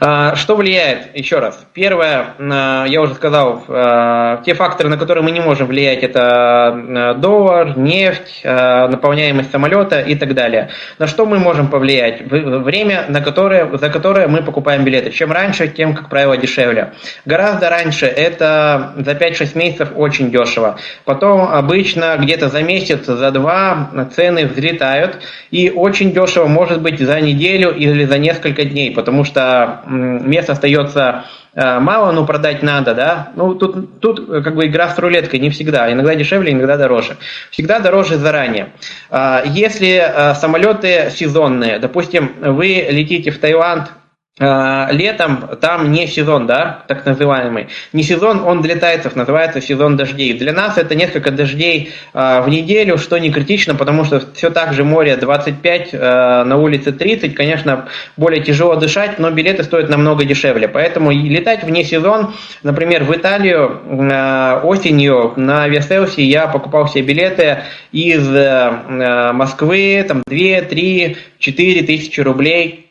А, 0.00 0.34
что 0.34 0.56
влияет? 0.56 1.16
Еще 1.16 1.38
раз. 1.38 1.64
Первое, 1.72 2.34
а, 2.38 2.84
я 2.86 3.00
уже 3.00 3.14
сказал, 3.14 3.64
а, 3.68 4.42
те 4.44 4.54
факторы, 4.54 4.88
на 4.88 4.96
которые 4.96 5.24
мы 5.24 5.30
не 5.30 5.40
можем 5.40 5.66
влиять, 5.66 6.02
это 6.02 7.14
доллар, 7.18 7.76
нефть, 7.78 8.42
наполняемость 8.44 9.50
самолета 9.50 10.00
и 10.00 10.14
так 10.14 10.34
далее. 10.34 10.70
На 10.98 11.06
что 11.06 11.26
мы 11.26 11.38
можем 11.38 11.68
повлиять? 11.68 12.22
Время, 12.22 13.06
на 13.08 13.20
которое, 13.20 13.76
за 13.76 13.88
которое 13.90 14.28
мы 14.28 14.42
покупаем 14.42 14.84
билеты. 14.84 15.10
Чем 15.10 15.32
раньше, 15.32 15.68
тем, 15.68 15.94
как 15.94 16.08
правило, 16.08 16.36
дешевле. 16.36 16.92
Гораздо 17.24 17.70
раньше 17.70 18.06
это 18.06 18.92
за 18.96 19.12
5-6 19.12 19.56
месяцев 19.56 19.88
очень 19.94 20.30
дешево. 20.30 20.78
Потом 21.04 21.42
обычно 21.42 22.16
где-то 22.18 22.48
за 22.48 22.62
месяц, 22.62 23.06
за 23.06 23.30
два 23.30 23.90
цены 24.14 24.46
взлетают. 24.46 25.18
И 25.50 25.70
очень 25.70 26.12
дешево 26.12 26.46
может 26.46 26.82
быть 26.82 27.00
за 27.00 27.20
неделю 27.20 27.74
или 27.74 28.04
за 28.04 28.18
несколько 28.18 28.64
дней, 28.64 28.90
потому 28.90 29.24
что 29.24 29.82
мест 29.86 30.50
остается 30.50 31.24
э, 31.54 31.78
мало, 31.78 32.12
но 32.12 32.24
продать 32.26 32.62
надо, 32.62 32.94
да. 32.94 33.32
Ну, 33.36 33.54
тут, 33.54 34.00
тут 34.00 34.28
э, 34.28 34.42
как 34.42 34.54
бы 34.54 34.66
игра 34.66 34.88
с 34.88 34.98
рулеткой 34.98 35.40
не 35.40 35.50
всегда. 35.50 35.92
Иногда 35.92 36.14
дешевле, 36.14 36.52
иногда 36.52 36.76
дороже. 36.76 37.16
Всегда 37.50 37.78
дороже 37.78 38.16
заранее. 38.16 38.72
А, 39.10 39.42
если 39.44 40.02
э, 40.02 40.34
самолеты 40.34 41.10
сезонные, 41.10 41.78
допустим, 41.78 42.32
вы 42.40 42.86
летите 42.90 43.30
в 43.30 43.38
Таиланд 43.38 43.90
летом 44.38 45.48
там 45.62 45.92
не 45.92 46.06
сезон, 46.06 46.46
да, 46.46 46.84
так 46.88 47.06
называемый. 47.06 47.68
Не 47.94 48.02
сезон, 48.02 48.44
он 48.44 48.60
для 48.60 48.76
тайцев 48.76 49.16
называется 49.16 49.62
сезон 49.62 49.96
дождей. 49.96 50.34
Для 50.34 50.52
нас 50.52 50.76
это 50.76 50.94
несколько 50.94 51.30
дождей 51.30 51.92
э, 52.12 52.42
в 52.42 52.48
неделю, 52.50 52.98
что 52.98 53.16
не 53.16 53.32
критично, 53.32 53.74
потому 53.74 54.04
что 54.04 54.22
все 54.34 54.50
так 54.50 54.74
же 54.74 54.84
море 54.84 55.16
25, 55.16 55.88
э, 55.92 56.44
на 56.44 56.58
улице 56.58 56.92
30, 56.92 57.34
конечно, 57.34 57.88
более 58.18 58.42
тяжело 58.42 58.76
дышать, 58.76 59.18
но 59.18 59.30
билеты 59.30 59.64
стоят 59.64 59.88
намного 59.88 60.26
дешевле. 60.26 60.68
Поэтому 60.68 61.12
летать 61.12 61.64
вне 61.64 61.82
сезон, 61.82 62.34
например, 62.62 63.04
в 63.04 63.16
Италию 63.16 63.80
осенью 64.64 65.32
на 65.36 65.66
Верселсе 65.66 66.22
я 66.22 66.46
покупал 66.46 66.88
себе 66.88 67.04
билеты 67.04 67.62
из 67.90 68.28
Москвы, 68.28 70.04
там 70.06 70.22
2, 70.26 70.60
3, 70.62 71.16
4 71.38 71.82
тысячи 71.84 72.20
рублей 72.20 72.85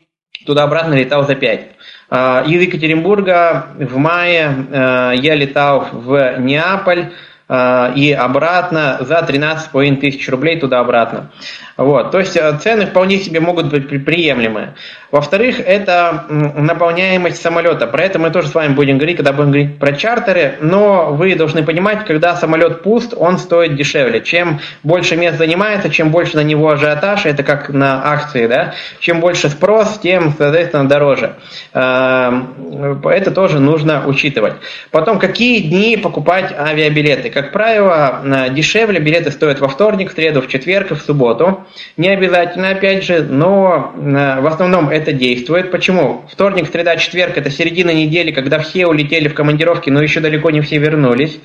туда-обратно 0.45 0.93
летал 0.93 1.25
за 1.25 1.35
5. 1.35 1.67
А, 2.09 2.43
из 2.47 2.61
Екатеринбурга 2.61 3.67
в 3.77 3.97
мае 3.97 4.49
а, 4.71 5.11
я 5.11 5.35
летал 5.35 5.87
в 5.91 6.39
Неаполь 6.39 7.11
а, 7.47 7.91
и 7.95 8.11
обратно 8.11 8.97
за 9.01 9.19
13,5 9.19 9.97
тысяч 9.97 10.29
рублей 10.29 10.59
туда-обратно. 10.59 11.31
Вот, 11.77 12.11
то 12.11 12.19
есть 12.19 12.37
цены 12.61 12.85
вполне 12.85 13.19
себе 13.19 13.41
могут 13.41 13.69
быть 13.69 14.05
приемлемые. 14.05 14.75
Во-вторых, 15.11 15.59
это 15.59 16.25
наполняемость 16.29 17.41
самолета. 17.41 17.87
Про 17.87 18.03
это 18.03 18.19
мы 18.19 18.31
тоже 18.31 18.49
с 18.49 18.53
вами 18.53 18.73
будем 18.73 18.97
говорить, 18.97 19.17
когда 19.17 19.33
будем 19.33 19.51
говорить 19.51 19.79
про 19.79 19.93
чартеры. 19.93 20.55
Но 20.61 21.13
вы 21.13 21.35
должны 21.35 21.63
понимать, 21.63 22.05
когда 22.05 22.35
самолет 22.35 22.81
пуст, 22.81 23.13
он 23.15 23.37
стоит 23.37 23.75
дешевле. 23.75 24.21
Чем 24.21 24.59
больше 24.83 25.15
мест 25.17 25.37
занимается, 25.37 25.89
чем 25.89 26.11
больше 26.11 26.37
на 26.37 26.43
него 26.43 26.69
ажиотаж, 26.69 27.25
это 27.25 27.43
как 27.43 27.69
на 27.69 28.11
акции, 28.11 28.47
да, 28.47 28.73
чем 28.99 29.19
больше 29.19 29.49
спрос, 29.49 29.99
тем, 29.99 30.33
соответственно, 30.37 30.87
дороже. 30.87 31.35
Эм, 31.73 33.01
это 33.05 33.31
тоже 33.31 33.59
нужно 33.59 34.05
учитывать. 34.07 34.55
Потом, 34.91 35.19
какие 35.19 35.59
дни 35.59 35.97
покупать 35.97 36.53
авиабилеты? 36.57 37.29
Как 37.29 37.51
правило, 37.51 38.21
э, 38.23 38.49
дешевле 38.53 38.99
билеты 38.99 39.31
стоят 39.31 39.59
во 39.59 39.67
вторник, 39.67 40.11
в 40.11 40.15
среду, 40.15 40.41
в 40.41 40.47
четверг 40.47 40.91
и 40.91 40.95
в 40.95 41.01
субботу. 41.01 41.64
Не 41.97 42.09
обязательно, 42.09 42.69
опять 42.69 43.03
же, 43.03 43.23
но 43.23 43.93
э, 43.95 44.41
в 44.41 44.47
основном 44.47 44.89
это 44.89 45.11
действует. 45.11 45.71
Почему? 45.71 46.23
Вторник, 46.31 46.67
среда, 46.71 46.97
четверг– 46.97 47.33
это 47.37 47.49
середина 47.49 47.91
недели, 47.91 48.31
когда 48.31 48.59
все 48.59 48.87
улетели 48.87 49.27
в 49.27 49.33
командировки, 49.33 49.89
но 49.89 50.01
еще 50.01 50.19
далеко 50.19 50.51
не 50.51 50.61
все 50.61 50.77
вернулись. 50.77 51.39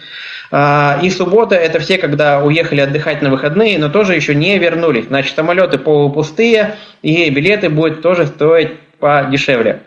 А, 0.53 0.99
и 1.03 1.11
суббота– 1.11 1.55
это 1.57 1.79
все, 1.79 1.99
когда 1.99 2.43
уехали 2.43 2.81
отдыхать 2.81 3.23
на 3.23 3.31
выходные, 3.31 3.79
но 3.79 3.89
тоже 3.89 4.15
еще 4.15 4.35
не 4.35 4.59
вернулись. 4.59 5.07
Значит, 5.07 5.37
самолеты 5.37 5.79
полупустые, 5.79 6.77
и 7.03 7.31
билеты 7.31 7.69
будут 7.69 8.03
тоже 8.03 8.27
стоить 8.27 8.81
подешевле. 8.99 9.83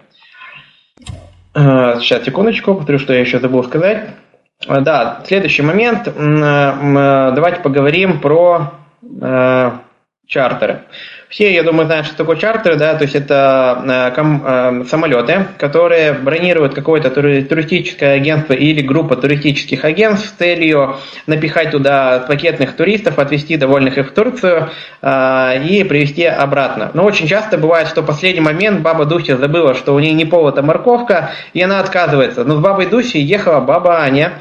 А, 1.54 2.00
сейчас, 2.00 2.24
секундочку, 2.24 2.76
повторю, 2.76 3.00
что 3.00 3.14
я 3.14 3.20
еще 3.20 3.40
забыл 3.40 3.64
сказать. 3.64 4.12
А, 4.66 4.80
да, 4.80 5.22
следующий 5.28 5.62
момент. 5.62 6.06
Давайте 6.06 7.60
поговорим 7.62 8.22
про 8.22 8.72
чартеры. 10.34 10.82
Все, 11.34 11.52
я 11.52 11.64
думаю, 11.64 11.88
знают, 11.88 12.06
что 12.06 12.16
такое 12.16 12.36
чартеры, 12.36 12.76
да, 12.76 12.94
то 12.94 13.06
есть 13.06 13.16
это 13.16 13.82
э, 13.84 14.16
ком, 14.16 14.44
э, 14.46 14.84
самолеты, 14.88 15.48
которые 15.58 16.14
бронируют 16.14 16.76
какое-то 16.76 17.10
туристическое 17.10 18.18
агентство 18.18 18.54
или 18.54 18.82
группа 18.82 19.16
туристических 19.16 19.84
агентств 19.84 20.28
с 20.28 20.32
целью 20.34 20.98
напихать 21.26 21.72
туда 21.72 22.24
пакетных 22.28 22.76
туристов, 22.76 23.18
отвезти 23.18 23.58
довольных 23.58 23.98
их 23.98 24.10
в 24.10 24.14
Турцию 24.14 24.70
э, 25.02 25.64
и 25.68 25.84
привезти 25.84 26.26
обратно. 26.26 26.92
Но 26.94 27.04
очень 27.04 27.26
часто 27.26 27.58
бывает, 27.58 27.88
что 27.88 28.04
в 28.04 28.06
последний 28.06 28.42
момент 28.42 28.82
баба 28.82 29.06
Дуся 29.06 29.36
забыла, 29.36 29.74
что 29.74 29.96
у 29.96 30.00
нее 30.00 30.14
не 30.14 30.26
повод, 30.26 30.60
а 30.60 30.62
морковка, 30.62 31.32
и 31.54 31.64
она 31.64 31.80
отказывается. 31.80 32.44
Но 32.44 32.58
с 32.58 32.60
бабой 32.60 32.86
Дусей 32.86 33.24
ехала 33.24 33.60
баба 33.60 34.02
Аня, 34.02 34.34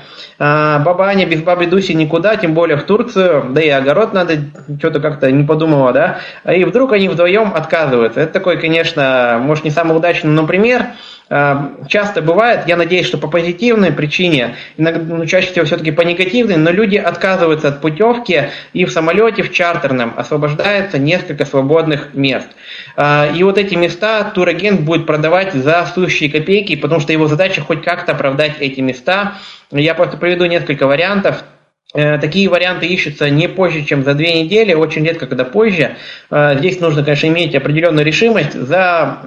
а, 0.44 0.80
баба 0.80 1.06
Аня 1.06 1.24
без 1.24 1.40
бабы 1.40 1.66
Дуси 1.66 1.92
никуда, 1.92 2.34
тем 2.34 2.52
более 2.52 2.76
в 2.76 2.82
Турцию, 2.82 3.46
да 3.50 3.62
и 3.62 3.68
огород 3.68 4.12
надо, 4.12 4.38
что-то 4.76 4.98
как-то 4.98 5.30
не 5.30 5.44
подумала, 5.44 5.92
да, 5.92 6.18
и 6.52 6.64
вдруг 6.64 6.81
они 6.90 7.08
вдвоем 7.08 7.52
отказываются. 7.54 8.20
Это 8.20 8.32
такой, 8.32 8.58
конечно, 8.58 9.38
может 9.40 9.64
не 9.64 9.70
самый 9.70 9.96
удачный, 9.96 10.30
но 10.30 10.44
пример, 10.46 10.86
а, 11.34 11.72
часто 11.88 12.20
бывает, 12.20 12.64
я 12.66 12.76
надеюсь, 12.76 13.06
что 13.06 13.16
по 13.16 13.26
позитивной 13.26 13.90
причине, 13.90 14.56
иногда, 14.76 15.16
ну, 15.16 15.24
чаще 15.24 15.50
всего 15.50 15.64
все-таки 15.64 15.90
по 15.90 16.02
негативной, 16.02 16.56
но 16.56 16.70
люди 16.70 16.96
отказываются 16.96 17.68
от 17.68 17.80
путевки 17.80 18.50
и 18.74 18.84
в 18.84 18.92
самолете, 18.92 19.42
в 19.42 19.50
чартерном 19.50 20.12
освобождается 20.16 20.98
несколько 20.98 21.46
свободных 21.46 22.12
мест. 22.12 22.48
А, 22.96 23.30
и 23.34 23.42
вот 23.44 23.56
эти 23.56 23.74
места 23.76 24.24
турагент 24.34 24.80
будет 24.80 25.06
продавать 25.06 25.54
за 25.54 25.86
сущие 25.94 26.30
копейки, 26.30 26.76
потому 26.76 27.00
что 27.00 27.14
его 27.14 27.26
задача 27.28 27.62
хоть 27.62 27.82
как-то 27.82 28.12
оправдать 28.12 28.56
эти 28.60 28.80
места, 28.80 29.38
я 29.70 29.94
просто 29.94 30.18
приведу 30.18 30.44
несколько 30.44 30.86
вариантов. 30.86 31.44
Э, 31.94 32.18
такие 32.18 32.48
варианты 32.48 32.86
ищутся 32.86 33.28
не 33.28 33.48
позже, 33.48 33.82
чем 33.82 34.02
за 34.02 34.14
две 34.14 34.42
недели, 34.42 34.72
очень 34.72 35.04
редко, 35.04 35.26
когда 35.26 35.44
позже. 35.44 35.96
Э, 36.30 36.56
здесь 36.56 36.80
нужно, 36.80 37.04
конечно, 37.04 37.26
иметь 37.26 37.54
определенную 37.54 38.06
решимость. 38.06 38.54
За 38.54 39.18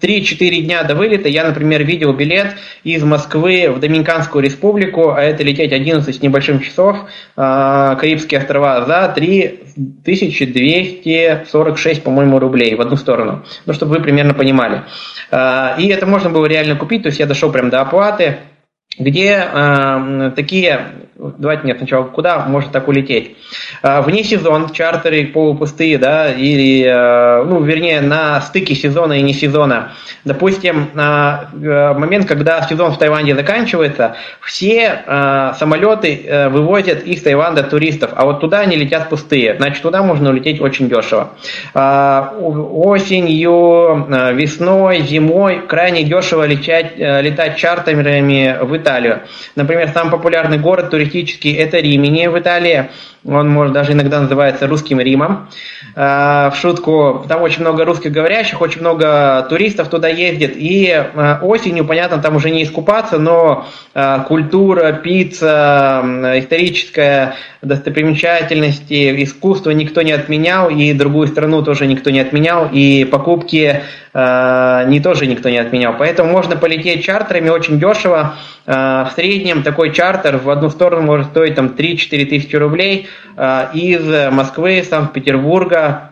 3-4 0.00 0.62
дня 0.62 0.82
до 0.82 0.96
вылета 0.96 1.28
я, 1.28 1.44
например, 1.44 1.84
видел 1.84 2.12
билет 2.12 2.56
из 2.82 3.04
Москвы 3.04 3.70
в 3.70 3.78
Доминиканскую 3.78 4.42
республику, 4.42 5.10
а 5.10 5.22
это 5.22 5.44
лететь 5.44 5.72
11 5.72 6.12
с 6.12 6.20
небольшим 6.20 6.58
часов, 6.60 6.96
э, 7.36 7.96
Карибские 8.00 8.40
острова, 8.40 8.84
за 8.84 9.12
3246, 9.14 12.02
по-моему, 12.02 12.40
рублей 12.40 12.74
в 12.74 12.80
одну 12.80 12.96
сторону. 12.96 13.44
Ну, 13.64 13.72
чтобы 13.72 13.96
вы 13.96 14.02
примерно 14.02 14.34
понимали. 14.34 14.82
И 15.30 15.88
это 15.88 16.06
можно 16.06 16.30
было 16.30 16.46
реально 16.46 16.74
купить, 16.74 17.02
то 17.02 17.08
есть 17.08 17.20
я 17.20 17.26
дошел 17.26 17.52
прям 17.52 17.68
до 17.70 17.82
оплаты, 17.82 18.38
где 18.98 19.48
э, 19.52 20.32
такие, 20.34 20.80
давайте 21.16 21.66
нет, 21.66 21.78
сначала 21.78 22.04
куда 22.04 22.40
можно 22.46 22.70
так 22.72 22.88
улететь. 22.88 23.36
Э, 23.82 24.00
вне 24.02 24.24
сезон, 24.24 24.70
чартеры 24.70 25.26
полупустые, 25.26 25.98
да, 25.98 26.32
или, 26.32 26.84
э, 26.84 27.44
ну, 27.44 27.62
вернее, 27.62 28.00
на 28.00 28.40
стыке 28.40 28.74
сезона 28.74 29.14
и 29.14 29.22
не 29.22 29.32
сезона. 29.32 29.92
Допустим, 30.24 30.88
э, 30.94 31.94
момент, 31.94 32.26
когда 32.26 32.62
сезон 32.62 32.92
в 32.92 32.98
Таиланде 32.98 33.34
заканчивается, 33.34 34.16
все 34.40 35.02
э, 35.06 35.52
самолеты 35.58 36.24
э, 36.24 36.48
вывозят 36.48 37.04
из 37.04 37.22
Таиланда 37.22 37.62
туристов, 37.62 38.10
а 38.14 38.24
вот 38.24 38.40
туда 38.40 38.60
они 38.60 38.76
летят 38.76 39.08
пустые. 39.08 39.56
Значит, 39.56 39.82
туда 39.82 40.02
можно 40.02 40.30
улететь 40.30 40.60
очень 40.60 40.88
дешево. 40.88 41.30
Э, 41.74 42.30
осенью, 42.38 44.06
э, 44.10 44.34
весной, 44.34 45.02
зимой 45.02 45.62
крайне 45.66 46.02
дешево 46.02 46.44
летать, 46.46 46.92
э, 46.98 47.22
летать 47.22 47.56
чартерами 47.56 48.58
в 48.60 48.76
Италии 48.76 48.87
Италию. 48.88 49.22
Например, 49.54 49.90
самый 49.92 50.10
популярный 50.10 50.58
город 50.58 50.88
туристический– 50.90 51.52
это 51.54 51.76
Римини 51.76 52.26
в 52.26 52.38
Италии. 52.38 52.88
Он, 53.26 53.48
может, 53.50 53.72
даже 53.72 53.92
иногда 53.92 54.20
называется 54.20 54.66
русским 54.66 55.00
Римом. 55.00 55.48
А, 55.96 56.50
в 56.50 56.56
шутку, 56.56 57.24
там 57.28 57.42
очень 57.42 57.62
много 57.62 57.84
русскоговорящих, 57.84 58.60
очень 58.60 58.80
много 58.80 59.44
туристов 59.50 59.88
туда 59.88 60.06
ездит. 60.06 60.52
И 60.54 60.88
а, 60.92 61.40
осенью, 61.42 61.84
понятно, 61.84 62.18
там 62.18 62.36
уже 62.36 62.50
не 62.50 62.62
искупаться, 62.62 63.18
но 63.18 63.66
а, 63.94 64.20
культура, 64.20 64.92
пицца, 64.92 66.04
историческая 66.36 67.34
достопримечательности, 67.62 69.24
искусство 69.24 69.70
никто 69.70 70.02
не 70.02 70.12
отменял, 70.12 70.70
и 70.70 70.92
другую 70.92 71.26
страну 71.26 71.62
тоже 71.62 71.86
никто 71.86 72.10
не 72.10 72.20
отменял, 72.20 72.68
и 72.72 73.04
покупки 73.04 73.82
не 74.14 75.00
тоже 75.00 75.26
никто 75.26 75.48
не 75.48 75.58
отменял. 75.58 75.94
Поэтому 75.96 76.32
можно 76.32 76.56
полететь 76.56 77.04
чартерами 77.04 77.50
очень 77.50 77.78
дешево. 77.78 78.34
В 78.66 79.10
среднем 79.14 79.62
такой 79.62 79.92
чартер 79.92 80.38
в 80.38 80.50
одну 80.50 80.70
сторону 80.70 81.02
может 81.02 81.28
стоить 81.28 81.54
там 81.54 81.66
3-4 81.66 82.24
тысячи 82.24 82.56
рублей 82.56 83.07
из 83.36 84.32
Москвы, 84.32 84.82
Санкт-Петербурга, 84.88 86.08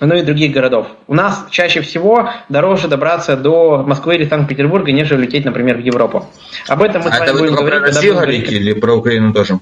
ну 0.00 0.14
и 0.14 0.22
других 0.22 0.52
городов. 0.52 0.88
У 1.06 1.14
нас 1.14 1.46
чаще 1.50 1.80
всего 1.80 2.28
дороже 2.48 2.88
добраться 2.88 3.36
до 3.36 3.82
Москвы 3.82 4.16
или 4.16 4.24
Санкт-Петербурга, 4.28 4.92
нежели 4.92 5.22
лететь, 5.22 5.44
например, 5.44 5.76
в 5.76 5.80
Европу. 5.80 6.26
Об 6.68 6.82
этом 6.82 7.02
мы 7.02 7.10
а 7.10 7.12
с 7.12 7.20
вами 7.20 7.38
будем 7.38 7.54
говорить. 7.54 7.80
Про 7.80 7.86
Россию 7.88 8.14
говорите 8.14 8.54
или 8.56 8.72
про 8.74 8.94
Украину 8.94 9.32
тоже? 9.32 9.58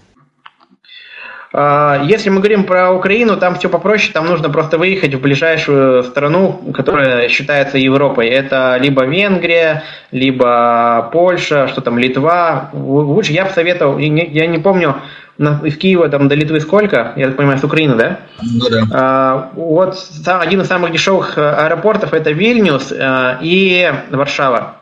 А, 1.56 2.02
если 2.02 2.30
мы 2.30 2.38
говорим 2.38 2.64
про 2.64 2.92
Украину, 2.92 3.36
там 3.36 3.54
все 3.54 3.68
попроще, 3.68 4.12
там 4.12 4.26
нужно 4.26 4.50
просто 4.50 4.76
выехать 4.76 5.14
в 5.14 5.20
ближайшую 5.20 6.02
страну, 6.02 6.60
которая 6.74 7.28
считается 7.28 7.78
Европой. 7.78 8.26
Это 8.26 8.76
либо 8.80 9.04
Венгрия, 9.04 9.84
либо 10.10 11.08
Польша, 11.12 11.68
что 11.68 11.80
там, 11.80 11.96
Литва. 11.96 12.70
Лучше 12.72 13.32
я 13.32 13.44
бы 13.44 13.52
советовал, 13.52 13.98
я 13.98 14.46
не 14.48 14.58
помню, 14.58 14.96
из 15.38 15.76
Киева 15.76 16.08
там 16.08 16.26
до 16.26 16.34
Литвы 16.34 16.58
сколько? 16.58 17.12
Я 17.14 17.28
так 17.28 17.36
понимаю, 17.36 17.58
с 17.58 17.64
Украины, 17.64 17.94
да? 17.94 18.18
Ну 18.42 18.68
да. 18.68 18.86
А, 18.92 19.50
вот 19.54 19.96
один 20.26 20.60
из 20.60 20.66
самых 20.66 20.90
дешевых 20.90 21.38
э, 21.38 21.40
аэропортов 21.40 22.14
это 22.14 22.32
Вильнюс 22.32 22.92
а, 22.92 23.38
и 23.40 23.92
Варшава. 24.10 24.78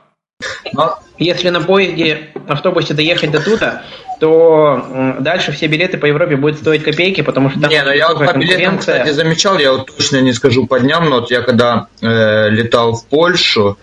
Но... 0.72 0.98
Если 1.18 1.50
на 1.50 1.60
поезде, 1.60 2.30
автобусе 2.48 2.94
доехать 2.94 3.30
до 3.30 3.40
туда, 3.40 3.82
то 4.18 5.16
дальше 5.20 5.52
все 5.52 5.66
билеты 5.66 5.98
по 5.98 6.06
Европе 6.06 6.36
будут 6.36 6.58
стоить 6.58 6.82
копейки, 6.82 7.20
потому 7.20 7.50
что 7.50 7.60
там 7.60 7.70
Не, 7.70 7.82
ну 7.82 7.92
я 7.92 8.08
вот 8.08 8.26
по 8.26 8.36
билетам, 8.36 8.78
кстати, 8.78 9.10
замечал, 9.10 9.58
я 9.58 9.72
вот 9.72 9.94
точно 9.94 10.20
не 10.20 10.32
скажу 10.32 10.66
по 10.66 10.80
дням, 10.80 11.10
но 11.10 11.20
вот 11.20 11.30
я 11.30 11.42
когда 11.42 11.86
э, 12.00 12.48
летал 12.50 12.94
в 12.94 13.06
Польшу, 13.06 13.78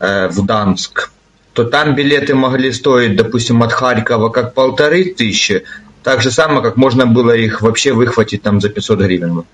э, 0.00 0.28
в 0.28 0.44
Данск, 0.44 1.10
то 1.52 1.64
там 1.64 1.94
билеты 1.94 2.34
могли 2.34 2.72
стоить, 2.72 3.16
допустим, 3.16 3.62
от 3.62 3.72
Харькова 3.72 4.30
как 4.30 4.54
полторы 4.54 5.04
тысячи, 5.04 5.64
так 6.02 6.22
же 6.22 6.30
самое, 6.30 6.62
как 6.62 6.76
можно 6.76 7.06
было 7.06 7.32
их 7.32 7.62
вообще 7.62 7.92
выхватить 7.92 8.42
там 8.42 8.60
за 8.60 8.68
500 8.68 9.00
гривен. 9.00 9.44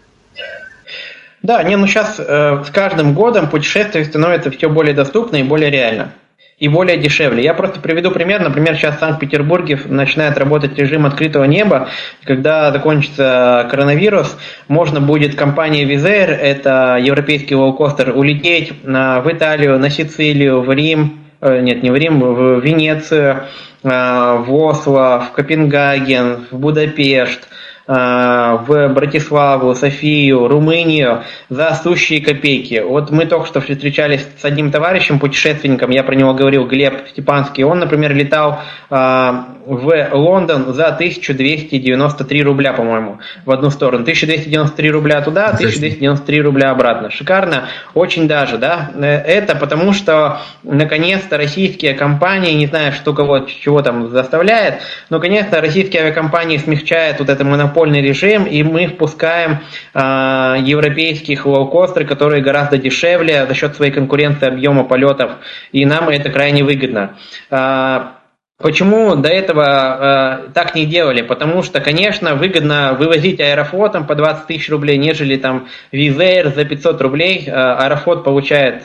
Да, 1.42 1.62
не, 1.62 1.76
ну 1.76 1.86
сейчас 1.86 2.16
э, 2.18 2.64
с 2.66 2.70
каждым 2.70 3.14
годом 3.14 3.48
путешествие 3.48 4.04
становится 4.04 4.50
все 4.50 4.68
более 4.68 4.94
доступно 4.94 5.36
и 5.36 5.42
более 5.42 5.70
реально. 5.70 6.12
И 6.58 6.66
более 6.66 6.96
дешевле. 6.96 7.42
Я 7.44 7.54
просто 7.54 7.78
приведу 7.78 8.10
пример. 8.10 8.42
Например, 8.42 8.74
сейчас 8.74 8.96
в 8.96 9.00
Санкт-Петербурге 9.00 9.78
начинает 9.86 10.36
работать 10.38 10.76
режим 10.76 11.06
открытого 11.06 11.44
неба. 11.44 11.88
Когда 12.24 12.72
закончится 12.72 13.68
коронавирус, 13.70 14.36
можно 14.66 15.00
будет 15.00 15.36
компания 15.36 15.84
Визер, 15.84 16.30
это 16.30 16.98
европейский 17.00 17.54
лоукостер, 17.54 18.16
улететь 18.16 18.72
в 18.82 19.24
Италию, 19.26 19.78
на 19.78 19.88
Сицилию, 19.88 20.62
в 20.62 20.72
Рим, 20.72 21.20
э, 21.40 21.60
нет, 21.60 21.84
не 21.84 21.90
в 21.90 21.94
Рим, 21.94 22.20
в 22.20 22.58
Венецию, 22.58 23.44
Э, 23.84 24.42
в 24.44 24.52
Осло, 24.52 25.20
в 25.20 25.32
Копенгаген, 25.32 26.46
в 26.50 26.58
Будапешт, 26.58 27.48
в 27.88 28.88
Братиславу, 28.88 29.74
Софию, 29.74 30.46
Румынию 30.46 31.24
за 31.48 31.72
сущие 31.82 32.20
копейки. 32.20 32.82
Вот 32.86 33.10
мы 33.10 33.26
только 33.26 33.46
что 33.46 33.60
встречались 33.60 34.26
с 34.40 34.44
одним 34.44 34.70
товарищем, 34.70 35.18
путешественником, 35.18 35.90
я 35.90 36.02
про 36.02 36.14
него 36.14 36.34
говорил, 36.34 36.66
Глеб 36.66 37.08
Степанский. 37.08 37.64
Он, 37.64 37.78
например, 37.78 38.14
летал 38.14 38.60
э, 38.90 38.94
в 38.94 40.08
Лондон 40.12 40.72
за 40.74 40.88
1293 40.88 42.42
рубля, 42.42 42.72
по-моему, 42.72 43.18
в 43.44 43.50
одну 43.50 43.70
сторону. 43.70 44.02
1293 44.02 44.90
рубля 44.90 45.20
туда, 45.20 45.46
1293 45.46 46.40
рубля 46.40 46.70
обратно. 46.70 47.10
Шикарно, 47.10 47.68
очень 47.94 48.28
даже, 48.28 48.58
да. 48.58 48.90
Э, 48.94 49.16
это 49.16 49.56
потому, 49.56 49.92
что 49.92 50.40
наконец-то 50.62 51.36
российские 51.36 51.94
компании, 51.94 52.52
не 52.52 52.66
знаю, 52.66 52.92
что 52.92 53.14
кого, 53.14 53.40
чего 53.40 53.82
там 53.82 54.10
заставляет, 54.10 54.80
но, 55.10 55.18
наконец-то 55.18 55.60
российские 55.60 56.02
авиакомпании 56.02 56.58
смягчают 56.58 57.18
вот 57.18 57.28
это 57.28 57.44
монополию 57.44 57.77
монопольный 57.78 58.02
режим, 58.02 58.44
и 58.44 58.62
мы 58.62 58.86
впускаем 58.86 59.58
э, 59.94 60.56
европейских 60.64 61.46
лоукостеры, 61.46 62.06
которые 62.06 62.42
гораздо 62.42 62.76
дешевле 62.78 63.46
за 63.46 63.54
счет 63.54 63.76
своей 63.76 63.92
конкуренции 63.92 64.48
объема 64.48 64.84
полетов, 64.84 65.32
и 65.72 65.84
нам 65.84 66.08
это 66.08 66.30
крайне 66.30 66.64
выгодно. 66.64 67.16
Э, 67.50 68.17
Почему 68.60 69.14
до 69.14 69.28
этого 69.28 70.48
э, 70.48 70.52
так 70.52 70.74
не 70.74 70.84
делали? 70.84 71.22
Потому 71.22 71.62
что, 71.62 71.80
конечно, 71.80 72.34
выгодно 72.34 72.96
вывозить 72.98 73.38
аэрофлотом 73.38 74.04
по 74.04 74.16
20 74.16 74.48
тысяч 74.48 74.68
рублей, 74.68 74.98
нежели 74.98 75.36
там 75.36 75.68
Визер 75.92 76.52
за 76.52 76.64
500 76.64 77.00
рублей. 77.00 77.44
Э, 77.46 77.52
аэрофлот 77.52 78.24
получает 78.24 78.82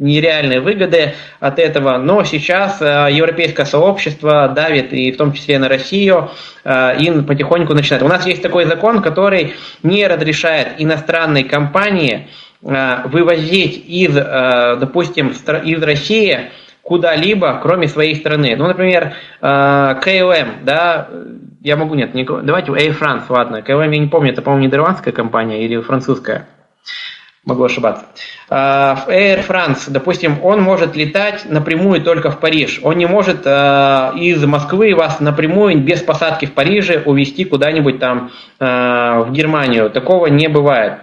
нереальные 0.00 0.60
выгоды 0.60 1.14
от 1.38 1.60
этого. 1.60 1.98
Но 1.98 2.24
сейчас 2.24 2.82
э, 2.82 3.10
европейское 3.12 3.66
сообщество 3.66 4.48
давит, 4.48 4.92
и 4.92 5.12
в 5.12 5.16
том 5.16 5.32
числе 5.32 5.60
на 5.60 5.68
Россию, 5.68 6.30
э, 6.64 7.00
и 7.00 7.22
потихоньку 7.22 7.72
начинает. 7.72 8.02
У 8.02 8.08
нас 8.08 8.26
есть 8.26 8.42
такой 8.42 8.64
закон, 8.64 9.00
который 9.00 9.54
не 9.84 10.08
разрешает 10.08 10.72
иностранной 10.78 11.44
компании 11.44 12.26
э, 12.64 12.96
вывозить 13.04 13.84
из, 13.86 14.16
э, 14.16 14.76
допустим, 14.80 15.28
из 15.28 15.82
России 15.84 16.50
куда-либо, 16.84 17.58
кроме 17.62 17.88
своей 17.88 18.14
страны. 18.14 18.54
Ну, 18.56 18.66
например, 18.66 19.14
э, 19.40 19.94
да, 20.62 21.08
я 21.62 21.76
могу, 21.76 21.94
нет, 21.94 22.14
не, 22.14 22.24
давайте 22.24 22.70
Air 22.72 22.96
France, 22.98 23.24
ладно, 23.28 23.64
KLM 23.66 23.92
я 23.92 23.98
не 23.98 24.06
помню, 24.06 24.32
это, 24.32 24.42
по-моему, 24.42 24.66
нидерландская 24.66 25.12
компания 25.12 25.64
или 25.64 25.80
французская. 25.80 26.46
Могу 27.46 27.64
ошибаться. 27.64 28.04
Э, 28.50 28.96
Air 29.08 29.46
France, 29.46 29.86
допустим, 29.88 30.38
он 30.42 30.62
может 30.62 30.94
летать 30.94 31.46
напрямую 31.48 32.02
только 32.02 32.30
в 32.30 32.38
Париж. 32.38 32.80
Он 32.82 32.96
не 32.96 33.06
может 33.06 33.46
э, 33.46 34.12
из 34.16 34.44
Москвы 34.44 34.94
вас 34.94 35.20
напрямую 35.20 35.78
без 35.80 36.02
посадки 36.02 36.44
в 36.44 36.52
Париже 36.52 37.02
увезти 37.04 37.44
куда-нибудь 37.44 37.98
там 37.98 38.30
в 38.58 39.28
Германию. 39.30 39.90
Такого 39.90 40.28
не 40.28 40.48
бывает. 40.48 41.00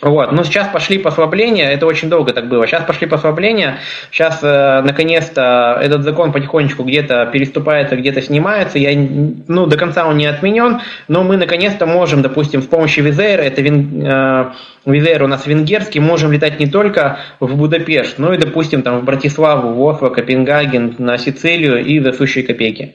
Вот. 0.00 0.32
Но 0.32 0.44
сейчас 0.44 0.68
пошли 0.68 0.98
послабления, 0.98 1.70
это 1.70 1.86
очень 1.86 2.08
долго 2.08 2.32
так 2.32 2.48
было. 2.48 2.66
Сейчас 2.66 2.84
пошли 2.84 3.06
послабления, 3.06 3.80
сейчас 4.10 4.38
э, 4.42 4.80
наконец-то 4.82 5.78
этот 5.80 6.04
закон 6.04 6.32
потихонечку 6.32 6.84
где-то 6.84 7.26
переступается, 7.26 7.96
где-то 7.96 8.22
снимается. 8.22 8.78
Я, 8.78 8.98
ну, 9.46 9.66
до 9.66 9.76
конца 9.76 10.06
он 10.06 10.16
не 10.16 10.26
отменен, 10.26 10.80
но 11.08 11.22
мы 11.22 11.36
наконец-то 11.36 11.86
можем, 11.86 12.22
допустим, 12.22 12.62
с 12.62 12.66
помощью 12.66 13.04
Визейра, 13.04 13.42
это 13.42 13.60
вин, 13.60 14.06
э, 14.06 14.52
Визейр 14.86 15.22
у 15.22 15.26
нас 15.26 15.46
венгерский, 15.46 16.00
можем 16.00 16.32
летать 16.32 16.58
не 16.58 16.66
только 16.66 17.18
в 17.38 17.54
Будапешт, 17.54 18.18
но 18.18 18.32
и, 18.32 18.38
допустим, 18.38 18.82
там 18.82 19.00
в 19.00 19.04
Братиславу, 19.04 19.74
в 19.74 19.82
Осло, 19.82 20.08
Копенгаген, 20.08 20.94
на 20.98 21.18
Сицилию 21.18 21.84
и 21.84 22.00
за 22.00 22.14
сущие 22.14 22.44
копейки. 22.46 22.94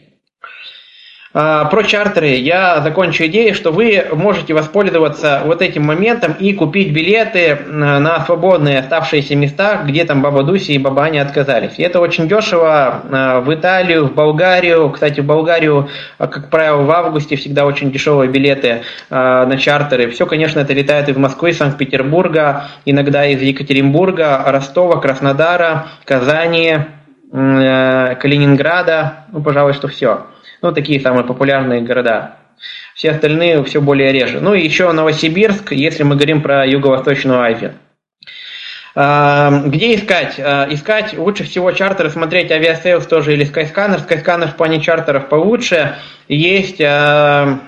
А, 1.38 1.66
про 1.66 1.84
чартеры 1.84 2.28
я 2.28 2.80
закончу 2.80 3.26
идеей, 3.26 3.52
что 3.52 3.74
вы 3.74 4.06
можете 4.14 4.53
воспользоваться 4.53 5.41
вот 5.44 5.62
этим 5.62 5.84
моментом 5.84 6.32
и 6.40 6.53
купить 6.53 6.94
билеты 6.94 7.60
на 7.68 8.22
свободные 8.22 8.80
оставшиеся 8.80 9.36
места, 9.36 9.82
где 9.86 10.06
там 10.06 10.22
Баба 10.22 10.44
Дуси 10.44 10.72
и 10.72 10.78
Баба 10.78 11.03
Аня 11.03 11.24
отказались. 11.24 11.74
И 11.76 11.84
это 11.84 11.99
очень 11.99 12.30
дешево 12.30 13.02
а, 13.12 13.41
в 13.41 13.53
Италию, 13.53 14.06
в 14.06 14.14
Болгарию. 14.14 14.90
Кстати, 14.91 15.20
в 15.20 15.26
Болгарию, 15.26 15.90
а, 16.18 16.28
как 16.28 16.49
правило, 16.49 16.84
в 16.84 16.91
августе 16.91 17.36
всегда 17.36 17.66
очень 17.66 17.91
дешевые 17.91 18.30
билеты 18.30 18.84
на 19.10 19.57
чартеры. 19.57 20.10
Все, 20.12 20.26
конечно, 20.26 20.62
это 20.62 20.72
летает 20.72 21.10
из 21.10 21.18
Москвы, 21.18 21.52
Санкт-Петербурга, 21.52 22.68
иногда 22.86 23.26
из 23.26 23.41
Екатеринбурга, 23.41 24.41
Ростова, 24.45 25.02
Краснодара, 25.02 25.88
Казани, 26.06 26.78
э, 27.34 28.16
Калининграда. 28.22 29.26
Ну, 29.34 29.41
пожалуй, 29.41 29.74
что 29.74 29.90
все. 29.90 30.28
Ну, 30.61 30.72
такие 30.72 30.99
самые 30.99 31.26
популярные 31.26 31.82
города. 31.82 32.38
Все 32.95 33.11
остальные 33.11 33.64
все 33.65 33.82
более 33.82 34.11
реже. 34.11 34.40
Ну 34.40 34.53
и 34.53 34.64
еще 34.64 34.91
Новосибирск, 34.91 35.73
если 35.73 36.03
мы 36.03 36.15
говорим 36.15 36.41
про 36.41 36.65
Юго-Восточную 36.65 37.41
Азию. 37.41 37.73
А, 38.95 39.64
где 39.65 39.95
искать? 39.95 40.40
А, 40.40 40.68
искать 40.69 41.18
лучше 41.18 41.44
всего 41.44 41.72
чартеры, 41.73 42.10
смотреть 42.10 42.52
Aviasales 42.52 43.06
тоже 43.07 43.34
или 43.34 43.45
Skyscanner. 43.45 44.02
Skyscanner 44.07 44.48
в 44.48 44.56
плане 44.56 44.82
чартеров 44.82 45.27
получше. 45.27 45.98
Есть 46.30 46.80
а, 46.80 47.60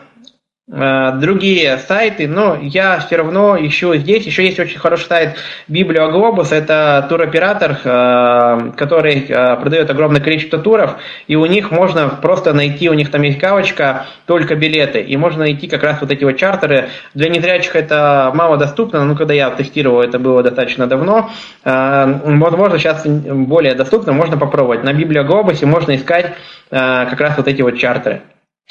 другие 0.67 1.77
сайты, 1.77 2.27
но 2.27 2.57
я 2.61 2.99
все 2.99 3.15
равно 3.15 3.57
ищу 3.57 3.95
здесь. 3.95 4.25
Еще 4.25 4.43
есть 4.43 4.59
очень 4.59 4.77
хороший 4.77 5.05
сайт 5.05 5.37
Библиоглобус, 5.69 6.51
это 6.51 7.05
туроператор, 7.07 7.77
э, 7.81 8.71
который 8.75 9.25
э, 9.29 9.55
продает 9.55 9.89
огромное 9.89 10.19
количество 10.19 10.59
туров, 10.59 10.97
и 11.27 11.37
у 11.37 11.45
них 11.45 11.71
можно 11.71 12.09
просто 12.09 12.53
найти, 12.53 12.89
у 12.89 12.93
них 12.93 13.11
там 13.11 13.21
есть 13.21 13.39
галочка 13.39 14.07
«Только 14.25 14.55
билеты», 14.55 14.99
и 14.99 15.15
можно 15.15 15.39
найти 15.39 15.67
как 15.67 15.83
раз 15.83 16.01
вот 16.01 16.11
эти 16.11 16.25
вот 16.25 16.35
чартеры. 16.35 16.89
Для 17.13 17.29
незрячих 17.29 17.75
это 17.77 18.31
мало 18.35 18.57
доступно, 18.57 19.05
но 19.05 19.15
когда 19.15 19.33
я 19.33 19.49
тестировал, 19.51 20.01
это 20.01 20.19
было 20.19 20.43
достаточно 20.43 20.87
давно. 20.87 21.29
Возможно, 21.63 22.77
сейчас 22.77 23.05
более 23.05 23.73
доступно, 23.73 24.11
можно 24.11 24.37
попробовать. 24.37 24.83
На 24.83 24.91
Библиоглобусе 24.91 25.65
можно 25.65 25.95
искать 25.95 26.33
как 26.69 27.19
раз 27.19 27.37
вот 27.37 27.47
эти 27.47 27.61
вот 27.61 27.77
чартеры. 27.77 28.21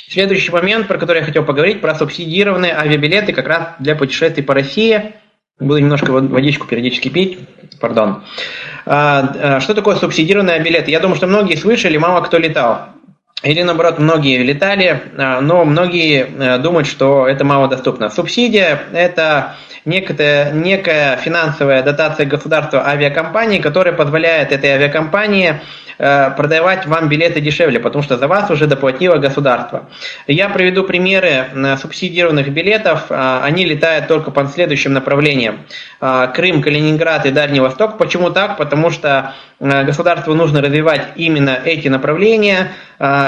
Следующий 0.08 0.52
момент, 0.52 0.88
про 0.88 0.98
который 0.98 1.18
я 1.18 1.24
хотел 1.24 1.44
поговорить, 1.44 1.80
про 1.80 1.94
субсидированные 1.94 2.74
авиабилеты 2.74 3.32
как 3.32 3.46
раз 3.46 3.68
для 3.78 3.96
путешествий 3.96 4.44
по 4.44 4.54
России. 4.54 5.14
Буду 5.58 5.78
немножко 5.78 6.10
водичку 6.10 6.66
периодически 6.66 7.08
пить, 7.08 7.38
пардон. 7.80 8.24
А, 8.84 9.56
а, 9.56 9.60
что 9.60 9.74
такое 9.74 9.96
субсидированные 9.96 10.60
билеты? 10.60 10.90
Я 10.90 11.00
думаю, 11.00 11.16
что 11.16 11.26
многие 11.26 11.56
слышали, 11.56 11.96
мало 11.96 12.20
кто 12.20 12.38
летал. 12.38 12.90
Или 13.42 13.62
наоборот, 13.62 13.98
многие 13.98 14.42
летали, 14.42 15.02
а, 15.16 15.40
но 15.40 15.64
многие 15.64 16.58
думают, 16.58 16.86
что 16.86 17.28
это 17.28 17.44
малодоступно. 17.44 18.08
Субсидия– 18.10 18.80
это 18.92 19.56
некая, 19.84 20.52
некая 20.52 21.16
финансовая 21.18 21.82
дотация 21.82 22.26
государства 22.26 22.86
авиакомпании, 22.86 23.58
которая 23.58 23.94
позволяет 23.94 24.52
этой 24.52 24.70
авиакомпании 24.70 25.60
Э, 25.98 26.30
продавать 26.36 26.84
вам 26.84 27.08
билеты 27.08 27.40
дешевле, 27.40 27.80
потому 27.80 28.04
что 28.04 28.18
за 28.18 28.28
вас 28.28 28.50
уже 28.50 28.66
доплатило 28.66 29.16
государство. 29.16 29.88
Я 30.26 30.50
приведу 30.50 30.84
примеры 30.84 31.46
э, 31.54 31.76
субсидированных 31.78 32.48
билетов. 32.50 33.06
Э, 33.08 33.40
они 33.42 33.64
летают 33.64 34.06
только 34.06 34.30
по 34.30 34.46
следующим 34.46 34.92
направлениям. 34.92 35.64
Крым, 35.98 36.62
Калининград 36.62 37.24
и 37.24 37.30
Дальний 37.30 37.60
Восток. 37.60 37.96
Почему 37.96 38.30
так? 38.30 38.58
Потому 38.58 38.90
что 38.90 39.34
государству 39.58 40.34
нужно 40.34 40.60
развивать 40.60 41.08
именно 41.16 41.58
эти 41.64 41.88
направления, 41.88 42.72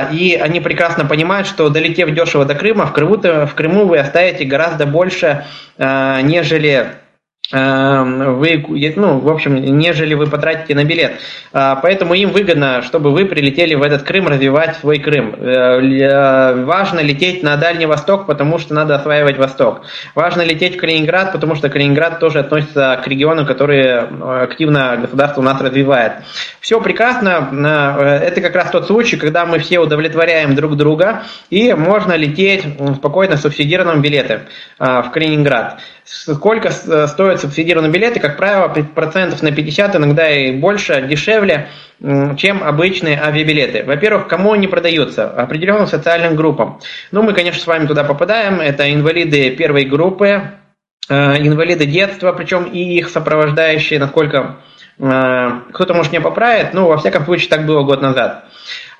и 0.02 0.34
они 0.34 0.60
прекрасно 0.60 1.04
понимают, 1.04 1.46
что 1.46 1.68
долетев 1.68 2.10
дешево 2.14 2.44
до 2.44 2.54
Крыма, 2.54 2.86
в 2.86 2.92
Крыму, 2.92 3.16
в 3.16 3.54
Крыму 3.54 3.86
вы 3.86 3.98
оставите 3.98 4.44
гораздо 4.44 4.86
больше, 4.86 5.44
нежели 5.78 6.68
Эм, 6.78 7.07
вы, 7.50 8.92
ну, 8.96 9.20
в 9.20 9.28
общем, 9.30 9.56
нежели 9.56 10.12
вы 10.12 10.26
потратите 10.26 10.74
на 10.74 10.84
билет. 10.84 11.20
А, 11.52 11.76
поэтому 11.76 12.12
им 12.12 12.30
выгодно, 12.30 12.82
чтобы 12.82 13.10
вы 13.10 13.24
прилетели 13.24 13.74
в 13.74 13.82
этот 13.82 14.02
Крым, 14.02 14.28
развивать 14.28 14.76
свой 14.76 14.98
Крым. 14.98 15.34
Э, 15.34 15.80
э, 15.80 16.64
важно 16.64 17.00
лететь 17.00 17.42
на 17.42 17.56
Дальний 17.56 17.86
Восток, 17.86 18.26
потому 18.26 18.58
что 18.58 18.74
надо 18.74 18.96
осваивать 18.96 19.38
Восток. 19.38 19.82
Важно 20.14 20.42
лететь 20.42 20.76
в 20.76 20.78
Калининград, 20.78 21.32
потому 21.32 21.54
что 21.54 21.70
Калининград 21.70 22.20
тоже 22.20 22.40
относится 22.40 23.00
к 23.02 23.06
регионам, 23.08 23.46
которые 23.46 24.08
э, 24.10 24.42
активно 24.42 24.98
государство 25.00 25.40
у 25.40 25.44
нас 25.44 25.58
развивает. 25.60 26.12
Все 26.60 26.80
прекрасно. 26.80 27.48
Это 28.22 28.40
как 28.40 28.54
раз 28.54 28.70
тот 28.70 28.86
случай, 28.86 29.16
когда 29.16 29.46
мы 29.46 29.58
все 29.58 29.78
удовлетворяем 29.78 30.54
друг 30.54 30.76
друга, 30.76 31.22
и 31.48 31.72
можно 31.72 32.14
лететь 32.14 32.64
спокойно 32.96 33.36
с 33.36 33.42
субсидированным 33.42 34.02
билетом 34.02 34.40
в 34.78 35.10
Калининград. 35.12 35.80
Сколько 36.04 36.70
стоят 37.38 37.40
субсидированные 37.40 37.90
билеты? 37.90 38.20
Как 38.20 38.36
правило, 38.36 38.68
процентов 38.94 39.42
на 39.42 39.52
50, 39.52 39.96
иногда 39.96 40.30
и 40.30 40.52
больше, 40.52 41.06
дешевле, 41.08 41.68
чем 42.36 42.62
обычные 42.62 43.20
авиабилеты. 43.20 43.84
Во-первых, 43.84 44.28
кому 44.28 44.52
они 44.52 44.66
продаются? 44.66 45.30
Определенным 45.30 45.86
социальным 45.86 46.36
группам. 46.36 46.80
Ну, 47.12 47.22
мы, 47.22 47.32
конечно, 47.32 47.60
с 47.60 47.66
вами 47.66 47.86
туда 47.86 48.04
попадаем. 48.04 48.60
Это 48.60 48.92
инвалиды 48.92 49.50
первой 49.56 49.84
группы, 49.84 50.42
э, 51.08 51.36
инвалиды 51.38 51.86
детства, 51.86 52.32
причем 52.32 52.64
и 52.64 52.98
их 52.98 53.08
сопровождающие, 53.08 53.98
насколько 53.98 54.56
э, 54.98 55.50
кто-то, 55.72 55.94
может, 55.94 56.12
не 56.12 56.20
поправит, 56.20 56.74
ну, 56.74 56.86
во 56.86 56.98
всяком 56.98 57.24
случае, 57.24 57.48
так 57.48 57.66
было 57.66 57.82
год 57.82 58.02
назад. 58.02 58.44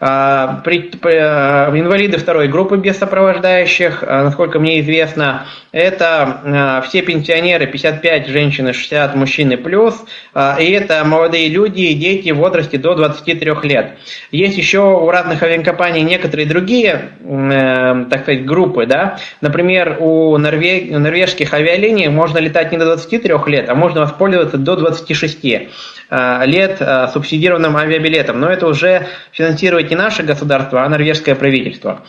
А, 0.00 0.62
а, 0.64 1.70
инвалиды 1.74 2.18
второй 2.18 2.46
группы 2.46 2.76
без 2.76 2.98
сопровождающих, 2.98 4.04
а, 4.06 4.22
насколько 4.22 4.60
мне 4.60 4.80
известно, 4.80 5.46
это 5.72 6.82
все 6.88 7.02
пенсионеры 7.02 7.66
55, 7.66 8.28
женщины 8.28 8.72
60, 8.72 9.16
мужчины 9.16 9.56
плюс, 9.56 10.02
и 10.34 10.70
это 10.70 11.04
молодые 11.04 11.48
люди 11.48 11.82
и 11.82 11.94
дети 11.94 12.30
в 12.30 12.38
возрасте 12.38 12.78
до 12.78 12.94
23 12.94 13.52
лет. 13.64 13.98
Есть 14.30 14.56
еще 14.56 14.80
у 14.80 15.10
разных 15.10 15.42
авиакомпаний 15.42 16.00
некоторые 16.00 16.46
другие, 16.46 17.10
э, 17.20 18.06
так 18.10 18.22
сказать, 18.22 18.46
группы, 18.46 18.86
да, 18.86 19.18
например, 19.42 19.98
у 20.00 20.38
норвежских 20.38 21.52
авиалиний 21.52 22.08
можно 22.08 22.38
летать 22.38 22.72
не 22.72 22.78
до 22.78 22.86
23 22.86 23.46
лет, 23.46 23.68
а 23.68 23.74
можно 23.74 24.00
воспользоваться 24.00 24.56
до 24.56 24.76
26 24.76 25.68
лет 26.10 26.82
субсидированным 27.12 27.76
авиабилетом, 27.76 28.40
но 28.40 28.48
это 28.48 28.66
уже 28.66 29.08
финансировать 29.30 29.90
не 29.90 29.96
наше 29.96 30.22
государство, 30.22 30.82
а 30.82 30.88
норвежское 30.88 31.34
правительство. 31.34 32.02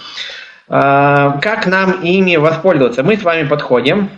А, 0.69 1.39
как 1.41 1.65
нам 1.65 2.01
ими 2.03 2.35
воспользоваться? 2.35 3.03
Мы 3.03 3.17
с 3.17 3.23
вами 3.23 3.47
подходим 3.47 4.09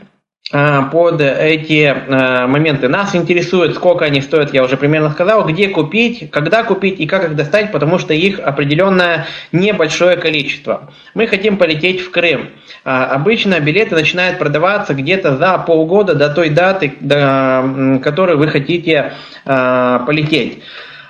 под 0.52 1.22
эти 1.22 1.86
а, 1.86 2.48
моменты. 2.48 2.90
Нас 2.90 3.16
интересует, 3.16 3.76
сколько 3.76 4.06
они 4.06 4.22
стоят, 4.22 4.54
я 4.54 4.64
уже 4.64 4.76
примерно 4.76 5.10
сказал, 5.12 5.46
где 5.46 5.70
купить, 5.70 6.30
когда 6.30 6.64
купить 6.64 7.00
и 7.00 7.08
как 7.08 7.24
их 7.24 7.36
достать, 7.36 7.72
потому 7.72 7.98
что 8.00 8.14
их 8.14 8.40
определенное 8.40 9.28
небольшое 9.52 10.18
количество. 10.18 10.92
Мы 11.14 11.28
хотим 11.28 11.58
полететь 11.58 12.02
в 12.02 12.12
Крым. 12.12 12.50
Обычно 12.84 13.60
билеты 13.60 13.96
начинают 13.96 14.40
продаваться 14.40 14.94
где-то 14.94 15.38
за 15.38 15.58
полгода 15.60 16.16
до 16.16 16.30
той 16.30 16.50
даты, 16.50 16.94
до 17.00 18.00
которой 18.04 18.36
вы 18.36 18.48
хотите 18.48 19.14
полететь. 19.46 20.62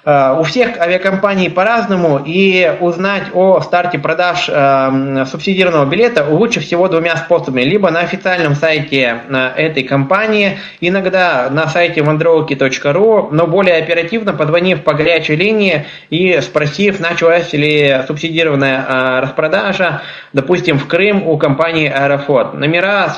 Э, 0.04 0.36
у 0.40 0.44
всех 0.44 0.80
авиакомпаний 0.80 1.52
по-разному, 1.52 2.22
и 2.26 2.76
узнать 2.80 3.26
о 3.34 3.62
старте 3.62 4.00
продаж 4.00 4.50
э, 4.50 5.26
субсидированного 5.30 5.86
билета 5.86 6.26
лучше 6.28 6.60
всего 6.60 6.88
двумя 6.88 7.16
способами. 7.18 7.62
Либо 7.62 7.92
на 7.92 8.00
официальном 8.00 8.56
сайте 8.56 9.22
э, 9.30 9.52
этой 9.58 9.84
компании, 9.84 10.58
иногда 10.80 11.50
на 11.52 11.68
сайте 11.68 12.02
mandroki.ru, 12.02 13.30
но 13.32 13.46
более 13.46 13.78
оперативно 13.78 14.34
позвонив 14.34 14.84
по 14.84 14.96
горячей 14.96 15.36
линии 15.36 15.86
и 16.10 16.40
спросив, 16.42 17.00
началась 17.00 17.54
ли 17.54 18.02
субсидированная 18.08 19.22
распродажа, 19.22 20.02
допустим, 20.34 20.80
в 20.80 20.88
Крым 20.88 21.28
у 21.28 21.38
компании 21.38 21.88
Аэрофлот. 21.88 22.56
Номера 22.56 23.14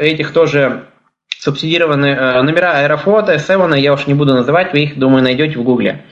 этих 0.00 0.32
тоже 0.32 0.87
субсидированные 1.38 2.14
э, 2.14 2.42
номера 2.42 2.72
Аэрофлота, 2.78 3.38
Севена, 3.38 3.74
я 3.74 3.92
уж 3.92 4.06
не 4.06 4.14
буду 4.14 4.34
называть, 4.34 4.72
вы 4.72 4.80
их, 4.80 4.98
думаю, 4.98 5.22
найдете 5.22 5.58
в 5.58 5.62
Гугле. 5.62 6.04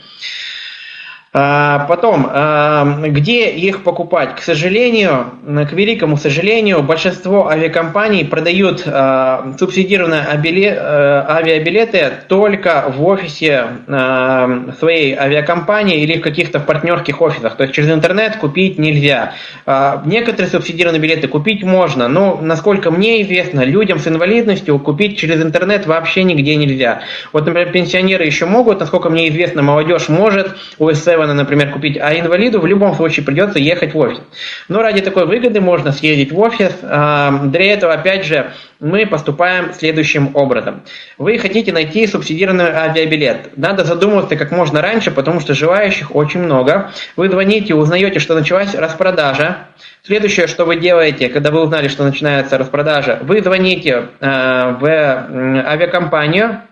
А, 1.38 1.80
потом, 1.80 2.26
а, 2.32 2.96
где 3.08 3.50
их 3.50 3.82
покупать? 3.82 4.36
К 4.36 4.40
сожалению, 4.40 5.26
к 5.44 5.72
великому 5.72 6.16
сожалению, 6.16 6.82
большинство 6.82 7.48
авиакомпаний 7.48 8.24
продают 8.24 8.84
а, 8.86 9.52
субсидированные 9.58 10.22
авиабилеты 10.22 12.10
только 12.26 12.90
в 12.96 13.04
офисе 13.04 13.66
своей 14.78 15.14
авиакомпании 15.14 16.00
или 16.00 16.18
в 16.18 16.22
каких-то 16.22 16.58
партнерских 16.58 17.20
офисах. 17.20 17.56
То 17.56 17.64
есть 17.64 17.74
через 17.74 17.90
интернет 17.90 18.36
купить 18.36 18.78
нельзя. 18.78 19.34
Некоторые 20.06 20.48
субсидированные 20.50 21.00
билеты 21.02 21.28
купить 21.28 21.62
можно, 21.62 22.08
но, 22.08 22.38
насколько 22.40 22.90
мне 22.90 23.22
известно, 23.22 23.60
людям 23.62 23.98
с 23.98 24.08
инвалидностью 24.08 24.78
купить 24.78 25.18
через 25.18 25.42
интернет 25.42 25.86
вообще 25.86 26.24
нигде 26.24 26.56
нельзя. 26.56 27.02
Вот, 27.32 27.44
например, 27.46 27.72
пенсионеры 27.72 28.24
еще 28.24 28.46
могут, 28.46 28.80
насколько 28.80 29.10
мне 29.10 29.28
известно, 29.28 29.62
молодежь 29.62 30.08
может, 30.08 30.56
у 30.78 30.88
S7 30.88 31.25
Ивана, 31.26 31.42
например, 31.42 31.72
купить, 31.72 31.98
а 32.00 32.14
инвалиду 32.18 32.60
в 32.60 32.66
любом 32.66 32.94
случае 32.94 33.24
придется 33.26 33.58
ехать 33.58 33.94
в 33.94 33.98
офис. 33.98 34.20
Но 34.68 34.80
ради 34.80 35.00
такой 35.00 35.26
выгоды 35.26 35.60
можно 35.60 35.92
съездить 35.92 36.30
в 36.30 36.38
офис. 36.38 36.72
А, 36.82 37.46
для 37.46 37.72
этого, 37.72 37.92
опять 37.92 38.24
же, 38.24 38.52
мы 38.78 39.06
поступаем 39.06 39.72
следующим 39.72 40.30
образом. 40.34 40.82
Вы 41.18 41.38
хотите 41.38 41.72
найти 41.72 42.06
субсидированный 42.06 42.66
авиабилет. 42.66 43.56
Надо 43.56 43.84
задумываться 43.84 44.36
как 44.36 44.52
можно 44.52 44.80
раньше, 44.80 45.10
потому 45.10 45.40
что 45.40 45.54
желающих 45.54 46.14
очень 46.14 46.40
много. 46.40 46.92
Вы 47.16 47.28
звоните, 47.28 47.74
узнаете, 47.74 48.20
что 48.20 48.34
началась 48.34 48.74
распродажа. 48.74 49.68
Следующее, 50.04 50.46
что 50.46 50.64
вы 50.64 50.76
делаете, 50.76 51.28
когда 51.28 51.50
вы 51.50 51.62
узнали, 51.62 51.88
что 51.88 52.04
начинается 52.04 52.58
распродажа, 52.58 53.18
вы 53.22 53.42
звоните 53.42 54.10
э, 54.20 54.76
в 54.78 54.84
авиакомпанию 55.66 56.62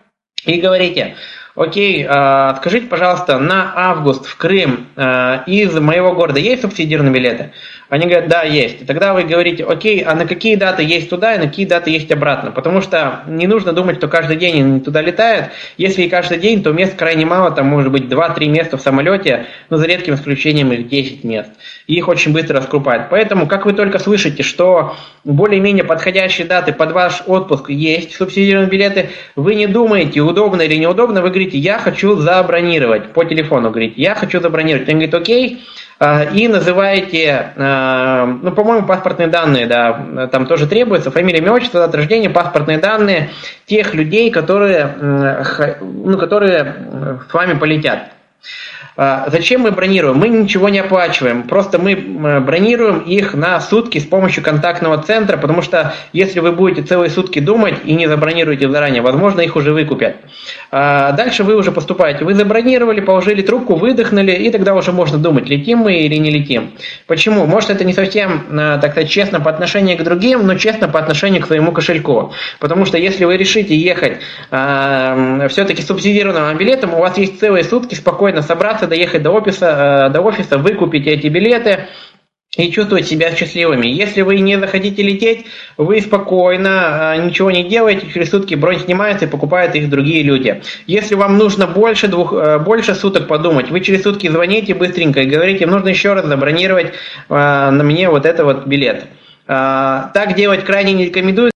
и 0.44 0.60
говорите, 0.60 1.16
Окей, 1.54 2.04
а, 2.08 2.56
скажите, 2.56 2.88
пожалуйста, 2.88 3.38
на 3.38 3.72
август 3.76 4.26
в 4.26 4.36
Крым 4.36 4.88
а, 4.96 5.44
из 5.46 5.72
моего 5.78 6.12
города 6.12 6.40
есть 6.40 6.62
субсидированные 6.62 7.14
билеты? 7.14 7.52
Они 7.90 8.06
говорят, 8.06 8.28
да, 8.28 8.42
есть. 8.42 8.82
И 8.82 8.84
тогда 8.84 9.12
вы 9.12 9.24
говорите, 9.24 9.64
окей, 9.64 10.00
а 10.00 10.14
на 10.14 10.26
какие 10.26 10.56
даты 10.56 10.82
есть 10.82 11.10
туда 11.10 11.34
и 11.34 11.38
на 11.38 11.46
какие 11.46 11.66
даты 11.66 11.90
есть 11.90 12.10
обратно? 12.10 12.50
Потому 12.50 12.80
что 12.80 13.24
не 13.28 13.46
нужно 13.46 13.72
думать, 13.72 13.96
что 13.96 14.08
каждый 14.08 14.36
день 14.36 14.62
они 14.62 14.80
туда 14.80 15.02
летают. 15.02 15.48
Если 15.76 16.02
и 16.02 16.08
каждый 16.08 16.38
день, 16.38 16.62
то 16.62 16.72
мест 16.72 16.96
крайне 16.96 17.26
мало, 17.26 17.50
там 17.50 17.66
может 17.66 17.92
быть 17.92 18.04
2-3 18.04 18.46
места 18.48 18.76
в 18.78 18.80
самолете, 18.80 19.46
но 19.68 19.76
за 19.76 19.86
редким 19.86 20.14
исключением 20.14 20.72
их 20.72 20.88
10 20.88 21.24
мест. 21.24 21.50
И 21.86 21.94
их 21.94 22.08
очень 22.08 22.32
быстро 22.32 22.56
раскрупают. 22.56 23.10
Поэтому, 23.10 23.46
как 23.46 23.66
вы 23.66 23.74
только 23.74 23.98
слышите, 23.98 24.42
что 24.42 24.96
более-менее 25.24 25.84
подходящие 25.84 26.46
даты 26.46 26.72
под 26.72 26.92
ваш 26.92 27.22
отпуск 27.26 27.68
есть, 27.68 28.14
субсидированные 28.14 28.70
билеты, 28.70 29.10
вы 29.36 29.54
не 29.54 29.66
думаете, 29.66 30.20
удобно 30.20 30.62
или 30.62 30.76
неудобно, 30.76 31.20
вы 31.20 31.28
говорите, 31.28 31.58
я 31.58 31.78
хочу 31.78 32.16
забронировать 32.16 33.12
по 33.12 33.24
телефону, 33.24 33.70
говорите, 33.70 34.00
я 34.00 34.14
хочу 34.14 34.40
забронировать. 34.40 34.88
Он 34.88 34.94
говорит, 34.94 35.14
окей, 35.14 35.60
и 36.32 36.48
называете, 36.48 37.52
а, 37.56 38.26
ну, 38.26 38.50
по-моему, 38.52 38.86
паспортные 38.86 39.28
данные, 39.28 39.66
да, 39.66 40.28
там 40.30 40.46
тоже 40.46 40.66
требуется, 40.66 41.10
фамилия, 41.10 41.38
имя, 41.38 41.52
отчество, 41.52 41.80
дата 41.80 41.96
рождения, 41.96 42.28
паспортные 42.30 42.78
данные 42.78 43.30
тех 43.66 43.94
людей, 43.94 44.30
которые, 44.30 45.76
ну, 45.80 46.18
которые 46.18 46.74
с 47.30 47.32
вами 47.32 47.54
полетят. 47.54 48.10
А, 48.96 49.28
зачем 49.28 49.62
мы 49.62 49.72
бронируем? 49.72 50.18
Мы 50.18 50.28
ничего 50.28 50.68
не 50.68 50.78
оплачиваем, 50.78 51.42
просто 51.44 51.78
мы 51.78 51.96
бронируем 52.40 53.00
их 53.00 53.34
на 53.34 53.60
сутки 53.60 53.98
с 53.98 54.04
помощью 54.04 54.44
контактного 54.44 54.98
центра, 55.02 55.36
потому 55.36 55.62
что 55.62 55.94
если 56.12 56.38
вы 56.38 56.52
будете 56.52 56.82
целые 56.82 57.10
сутки 57.10 57.40
думать 57.40 57.74
и 57.84 57.94
не 57.94 58.06
забронируете 58.06 58.70
заранее, 58.70 59.02
возможно, 59.02 59.40
их 59.40 59.56
уже 59.56 59.72
выкупят. 59.72 60.16
А, 60.70 61.10
дальше 61.12 61.42
вы 61.42 61.56
уже 61.56 61.72
поступаете. 61.72 62.24
Вы 62.24 62.34
забронировали, 62.34 63.00
положили 63.00 63.42
трубку, 63.42 63.74
выдохнули, 63.74 64.32
и 64.32 64.50
тогда 64.50 64.74
уже 64.74 64.92
можно 64.92 65.18
думать, 65.18 65.48
летим 65.48 65.78
мы 65.78 65.96
или 65.96 66.14
не 66.14 66.30
летим. 66.30 66.74
Почему? 67.08 67.46
Может, 67.46 67.70
это 67.70 67.84
не 67.84 67.94
совсем, 67.94 68.44
а, 68.52 68.78
так 68.78 68.92
сказать, 68.92 69.10
честно 69.10 69.40
по 69.40 69.50
отношению 69.50 69.98
к 69.98 70.02
другим, 70.02 70.46
но 70.46 70.54
честно 70.54 70.88
по 70.88 71.00
отношению 71.00 71.42
к 71.42 71.46
своему 71.46 71.72
кошельку. 71.72 72.32
Потому 72.60 72.84
что 72.86 72.96
если 72.96 73.24
вы 73.24 73.36
решите 73.36 73.74
ехать 73.74 74.18
все-таки 74.50 75.82
субсидированным 75.82 76.56
билетом, 76.56 76.94
у 76.94 76.98
вас 76.98 77.18
есть 77.18 77.40
целые 77.40 77.64
сутки 77.64 77.96
спокойно 77.96 78.42
собраться 78.42 78.83
собраться, 78.84 78.86
доехать 78.86 79.22
до 79.22 79.30
офиса, 79.30 80.06
э, 80.06 80.12
до 80.12 80.20
офиса, 80.20 80.58
выкупить 80.58 81.06
эти 81.06 81.28
билеты 81.28 81.86
и 82.56 82.70
чувствовать 82.70 83.06
себя 83.06 83.34
счастливыми. 83.34 83.88
Если 83.88 84.22
вы 84.22 84.38
не 84.38 84.58
захотите 84.58 85.02
лететь, 85.02 85.46
вы 85.76 86.00
спокойно, 86.00 87.14
э, 87.16 87.26
ничего 87.26 87.50
не 87.50 87.64
делаете, 87.64 88.06
через 88.12 88.30
сутки 88.30 88.54
бронь 88.54 88.78
снимается 88.78 89.24
и 89.24 89.28
покупают 89.28 89.74
их 89.74 89.90
другие 89.90 90.22
люди. 90.22 90.62
Если 90.86 91.16
вам 91.16 91.36
нужно 91.36 91.66
больше, 91.66 92.08
двух, 92.08 92.32
э, 92.32 92.58
больше 92.58 92.94
суток 92.94 93.26
подумать, 93.26 93.70
вы 93.70 93.80
через 93.80 94.02
сутки 94.02 94.28
звоните 94.28 94.74
быстренько 94.74 95.20
и 95.20 95.26
говорите, 95.26 95.66
нужно 95.66 95.88
еще 95.88 96.12
раз 96.12 96.26
забронировать 96.26 96.92
на 97.28 97.82
мне 97.82 98.08
вот 98.08 98.26
это 98.26 98.44
вот 98.44 98.66
билет. 98.66 99.04
Так 99.46 100.34
делать 100.36 100.64
крайне 100.64 100.94
не 100.94 101.04
рекомендую 101.06 101.50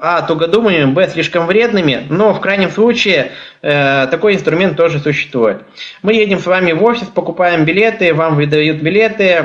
а, 0.00 0.22
тугодумами, 0.22 0.84
б, 0.84 1.08
слишком 1.08 1.46
вредными, 1.46 2.06
но 2.08 2.34
в 2.34 2.40
крайнем 2.40 2.70
случае 2.70 3.32
э, 3.62 4.06
такой 4.08 4.34
инструмент 4.34 4.76
тоже 4.76 4.98
существует. 4.98 5.62
Мы 6.02 6.14
едем 6.14 6.38
с 6.38 6.46
вами 6.46 6.72
в 6.72 6.82
офис, 6.84 7.08
покупаем 7.08 7.64
билеты, 7.64 8.14
вам 8.14 8.36
выдают 8.36 8.82
билеты, 8.82 9.44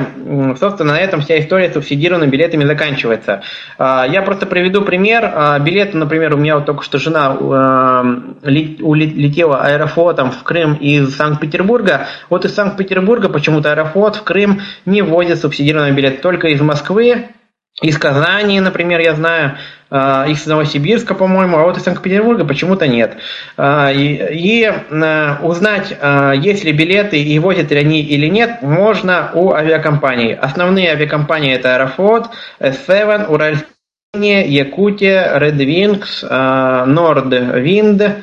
собственно, 0.58 0.94
на 0.94 1.00
этом 1.00 1.20
вся 1.20 1.38
история 1.38 1.70
с 1.70 1.74
субсидированными 1.74 2.30
билетами 2.30 2.64
заканчивается. 2.64 3.42
Э, 3.78 4.04
я 4.10 4.22
просто 4.22 4.46
приведу 4.46 4.82
пример. 4.82 5.24
Э, 5.24 5.58
билеты, 5.60 5.96
например, 5.96 6.34
у 6.34 6.38
меня 6.38 6.56
вот 6.56 6.66
только 6.66 6.82
что 6.82 6.98
жена 6.98 7.36
э, 7.38 8.52
улетела 8.82 9.62
аэрофлотом 9.62 10.30
в 10.30 10.42
Крым 10.42 10.74
из 10.74 11.16
Санкт-Петербурга. 11.16 12.06
Вот 12.30 12.44
из 12.44 12.54
Санкт-Петербурга 12.54 13.28
почему-то 13.28 13.70
аэрофлот 13.70 14.16
в 14.16 14.22
Крым 14.22 14.60
не 14.86 15.02
вводит 15.02 15.38
субсидированный 15.40 15.92
билет, 15.92 16.22
только 16.22 16.48
из 16.48 16.60
Москвы, 16.60 17.28
из 17.82 17.98
Казани, 17.98 18.60
например, 18.60 19.00
я 19.00 19.14
знаю, 19.14 19.58
а, 19.94 20.26
из 20.26 20.46
Новосибирска, 20.46 21.14
по-моему, 21.14 21.58
а 21.58 21.64
вот 21.64 21.76
из 21.76 21.82
Санкт-Петербурга 21.82 22.46
почему-то 22.46 22.88
нет. 22.88 23.18
А, 23.58 23.92
и, 23.92 24.14
и 24.14 24.64
а, 24.64 25.38
узнать, 25.42 25.94
есть 26.42 26.64
ли 26.64 26.72
билеты 26.72 27.22
и 27.22 27.38
возят 27.38 27.70
ли 27.70 27.76
они 27.76 28.00
или 28.00 28.28
нет, 28.28 28.62
можно 28.62 29.30
у 29.34 29.52
авиакомпаний. 29.52 30.34
Основные 30.34 30.92
авиакомпании 30.92 31.52
это 31.52 31.74
Аэрофлот, 31.74 32.30
S7, 32.58 33.26
Уральские 33.26 33.66
Якутия, 34.46 35.38
Red 35.38 35.58
Wings, 35.58 36.22
Nordwind, 36.88 38.22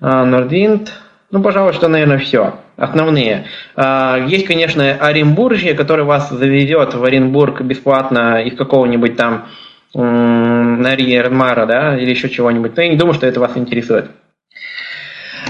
Nordwind, 0.00 0.88
ну, 1.30 1.42
пожалуй, 1.42 1.72
что, 1.74 1.88
наверное, 1.88 2.18
все. 2.18 2.54
Основные. 2.76 3.46
Есть, 3.76 4.46
конечно, 4.46 4.94
Оренбуржье, 4.94 5.74
который 5.74 6.04
вас 6.04 6.30
заведет 6.30 6.94
в 6.94 7.04
Оренбург 7.04 7.60
бесплатно 7.60 8.42
из 8.42 8.56
какого-нибудь 8.56 9.16
там 9.16 9.46
Нарье 9.94 11.18
Эрмара, 11.18 11.66
да, 11.66 11.96
или 11.96 12.10
еще 12.10 12.28
чего-нибудь. 12.28 12.76
Но 12.76 12.82
я 12.82 12.88
не 12.88 12.96
думаю, 12.96 13.14
что 13.14 13.26
это 13.26 13.38
вас 13.38 13.56
интересует. 13.56 14.10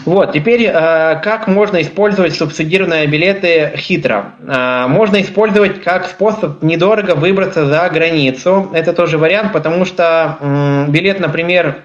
Вот, 0.05 0.33
теперь 0.33 0.65
э, 0.65 1.21
как 1.23 1.47
можно 1.47 1.81
использовать 1.81 2.35
субсидированные 2.35 3.07
билеты 3.07 3.73
хитро? 3.77 4.33
Э, 4.47 4.87
можно 4.87 5.23
использовать 5.23 5.83
как 5.83 6.07
способ 6.07 6.63
недорого 6.63 7.15
выбраться 7.15 7.65
за 7.65 7.89
границу. 7.89 8.71
Это 8.75 8.93
тоже 8.93 9.17
вариант, 9.17 9.53
потому 9.53 9.87
что 9.87 10.87
билет, 10.89 11.21
например, 11.21 11.77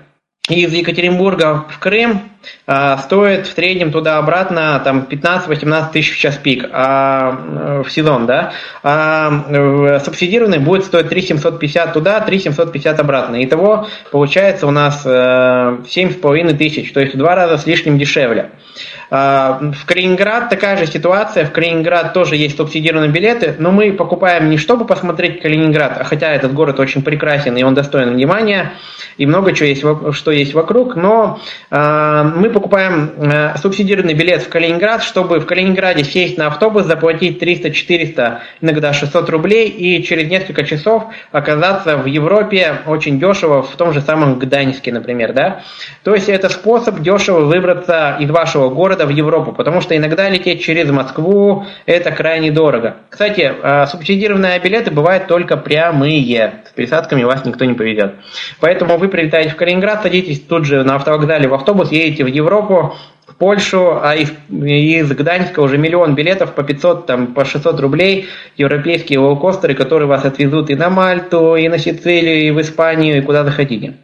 из 0.49 0.73
Екатеринбурга 0.73 1.65
в 1.69 1.79
Крым 1.79 2.21
а, 2.65 2.97
стоит 2.97 3.47
в 3.47 3.53
среднем 3.53 3.91
туда-обратно 3.91 4.81
там 4.83 5.07
15-18 5.09 5.91
тысяч 5.91 6.13
в 6.13 6.17
час 6.17 6.37
пик 6.37 6.65
а, 6.71 7.83
в 7.85 7.89
сезон, 7.89 8.25
да, 8.25 8.53
а 8.83 9.99
субсидированный 10.03 10.59
будет 10.59 10.85
стоить 10.85 11.09
3 11.09 11.21
750 11.21 11.93
туда, 11.93 12.19
3 12.19 12.39
750 12.39 12.99
обратно. 12.99 13.43
Итого 13.43 13.87
получается 14.11 14.67
у 14.67 14.71
нас 14.71 15.05
7,5 15.05 16.51
э, 16.51 16.53
тысяч, 16.53 16.91
то 16.93 16.99
есть 16.99 17.13
в 17.13 17.17
два 17.17 17.35
раза 17.35 17.57
с 17.57 17.65
лишним 17.65 17.97
дешевле. 17.97 18.39
А, 18.39 18.98
в 19.09 19.85
Калининград 19.85 20.49
такая 20.49 20.77
же 20.77 20.85
ситуация, 20.85 21.45
в 21.45 21.51
Калининград 21.51 22.13
тоже 22.13 22.35
есть 22.35 22.57
субсидированные 22.57 23.09
билеты, 23.09 23.55
но 23.57 23.71
мы 23.71 23.91
покупаем 23.93 24.49
не 24.49 24.57
чтобы 24.57 24.85
посмотреть 24.85 25.41
Калининград, 25.41 25.97
а 25.99 26.03
хотя 26.03 26.31
этот 26.31 26.53
город 26.53 26.79
очень 26.79 27.01
прекрасен 27.01 27.57
и 27.57 27.63
он 27.63 27.73
достоин 27.73 28.13
внимания, 28.13 28.73
и 29.17 29.25
много 29.25 29.53
чего 29.53 29.67
есть, 29.67 29.83
что 30.15 30.31
есть 30.31 30.53
вокруг, 30.53 30.95
но 30.95 31.39
мы 31.71 32.49
покупаем 32.49 33.11
э, 33.17 33.57
субсидированный 33.57 34.13
билет 34.13 34.43
в 34.43 34.49
Калининград, 34.49 35.03
чтобы 35.03 35.39
в 35.39 35.45
Калининграде 35.45 36.03
сесть 36.03 36.37
на 36.37 36.47
автобус, 36.47 36.85
заплатить 36.85 37.41
300-400, 37.41 38.39
иногда 38.61 38.93
600 38.93 39.29
рублей 39.29 39.69
и 39.69 40.03
через 40.03 40.29
несколько 40.29 40.63
часов 40.63 41.05
оказаться 41.31 41.97
в 41.97 42.05
Европе 42.05 42.81
очень 42.85 43.19
дешево, 43.19 43.63
в 43.63 43.75
том 43.75 43.93
же 43.93 44.01
самом 44.01 44.39
Гданьске, 44.39 44.91
например, 44.91 45.33
да. 45.33 45.61
То 46.03 46.13
есть 46.13 46.29
это 46.29 46.49
способ 46.49 46.99
дешево 46.99 47.41
выбраться 47.41 48.17
из 48.19 48.29
вашего 48.29 48.69
города 48.69 48.98
в 49.05 49.09
Европу, 49.09 49.51
потому 49.51 49.81
что 49.81 49.95
иногда 49.95 50.29
лететь 50.29 50.63
через 50.63 50.89
Москву 50.89 51.65
это 51.85 52.11
крайне 52.11 52.51
дорого. 52.51 52.97
Кстати, 53.09 53.51
э, 53.61 53.85
субсидированные 53.87 54.59
билеты 54.59 54.91
бывают 54.91 55.27
только 55.27 55.57
прямые, 55.57 56.63
с 56.67 56.71
пересадками 56.73 57.23
вас 57.23 57.45
никто 57.45 57.65
не 57.65 57.73
поведет. 57.73 58.15
Поэтому 58.59 58.97
вы 58.97 59.09
прилетаете 59.09 59.51
в 59.51 59.55
Калининград, 59.55 60.03
садитесь 60.03 60.41
тут 60.41 60.65
же 60.65 60.83
на 60.83 60.95
автовокзале 60.95 61.47
в 61.47 61.53
автобус, 61.53 61.91
едете 61.91 62.23
в 62.23 62.27
Европу, 62.27 62.95
в 63.27 63.35
Польшу, 63.35 63.99
а 64.01 64.15
из, 64.15 64.31
из 64.49 65.11
Гданьска 65.11 65.59
уже 65.59 65.77
миллион 65.77 66.15
билетов 66.15 66.53
по 66.53 66.63
500, 66.63 67.05
там, 67.05 67.27
по 67.33 67.45
600 67.45 67.79
рублей, 67.79 68.27
европейские 68.57 69.19
лоукостеры, 69.19 69.75
которые 69.75 70.07
вас 70.07 70.25
отвезут 70.25 70.69
и 70.69 70.75
на 70.75 70.89
Мальту, 70.89 71.55
и 71.55 71.67
на 71.69 71.77
Сицилию, 71.77 72.47
и 72.47 72.51
в 72.51 72.59
Испанию, 72.61 73.17
и 73.17 73.21
куда 73.21 73.43
захотите. 73.43 73.97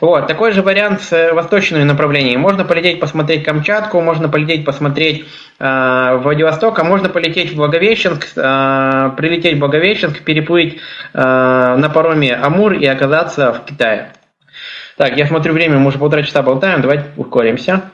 Вот, 0.00 0.26
такой 0.26 0.52
же 0.52 0.62
вариант 0.62 1.02
с 1.02 1.32
восточными 1.32 1.84
направлениями. 1.84 2.40
Можно 2.40 2.64
полететь 2.64 3.00
посмотреть 3.00 3.44
Камчатку, 3.44 4.00
можно 4.00 4.28
полететь 4.28 4.64
посмотреть 4.64 5.26
э, 5.58 6.16
Владивосток, 6.22 6.78
а 6.78 6.84
можно 6.84 7.08
полететь 7.08 7.52
в 7.52 7.56
Благовещенск, 7.56 8.28
э, 8.36 9.10
прилететь 9.16 9.56
в 9.56 9.60
Благовещенск, 9.60 10.22
переплыть 10.22 10.78
э, 11.12 11.18
на 11.18 11.90
пароме 11.90 12.34
Амур 12.34 12.72
и 12.72 12.86
оказаться 12.86 13.52
в 13.52 13.64
Китае. 13.64 14.12
Так, 14.96 15.16
я 15.16 15.26
смотрю 15.26 15.54
время, 15.54 15.78
мы 15.78 15.88
уже 15.88 15.98
полтора 15.98 16.22
часа 16.22 16.42
болтаем, 16.42 16.82
давайте 16.82 17.06
ускоримся. 17.16 17.90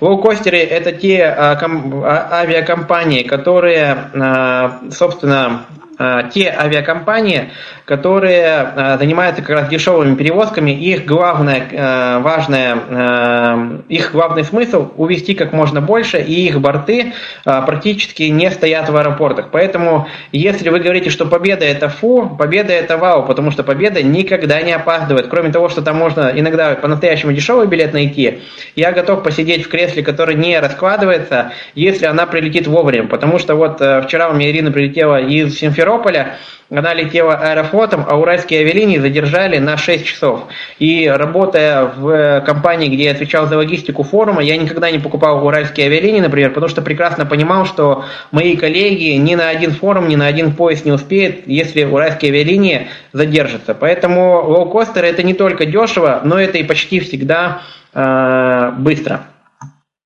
Лоукостеры– 0.00 0.58
это 0.58 0.92
те 0.92 1.24
а, 1.24 1.56
ком, 1.56 2.02
а, 2.04 2.28
авиакомпании, 2.32 3.22
которые, 3.22 4.10
а, 4.14 4.80
собственно, 4.90 5.64
те 5.98 6.50
авиакомпании, 6.50 7.50
которые 7.84 8.46
а, 8.46 8.98
занимаются 8.98 9.42
как 9.42 9.50
раз 9.50 9.68
дешевыми 9.68 10.14
перевозками, 10.14 10.70
их 10.70 11.04
главное, 11.04 11.68
а, 11.72 12.18
важное, 12.20 13.82
их 13.88 14.12
главный 14.12 14.44
смысл 14.44 14.90
увезти 14.96 15.34
как 15.34 15.52
можно 15.52 15.80
больше, 15.80 16.20
и 16.20 16.46
их 16.46 16.60
борты 16.60 17.12
практически 17.44 18.24
не 18.24 18.50
стоят 18.50 18.88
в 18.88 18.96
аэропортах. 18.96 19.48
Поэтому, 19.50 20.08
если 20.32 20.68
вы 20.70 20.80
говорите, 20.80 21.10
что 21.10 21.26
победа 21.26 21.64
это 21.64 21.88
фу, 21.88 22.34
победа 22.38 22.72
это 22.72 22.96
вау, 22.96 23.26
потому 23.26 23.50
что 23.50 23.62
победа 23.62 24.02
никогда 24.02 24.60
не 24.62 24.72
опаздывает. 24.72 25.28
Кроме 25.28 25.50
того, 25.50 25.68
что 25.68 25.82
там 25.82 25.96
можно 25.96 26.32
иногда 26.34 26.74
по-настоящему 26.74 27.32
дешевый 27.32 27.66
билет 27.66 27.92
найти, 27.92 28.40
я 28.76 28.92
готов 28.92 29.22
посидеть 29.22 29.64
в 29.64 29.68
кресле, 29.68 30.02
который 30.02 30.34
не 30.34 30.58
раскладывается, 30.58 31.52
если 31.74 32.06
она 32.06 32.26
прилетит 32.26 32.66
вовремя. 32.66 33.08
Потому 33.08 33.38
что 33.38 33.54
вот 33.54 33.76
вчера 34.04 34.30
у 34.30 34.34
меня 34.34 34.50
Ирина 34.50 34.70
прилетела 34.72 35.20
из 35.20 35.58
Симферополя, 35.58 35.83
Симферополя. 35.84 36.36
Она 36.70 36.94
летела 36.94 37.34
аэрофлотом, 37.34 38.06
а 38.08 38.16
уральские 38.16 38.60
авиалинии 38.60 38.98
задержали 38.98 39.58
на 39.58 39.76
6 39.76 40.06
часов. 40.06 40.44
И 40.78 41.06
работая 41.06 41.84
в 41.84 42.40
компании, 42.40 42.88
где 42.88 43.04
я 43.04 43.10
отвечал 43.12 43.46
за 43.46 43.58
логистику 43.58 44.02
форума, 44.02 44.42
я 44.42 44.56
никогда 44.56 44.90
не 44.90 44.98
покупал 44.98 45.46
уральские 45.46 45.86
авиалинии, 45.86 46.20
например, 46.20 46.50
потому 46.50 46.68
что 46.68 46.80
прекрасно 46.80 47.26
понимал, 47.26 47.66
что 47.66 48.06
мои 48.32 48.56
коллеги 48.56 49.12
ни 49.12 49.34
на 49.34 49.50
один 49.50 49.72
форум, 49.72 50.08
ни 50.08 50.16
на 50.16 50.26
один 50.26 50.54
поезд 50.54 50.86
не 50.86 50.92
успеют, 50.92 51.46
если 51.46 51.84
уральские 51.84 52.32
авиалинии 52.32 52.88
задержатся. 53.12 53.74
Поэтому 53.74 54.42
лоукостеры 54.42 55.06
это 55.06 55.22
не 55.22 55.34
только 55.34 55.66
дешево, 55.66 56.22
но 56.24 56.40
это 56.40 56.58
и 56.58 56.64
почти 56.64 56.98
всегда 57.00 57.60
э, 57.92 58.72
быстро. 58.78 59.26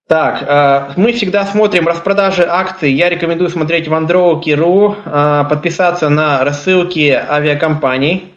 Так, 0.08 0.42
э, 0.42 0.92
мы 0.96 1.12
всегда 1.12 1.44
смотрим 1.44 1.86
распродажи 1.86 2.42
акций. 2.42 2.90
Я 2.90 3.10
рекомендую 3.10 3.50
смотреть 3.50 3.88
в 3.88 3.92
Android.ru, 3.92 4.96
э, 5.04 5.44
подписаться 5.50 6.08
на 6.08 6.42
рассылки 6.44 7.10
авиакомпаний. 7.10 8.32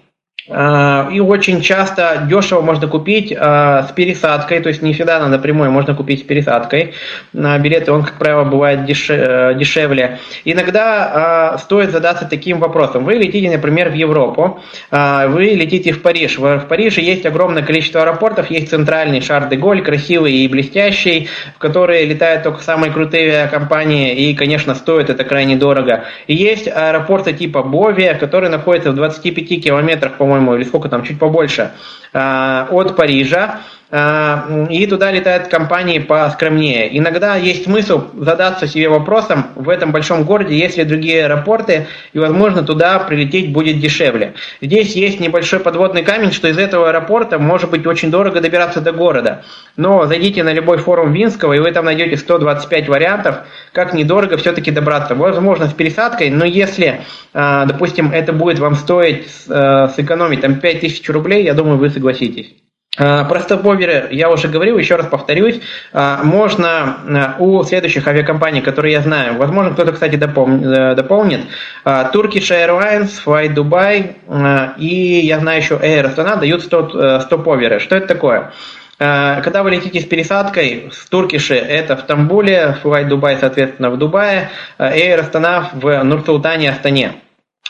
Э, 0.48 1.10
и 1.12 1.20
очень 1.20 1.62
часто 1.62 2.26
дешево 2.28 2.62
можно 2.62 2.88
купить 2.88 3.32
э, 3.32 3.36
с 3.38 3.92
пересадкой, 3.92 4.60
то 4.60 4.70
есть 4.70 4.82
не 4.82 4.94
всегда 4.94 5.20
надо 5.20 5.38
прямой, 5.38 5.70
можно 5.70 5.94
купить 5.94 6.22
с 6.22 6.24
пересадкой 6.24 6.94
на 7.32 7.58
билеты, 7.60 7.92
он, 7.92 8.04
как 8.04 8.18
правило, 8.18 8.44
бывает 8.44 8.80
э, 8.90 9.54
дешевле. 9.56 10.20
Иногда 10.46 11.58
стоит 11.60 11.92
задаться 11.92 12.26
таким 12.26 12.60
вопросом. 12.60 13.04
Вы 13.04 13.14
летите, 13.14 13.50
например, 13.50 13.90
в 13.90 13.94
Европу, 13.94 14.60
вы 14.92 15.44
летите 15.44 15.92
в 15.92 16.02
Париж. 16.02 16.38
В 16.38 16.66
Париже 16.68 17.02
есть 17.02 17.26
огромное 17.26 17.64
количество 17.64 18.02
аэропортов, 18.02 18.50
есть 18.50 18.70
центральный 18.70 19.22
Шар-де-Голь, 19.22 19.82
красивый 19.82 20.34
и 20.34 20.48
блестящий, 20.48 21.30
в 21.56 21.60
который 21.60 22.06
летают 22.06 22.44
только 22.44 22.62
самые 22.62 22.92
крутые 22.92 23.48
компании, 23.48 24.14
и, 24.16 24.36
конечно, 24.36 24.76
стоит 24.76 25.10
это 25.10 25.24
крайне 25.24 25.56
дорого. 25.56 26.06
И 26.28 26.36
есть 26.36 26.68
аэропорты 26.68 27.34
типа 27.34 27.64
Бови, 27.64 28.14
которые 28.20 28.50
находятся 28.50 28.92
в 28.92 28.96
25 28.96 29.64
километрах, 29.64 30.14
по 30.18 30.26
по-моему, 30.32 30.56
или 30.56 30.64
сколько 30.64 30.88
там, 30.88 31.04
чуть 31.04 31.20
побольше, 31.20 31.72
а, 32.14 32.68
от 32.72 32.96
Парижа. 32.96 33.60
А, 33.94 34.48
и 34.70 34.88
туда 34.88 35.12
летают 35.12 35.50
компании 35.50 36.00
поскромнее. 36.00 36.98
Иногда 36.98 37.36
есть 37.36 37.66
смысл 37.66 38.06
задаться 38.18 38.66
себе 38.66 38.88
вопросом 38.88 39.48
в 39.56 39.68
этом 39.68 39.92
большом 39.92 40.24
городе, 40.24 40.58
есть 40.58 40.78
ли 40.78 40.86
другие 40.86 41.26
аэропорты, 41.26 41.88
и, 42.14 42.20
возможно, 42.20 42.64
туда 42.64 43.00
прилететь 43.00 43.52
будет 43.52 43.82
дешевле. 43.82 44.36
Здесь 44.62 44.96
есть 44.96 45.20
небольшой 45.20 45.60
подводный 45.60 46.04
камень, 46.04 46.32
что 46.32 46.48
из 46.48 46.58
этого 46.58 46.88
аэропорта 46.88 47.38
может 47.38 47.70
быть 47.70 47.86
очень 47.86 48.12
дорого 48.12 48.40
добираться 48.40 48.80
до 48.80 48.94
города. 48.94 49.44
Но 49.76 50.06
зайдите 50.06 50.44
на 50.44 50.54
любой 50.54 50.78
форум 50.78 51.12
Винского, 51.12 51.52
и 51.52 51.60
вы 51.60 51.72
там 51.74 51.84
найдете 51.84 52.16
125 52.16 52.88
вариантов, 52.88 53.40
как 53.74 53.94
недорого 53.94 54.38
все-таки 54.38 54.72
добраться. 54.72 55.16
Возможно, 55.16 55.68
с 55.68 55.74
пересадкой, 55.74 56.30
но 56.30 56.46
если, 56.46 57.02
а, 57.34 57.66
допустим, 57.66 58.14
это 58.14 58.32
будет 58.32 58.60
вам 58.60 58.76
стоить 58.76 59.28
э, 59.50 59.90
сэкономить 59.94 60.42
там 60.42 60.62
5000 60.62 61.10
рублей, 61.10 61.44
я 61.44 61.54
думаю, 61.54 61.78
вы 61.78 61.90
согласитесь. 61.90 62.54
А, 62.98 63.24
про 63.24 63.40
стоповеры 63.40 64.10
я 64.12 64.30
уже 64.30 64.50
говорил, 64.50 64.78
еще 64.78 64.98
раз 64.98 65.08
повторюсь. 65.08 65.62
А, 65.94 66.24
можно 66.24 66.98
а, 67.08 67.36
у 67.40 67.64
следующих 67.64 68.06
авиакомпаний, 68.06 68.62
которые 68.62 68.92
я 68.92 69.02
знаю, 69.02 69.38
возможно, 69.38 69.72
кто-то, 69.72 69.94
кстати, 69.94 70.16
э, 70.16 70.96
дополнит, 70.96 71.42
Turkish 71.86 72.52
Airlines, 72.52 73.12
Fly 73.26 73.54
Dubai 73.54 74.76
и, 74.78 75.22
я 75.24 75.40
знаю, 75.40 75.62
еще 75.62 75.76
Air 75.76 76.14
Astana 76.14 76.38
дают 76.40 76.64
стоповеры. 76.64 77.80
Что 77.80 77.96
это 77.96 78.08
такое? 78.08 78.52
Когда 78.98 79.64
вы 79.64 79.72
летите 79.72 80.00
с 80.00 80.06
пересадкой 80.06 80.92
с 80.92 81.10
Туркиши, 81.10 81.56
это 81.56 81.96
в 81.96 82.02
Стамбуле, 82.02 82.78
Fly 82.84 83.08
Dubai, 83.08 83.38
соответственно, 83.40 83.90
в 83.90 83.98
Дубае, 83.98 84.52
Air 84.78 85.32
Astana 85.32 85.70
в 85.74 86.04
Нур-Султане, 86.04 86.70
Астане. 86.70 87.14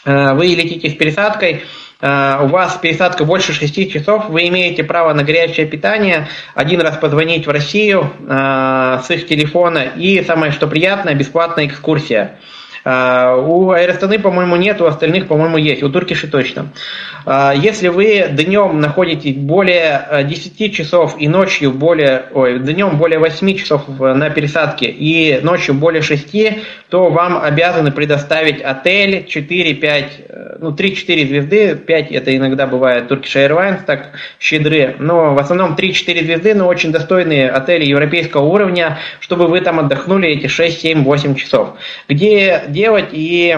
Вы 0.03 0.47
летите 0.47 0.89
с 0.89 0.93
пересадкой, 0.93 1.63
Э, 1.63 1.90
у 2.01 2.47
вас 2.47 2.77
пересадка 2.81 3.25
больше 3.25 3.53
6 3.53 3.91
часов, 3.91 4.29
вы 4.29 4.47
имеете 4.47 4.83
право 4.83 5.13
на 5.13 5.23
горячее 5.23 5.67
питание, 5.67 6.27
один 6.55 6.81
раз 6.81 6.97
позвонить 6.97 7.45
в 7.45 7.51
Россию 7.51 8.11
э, 8.27 8.99
с 9.03 9.11
их 9.11 9.27
телефона 9.27 9.83
и, 9.95 10.23
самое 10.23 10.51
что 10.51 10.67
приятное, 10.67 11.13
бесплатная 11.13 11.67
экскурсия. 11.67 12.39
А, 12.83 13.35
у 13.35 13.71
Аэростаны, 13.71 14.19
по-моему, 14.19 14.55
нет, 14.55 14.81
у 14.81 14.85
остальных, 14.85 15.27
по-моему, 15.27 15.57
есть, 15.57 15.83
у 15.83 15.89
Туркиши 15.89 16.27
точно. 16.27 16.69
А, 17.25 17.53
если 17.53 17.89
вы 17.89 18.27
днем 18.31 18.79
находитесь 18.79 19.35
более 19.35 20.25
10 20.27 20.61
э, 20.61 20.69
часов 20.69 21.15
и 21.19 21.27
ночью 21.27 21.71
более, 21.71 22.25
ой, 22.33 22.59
днем 22.59 22.97
более 22.97 23.19
8 23.19 23.55
часов 23.55 23.83
на 23.99 24.29
пересадке 24.29 24.87
и 24.87 25.39
ночью 25.41 25.75
более 25.75 26.01
6, 26.01 26.21
то 26.89 27.09
вам 27.09 27.37
обязаны 27.41 27.91
предоставить 27.91 28.61
отель 28.61 29.27
4-5, 29.27 30.05
э, 30.27 30.57
ну 30.59 30.71
3-4 30.71 31.27
звезды, 31.27 31.75
5 31.75 32.11
это 32.11 32.35
иногда 32.35 32.65
бывает 32.65 33.11
Turkish 33.11 33.35
Airlines, 33.35 33.81
так 33.85 34.11
щедры, 34.39 34.95
но 34.97 35.35
в 35.35 35.39
основном 35.39 35.75
3-4 35.75 36.23
звезды, 36.23 36.55
но 36.55 36.67
очень 36.67 36.91
достойные 36.91 37.51
отели 37.51 37.85
европейского 37.85 38.45
уровня, 38.45 38.97
чтобы 39.19 39.47
вы 39.47 39.61
там 39.61 39.79
отдохнули 39.79 40.29
эти 40.29 40.47
6, 40.47 40.81
7, 40.81 41.03
8 41.03 41.35
часов. 41.35 41.75
Где 42.09 42.63
делать, 42.71 43.09
и 43.11 43.57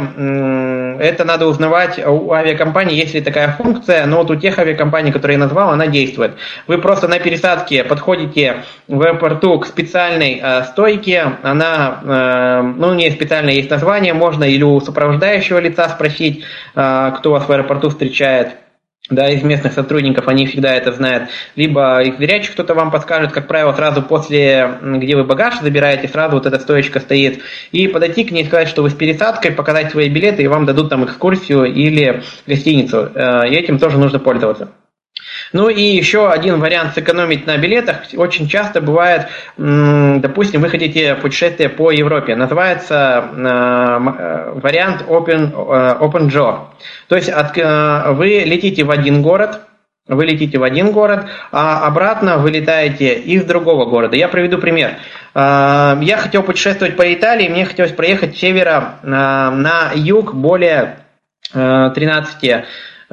это 1.00 1.26
надо 1.26 1.48
узнавать 1.48 2.00
у 2.06 2.32
авиакомпании, 2.32 2.96
есть 2.96 3.14
ли 3.14 3.22
такая 3.22 3.50
функция, 3.58 4.06
но 4.06 4.18
вот 4.18 4.32
у 4.32 4.36
тех 4.36 4.58
авиакомпаний, 4.60 5.12
которые 5.12 5.36
я 5.36 5.40
назвал, 5.40 5.72
она 5.72 5.88
действует. 5.88 6.34
Вы 6.68 6.78
просто 6.78 7.08
на 7.08 7.20
пересадке 7.20 7.84
подходите 7.84 8.64
в 8.88 9.02
аэропорту 9.02 9.60
к 9.60 9.66
специальной 9.66 10.40
э, 10.42 10.64
стойке, 10.66 11.34
она, 11.44 12.00
э, 12.04 12.62
ну, 12.78 12.94
не 12.94 13.10
специально 13.12 13.50
есть 13.50 13.70
название, 13.70 14.14
можно 14.14 14.44
или 14.44 14.64
у 14.64 14.80
сопровождающего 14.80 15.60
лица 15.60 15.90
спросить, 15.90 16.44
э, 16.76 17.12
кто 17.18 17.32
вас 17.32 17.48
в 17.48 17.52
аэропорту 17.52 17.90
встречает, 17.90 18.63
да, 19.10 19.30
из 19.30 19.44
местных 19.44 19.74
сотрудников, 19.74 20.28
они 20.28 20.48
всегда 20.48 20.74
это 20.74 20.94
знают. 20.94 21.30
Либо 21.56 22.02
их 22.02 22.18
зрячих 22.18 22.54
кто-то 22.54 22.74
вам 22.74 22.90
подскажет, 22.90 23.34
как 23.34 23.48
правило, 23.48 23.74
сразу 23.74 24.02
после, 24.02 24.78
где 24.82 25.16
вы 25.18 25.26
багаж 25.26 25.60
забираете, 25.60 26.08
сразу 26.08 26.36
вот 26.36 26.46
эта 26.46 26.60
стоечка 26.60 27.02
стоит. 27.02 27.42
И 27.72 27.88
подойти 27.88 28.24
к 28.24 28.32
ней, 28.32 28.46
сказать, 28.46 28.70
что 28.70 28.82
вы 28.82 28.90
с 28.90 28.94
пересадкой, 28.94 29.52
показать 29.52 29.92
свои 29.92 30.10
билеты, 30.10 30.44
и 30.44 30.48
вам 30.48 30.66
дадут 30.66 30.90
там 30.90 31.04
экскурсию 31.04 31.66
или 31.66 32.24
гостиницу. 32.48 33.12
Э, 33.14 33.48
и 33.50 33.56
этим 33.56 33.78
тоже 33.78 33.98
нужно 33.98 34.20
пользоваться. 34.20 34.70
Ну 35.54 35.70
и 35.70 35.82
еще 35.82 36.32
один 36.32 36.60
вариант 36.60 36.96
сэкономить 36.96 37.46
на 37.46 37.58
билетах. 37.58 37.98
Очень 38.16 38.48
часто 38.48 38.82
бывает, 38.82 39.28
допустим, 39.58 40.62
вы 40.62 40.70
хотите 40.70 41.16
путешествие 41.16 41.70
по 41.70 41.92
Европе. 41.92 42.36
Называется 42.36 43.30
э, 43.32 43.40
э, 43.40 44.60
вариант 44.60 45.04
Open, 45.08 45.52
э, 45.52 46.04
Open 46.04 46.30
Jaw. 46.30 46.70
То 47.08 47.16
есть 47.16 47.30
вы 47.32 48.44
летите 48.46 48.84
в 48.84 48.90
один 48.90 49.22
город, 49.22 49.62
вы 50.08 50.26
летите 50.26 50.58
в 50.58 50.64
один 50.64 50.92
город, 50.92 51.28
а 51.52 51.86
обратно 51.86 52.38
вы 52.38 52.50
летаете 52.50 53.14
из 53.14 53.46
другого 53.46 53.86
города. 53.86 54.18
Я 54.18 54.28
приведу 54.28 54.58
пример. 54.58 54.98
Я 55.36 56.18
хотел 56.20 56.44
путешествовать 56.44 56.98
по 56.98 57.14
Италии, 57.14 57.48
мне 57.48 57.66
хотелось 57.66 57.94
проехать 57.94 58.36
с 58.36 58.40
севера 58.40 59.00
на 59.02 59.92
юг 59.96 60.34
более 60.34 60.98
13 61.54 62.44
Э, 62.44 62.64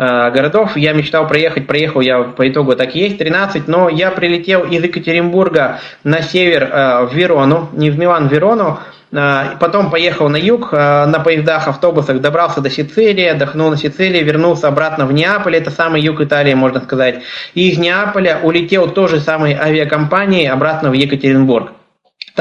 городов. 0.00 0.76
Я 0.76 0.92
мечтал 0.92 1.26
проехать, 1.26 1.66
проехал 1.66 2.00
я 2.00 2.22
по 2.22 2.48
итогу 2.48 2.74
так 2.74 2.94
и 2.94 3.00
есть, 3.00 3.18
13, 3.18 3.68
но 3.68 3.88
я 3.88 4.10
прилетел 4.10 4.62
из 4.62 4.82
Екатеринбурга 4.82 5.80
на 6.04 6.22
север 6.22 6.62
э, 6.64 7.06
в 7.06 7.14
Верону, 7.14 7.68
не 7.72 7.90
в 7.90 7.98
Милан, 7.98 8.28
в 8.28 8.32
Верону, 8.32 8.78
э, 9.12 9.42
Потом 9.60 9.90
поехал 9.90 10.28
на 10.28 10.36
юг 10.36 10.72
на 10.72 11.20
поездах, 11.22 11.68
автобусах, 11.68 12.20
добрался 12.20 12.60
до 12.60 12.70
Сицилии, 12.70 13.26
отдохнул 13.26 13.70
на 13.70 13.76
Сицилии, 13.76 14.22
вернулся 14.22 14.68
обратно 14.68 15.04
в 15.06 15.12
Неаполь, 15.12 15.56
это 15.56 15.70
самый 15.70 16.00
юг 16.00 16.20
Италии, 16.20 16.54
можно 16.54 16.80
сказать. 16.80 17.22
И 17.54 17.70
из 17.70 17.78
Неаполя 17.78 18.40
улетел 18.42 18.88
тоже 18.88 19.20
самой 19.20 19.54
авиакомпанией 19.54 20.48
обратно 20.48 20.90
в 20.90 20.94
Екатеринбург. 20.94 21.72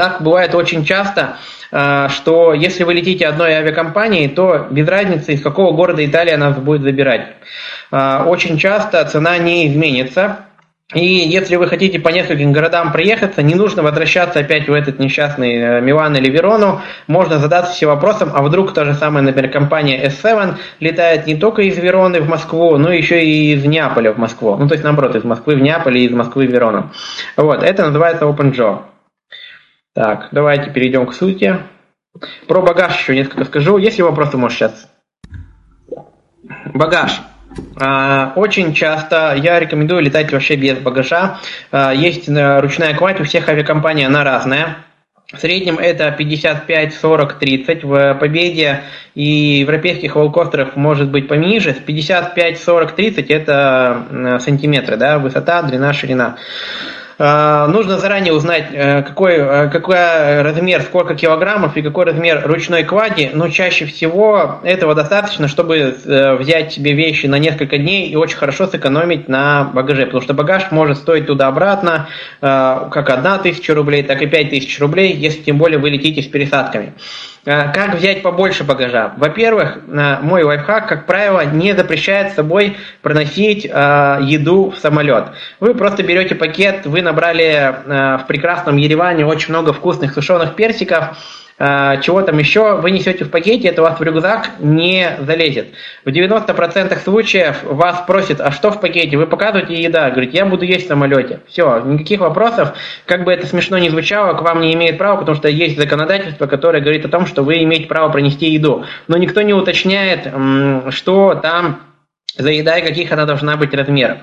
Так 0.00 0.22
бывает 0.22 0.54
очень 0.54 0.86
часто. 0.86 1.36
А, 1.70 2.08
что 2.08 2.54
если 2.54 2.84
вы 2.84 2.94
летите 2.94 3.26
одной 3.26 3.52
авиакомпанией, 3.52 4.28
то 4.28 4.66
без 4.70 4.88
разницы, 4.88 5.34
из 5.34 5.42
какого 5.42 5.76
города 5.76 6.02
Италия 6.02 6.38
нас 6.38 6.56
будет 6.56 6.80
забирать. 6.80 7.34
А, 7.90 8.24
очень 8.26 8.56
часто 8.56 9.04
цена 9.04 9.36
не 9.36 9.68
изменится, 9.68 10.46
и 10.94 11.04
если 11.04 11.56
вы 11.56 11.68
хотите 11.68 12.00
по 12.00 12.08
нескольким 12.08 12.52
городам 12.52 12.92
проехаться, 12.92 13.42
не 13.42 13.54
нужно 13.54 13.82
возвращаться 13.82 14.40
опять 14.40 14.68
в 14.68 14.72
этот 14.72 14.98
несчастный 14.98 15.54
э, 15.56 15.80
Милан 15.82 16.16
или 16.16 16.30
Верону. 16.30 16.80
Можно 17.06 17.38
задаться 17.38 17.74
себе 17.74 17.88
вопросом, 17.88 18.32
а 18.34 18.42
вдруг 18.42 18.72
та 18.72 18.86
же 18.86 18.94
самая, 18.94 19.22
например, 19.22 19.50
компания 19.50 20.08
S7 20.08 20.54
летает 20.80 21.26
не 21.26 21.34
только 21.34 21.60
из 21.60 21.76
Вероны 21.76 22.22
в 22.22 22.28
Москву, 22.28 22.78
но 22.78 22.90
еще 22.90 23.22
и 23.22 23.52
из 23.52 23.66
Неаполя 23.66 24.12
в 24.12 24.18
Москву. 24.18 24.56
Ну, 24.56 24.66
то 24.66 24.72
есть, 24.72 24.82
наоборот, 24.82 25.14
из 25.14 25.24
Москвы 25.24 25.56
в 25.56 25.60
Неаполь 25.60 25.98
и 25.98 26.06
из 26.06 26.12
Москвы 26.12 26.46
в 26.46 26.50
Верону. 26.50 26.90
Вот, 27.36 27.62
это 27.62 27.84
называется 27.84 28.24
OpenJo. 28.24 28.89
Так, 29.94 30.28
давайте 30.30 30.70
перейдем 30.70 31.06
к 31.06 31.14
сути. 31.14 31.58
Про 32.46 32.62
багаж 32.62 32.98
еще 32.98 33.14
несколько 33.14 33.44
скажу. 33.44 33.76
Есть 33.76 33.98
ли 33.98 34.04
вопросы, 34.04 34.36
может, 34.36 34.58
сейчас? 34.58 34.88
Багаж. 36.72 37.20
А, 37.76 38.32
очень 38.36 38.72
часто 38.74 39.34
я 39.36 39.58
рекомендую 39.58 40.02
летать 40.02 40.32
вообще 40.32 40.54
без 40.54 40.78
багажа. 40.78 41.38
А, 41.72 41.92
есть 41.92 42.28
э, 42.28 42.60
ручная 42.60 42.94
кладь, 42.94 43.20
у 43.20 43.24
всех 43.24 43.48
авиакомпаний 43.48 44.06
она 44.06 44.22
разная. 44.22 44.76
В 45.32 45.38
среднем 45.38 45.78
это 45.78 46.10
55, 46.10 46.94
40, 46.94 47.38
30. 47.38 47.84
В 47.84 48.14
Победе 48.14 48.82
и 49.14 49.60
европейских 49.60 50.16
волкостерах 50.16 50.74
может 50.74 51.10
быть 51.10 51.28
пониже. 51.28 51.72
55, 51.72 52.60
40, 52.60 52.92
30 52.92 53.30
это 53.30 54.38
сантиметры, 54.40 54.96
да, 54.96 55.18
высота, 55.18 55.62
длина, 55.62 55.92
ширина. 55.92 56.36
А, 57.22 57.66
нужно 57.66 57.98
заранее 57.98 58.32
узнать, 58.32 58.68
э, 58.72 59.02
какой, 59.02 59.34
э, 59.34 59.68
какой 59.68 60.40
размер, 60.40 60.80
сколько 60.80 61.14
килограммов 61.14 61.76
и 61.76 61.82
какой 61.82 62.06
размер 62.06 62.40
ручной 62.46 62.82
квади, 62.82 63.28
но 63.34 63.50
чаще 63.50 63.84
всего 63.84 64.60
этого 64.64 64.94
достаточно, 64.94 65.46
чтобы 65.46 65.76
э, 65.76 66.36
взять 66.36 66.72
себе 66.72 66.94
вещи 66.94 67.26
на 67.26 67.38
несколько 67.38 67.76
дней 67.76 68.08
и 68.08 68.16
очень 68.16 68.38
хорошо 68.38 68.66
сэкономить 68.66 69.28
на 69.28 69.64
багаже, 69.64 70.06
потому 70.06 70.22
что 70.22 70.32
багаж 70.32 70.70
может 70.70 70.96
стоить 70.96 71.26
туда-обратно 71.26 72.08
как 72.40 73.10
одна 73.10 73.36
тысяча 73.36 73.74
рублей, 73.74 74.02
так 74.02 74.22
и 74.22 74.26
пять 74.26 74.48
тысяч 74.50 74.80
рублей, 74.80 75.12
если 75.12 75.42
тем 75.42 75.58
более 75.58 75.78
вы 75.78 75.90
летите 75.90 76.22
с 76.22 76.26
пересадками. 76.26 76.94
Э, 77.44 77.72
как 77.72 77.94
взять 77.94 78.22
побольше 78.22 78.64
багажа? 78.64 79.14
Во-первых, 79.16 79.78
э, 79.88 80.18
мой 80.20 80.42
лайфхак, 80.42 80.88
как 80.88 81.06
правило, 81.06 81.44
не 81.44 81.74
запрещает 81.74 82.32
с 82.32 82.34
собой 82.34 82.76
проносить 83.00 83.64
э, 83.64 84.18
еду 84.22 84.70
в 84.70 84.78
самолет. 84.78 85.28
Вы 85.58 85.74
просто 85.74 86.02
берете 86.02 86.34
пакет, 86.34 86.86
вы 86.86 87.00
набрали 87.02 87.74
в 87.86 88.24
прекрасном 88.26 88.76
Ереване 88.76 89.24
очень 89.24 89.50
много 89.50 89.72
вкусных 89.72 90.12
сушеных 90.12 90.54
персиков, 90.54 91.16
чего 91.60 92.22
там 92.22 92.38
еще, 92.38 92.76
вы 92.76 92.90
несете 92.90 93.24
в 93.24 93.30
пакете, 93.30 93.68
это 93.68 93.82
у 93.82 93.84
вас 93.84 94.00
в 94.00 94.02
рюкзак 94.02 94.50
не 94.60 95.18
залезет. 95.20 95.68
В 96.06 96.08
90% 96.08 96.98
случаев 97.04 97.62
вас 97.64 98.02
просят, 98.06 98.40
а 98.40 98.50
что 98.50 98.70
в 98.70 98.80
пакете? 98.80 99.18
Вы 99.18 99.26
показываете 99.26 99.74
еда, 99.74 100.08
говорите, 100.10 100.38
я 100.38 100.46
буду 100.46 100.64
есть 100.64 100.86
в 100.86 100.88
самолете. 100.88 101.40
Все, 101.48 101.80
никаких 101.80 102.20
вопросов, 102.20 102.72
как 103.04 103.24
бы 103.24 103.32
это 103.32 103.46
смешно 103.46 103.76
ни 103.76 103.90
звучало, 103.90 104.32
к 104.38 104.42
вам 104.42 104.62
не 104.62 104.72
имеет 104.72 104.96
права, 104.96 105.18
потому 105.18 105.36
что 105.36 105.48
есть 105.48 105.76
законодательство, 105.76 106.46
которое 106.46 106.80
говорит 106.80 107.04
о 107.04 107.08
том, 107.08 107.26
что 107.26 107.42
вы 107.42 107.62
имеете 107.62 107.86
право 107.88 108.10
пронести 108.10 108.46
еду. 108.46 108.86
Но 109.06 109.18
никто 109.18 109.42
не 109.42 109.52
уточняет, 109.52 110.32
что 110.94 111.34
там 111.34 111.82
за 112.36 112.50
еда 112.50 112.78
и 112.78 112.82
каких 112.82 113.12
она 113.12 113.26
должна 113.26 113.56
быть 113.56 113.74
размеров. 113.74 114.18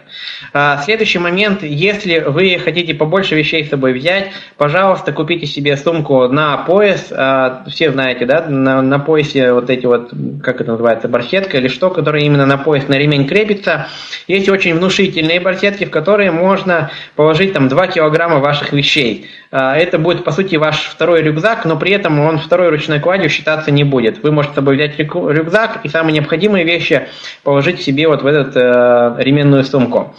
А, 0.54 0.82
следующий 0.84 1.20
момент, 1.20 1.64
если 1.64 2.20
вы 2.20 2.60
хотите 2.64 2.94
побольше 2.94 3.36
вещей 3.36 3.66
с 3.66 3.70
собой 3.70 3.94
взять, 3.94 4.32
пожалуйста, 4.58 5.12
купите 5.12 5.46
себе 5.46 5.78
сумку 5.78 6.28
на 6.28 6.58
пояс, 6.58 7.12
а, 7.12 7.66
все 7.68 7.92
знаете, 7.92 8.26
да, 8.26 8.46
на, 8.48 8.82
на 8.82 9.00
поясе 9.00 9.54
вот 9.54 9.70
эти 9.70 9.86
вот, 9.86 10.12
как 10.44 10.62
это 10.62 10.72
называется, 10.72 11.08
барсетка 11.08 11.58
или 11.58 11.68
что, 11.68 11.90
которая 11.90 12.24
именно 12.24 12.46
на 12.46 12.58
пояс, 12.58 12.88
на 12.88 12.96
ремень 12.96 13.28
крепится. 13.28 13.88
Есть 14.28 14.50
очень 14.50 14.76
внушительные 14.76 15.40
барсетки, 15.40 15.86
в 15.86 15.92
которые 15.92 16.32
можно 16.32 16.92
положить 17.16 17.54
там 17.54 17.68
2 17.68 17.88
килограмма 17.88 18.40
ваших 18.40 18.74
вещей. 18.74 19.28
А, 19.60 19.76
это 19.76 19.98
будет, 19.98 20.24
по 20.24 20.32
сути, 20.32 20.56
ваш 20.56 20.82
второй 20.82 21.24
рюкзак, 21.24 21.66
но 21.66 21.78
при 21.78 21.92
этом 21.92 22.20
он 22.20 22.38
второй 22.38 22.70
ручной 22.70 23.00
кладью 23.00 23.30
считаться 23.30 23.72
не 23.72 23.84
будет. 23.84 24.22
Вы 24.22 24.32
можете 24.32 24.54
с 24.54 24.56
собой 24.56 24.76
взять 24.76 25.00
рюкзак 25.00 25.80
и 25.84 25.90
самые 25.90 26.14
необходимые 26.14 26.64
вещи 26.64 27.08
положить 27.44 27.82
себе 27.82 28.08
вот 28.08 28.22
в 28.22 28.28
эту 28.28 28.60
э, 28.60 29.16
ременную 29.18 29.64
сумку. 29.64 30.16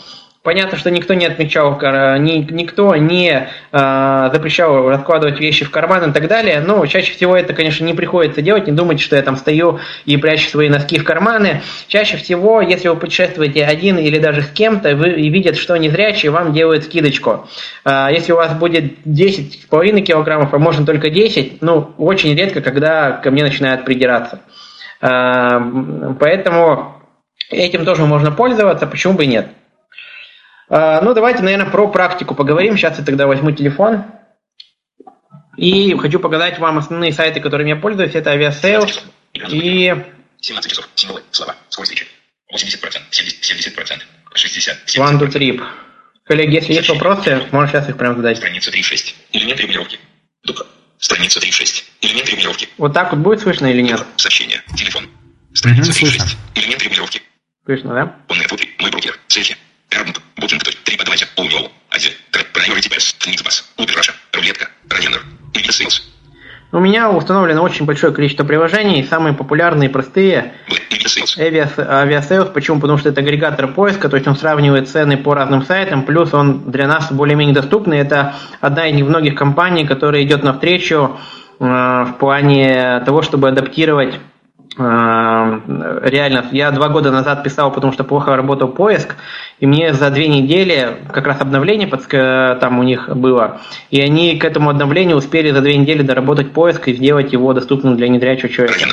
Понятно, 0.48 0.78
что 0.78 0.90
никто 0.90 1.12
не 1.12 1.26
отмечал, 1.26 1.78
ни, 1.78 2.50
никто 2.50 2.96
не 2.96 3.48
э, 3.70 4.30
запрещал 4.32 4.88
раскладывать 4.88 5.38
вещи 5.40 5.66
в 5.66 5.70
карман 5.70 6.08
и 6.08 6.14
так 6.14 6.26
далее, 6.26 6.62
но 6.66 6.86
чаще 6.86 7.12
всего 7.12 7.36
это, 7.36 7.52
конечно, 7.52 7.84
не 7.84 7.92
приходится 7.92 8.40
делать, 8.40 8.66
не 8.66 8.72
думайте, 8.72 9.04
что 9.04 9.14
я 9.14 9.20
там 9.20 9.36
стою 9.36 9.78
и 10.06 10.16
прячу 10.16 10.48
свои 10.48 10.70
носки 10.70 10.98
в 10.98 11.04
карманы. 11.04 11.60
Чаще 11.86 12.16
всего, 12.16 12.62
если 12.62 12.88
вы 12.88 12.96
путешествуете 12.96 13.66
один 13.66 13.98
или 13.98 14.18
даже 14.18 14.40
с 14.40 14.46
кем-то, 14.46 14.96
вы 14.96 15.10
видят, 15.10 15.58
что 15.58 15.76
незрячий, 15.76 16.30
вам 16.30 16.54
делают 16.54 16.84
скидочку. 16.84 17.46
Э, 17.84 18.08
если 18.10 18.32
у 18.32 18.36
вас 18.36 18.54
будет 18.54 19.06
10,5 19.06 20.00
килограммов, 20.00 20.54
а 20.54 20.58
можно 20.58 20.86
только 20.86 21.10
10, 21.10 21.60
ну, 21.60 21.92
очень 21.98 22.34
редко, 22.34 22.62
когда 22.62 23.12
ко 23.12 23.30
мне 23.30 23.42
начинают 23.42 23.84
придираться. 23.84 24.40
Э, 25.02 25.60
поэтому 26.18 26.94
Этим 27.50 27.86
тоже 27.86 28.04
можно 28.04 28.30
пользоваться, 28.30 28.86
почему 28.86 29.14
бы 29.14 29.24
и 29.24 29.28
нет. 29.28 29.48
А, 30.68 31.00
ну, 31.00 31.14
давайте, 31.14 31.42
наверное, 31.42 31.70
про 31.70 31.88
практику 31.88 32.34
поговорим. 32.34 32.76
Сейчас 32.76 32.98
я 32.98 33.04
тогда 33.04 33.26
возьму 33.26 33.52
телефон. 33.52 34.04
И 35.56 35.96
хочу 35.96 36.20
показать 36.20 36.58
вам 36.58 36.78
основные 36.78 37.12
сайты, 37.12 37.40
которыми 37.40 37.70
я 37.70 37.76
пользуюсь. 37.76 38.14
Это 38.14 38.34
Aviasales 38.34 39.00
и... 39.34 39.94
17 40.40 40.70
часов, 40.70 40.88
символы, 40.94 41.22
слова, 41.32 41.56
скорость 41.68 41.92
речи. 41.92 42.06
80%, 42.54 42.78
70%, 43.10 43.74
70%, 43.74 44.02
60%, 44.34 44.76
70%. 44.86 44.98
One, 44.98 45.18
two, 45.18 45.28
trip. 45.28 45.60
Коллеги, 46.24 46.54
если 46.54 46.74
есть 46.74 46.88
вопросы, 46.88 47.42
можно 47.50 47.68
сейчас 47.68 47.88
их 47.88 47.96
прям 47.96 48.16
задать. 48.16 48.36
Страница 48.36 48.70
3.6. 48.70 49.14
Элемент 49.32 49.60
регулировки. 49.60 49.98
Дупа. 50.44 50.66
Страница 50.98 51.40
3.6. 51.40 51.84
Элемент 52.02 52.28
регулировки. 52.28 52.68
Вот 52.78 52.94
так 52.94 53.12
вот 53.12 53.20
будет 53.20 53.40
слышно 53.40 53.66
или 53.66 53.82
нет? 53.82 54.04
Сообщение. 54.16 54.62
Телефон. 54.76 55.08
Страница 55.54 55.90
3.6. 55.90 56.36
Элемент 56.54 56.82
регулировки. 56.82 57.22
Слышно, 57.64 57.94
да? 57.94 58.16
Он 58.28 58.40
это 58.40 58.56
мой 58.78 58.90
брокер, 58.90 59.18
цехи, 59.26 59.56
Эрбунг, 59.90 60.20
Букинг, 60.36 60.62
три 60.84 60.96
подавайте, 60.96 61.26
Улмиол, 61.36 61.70
Азия, 61.90 62.12
Priority 62.32 62.90
Pass, 62.90 63.14
Нитбас, 63.26 63.64
Uber 63.78 63.94
Russia, 63.96 64.12
Рулетка, 64.32 64.68
Равенер, 64.90 65.22
Илья 65.54 65.70
Sales. 65.70 66.02
У 66.70 66.80
меня 66.80 67.10
установлено 67.10 67.62
очень 67.62 67.86
большое 67.86 68.12
количество 68.12 68.44
приложений, 68.44 69.06
самые 69.08 69.32
популярные, 69.32 69.88
простые. 69.88 70.52
Aviasales. 71.38 72.52
Почему? 72.52 72.78
Потому 72.78 72.98
что 72.98 73.08
это 73.08 73.22
агрегатор 73.22 73.68
поиска, 73.68 74.10
то 74.10 74.16
есть 74.16 74.28
он 74.28 74.36
сравнивает 74.36 74.88
цены 74.90 75.16
по 75.16 75.32
разным 75.32 75.64
сайтам, 75.64 76.02
плюс 76.02 76.34
он 76.34 76.70
для 76.70 76.86
нас 76.86 77.10
более-менее 77.10 77.54
доступный. 77.54 77.98
Это 77.98 78.34
одна 78.60 78.86
из 78.86 78.94
немногих 78.94 79.34
компаний, 79.34 79.86
которая 79.86 80.22
идет 80.22 80.42
навстречу 80.42 81.18
э, 81.58 81.64
в 81.64 82.16
плане 82.18 83.00
того, 83.06 83.22
чтобы 83.22 83.48
адаптировать 83.48 84.20
реально, 84.78 86.46
я 86.52 86.70
два 86.70 86.88
года 86.88 87.10
назад 87.10 87.42
писал, 87.42 87.72
потому 87.72 87.92
что 87.92 88.04
плохо 88.04 88.36
работал 88.36 88.68
поиск, 88.68 89.16
и 89.58 89.66
мне 89.66 89.92
за 89.92 90.10
две 90.10 90.28
недели 90.28 90.98
как 91.12 91.26
раз 91.26 91.40
обновление 91.40 91.88
там 92.60 92.78
у 92.78 92.82
них 92.82 93.08
было, 93.08 93.60
и 93.90 94.00
они 94.00 94.38
к 94.38 94.44
этому 94.44 94.70
обновлению 94.70 95.16
успели 95.16 95.50
за 95.50 95.60
две 95.60 95.76
недели 95.76 96.02
доработать 96.02 96.52
поиск 96.52 96.88
и 96.88 96.94
сделать 96.94 97.32
его 97.32 97.52
доступным 97.52 97.96
для 97.96 98.08
незрячего 98.08 98.48
человека. 98.48 98.88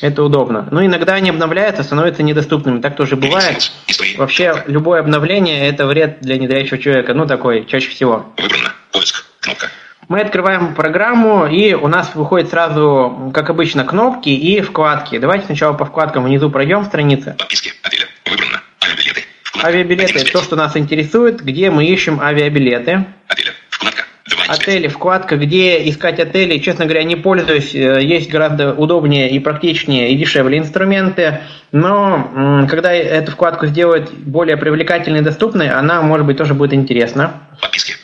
Это 0.00 0.22
удобно. 0.22 0.68
Но 0.70 0.84
иногда 0.84 1.14
они 1.14 1.30
обновляются, 1.30 1.82
становятся 1.82 2.22
недоступными. 2.22 2.80
Так 2.80 2.96
тоже 2.96 3.16
бывает. 3.16 3.70
Вообще, 4.16 4.62
любое 4.66 5.00
обновление– 5.00 5.68
это 5.68 5.86
вред 5.86 6.18
для 6.20 6.38
незрячего 6.38 6.78
человека. 6.78 7.14
Ну, 7.14 7.26
такой, 7.26 7.64
чаще 7.66 7.90
всего. 7.90 8.26
Выбрано. 8.36 8.72
Поиск. 8.92 9.24
Кнопка. 9.40 9.68
Мы 10.08 10.20
открываем 10.20 10.74
программу, 10.74 11.46
и 11.46 11.74
у 11.74 11.88
нас 11.88 12.14
выходит 12.14 12.50
сразу, 12.50 13.32
как 13.34 13.50
обычно, 13.50 13.82
кнопки 13.82 14.28
и 14.28 14.60
вкладки. 14.60 15.18
Давайте 15.18 15.46
сначала 15.46 15.72
по 15.72 15.84
вкладкам 15.84 16.24
внизу 16.24 16.48
пройдем 16.48 16.84
страницы. 16.84 17.34
Подписки, 17.36 17.72
отели, 17.82 18.04
выбрано, 18.24 18.62
авиабилеты. 18.84 19.24
Вкладка. 19.42 19.68
Авиабилеты– 19.68 20.24
то, 20.32 20.42
что 20.42 20.54
нас 20.54 20.76
интересует, 20.76 21.42
где 21.42 21.72
мы 21.72 21.86
ищем 21.86 22.20
авиабилеты. 22.20 23.04
Отели, 23.26 23.50
вкладка. 23.68 24.04
Отели, 24.46 24.86
вкладка, 24.86 25.36
где 25.36 25.88
искать 25.88 26.20
отели, 26.20 26.58
честно 26.58 26.84
говоря, 26.84 27.02
не 27.02 27.16
пользуюсь, 27.16 27.74
э, 27.74 28.00
есть 28.00 28.30
гораздо 28.30 28.74
удобнее 28.74 29.28
и 29.30 29.40
практичнее 29.40 30.12
и 30.12 30.16
дешевле 30.16 30.58
инструменты, 30.58 31.40
но 31.72 32.66
когда 32.70 32.92
эту 32.92 33.32
вкладку 33.32 33.66
сделать 33.66 34.12
более 34.12 34.56
привлекательной 34.56 35.18
и 35.18 35.24
доступной, 35.24 35.68
она, 35.68 36.00
может 36.00 36.26
быть, 36.26 36.36
тоже 36.36 36.54
будет 36.54 36.74
интересна. 36.74 37.40
Подписки, 37.60 37.94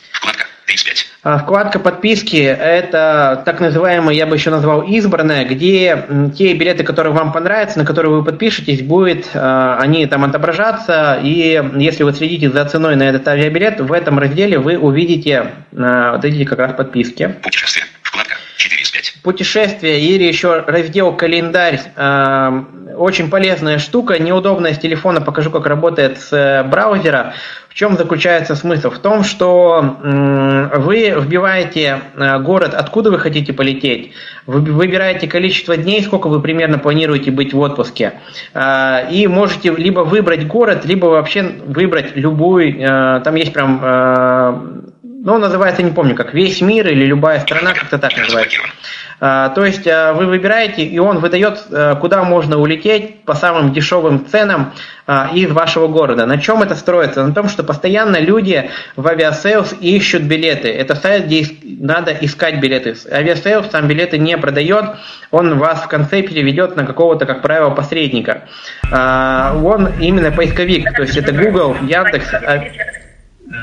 вкладка, 1.23 1.23
35. 1.23 1.25
А, 1.25 1.37
вкладка 1.37 1.79
подписки– 1.79 2.35
это 2.37 3.41
так 3.45 3.59
называемая, 3.59 4.13
я 4.13 4.27
бы 4.27 4.35
еще 4.35 4.49
назвал, 4.49 4.81
избранная, 4.81 5.45
где 5.45 6.05
те 6.37 6.53
билеты, 6.53 6.83
которые 6.83 7.13
вам 7.13 7.31
понравятся, 7.31 7.79
на 7.79 7.85
которые 7.85 8.11
вы 8.11 8.23
подпишетесь, 8.23 8.81
будет, 8.81 9.29
а, 9.33 9.77
они 9.79 10.05
там 10.05 10.23
отображаться, 10.25 11.19
и 11.23 11.61
если 11.75 12.03
вы 12.03 12.13
следите 12.13 12.49
за 12.49 12.65
ценой 12.65 12.95
на 12.95 13.03
этот 13.03 13.27
авиабилет, 13.27 13.79
в 13.79 13.91
этом 13.91 14.19
разделе 14.19 14.59
вы 14.59 14.77
увидите 14.77 15.51
а, 15.75 16.13
вот 16.13 16.25
эти 16.25 16.43
как 16.43 16.59
раз 16.59 16.73
подписки. 16.73 17.35
Путешествие. 17.41 17.85
Вкладка 19.23 19.43
4 19.43 19.63
из 19.63 19.79
5. 19.79 19.83
Путешествие 19.83 19.99
или 20.01 20.23
еще 20.23 20.63
раздел 20.67 21.13
календарь. 21.15 21.79
Очень 22.95 23.29
полезная 23.29 23.79
штука, 23.79 24.19
неудобная 24.19 24.73
с 24.73 24.77
телефона, 24.77 25.21
покажу, 25.21 25.49
как 25.49 25.65
работает 25.65 26.19
с 26.19 26.31
э, 26.31 26.63
браузера. 26.63 27.33
В 27.67 27.73
чем 27.73 27.97
заключается 27.97 28.55
смысл? 28.55 28.91
В 28.91 28.99
том, 28.99 29.23
что 29.23 29.97
вы 30.03 31.09
вбиваете 31.09 32.01
э, 32.15 32.37
город, 32.37 32.75
откуда 32.75 33.09
вы 33.09 33.17
хотите 33.17 33.51
полететь, 33.51 34.11
вы 34.45 34.59
выбираете 34.59 35.27
количество 35.27 35.75
дней, 35.75 36.03
сколько 36.03 36.27
вы 36.27 36.39
примерно 36.39 36.77
планируете 36.77 37.31
быть 37.31 37.51
в 37.51 37.59
отпуске, 37.59 38.13
э, 38.53 39.09
и 39.09 39.25
можете 39.27 39.71
либо 39.71 40.01
выбрать 40.01 40.45
город, 40.45 40.85
либо 40.85 41.07
вообще 41.07 41.41
выбрать 41.65 42.15
любой, 42.15 42.77
э, 42.79 43.21
там 43.23 43.35
есть 43.35 43.53
прям 43.53 44.83
ну, 45.25 45.37
называется, 45.37 45.81
не 45.81 45.91
помню, 45.91 46.15
как 46.15 46.33
весь 46.33 46.59
мир 46.59 46.85
или 46.89 47.05
любая 47.05 47.39
страна, 47.39 47.73
как-то 47.73 47.97
так 47.97 48.15
называется. 48.17 48.59
А, 49.25 49.47
то 49.51 49.63
есть 49.63 49.87
а, 49.87 50.11
вы 50.11 50.25
выбираете, 50.25 50.83
и 50.83 50.99
он 50.99 51.19
выдает, 51.19 51.63
а, 51.71 51.95
куда 51.95 52.25
можно 52.25 52.57
улететь 52.57 53.23
по 53.23 53.35
самым 53.35 53.71
дешевым 53.71 54.25
ценам 54.25 54.73
из 55.33 55.51
вашего 55.51 55.87
города. 55.89 56.25
На 56.25 56.37
чем 56.37 56.61
это 56.61 56.75
строится? 56.75 57.25
На 57.25 57.33
том, 57.33 57.49
что 57.49 57.63
постоянно 57.63 58.21
люди 58.21 58.69
в 58.95 59.05
Aviasales 59.05 59.75
ищут 59.81 60.23
билеты. 60.23 60.69
Это 60.69 60.95
сайт, 60.95 61.25
где 61.25 61.45
надо 61.61 62.11
искать 62.21 62.61
билеты. 62.61 62.95
Aviasales 63.11 63.69
сам 63.69 63.89
билеты 63.89 64.17
не 64.17 64.37
продает, 64.37 64.85
он 65.29 65.59
вас 65.59 65.83
в 65.83 65.87
конце 65.89 66.21
переведет 66.21 66.77
на 66.77 66.85
какого-то, 66.85 67.25
как 67.25 67.41
правило, 67.41 67.71
посредника. 67.71 68.43
Он 68.89 69.89
именно 69.99 70.31
поисковик, 70.31 70.95
то 70.95 71.01
есть 71.01 71.17
это 71.17 71.33
Google, 71.33 71.75
Яндекс, 71.81 72.29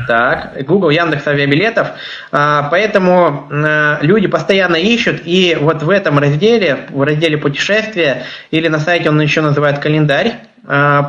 так, 0.06 0.64
Google, 0.66 0.90
Яндекс 0.90 1.26
авиабилетов. 1.26 1.88
А, 2.32 2.68
поэтому 2.70 3.48
а, 3.50 3.98
люди 4.02 4.28
постоянно 4.28 4.76
ищут, 4.76 5.22
и 5.24 5.56
вот 5.58 5.82
в 5.82 5.90
этом 5.90 6.18
разделе, 6.18 6.86
в 6.90 7.02
разделе 7.02 7.38
путешествия, 7.38 8.24
или 8.50 8.68
на 8.68 8.78
сайте 8.78 9.08
он 9.08 9.20
еще 9.20 9.40
называет 9.40 9.78
календарь, 9.78 10.28
э, 10.28 10.49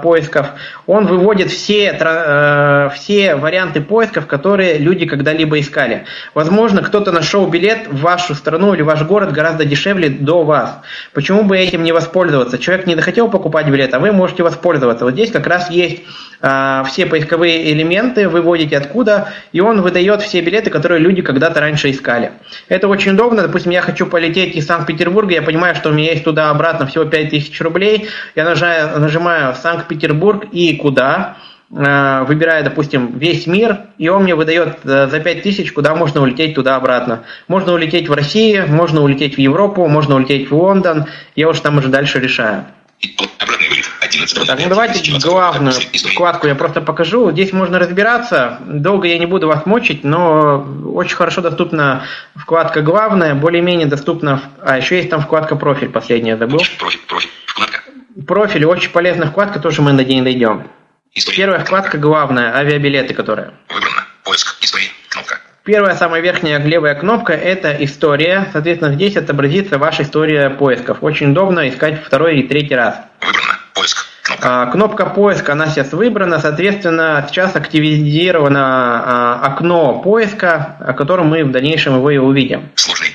поисков, 0.01 0.47
он 0.87 1.07
выводит 1.07 1.51
все, 1.51 1.97
э, 1.97 2.89
все 2.95 3.35
варианты 3.35 3.81
поисков, 3.81 4.25
которые 4.25 4.77
люди 4.77 5.05
когда-либо 5.05 5.59
искали. 5.59 6.05
Возможно, 6.33 6.81
кто-то 6.81 7.11
нашел 7.11 7.47
билет 7.47 7.87
в 7.87 8.01
вашу 8.01 8.33
страну 8.33 8.73
или 8.73 8.81
ваш 8.81 9.03
город 9.03 9.31
гораздо 9.31 9.65
дешевле 9.65 10.09
до 10.09 10.43
вас. 10.43 10.79
Почему 11.13 11.43
бы 11.43 11.57
этим 11.57 11.83
не 11.83 11.91
воспользоваться? 11.91 12.57
Человек 12.57 12.87
не 12.87 12.95
захотел 12.95 13.29
покупать 13.29 13.67
билет, 13.67 13.93
а 13.93 13.99
вы 13.99 14.11
можете 14.11 14.43
воспользоваться. 14.43 15.05
Вот 15.05 15.13
здесь 15.13 15.31
как 15.31 15.47
раз 15.47 15.69
есть 15.69 16.03
э, 16.41 16.83
все 16.87 17.05
поисковые 17.05 17.73
элементы, 17.73 18.29
выводите 18.29 18.77
откуда, 18.77 19.29
и 19.51 19.59
он 19.59 19.81
выдает 19.81 20.21
все 20.21 20.41
билеты, 20.41 20.69
которые 20.69 20.99
люди 20.99 21.21
когда-то 21.21 21.59
раньше 21.59 21.91
искали. 21.91 22.31
Это 22.69 22.87
очень 22.87 23.13
удобно. 23.13 23.43
Допустим, 23.43 23.71
я 23.71 23.81
хочу 23.81 24.05
полететь 24.07 24.55
из 24.55 24.65
Санкт-Петербурга, 24.65 25.33
я 25.33 25.41
понимаю, 25.41 25.75
что 25.75 25.89
у 25.89 25.93
меня 25.93 26.11
есть 26.11 26.23
туда-обратно 26.23 26.85
всего 26.87 27.05
5000 27.05 27.61
рублей, 27.61 28.07
я 28.35 28.45
нажимаю, 28.45 28.99
нажимаю 29.41 29.55
Санкт-Петербург 29.55 30.45
и 30.51 30.75
куда, 30.75 31.37
э, 31.71 32.23
выбираю, 32.27 32.63
допустим, 32.63 33.17
весь 33.17 33.47
мир, 33.47 33.81
и 33.97 34.07
он 34.09 34.23
мне 34.23 34.35
выдает 34.35 34.79
э, 34.83 35.07
за 35.07 35.19
5000, 35.19 35.71
куда 35.73 35.95
можно 35.95 36.21
улететь 36.21 36.55
туда-обратно. 36.55 37.23
Можно 37.47 37.73
улететь 37.73 38.09
в 38.09 38.13
Россию, 38.13 38.67
можно 38.69 39.01
улететь 39.01 39.35
в 39.35 39.39
Европу, 39.39 39.87
можно 39.87 40.15
улететь 40.15 40.49
в 40.49 40.55
Лондон, 40.55 41.05
я 41.35 41.49
уже 41.49 41.61
там 41.61 41.77
уже 41.77 41.87
дальше 41.87 42.19
решаю. 42.19 42.65
Обратный 43.39 43.69
вылет. 43.69 43.85
11 44.01 44.45
так, 44.45 44.59
ну 44.59 44.69
давайте 44.69 45.19
главную 45.19 45.73
вкладку 46.11 46.47
я 46.47 46.53
просто 46.53 46.81
покажу. 46.81 47.31
Здесь 47.31 47.51
можно 47.53 47.79
разбираться. 47.79 48.59
Долго 48.65 49.07
я 49.07 49.17
не 49.17 49.25
буду 49.25 49.47
вас 49.47 49.65
мочить, 49.65 50.03
но 50.03 50.67
очень 50.93 51.15
хорошо 51.15 51.41
доступна 51.41 52.03
вкладка 52.35 52.81
главная, 52.81 53.33
более-менее 53.33 53.87
доступна. 53.87 54.41
А 54.61 54.77
еще 54.77 54.97
есть 54.97 55.09
там 55.09 55.21
вкладка 55.21 55.55
профиль, 55.55 55.89
последняя 55.89 56.37
забыл. 56.37 56.59
Профиль, 56.77 56.99
профиль, 57.07 57.29
вкладка. 57.47 57.81
Профиль, 58.27 58.65
очень 58.65 58.91
полезная 58.91 59.27
вкладка, 59.27 59.59
тоже 59.59 59.81
мы 59.81 59.93
на 59.93 60.03
день 60.03 60.23
дойдем. 60.23 60.67
История. 61.13 61.37
Первая 61.37 61.59
вкладка 61.59 61.97
главная, 61.97 62.55
авиабилеты, 62.55 63.13
которые. 63.13 63.51
Выбрано. 63.69 64.05
Поиск. 64.23 64.55
Истории. 64.61 64.89
Кнопка. 65.09 65.39
Первая, 65.63 65.95
самая 65.95 66.21
верхняя 66.21 66.59
левая 66.59 66.95
кнопка– 66.95 67.33
это 67.33 67.71
история. 67.83 68.47
Соответственно, 68.51 68.93
здесь 68.95 69.15
отобразится 69.17 69.77
ваша 69.77 70.03
история 70.03 70.49
поисков. 70.49 70.99
Очень 71.01 71.31
удобно 71.31 71.69
искать 71.69 72.03
второй 72.03 72.39
и 72.39 72.47
третий 72.47 72.75
раз. 72.75 72.95
Выбрано. 73.21 73.59
Поиск. 73.73 74.05
Кнопка. 74.23 74.61
А, 74.61 74.65
кнопка 74.67 75.05
поиска, 75.05 75.51
она 75.53 75.67
сейчас 75.67 75.91
выбрана. 75.93 76.39
Соответственно, 76.39 77.25
сейчас 77.29 77.55
активизировано 77.55 78.61
а, 78.63 79.45
окно 79.45 80.01
поиска, 80.01 80.77
о 80.79 80.93
котором 80.93 81.27
мы 81.27 81.43
в 81.43 81.51
дальнейшем 81.51 81.95
его 81.95 82.09
и 82.09 82.17
увидим. 82.17 82.71
Сложный. 82.75 83.09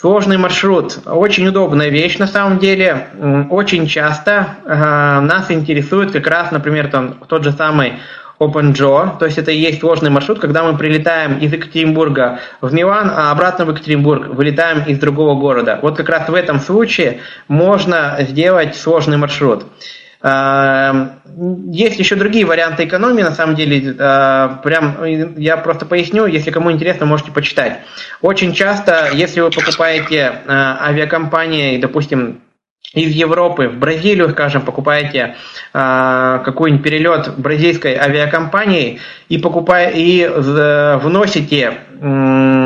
Сложный 0.00 0.36
маршрут. 0.36 1.00
Очень 1.06 1.48
удобная 1.48 1.88
вещь 1.88 2.18
на 2.18 2.28
самом 2.28 2.60
деле. 2.60 3.08
Очень 3.50 3.88
часто 3.88 4.56
а, 4.64 5.20
нас 5.20 5.50
интересует 5.50 6.12
как 6.12 6.28
раз, 6.28 6.52
например, 6.52 6.86
там, 6.88 7.14
тот 7.26 7.42
же 7.42 7.50
самый 7.50 7.94
OpenJo, 8.38 9.18
то 9.18 9.24
есть 9.24 9.38
это 9.38 9.50
и 9.50 9.58
есть 9.58 9.80
сложный 9.80 10.10
маршрут, 10.10 10.38
когда 10.38 10.62
мы 10.62 10.78
прилетаем 10.78 11.38
из 11.38 11.52
Екатеринбурга 11.52 12.38
в 12.60 12.72
Милан, 12.72 13.10
а 13.12 13.32
обратно 13.32 13.64
в 13.64 13.70
Екатеринбург 13.70 14.28
вылетаем 14.28 14.84
из 14.84 15.00
другого 15.00 15.34
города. 15.34 15.80
Вот 15.82 15.96
как 15.96 16.08
раз 16.08 16.28
в 16.28 16.34
этом 16.34 16.60
случае 16.60 17.18
можно 17.48 18.18
сделать 18.20 18.76
сложный 18.76 19.16
маршрут. 19.16 19.64
Эм, 20.20 21.12
есть 21.70 21.98
еще 21.98 22.16
другие 22.16 22.44
варианты 22.44 22.84
экономии, 22.84 23.22
на 23.22 23.34
самом 23.34 23.54
деле, 23.54 23.94
э, 23.96 24.48
прям 24.64 25.36
я 25.36 25.56
просто 25.56 25.86
поясню, 25.86 26.26
если 26.26 26.50
кому 26.50 26.72
интересно, 26.72 27.06
можете 27.06 27.30
почитать. 27.30 27.80
Очень 28.20 28.52
часто, 28.52 29.10
если 29.12 29.40
вы 29.40 29.50
покупаете 29.50 30.16
э, 30.16 30.32
авиакомпании, 30.48 31.78
допустим, 31.78 32.40
из 32.94 33.12
Европы 33.12 33.68
в 33.68 33.78
Бразилию, 33.78 34.30
скажем, 34.30 34.62
покупаете 34.62 35.36
э, 35.74 36.40
какой-нибудь 36.44 36.82
перелет 36.82 37.38
бразильской 37.38 37.94
авиакомпании 37.94 38.98
и 39.28 39.38
покупая 39.38 39.90
и 39.90 40.22
э, 40.22 40.96
вносите, 40.96 41.74
э, 42.00 42.57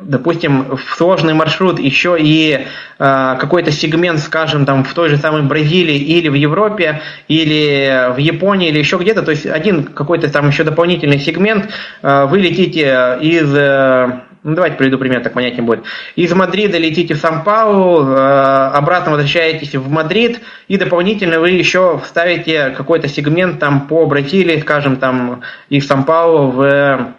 допустим, 0.00 0.76
в 0.76 0.96
сложный 0.96 1.34
маршрут 1.34 1.78
еще 1.78 2.16
и 2.18 2.66
э, 2.98 3.36
какой-то 3.38 3.72
сегмент, 3.72 4.20
скажем, 4.20 4.66
там 4.66 4.84
в 4.84 4.92
той 4.94 5.08
же 5.08 5.16
самой 5.16 5.42
Бразилии 5.42 5.96
или 5.96 6.28
в 6.28 6.34
Европе, 6.34 7.02
или 7.28 8.12
в 8.14 8.18
Японии, 8.18 8.68
или 8.68 8.78
еще 8.78 8.96
где-то, 8.96 9.22
то 9.22 9.30
есть 9.30 9.46
один 9.46 9.84
какой-то 9.84 10.30
там 10.30 10.48
еще 10.48 10.64
дополнительный 10.64 11.18
сегмент, 11.18 11.70
э, 12.02 12.26
вы 12.26 12.38
летите 12.38 13.18
из 13.20 13.54
э, 13.54 14.20
ну, 14.46 14.54
давайте 14.54 14.76
приведу 14.76 14.98
пример, 14.98 15.24
так 15.24 15.32
понятнее 15.32 15.64
будет. 15.64 15.84
Из 16.14 16.32
Мадрида 16.32 16.78
летите 16.78 17.14
в 17.14 17.18
Сан-Паулу, 17.18 18.12
э, 18.12 18.70
обратно 18.74 19.10
возвращаетесь 19.10 19.74
в 19.74 19.90
Мадрид, 19.90 20.40
и 20.68 20.76
дополнительно 20.76 21.40
вы 21.40 21.50
еще 21.50 22.00
вставите 22.04 22.70
какой-то 22.70 23.08
сегмент 23.08 23.58
там 23.58 23.88
по 23.88 24.06
Бразилии, 24.06 24.60
скажем, 24.60 24.98
там 24.98 25.42
из 25.68 25.84
Сан-Паулу 25.88 26.52
в, 26.52 26.62
э, 26.62 27.14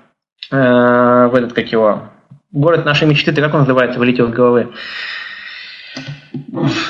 в 0.51 1.35
этот, 1.35 1.51
как 1.51 1.69
его, 1.69 2.03
город 2.51 2.85
нашей 2.85 3.07
мечты, 3.07 3.31
ты 3.31 3.41
как 3.41 3.53
он 3.53 3.61
называется, 3.61 3.99
вылетел 3.99 4.27
из 4.29 4.33
головы? 4.33 4.69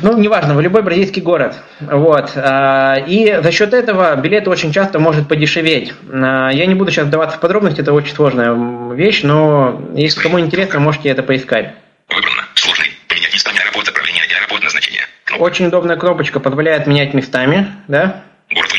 ну, 0.02 0.18
неважно, 0.18 0.56
в 0.56 0.62
любой 0.62 0.82
бразильский 0.82 1.22
город. 1.22 1.56
Вот. 1.80 2.32
А, 2.36 2.96
и 2.96 3.40
за 3.42 3.52
счет 3.52 3.74
этого 3.74 4.16
билет 4.16 4.48
очень 4.48 4.72
часто 4.72 5.00
может 5.00 5.28
подешеветь. 5.28 5.94
А, 6.12 6.50
я 6.50 6.66
не 6.66 6.76
буду 6.76 6.92
сейчас 6.92 7.08
вдаваться 7.08 7.38
в 7.38 7.42
подробности, 7.42 7.82
это 7.82 7.94
очень 7.94 8.16
сложная 8.16 8.54
вещь, 8.94 9.24
но 9.24 9.82
если 9.94 10.22
кому 10.22 10.40
интересно, 10.40 10.80
можете 10.80 11.10
это 11.10 11.24
поискать. 11.24 11.74
Выбрано. 12.10 12.44
Сложный. 12.56 12.88
Поменять 13.08 13.34
местами 13.34 13.60
аэропорт 13.60 13.88
отправления 13.88 14.22
аэропорт 14.38 14.64
назначения. 14.64 15.02
Кнопка. 15.26 15.44
Очень 15.44 15.68
удобная 15.68 15.98
кнопочка, 15.98 16.40
позволяет 16.40 16.88
менять 16.88 17.14
местами, 17.14 17.68
да? 17.88 18.24
Город. 18.54 18.72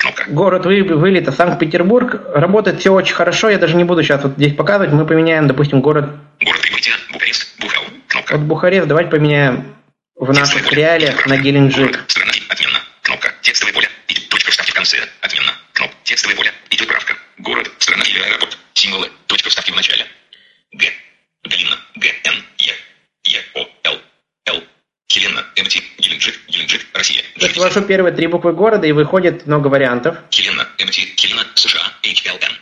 Кнопка. 0.00 0.24
Город 0.28 0.64
вы, 0.64 0.82
вылета 0.82 1.30
Санкт-Петербург. 1.30 2.22
Работает 2.34 2.80
все 2.80 2.90
очень 2.90 3.14
хорошо, 3.14 3.50
я 3.50 3.58
даже 3.58 3.76
не 3.76 3.84
буду 3.84 4.02
сейчас 4.02 4.22
вот 4.22 4.32
здесь 4.32 4.54
показывать. 4.54 4.92
Мы 4.92 5.04
поменяем, 5.04 5.46
допустим, 5.46 5.82
город... 5.82 6.06
Город 6.42 6.62
прибытия. 6.62 6.92
Бухарест. 7.12 7.60
Бухал. 7.60 7.82
Кнопка. 8.08 8.36
Вот 8.38 8.46
Бухарест 8.46 8.88
давайте 8.88 9.10
поменяем 9.10 9.76
в 10.16 10.32
наших 10.32 10.72
реалиях 10.72 11.26
на 11.26 11.36
Геленджик. 11.36 12.02
Страна. 12.08 12.32
Отменно. 12.48 12.78
Кнопка. 13.02 13.34
Текстовое 13.42 13.74
поле. 13.74 13.88
Идет 14.08 14.26
точка 14.30 14.50
вставки 14.50 14.70
в 14.70 14.74
конце. 14.74 14.96
Отменно. 15.20 15.52
Кнопка. 15.74 15.96
Текстовое 16.04 16.34
поле. 16.34 16.50
Идет 16.70 16.88
правка. 16.88 17.14
Город. 17.36 17.70
Страна 17.78 18.04
или 18.04 18.20
аэропорт. 18.20 18.56
Символы. 18.72 19.08
Точка 19.26 19.50
вставки 19.50 19.70
в 19.70 19.76
начале. 19.76 20.06
Г. 20.72 20.86
Длинно. 21.44 21.76
Г. 21.96 22.08
Н. 22.24 22.34
Е. 22.56 22.72
Е. 23.24 23.40
О. 23.54 23.66
Хелена. 25.10 25.44
МТ. 25.56 25.82
Геленджик. 25.98 26.38
Геленджик. 26.46 26.86
Россия. 26.94 27.22
Ввожу 27.56 27.82
первые 27.82 28.14
три 28.14 28.28
буквы 28.28 28.52
города 28.52 28.86
и 28.86 28.92
выходит 28.92 29.44
много 29.44 29.66
вариантов. 29.66 30.16
Хелена. 30.30 30.68
МТ. 30.78 30.94
Хелена. 30.94 31.44
США. 31.56 31.80
HLN. 32.04 32.52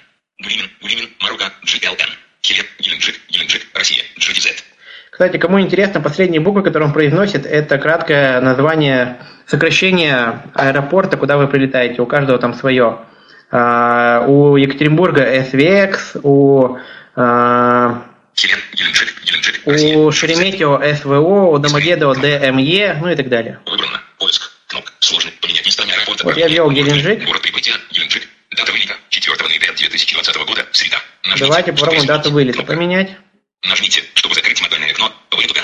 Гулимин. 0.42 0.70
Гулимин. 0.80 1.10
Маруга. 1.20 1.52
GLN. 1.66 2.08
Хелен. 2.42 2.64
Геленджик. 2.78 3.20
Геленджик. 3.28 3.66
Россия. 3.74 4.02
GDZ. 4.18 4.64
Кстати, 5.10 5.36
кому 5.36 5.60
интересно, 5.60 6.00
последние 6.00 6.40
буквы, 6.40 6.62
которые 6.62 6.86
он 6.86 6.94
произносит, 6.94 7.44
это 7.44 7.76
краткое 7.76 8.40
название, 8.40 9.18
сокращение 9.46 10.42
аэропорта, 10.54 11.16
куда 11.16 11.36
вы 11.36 11.48
прилетаете. 11.48 12.00
У 12.00 12.06
каждого 12.06 12.38
там 12.38 12.54
свое. 12.54 13.00
А, 13.50 14.24
у 14.26 14.56
Екатеринбурга 14.56 15.36
SVX, 15.38 16.20
у 16.22 16.78
а, 17.14 18.04
у 19.64 20.10
Шереметьево 20.12 20.82
СВО, 20.94 21.50
у 21.50 21.58
Домодедово 21.58 22.14
ДМЕ, 22.16 22.94
ну 23.00 23.10
и 23.10 23.16
так 23.16 23.28
далее. 23.28 23.60
Выбрано. 23.66 24.00
Поиск. 24.18 24.50
Кнопка. 24.66 24.92
Сложно. 25.00 25.30
Поменять 25.40 25.66
местами 25.66 25.92
аэропорта. 25.92 26.24
Вот 26.24 26.36
я 26.36 26.48
ввел 26.48 26.70
Геленджик. 26.70 27.24
Город 27.24 27.42
прибытия. 27.42 27.74
Геленджик. 27.90 28.28
Дата 28.50 28.72
вылета. 28.72 28.94
4 29.10 29.48
ноября 29.48 29.72
2020 29.72 30.36
года. 30.46 30.66
Среда. 30.72 30.98
Нажмите, 31.24 31.44
Давайте 31.44 31.72
попробуем 31.72 32.06
дату 32.06 32.30
вылета 32.30 32.58
Кнопка. 32.58 32.72
поменять. 32.74 33.16
Нажмите, 33.64 34.04
чтобы 34.14 34.34
закрыть 34.34 34.60
модальное 34.60 34.90
окно. 34.90 35.12
Вылета. 35.30 35.62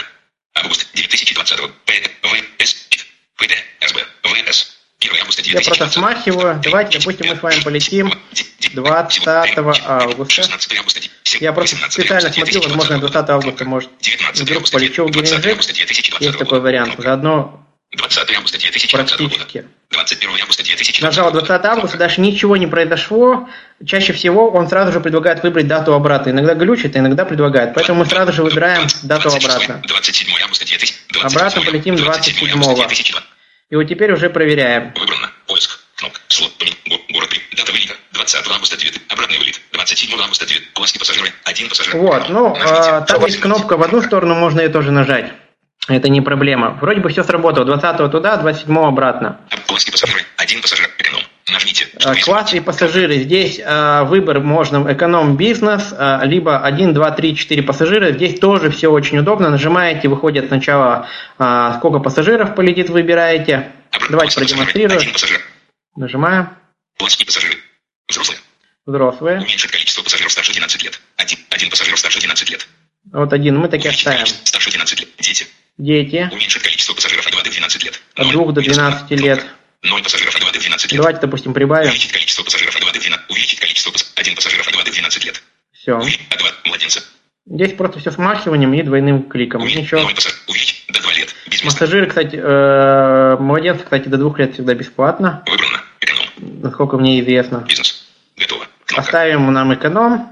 Август 0.55 0.93
2020. 0.95 1.61
ПВС. 1.85 2.89
ВТ. 3.37 3.53
СБ. 3.81 4.01
ВС. 4.23 4.77
1 5.05 5.21
августа 5.21 5.43
2020. 5.43 5.53
Я 5.53 5.87
просто 5.87 6.01
смахиваю. 6.01 6.61
Давайте, 6.63 6.99
допустим, 6.99 7.27
мы 7.29 7.37
с 7.37 7.43
вами 7.43 7.61
полетим 7.61 8.13
20 8.73 9.27
августа. 9.27 10.43
Я 11.41 11.53
просто 11.53 11.77
специально 11.91 12.33
смотрю, 12.33 12.63
возможно, 12.63 12.99
20 12.99 13.31
августа 13.31 13.65
может 13.65 13.91
вдруг 14.35 14.71
полечу 14.71 15.07
в 15.07 15.11
Геленджик. 15.11 15.61
Есть 16.21 16.39
такой 16.39 16.61
вариант. 16.61 16.95
Заодно 16.99 17.61
20 17.97 18.37
августа 18.37 18.59
2020 18.59 19.21
года. 19.21 19.65
21 19.91 20.31
августа 20.43 20.65
2020 20.65 21.03
Нажал 21.03 21.31
20 21.31 21.65
августа, 21.65 21.97
дальше 21.97 22.21
ничего 22.21 22.57
не 22.57 22.67
произошло. 22.67 23.49
Чаще 23.87 24.13
всего 24.13 24.51
он 24.51 24.69
сразу 24.69 24.93
же 24.93 25.01
предлагает 25.01 25.43
выбрать 25.43 25.69
дату 25.69 25.95
обратно. 25.95 26.31
Иногда 26.31 26.55
глючит, 26.55 26.97
а 26.97 26.99
иногда 26.99 27.25
предлагает. 27.25 27.75
Поэтому 27.75 28.01
мы 28.01 28.07
сразу 28.07 28.33
же 28.33 28.43
выбираем 28.43 28.89
дату 29.03 29.29
обратно. 29.29 29.81
27 29.87 30.29
августа 30.43 30.65
2020. 30.67 31.25
Обратно 31.25 31.63
полетим 31.63 31.97
27 31.97 32.35
И 33.71 33.77
вот 33.77 33.85
теперь 33.85 34.13
уже 34.13 34.31
проверяем. 34.31 34.93
Выбрано. 34.95 35.31
Поиск. 35.47 35.81
Кнопка. 35.97 36.21
Слот. 36.29 36.53
Город. 37.11 37.31
Дата 37.57 37.73
вылета. 37.73 37.95
20 38.13 38.51
августа 38.51 38.77
9. 38.77 39.01
Обратный 39.09 39.39
вылет. 39.39 39.61
27 39.73 40.21
августа 40.21 40.47
9. 40.47 40.75
Полоски 40.75 40.99
пассажиры. 40.99 41.33
Один 41.45 41.69
пассажир. 41.69 41.97
Вот. 41.97 42.29
Ну, 42.29 42.57
а, 42.61 43.01
там 43.03 43.25
есть 43.25 43.41
кнопка 43.41 43.77
в 43.77 43.83
одну 43.83 44.03
сторону, 44.03 44.35
можно 44.35 44.61
ее 44.61 44.69
тоже 44.69 44.91
нажать. 44.91 45.33
Это 45.89 46.09
не 46.09 46.21
проблема. 46.23 46.79
Вроде 46.81 47.01
бы 47.01 47.11
все 47.11 47.23
сработало. 47.25 47.67
20 47.67 48.11
туда, 48.11 48.37
27 48.37 48.79
обратно. 48.79 49.41
Класс 49.67 49.87
и 49.87 49.91
пассажиры. 49.91 50.23
Один 50.37 50.63
пассажир. 50.63 50.89
Эконом. 50.99 51.23
Нажмите. 51.53 51.89
А, 52.03 52.15
класс 52.15 52.55
и 52.55 52.61
пассажиры. 52.61 53.17
Здесь 53.17 53.61
а, 53.63 54.05
выбор 54.05 54.41
можно 54.41 54.91
эконом-бизнес, 54.91 55.93
а, 55.97 56.23
либо 56.25 56.59
1, 56.65 56.95
2, 56.95 57.11
3, 57.11 57.37
4 57.37 57.63
пассажира. 57.63 58.13
Здесь 58.13 58.41
тоже 58.41 58.71
все 58.71 58.91
очень 58.91 59.19
удобно. 59.19 59.51
Нажимаете, 59.51 60.09
выходит 60.09 60.49
сначала 60.49 61.07
а, 61.39 61.77
сколько 61.79 61.99
пассажиров 61.99 62.55
полетит, 62.55 62.89
выбираете. 62.89 63.73
Обратно. 63.91 64.09
Давайте 64.11 64.37
продемонстрирую. 64.37 65.01
Нажимаем. 65.97 66.49
И 66.99 67.25
пассажиры. 67.25 67.59
Взрослые. 68.09 68.41
Взрослые. 68.87 69.39
Уменьшить 69.39 69.71
количество 69.71 70.03
пассажиров 70.03 70.33
старше 70.33 70.53
12 70.53 70.83
лет. 70.83 71.01
Один, 71.17 71.39
один 71.51 71.71
пассажир 71.71 71.97
старше 71.99 72.21
12 72.21 72.51
лет. 72.51 72.67
Вот 73.13 73.33
один, 73.33 73.59
мы 73.59 73.69
таки 73.69 73.89
оставим. 73.89 74.27
Старше 74.27 74.71
12 74.71 75.01
лет. 75.01 75.09
Дети. 75.19 75.47
Дети. 75.79 76.29
Уменьшить 76.33 76.63
количество 76.63 76.95
пассажиров 76.95 77.27
от 77.27 77.33
2 77.33 77.43
до 77.43 77.51
12 77.51 77.85
лет. 77.85 78.01
От 78.15 78.29
2 78.31 78.53
до 78.53 78.61
12 78.61 79.11
лет. 79.21 79.45
0 79.83 80.03
пассажиров 80.03 80.35
от 80.35 80.41
2 80.41 80.53
до 80.53 80.59
12 80.61 80.93
лет. 80.93 80.99
Давайте, 81.01 81.21
допустим, 81.21 81.53
прибавим. 81.55 81.89
Увеличить 81.89 82.13
количество 82.13 82.43
пассажиров 82.45 82.75
от 82.77 82.83
2 82.83 82.93
до 82.93 83.01
12. 83.01 83.31
Увеличить 83.31 83.61
количество 83.61 83.91
пас... 83.91 84.13
1 84.15 84.35
пассажиров 84.37 84.67
от 84.69 84.73
2 84.75 84.85
до 84.85 84.91
12 84.93 85.25
лет. 85.25 85.43
Все. 85.73 85.97
Увеличить 85.97 86.33
от 86.33 86.39
2 86.39 86.49
младенца. 86.67 87.03
Здесь 87.47 87.73
просто 87.75 87.99
все 87.99 88.11
смахиванием 88.11 88.73
и 88.73 88.83
двойным 88.83 89.29
кликом. 89.29 89.63
Увеличить 89.63 89.85
Ничего. 89.85 90.03
0 90.03 90.15
пассажиров. 90.15 90.43
Увеличить 90.49 90.85
до 90.89 91.03
2 91.03 91.13
лет. 91.15 91.35
Без 91.47 91.65
места. 91.65 91.67
Пассажиры, 91.81 92.07
кстати, 92.07 92.37
э, 92.43 93.37
младенцы, 93.41 93.83
кстати, 93.85 94.09
до 94.09 94.17
двух 94.17 94.39
лет 94.39 94.55
всегда 94.55 94.75
бесплатно, 94.75 95.43
Выбрано. 95.47 95.83
Эконом. 96.01 96.61
насколько 96.63 96.97
мне 96.97 97.21
известно. 97.21 97.65
Бизнес. 97.69 98.07
Готово. 98.39 98.67
Кнопка. 98.87 99.03
Оставим 99.03 99.53
нам 99.53 99.75
эконом. 99.75 100.31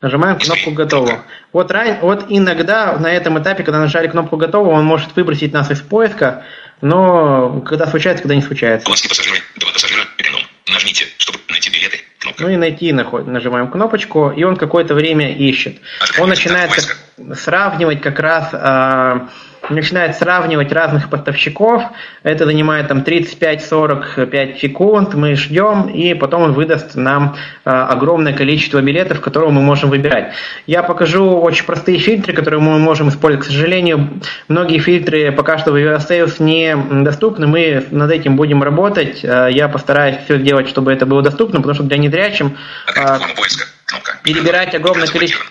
Нажимаем 0.00 0.38
кнопку 0.38 0.70
«Готово». 0.70 1.24
Вот, 1.52 1.72
ран... 1.72 1.98
вот 2.02 2.26
иногда 2.28 2.96
на 2.98 3.08
этом 3.12 3.36
этапе, 3.42 3.64
когда 3.64 3.80
нажали 3.80 4.06
кнопку 4.06 4.36
«Готово», 4.36 4.68
он 4.70 4.84
может 4.84 5.16
выбросить 5.16 5.52
нас 5.52 5.72
из 5.72 5.80
поиска, 5.80 6.44
но 6.80 7.60
когда 7.62 7.88
случается, 7.88 8.22
когда 8.22 8.36
не 8.36 8.42
случается. 8.42 8.86
Класс 8.86 9.04
и 9.04 9.08
пассажиры. 9.08 9.38
Два 9.56 9.72
пассажира. 9.72 10.02
Эконом. 10.18 10.42
Нажмите, 10.72 11.06
чтобы 11.18 11.40
найти 11.48 11.70
билеты. 11.70 11.98
Кнопка. 12.20 12.42
Ну 12.44 12.48
и 12.48 12.56
найти 12.56 12.92
наход- 12.92 13.26
нажимаем 13.26 13.72
кнопочку, 13.72 14.30
и 14.30 14.44
он 14.44 14.54
какое-то 14.54 14.94
время 14.94 15.34
ищет. 15.34 15.78
Он 16.20 16.28
начинает 16.28 16.70
как- 16.70 17.36
сравнивать 17.36 18.00
как 18.00 18.20
раз, 18.20 18.50
а, 18.52 19.28
начинает 19.70 20.16
сравнивать 20.16 20.72
разных 20.72 21.10
поставщиков. 21.10 21.82
Это 22.22 22.44
занимает 22.44 22.88
там 22.88 23.00
35-45 23.00 24.58
секунд. 24.58 25.14
Мы 25.14 25.34
ждем, 25.36 25.88
и 25.88 26.14
потом 26.14 26.42
он 26.42 26.52
выдаст 26.52 26.94
нам 26.94 27.36
а, 27.64 27.88
огромное 27.88 28.32
количество 28.32 28.80
билетов, 28.80 29.20
которые 29.20 29.50
мы 29.50 29.60
можем 29.60 29.90
выбирать. 29.90 30.32
Я 30.66 30.82
покажу 30.82 31.38
очень 31.40 31.64
простые 31.64 31.98
фильтры, 31.98 32.32
которые 32.32 32.60
мы 32.60 32.78
можем 32.78 33.08
использовать. 33.08 33.46
К 33.46 33.50
сожалению, 33.50 34.20
многие 34.48 34.78
фильтры 34.78 35.32
пока 35.32 35.58
что 35.58 35.72
в 35.72 35.76
Sales 35.76 36.42
не 36.42 36.76
доступны. 37.04 37.46
Мы 37.46 37.86
над 37.90 38.10
этим 38.10 38.36
будем 38.36 38.62
работать. 38.62 39.24
А, 39.24 39.48
Я 39.48 39.68
постараюсь 39.68 40.16
все 40.24 40.38
сделать, 40.38 40.68
чтобы 40.68 40.92
это 40.92 41.06
было 41.06 41.22
доступно, 41.22 41.58
потому 41.58 41.74
что 41.74 41.84
для 41.84 41.98
незрячим 41.98 42.56
а, 42.96 43.18
поиска. 43.36 43.66
Кнопка. 43.88 44.18
перебирать 44.22 44.74
огромное 44.74 45.06
количество, 45.06 45.46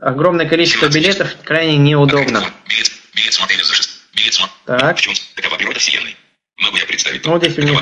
огромное 0.00 0.48
количество 0.48 0.88
билетов 0.88 1.36
крайне 1.44 1.76
неудобно. 1.76 2.42
Билет, 2.66 2.90
билет 3.14 3.34
смотрели 3.34 3.62
за 3.62 3.74
6. 3.74 3.90
Билет 4.14 4.34
смотрели. 4.34 4.80
Так. 4.80 4.96
Почему? 4.96 5.14
Такова 5.34 5.56
природа 5.56 5.78
вселенной. 5.78 6.16
Могу 6.58 6.76
я 6.76 6.86
представить? 6.86 7.24
Ну, 7.24 7.32
вот 7.32 7.42
здесь 7.42 7.58
у 7.58 7.62
них 7.62 7.80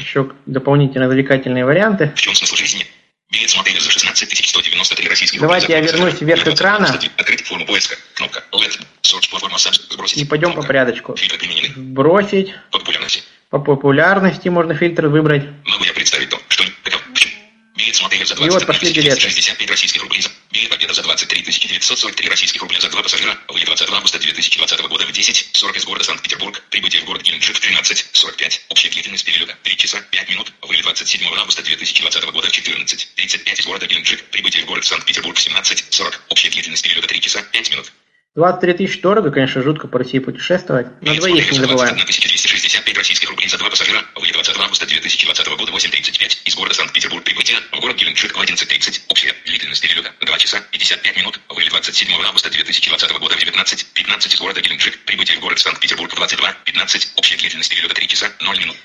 еще 0.00 0.32
дополнительные 0.46 1.06
развлекательные 1.08 1.64
варианты. 1.64 2.12
В 2.14 2.20
чем 2.20 2.34
смысл 2.34 2.56
жизни? 2.56 2.86
Билет 3.30 3.50
смотрели 3.50 3.78
за 3.78 3.90
16 3.90 4.46
193 4.46 5.08
российских 5.08 5.40
Давайте 5.40 5.72
я 5.74 5.86
За 5.86 5.92
вернусь 5.92 6.20
вверх 6.20 6.46
экрана. 6.46 6.86
91. 6.86 7.12
Открыть 7.18 7.46
форму 7.46 7.66
поиска. 7.66 7.96
Кнопка. 8.14 8.42
Let. 8.52 8.80
Search 9.02 9.28
платформа. 9.30 9.58
Сбросить. 9.58 10.18
И 10.18 10.24
пойдем 10.24 10.54
по 10.54 10.62
порядочку. 10.62 11.14
Фильтры 11.14 11.38
применены. 11.38 11.74
Бросить. 11.76 12.54
По 12.70 12.78
популярности. 12.78 13.22
По 13.50 13.58
популярности 13.58 14.48
можно 14.48 14.74
фильтр 14.74 15.08
выбрать. 15.08 15.44
Могу 15.64 15.84
я 15.84 15.92
представить 15.92 16.30
то, 16.30 16.40
что... 16.48 16.64
Почему? 17.12 17.34
Билет 17.78 17.94
смотрели 17.94 18.24
за 18.24 18.34
И 18.34 18.38
вот 18.38 18.48
21 18.48 18.66
пошли 18.66 18.92
билеты. 18.92 19.20
265 19.20 19.70
российских 19.70 20.02
рублей. 20.02 20.26
Билет 20.50 20.70
победа 20.70 20.94
за 20.94 21.02
23 21.02 21.42
943 21.42 22.28
российских 22.28 22.60
рубля 22.60 22.80
за 22.80 22.90
два 22.90 23.04
пассажира. 23.04 23.38
Вылет 23.46 23.66
20 23.66 23.88
августа 23.90 24.18
2020 24.18 24.80
года 24.80 25.06
в 25.06 25.10
10.40 25.10 25.76
из 25.76 25.84
города 25.84 26.04
Санкт-Петербург. 26.04 26.60
Прибытие 26.70 27.02
в 27.02 27.04
город 27.04 27.22
Геленджик 27.22 27.56
в 27.56 27.60
13.45. 27.60 28.60
Общая 28.70 28.88
длительность 28.90 29.24
перелета 29.24 29.56
3 29.62 29.76
часа 29.76 30.00
5 30.00 30.28
минут. 30.28 30.52
Вылет 30.62 30.82
27 30.82 31.24
августа 31.36 31.62
2020 31.62 32.24
года 32.24 32.48
в 32.48 32.50
14.35 32.50 33.60
из 33.60 33.66
города 33.66 33.86
Геленджик. 33.86 34.24
Прибытие 34.24 34.64
в 34.64 34.66
город 34.66 34.84
Санкт-Петербург 34.84 35.38
в 35.38 35.46
17.40. 35.46 36.14
Общая 36.30 36.50
длительность 36.50 36.82
перелета 36.82 37.06
3 37.06 37.20
часа 37.20 37.42
5 37.42 37.70
минут. 37.70 37.92
23 38.34 38.74
тысячи 38.74 39.00
дорого, 39.00 39.30
конечно, 39.30 39.62
жутко 39.62 39.88
по 39.88 39.98
России 39.98 40.20
путешествовать. 40.20 40.86
На 41.02 41.14
двоих 41.14 41.50
не 41.50 41.58
забываем. 41.58 41.96
21 41.96 42.28
265 42.28 42.96
российских 42.96 43.30
рублей 43.30 43.48
за 43.48 43.58
два 43.58 43.68
пассажира. 43.68 44.00
Вылет 44.14 44.34
20 44.34 44.56
августа 44.58 44.86
2020 44.86 45.48
года 45.48 45.72
в 45.72 45.74
8.35 45.74 46.42
из 46.44 46.54
города 46.54 46.74
Санкт-Петербург. 46.74 47.24
Прибытие 47.24 47.58
в 47.72 47.80
город 47.80 47.96
Геленджик 47.96 48.36
в 48.36 48.40
11.30. 48.40 49.02
Общая 49.08 49.34
длительность 49.44 49.82
перелета 49.82 50.12
2 50.20 50.38
часа 50.38 50.60
55 50.70 51.16
минут. 51.16 51.40
Вылет 51.48 51.70
27 51.70 52.08
августа 52.26 52.50
2020 52.50 53.18
года 53.18 53.34
в 53.34 53.38
19.15 53.38 54.28
из 54.28 54.40
города 54.40 54.60
Геленджик. 54.60 54.98
Прибытие 55.04 55.38
в 55.38 55.40
город 55.40 55.58
Санкт-Петербург 55.58 56.12
в 56.12 56.22
22.15. 56.22 57.08
Общая 57.16 57.36
длительность 57.38 57.70
перелета 57.70 57.94
3 57.94 58.06
часа 58.06 58.26
0 58.40 58.60
минут. 58.60 58.76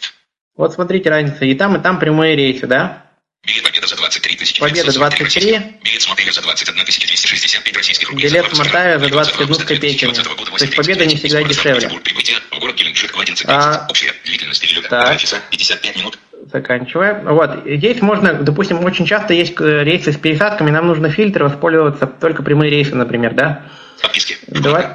Вот 0.55 0.73
смотрите 0.73 1.09
разница. 1.09 1.45
И 1.45 1.53
там, 1.55 1.75
и 1.75 1.81
там 1.81 1.99
прямые 1.99 2.35
рейсы, 2.35 2.65
да? 2.65 3.12
Билет 3.45 3.63
Победа 3.63 3.87
за 3.87 3.97
23 3.97 4.35
тысячи. 4.37 4.61
Победа 4.61 4.93
23. 4.93 5.59
Билет 5.83 6.01
Смотрели 6.01 6.29
за 6.29 6.41
21 6.41 6.85
265 6.85 7.75
российских 7.77 8.09
рублей. 8.09 8.29
Билет 8.29 8.45
с 8.45 8.57
Мартавия 8.57 8.97
за 8.97 9.09
пассажира. 9.09 9.47
21 9.47 9.55
с 9.55 9.63
копейками. 9.65 10.13
То 10.13 10.63
есть 10.63 10.75
Победа 10.77 11.05
не 11.05 11.17
всегда 11.17 11.43
дешевле. 11.43 11.89
В 11.89 12.59
город 12.59 12.75
Геленджик 12.75 13.13
в 13.13 13.19
11.30. 13.19 13.45
А, 13.47 13.85
Общая 13.89 14.13
длительность 14.23 14.61
перелета 14.61 14.87
так. 14.87 15.07
2 15.07 15.15
часа 15.17 15.41
55 15.51 15.97
минут. 15.97 16.19
Заканчиваем. 16.53 17.25
Вот. 17.25 17.63
Здесь 17.65 18.01
можно, 18.01 18.33
допустим, 18.33 18.83
очень 18.85 19.05
часто 19.05 19.33
есть 19.33 19.55
э, 19.59 19.83
рейсы 19.83 20.13
с 20.13 20.17
пересадками, 20.17 20.71
нам 20.71 20.87
нужно 20.87 21.09
фильтр 21.09 21.43
воспользоваться 21.43 22.05
только 22.05 22.43
прямые 22.43 22.69
рейсы, 22.69 22.95
например, 22.95 23.33
да? 23.33 23.65
Подписки. 24.01 24.37
Давай, 24.47 24.87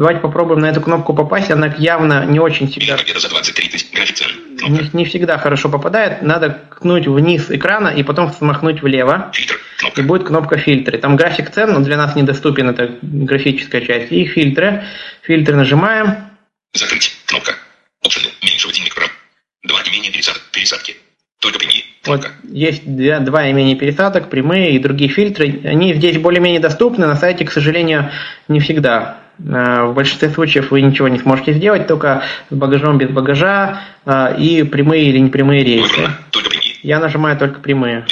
давайте 0.00 0.22
попробуем 0.22 0.60
на 0.60 0.70
эту 0.70 0.80
кнопку 0.80 1.12
попасть. 1.12 1.50
Она 1.50 1.74
явно 1.78 2.24
не 2.24 2.40
очень 2.40 2.70
всегда, 2.70 2.96
за 2.96 3.28
23 3.28 3.68
тысячи. 3.68 3.94
График 3.94 4.16
цен. 4.16 4.28
не, 4.66 4.90
не 4.94 5.04
всегда 5.04 5.36
хорошо 5.36 5.68
попадает. 5.68 6.22
Надо 6.22 6.58
ткнуть 6.70 7.06
вниз 7.06 7.50
экрана 7.50 7.88
и 7.88 8.02
потом 8.02 8.32
смахнуть 8.32 8.80
влево. 8.80 9.30
Фильтр. 9.34 9.60
И 9.96 10.02
будет 10.02 10.26
кнопка 10.26 10.56
фильтры. 10.56 10.96
Там 10.96 11.16
график 11.16 11.50
цен, 11.50 11.72
но 11.72 11.80
для 11.80 11.98
нас 11.98 12.16
недоступен, 12.16 12.70
это 12.70 12.96
графическая 13.02 13.82
часть. 13.82 14.10
И 14.10 14.24
фильтры. 14.24 14.84
Фильтры 15.20 15.54
нажимаем. 15.54 16.16
Закрыть. 16.72 17.14
Кнопка. 17.26 17.52
Optional. 18.02 18.30
Меньше 18.42 18.72
денег 18.72 18.94
прав. 18.94 19.10
Два 19.64 19.82
не 19.82 19.90
менее. 19.90 20.10
Пересадки. 20.10 20.96
Только 21.40 21.58
прямые. 21.58 21.84
Вот 22.06 22.30
есть 22.44 22.82
два, 22.86 23.18
два 23.20 23.46
имени 23.48 23.74
пересадок, 23.74 24.30
прямые 24.30 24.72
и 24.72 24.78
другие 24.78 25.10
фильтры. 25.10 25.60
Они 25.64 25.92
здесь 25.92 26.16
более-менее 26.16 26.60
доступны, 26.60 27.06
на 27.06 27.16
сайте, 27.16 27.44
к 27.44 27.52
сожалению, 27.52 28.10
не 28.48 28.60
всегда. 28.60 29.19
Э, 29.46 29.84
В 29.84 29.94
большинстве 29.94 30.30
случаев 30.30 30.70
вы 30.70 30.82
ничего 30.82 31.08
не 31.08 31.18
сможете 31.18 31.52
сделать, 31.52 31.86
только 31.86 32.22
с 32.50 32.54
багажом 32.54 32.98
без 32.98 33.10
багажа 33.10 33.80
э, 34.04 34.36
и 34.38 34.62
прямые 34.64 35.04
или 35.06 35.18
непрямые 35.18 35.64
рейсы. 35.64 36.08
Я 36.82 36.98
нажимаю 36.98 37.36
только 37.38 37.60
прямые. 37.60 38.06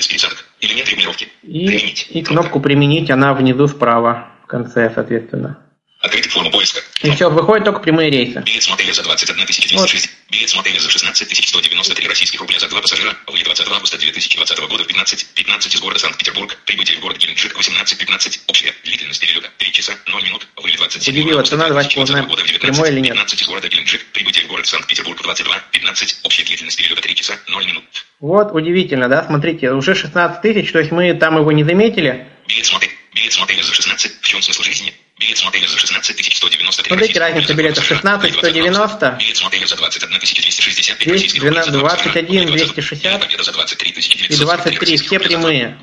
И, 1.42 1.66
и 2.10 2.22
кнопку 2.22 2.60
«Применить», 2.60 3.10
она 3.10 3.32
внизу 3.32 3.68
справа, 3.68 4.28
в 4.44 4.46
конце, 4.46 4.90
соответственно. 4.94 5.58
Открыть 6.02 6.26
форму 6.26 6.50
поиска. 6.50 6.80
И 7.02 7.10
все, 7.12 7.30
выходят 7.30 7.64
только 7.64 7.80
прямые 7.80 8.10
рейсы. 8.10 8.40
Билет 8.40 8.62
смотрели 8.62 8.90
за 8.90 9.02
21 9.02 9.44
260. 9.44 10.10
Билет 10.30 10.50
смотрели 10.50 10.78
за 10.78 10.90
16 10.90 11.48
193 11.48 12.08
российских 12.08 12.40
рубля 12.40 12.58
за 12.58 12.68
два 12.68 12.80
пассажира. 12.80 13.16
Вылет 13.28 13.44
20 13.44 13.68
августа 13.68 13.98
2020 13.98 14.58
года 14.68 14.84
в 14.84 14.86
15. 14.86 15.26
15 15.34 15.74
из 15.74 15.80
города 15.80 16.00
Санкт-Петербург. 16.00 16.58
Прибытие 16.66 16.98
в 16.98 17.00
город 17.00 17.18
Геленджик 17.18 17.56
18.15. 17.56 18.40
Общая 18.48 18.74
длительность 18.84 19.20
перелета 19.20 19.48
3 19.58 19.72
часа 19.72 19.92
0 20.06 20.24
минут. 20.24 20.48
Вылет 20.56 20.78
27 20.78 21.14
Удивила 21.14 21.38
августа 21.38 21.56
цена, 21.56 21.68
давайте 21.68 21.94
2020 21.94 22.10
узнаем, 22.10 22.28
года 22.28 22.42
в 22.42 22.46
19. 22.46 22.76
прямой 22.76 22.90
или 22.90 23.00
нет. 23.00 23.12
15 23.14 23.42
из 23.42 23.46
города 23.46 23.68
Геленджик. 23.68 24.04
Прибытие 24.12 24.44
в 24.44 24.48
город 24.48 24.66
Санкт-Петербург 24.66 25.22
22. 25.22 25.54
15. 25.70 26.20
Общая 26.24 26.44
длительность 26.44 26.76
перелета 26.78 27.02
3 27.02 27.14
часа 27.14 27.34
0 27.46 27.66
минут. 27.66 27.84
Вот, 28.20 28.50
удивительно, 28.52 29.08
да, 29.08 29.24
смотрите, 29.24 29.70
уже 29.70 29.94
16 29.94 30.42
тысяч, 30.42 30.72
то 30.72 30.80
есть 30.80 30.90
мы 30.90 31.14
там 31.14 31.38
его 31.38 31.52
не 31.52 31.62
заметили. 31.62 32.26
Билет 32.48 32.66
смотрели. 32.66 32.94
Билет 33.18 33.32
смотрели 33.32 33.62
за 33.62 33.74
16. 33.74 34.20
В 34.20 34.26
чем 34.26 34.40
смысл 34.40 34.62
жизни? 34.62 34.94
Билет 35.18 35.38
смотрели 35.38 35.66
за 35.66 35.76
16 35.76 36.36
193 36.36 36.88
Смотрите, 36.88 37.18
разница 37.18 37.54
билетов 37.54 37.82
пассажира. 37.82 38.20
16 38.20 38.30
Вылет 38.30 38.40
20 38.40 38.54
190. 38.54 39.16
Билет 39.18 39.36
смотрели 39.36 39.64
за 39.64 39.76
21 39.76 40.18
265 40.18 41.02
Здесь 41.02 41.12
российских 41.12 41.42
рублей 41.42 41.62
за 41.64 41.70
два 41.72 41.96
21 41.96 42.52
пассажира. 42.52 42.64
260 42.64 43.20
Победа 43.20 43.42
за 43.42 43.52
23 43.52 43.90
и 43.90 44.36
23, 44.36 44.96
все 44.98 45.18
прямые. 45.18 45.78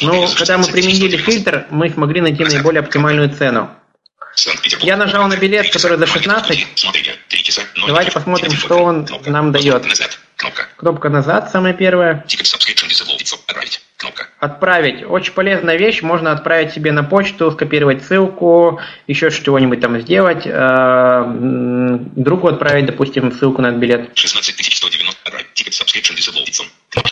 Ну, 0.00 0.12
Но 0.12 0.28
когда 0.34 0.56
мы 0.56 0.66
применили 0.66 1.18
фильтр, 1.18 1.66
мы 1.70 1.90
смогли 1.90 2.22
найти 2.22 2.42
наиболее 2.42 2.80
оптимальную 2.80 3.28
цену. 3.36 3.70
Я 4.80 4.96
нажал 4.96 5.28
на 5.28 5.36
билет, 5.36 5.70
который 5.70 5.98
за 5.98 6.06
16. 6.06 6.66
Давайте 7.86 8.12
посмотрим, 8.12 8.52
что 8.52 8.76
он 8.76 9.06
нам 9.26 9.52
дает. 9.52 9.84
Кнопка. 10.76 11.10
Назад, 11.10 11.50
самая 11.52 11.74
первая. 11.74 12.24
Отправить. 13.46 13.81
Отправить. 14.38 15.04
Очень 15.04 15.32
полезная 15.32 15.76
вещь. 15.76 16.02
Можно 16.02 16.32
отправить 16.32 16.72
себе 16.72 16.92
на 16.92 17.04
почту, 17.04 17.50
скопировать 17.52 18.04
ссылку, 18.04 18.80
еще 19.06 19.30
чего-нибудь 19.30 19.80
там 19.80 20.00
сделать. 20.00 20.46
Э, 20.46 21.24
другу 22.16 22.48
отправить, 22.48 22.86
допустим, 22.86 23.32
ссылку 23.32 23.62
на 23.62 23.72
билет. 23.72 24.10
16190. 24.14 26.64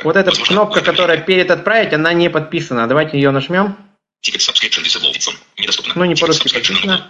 Вот 0.05 0.17
эта 0.17 0.31
кнопка, 0.33 0.83
которая 0.83 1.19
перед 1.19 1.51
отправить, 1.51 1.93
она 1.93 2.13
не 2.13 2.31
подписана. 2.31 2.87
Давайте 2.87 3.19
ее 3.19 3.31
нажмем. 3.31 3.77
Ticket 4.23 4.41
subscription 4.41 4.85
disabled. 4.85 5.17
Недоступно. 5.59 5.93
Ну, 5.97 6.05
не 6.05 6.15
по-русски 6.15 6.53
подписано. 6.53 7.09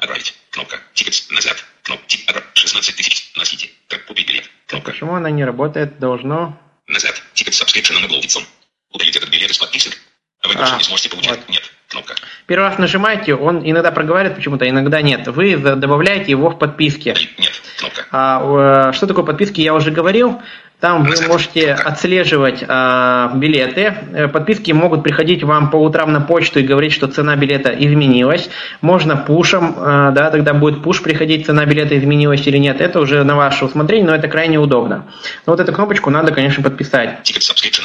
Кнопка. 0.50 0.80
Tickets 0.94 1.32
назад. 1.32 1.56
Кнопка. 1.82 2.06
16 2.54 2.96
тысяч. 2.96 3.32
Носите. 3.36 3.70
Как 3.88 4.04
купить 4.04 4.28
билет. 4.28 4.50
Кнопка. 4.66 4.92
Почему 4.92 5.14
она 5.14 5.30
не 5.30 5.44
работает? 5.44 5.98
Должно. 5.98 6.58
Назад. 6.86 7.20
Ticket 7.34 7.52
subscription 7.52 7.96
unavailable. 7.96 8.46
Удалить 8.92 9.16
этот 9.16 9.30
билет 9.30 9.50
из 9.50 9.58
подписок. 9.58 9.94
Вы 10.42 10.54
больше 10.54 10.74
а, 10.74 10.78
не 10.78 10.84
сможете 10.84 11.10
получать. 11.10 11.38
Вот. 11.38 11.48
Нет. 11.48 11.62
Кнопка. 11.88 12.14
Первый 12.46 12.68
раз 12.68 12.78
нажимаете, 12.78 13.34
он 13.34 13.68
иногда 13.68 13.90
проговаривает 13.90 14.36
почему-то, 14.36 14.68
иногда 14.68 15.02
нет. 15.02 15.26
Вы 15.28 15.56
добавляете 15.56 16.30
его 16.30 16.50
в 16.50 16.58
подписке. 16.58 17.14
Нет. 17.38 17.52
Кнопка. 17.78 18.06
А, 18.10 18.92
что 18.92 19.06
такое 19.06 19.24
подписки, 19.24 19.60
я 19.60 19.74
уже 19.74 19.90
говорил. 19.90 20.40
Там 20.80 21.04
вы 21.04 21.14
можете 21.28 21.72
отслеживать 21.72 22.64
а, 22.66 23.32
билеты. 23.34 23.94
Э, 24.12 24.28
подписки 24.28 24.72
могут 24.72 25.02
приходить 25.02 25.42
вам 25.42 25.70
по 25.70 25.76
утрам 25.76 26.10
на 26.10 26.22
почту 26.22 26.60
и 26.60 26.62
говорить, 26.62 26.92
что 26.92 27.06
цена 27.06 27.36
билета 27.36 27.70
изменилась. 27.70 28.48
Можно 28.80 29.16
пушем, 29.16 29.74
а, 29.76 30.10
да, 30.10 30.30
тогда 30.30 30.54
будет 30.54 30.82
пуш 30.82 31.02
приходить, 31.02 31.44
цена 31.44 31.66
билета 31.66 31.98
изменилась 31.98 32.46
или 32.46 32.56
нет. 32.56 32.80
Это 32.80 33.00
уже 33.00 33.24
на 33.24 33.36
ваше 33.36 33.66
усмотрение, 33.66 34.08
но 34.08 34.14
это 34.14 34.28
крайне 34.28 34.58
удобно. 34.58 35.06
Но 35.44 35.52
вот 35.52 35.60
эту 35.60 35.72
кнопочку 35.72 36.08
надо, 36.08 36.32
конечно, 36.32 36.62
подписать. 36.62 37.28
Ticket 37.28 37.40
subscription 37.40 37.84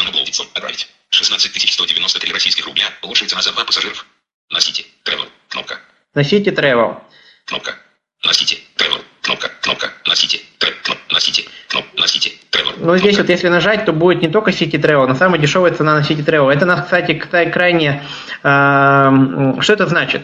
отправить. 0.65 0.87
16 1.09 1.71
193 1.71 2.33
российских 2.33 2.65
рубля. 2.65 2.85
Лучшая 3.03 3.29
цена 3.29 3.41
за 3.41 3.51
два 3.53 3.65
пассажиров. 3.65 4.05
Носите. 4.49 4.85
Travel. 5.05 5.27
Кнопка. 5.49 5.79
Носите 6.13 6.51
travel. 6.51 6.97
Кнопка. 7.45 7.75
Носите. 8.23 8.57
Travel. 8.77 9.04
Кнопка. 9.25 9.49
Кнопка. 9.61 9.87
Носите. 10.05 10.39
Носите. 11.09 11.45
Кнопка. 11.67 11.89
Носите. 11.97 12.31
Travel. 12.51 12.73
Ну, 12.77 12.95
здесь 12.97 13.17
вот 13.17 13.27
если 13.27 13.47
нажать, 13.47 13.83
то 13.83 13.91
будет 13.91 14.21
не 14.21 14.27
только 14.27 14.51
City 14.51 14.79
Travel, 14.79 15.07
но 15.07 15.15
самая 15.15 15.39
дешевая 15.39 15.73
цена 15.73 15.95
на 15.95 16.01
City 16.01 16.23
Travel. 16.23 16.53
Это 16.53 16.65
нас, 16.65 16.83
кстати, 16.83 17.13
крайне... 17.13 18.03
Э, 18.43 19.53
что 19.59 19.73
это 19.73 19.87
значит? 19.87 20.21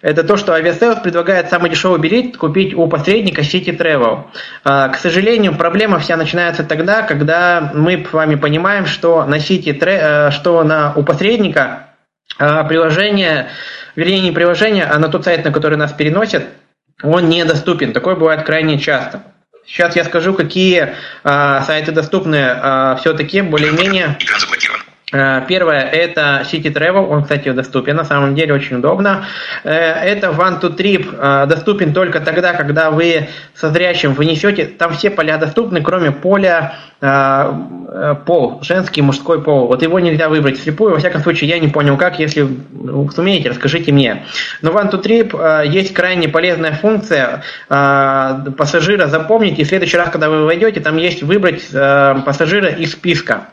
Это 0.00 0.22
то, 0.22 0.36
что 0.36 0.56
Aviasales 0.56 1.02
предлагает 1.02 1.50
самый 1.50 1.68
дешевый 1.68 1.98
билет 1.98 2.36
купить 2.36 2.74
у 2.74 2.86
посредника 2.86 3.42
City 3.42 3.76
Travel. 3.76 4.26
Э, 4.64 4.88
к 4.92 4.98
сожалению, 4.98 5.56
проблема 5.56 5.98
вся 5.98 6.16
начинается 6.16 6.62
тогда, 6.62 7.02
когда 7.02 7.72
мы 7.74 8.06
с 8.08 8.12
вами 8.12 8.36
понимаем, 8.36 8.86
что 8.86 9.24
на 9.24 9.38
City 9.38 9.76
э, 9.80 10.30
что 10.30 10.62
на, 10.62 10.92
у 10.94 11.02
посредника 11.02 11.88
э, 12.38 12.64
приложение, 12.68 13.48
вернее 13.96 14.20
не 14.20 14.30
приложение, 14.30 14.84
а 14.84 14.98
на 15.00 15.08
тот 15.08 15.24
сайт, 15.24 15.44
на 15.44 15.50
который 15.50 15.76
нас 15.76 15.92
переносят, 15.92 16.44
он 17.02 17.28
недоступен. 17.28 17.92
Такое 17.92 18.14
бывает 18.16 18.44
крайне 18.44 18.78
часто. 18.78 19.22
Сейчас 19.66 19.96
я 19.96 20.04
скажу, 20.04 20.34
какие 20.34 20.94
э, 21.24 21.60
сайты 21.66 21.92
доступны 21.92 22.36
э, 22.36 22.96
все-таки 23.00 23.40
более-менее. 23.40 24.18
Э, 24.20 24.93
первое– 25.48 25.80
это 25.92 26.42
City 26.44 26.72
Travel, 26.72 27.06
он, 27.08 27.22
кстати, 27.22 27.50
доступен, 27.52 27.96
на 27.96 28.04
самом 28.04 28.34
деле 28.34 28.54
очень 28.54 28.78
удобно. 28.78 29.26
Э, 29.62 29.70
это 29.70 30.28
One 30.28 30.60
to 30.60 30.76
Trip 30.76 31.06
э, 31.16 31.46
доступен 31.46 31.92
только 31.92 32.20
тогда, 32.20 32.52
когда 32.52 32.90
вы 32.90 33.28
со 33.54 33.70
зрячим 33.70 34.14
внесете, 34.14 34.64
там 34.66 34.94
все 34.94 35.10
поля 35.10 35.36
доступны, 35.38 35.82
кроме 35.82 36.10
поля 36.10 36.74
пол, 38.24 38.60
женский, 38.62 39.02
мужской 39.02 39.42
пол. 39.42 39.66
Вот 39.66 39.82
его 39.82 40.00
нельзя 40.00 40.30
выбрать 40.30 40.58
слепую, 40.58 40.92
во 40.92 40.98
всяком 40.98 41.20
случае, 41.20 41.50
я 41.50 41.58
не 41.58 41.68
понял 41.68 41.98
как, 41.98 42.18
если 42.18 42.48
сумеете, 43.14 43.50
расскажите 43.50 43.92
мне. 43.92 44.24
Но 44.62 44.72
в 44.72 44.76
One 44.76 44.90
to 44.90 45.02
Trip 45.02 45.68
есть 45.68 45.92
крайне 45.92 46.28
полезная 46.28 46.72
функция 46.72 47.42
пассажира 47.68 49.06
запомнить, 49.08 49.58
и 49.58 49.64
в 49.64 49.68
следующий 49.68 49.98
раз, 49.98 50.08
когда 50.08 50.30
вы 50.30 50.46
войдете, 50.46 50.80
там 50.80 50.96
есть 50.96 51.22
выбрать 51.22 51.62
пассажира 51.70 52.68
из 52.68 52.92
списка. 52.92 53.48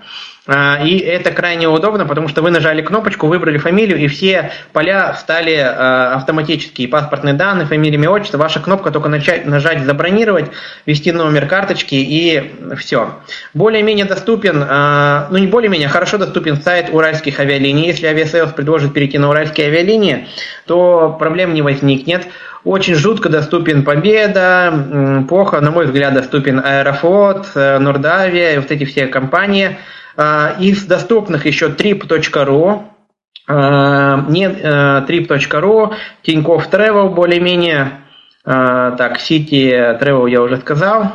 А, 0.47 0.83
и 0.83 0.97
это 0.97 1.31
крайне 1.31 1.67
удобно, 1.67 2.07
потому 2.07 2.27
что 2.27 2.41
вы 2.41 2.49
нажали 2.49 2.81
кнопочку, 2.81 3.27
выбрали 3.27 3.59
фамилию, 3.59 3.99
и 3.99 4.07
все 4.07 4.51
поля 4.73 5.13
стали 5.13 5.55
а, 5.55 6.15
автоматически. 6.15 6.87
паспортные 6.87 7.35
данные, 7.35 7.67
фамилия, 7.67 7.95
имя, 7.95 8.09
отчество. 8.09 8.39
Ваша 8.39 8.59
кнопка 8.59 8.89
только 8.89 9.07
начать, 9.07 9.45
нажать 9.45 9.85
«Забронировать», 9.85 10.49
ввести 10.87 11.11
номер 11.11 11.47
карточки, 11.47 11.93
и 11.93 12.51
все. 12.75 13.19
Более-менее 13.53 14.05
доступен, 14.05 14.65
а, 14.67 15.27
ну 15.29 15.37
не 15.37 15.45
более-менее, 15.45 15.89
хорошо 15.89 16.17
доступен 16.17 16.59
сайт 16.59 16.89
уральских 16.91 17.39
авиалиний. 17.39 17.85
Если 17.85 18.07
Aviasales 18.07 18.53
предложит 18.53 18.93
перейти 18.93 19.19
на 19.19 19.29
уральские 19.29 19.67
авиалинии, 19.67 20.27
то 20.65 21.15
проблем 21.19 21.53
не 21.53 21.61
возникнет. 21.61 22.25
Очень 22.63 22.95
жутко 22.95 23.29
доступен 23.29 23.83
Победа, 23.83 25.25
плохо, 25.27 25.61
на 25.61 25.71
мой 25.71 25.85
взгляд, 25.85 26.13
доступен 26.13 26.59
Аэрофлот, 26.59 27.47
э, 27.55 27.79
Нордавия, 27.79 28.59
вот 28.59 28.71
эти 28.71 28.85
все 28.85 29.07
компании– 29.07 29.77
а, 30.17 30.55
из 30.59 30.85
доступных 30.85 31.45
еще 31.45 31.69
trip.ru, 31.69 32.83
а, 33.47 34.25
не 34.27 34.45
э, 34.45 35.05
trip.ru, 35.07 35.93
Тинькофф 36.21 36.69
Travel 36.69 37.09
более-менее, 37.09 37.91
а, 38.43 38.91
так, 38.91 39.17
City 39.17 39.99
Travel 39.99 40.29
я 40.29 40.41
уже 40.41 40.57
сказал, 40.57 41.11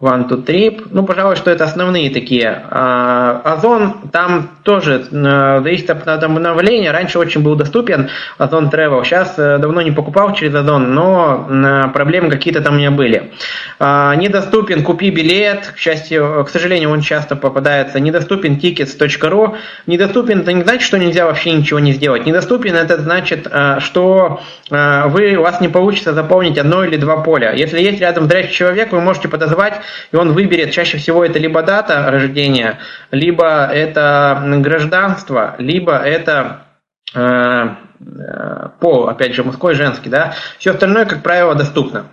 One 0.00 0.28
to 0.30 0.42
Trip. 0.42 0.88
Ну, 0.90 1.04
пожалуй, 1.04 1.36
что 1.36 1.50
это 1.50 1.64
основные 1.64 2.08
такие. 2.08 2.62
А, 2.70 3.42
Озон 3.44 4.08
там 4.10 4.48
тоже 4.62 5.06
э, 5.10 5.60
зависит 5.62 5.90
от 5.90 6.24
обновления. 6.24 6.90
Раньше 6.90 7.18
очень 7.18 7.42
был 7.42 7.54
доступен 7.54 8.08
Озон 8.38 8.70
Travel. 8.70 9.04
Сейчас 9.04 9.34
э, 9.36 9.58
давно 9.58 9.82
не 9.82 9.90
покупал 9.90 10.32
через 10.32 10.54
Озон, 10.54 10.94
но 10.94 11.46
э, 11.50 11.88
проблемы 11.92 12.30
какие-то 12.30 12.62
там 12.62 12.74
у 12.74 12.78
меня 12.78 12.90
были. 12.90 13.32
А, 13.78 14.14
недоступен 14.14 14.84
Купи 14.84 15.10
билет. 15.10 15.70
К 15.74 15.76
счастью, 15.76 16.46
к 16.46 16.48
сожалению, 16.48 16.92
он 16.92 17.02
часто 17.02 17.36
попадается. 17.36 18.00
Недоступен 18.00 18.56
tickets.ru. 18.56 19.56
Недоступен, 19.86 20.40
это 20.40 20.52
не 20.54 20.62
значит, 20.62 20.82
что 20.82 20.96
нельзя 20.98 21.26
вообще 21.26 21.52
ничего 21.52 21.78
не 21.78 21.92
сделать. 21.92 22.24
Недоступен, 22.24 22.74
это 22.74 22.98
значит, 23.02 23.46
что 23.80 24.40
вы, 24.70 25.36
у 25.36 25.42
вас 25.42 25.60
не 25.60 25.68
получится 25.68 26.14
заполнить 26.14 26.56
одно 26.56 26.84
или 26.84 26.96
два 26.96 27.18
поля. 27.18 27.52
Если 27.52 27.80
есть 27.80 28.00
рядом 28.00 28.28
зрячий 28.28 28.52
человек, 28.52 28.92
вы 28.92 29.00
можете 29.00 29.28
подозвать 29.28 29.80
и 30.12 30.16
он 30.16 30.32
выберет, 30.32 30.72
чаще 30.72 30.98
всего 30.98 31.24
это 31.24 31.38
либо 31.38 31.62
дата 31.62 32.10
рождения, 32.10 32.78
либо 33.10 33.66
это 33.66 34.42
гражданство, 34.60 35.56
либо 35.58 35.96
это 35.96 36.66
э, 37.14 37.20
э, 37.20 38.68
пол, 38.80 39.08
опять 39.08 39.34
же, 39.34 39.44
мужской, 39.44 39.74
женский, 39.74 40.08
да. 40.08 40.34
Все 40.58 40.72
остальное, 40.72 41.04
как 41.04 41.22
правило, 41.22 41.54
доступно. 41.54 42.06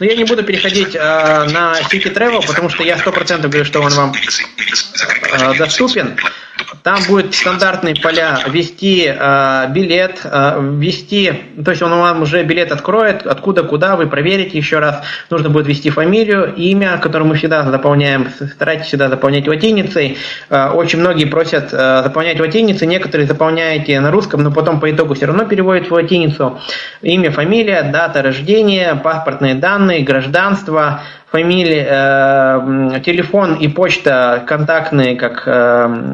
Но 0.00 0.06
я 0.06 0.16
не 0.16 0.24
буду 0.24 0.42
переходить 0.42 0.94
э, 0.94 0.98
на 0.98 1.74
City 1.90 2.12
Travel, 2.12 2.46
потому 2.46 2.68
что 2.68 2.82
я 2.82 2.98
сто 2.98 3.12
процентов 3.12 3.50
говорю, 3.50 3.64
что 3.64 3.80
он 3.80 3.92
вам 3.92 4.12
э, 4.12 5.58
доступен. 5.58 6.16
Там 6.82 6.98
будет 7.08 7.34
стандартные 7.34 7.94
поля 7.94 8.38
ввести 8.48 9.04
э, 9.06 9.66
билет, 9.70 10.20
э, 10.24 10.60
ввести, 10.60 11.32
то 11.62 11.72
есть 11.72 11.82
он 11.82 11.90
вам 11.90 12.22
уже 12.22 12.42
билет 12.42 12.72
откроет, 12.72 13.26
откуда, 13.26 13.64
куда, 13.64 13.96
вы 13.96 14.06
проверите 14.06 14.56
еще 14.56 14.78
раз. 14.78 15.02
Нужно 15.28 15.50
будет 15.50 15.66
ввести 15.66 15.90
фамилию, 15.90 16.54
имя, 16.54 16.98
которое 16.98 17.24
мы 17.24 17.34
всегда 17.34 17.70
заполняем, 17.70 18.28
старайтесь 18.54 18.86
всегда 18.86 19.08
заполнять 19.10 19.46
латиницей. 19.46 20.16
Э, 20.48 20.70
очень 20.70 21.00
многие 21.00 21.26
просят 21.26 21.68
э, 21.72 22.02
заполнять 22.02 22.40
латиницей, 22.40 22.86
некоторые 22.86 23.26
заполняете 23.26 24.00
на 24.00 24.10
русском, 24.10 24.42
но 24.42 24.50
потом 24.50 24.80
по 24.80 24.90
итогу 24.90 25.12
все 25.14 25.26
равно 25.26 25.44
переводят 25.44 25.90
в 25.90 25.92
латиницу. 25.92 26.60
Имя, 27.02 27.30
фамилия, 27.30 27.82
дата 27.82 28.22
рождения, 28.22 28.94
паспортные 28.94 29.54
данные, 29.54 30.02
гражданство, 30.02 31.02
фамилия, 31.30 31.86
э, 31.88 33.00
телефон 33.04 33.54
и 33.54 33.68
почта 33.68 34.42
контактные, 34.46 35.16
как 35.16 35.44
э, 35.46 36.10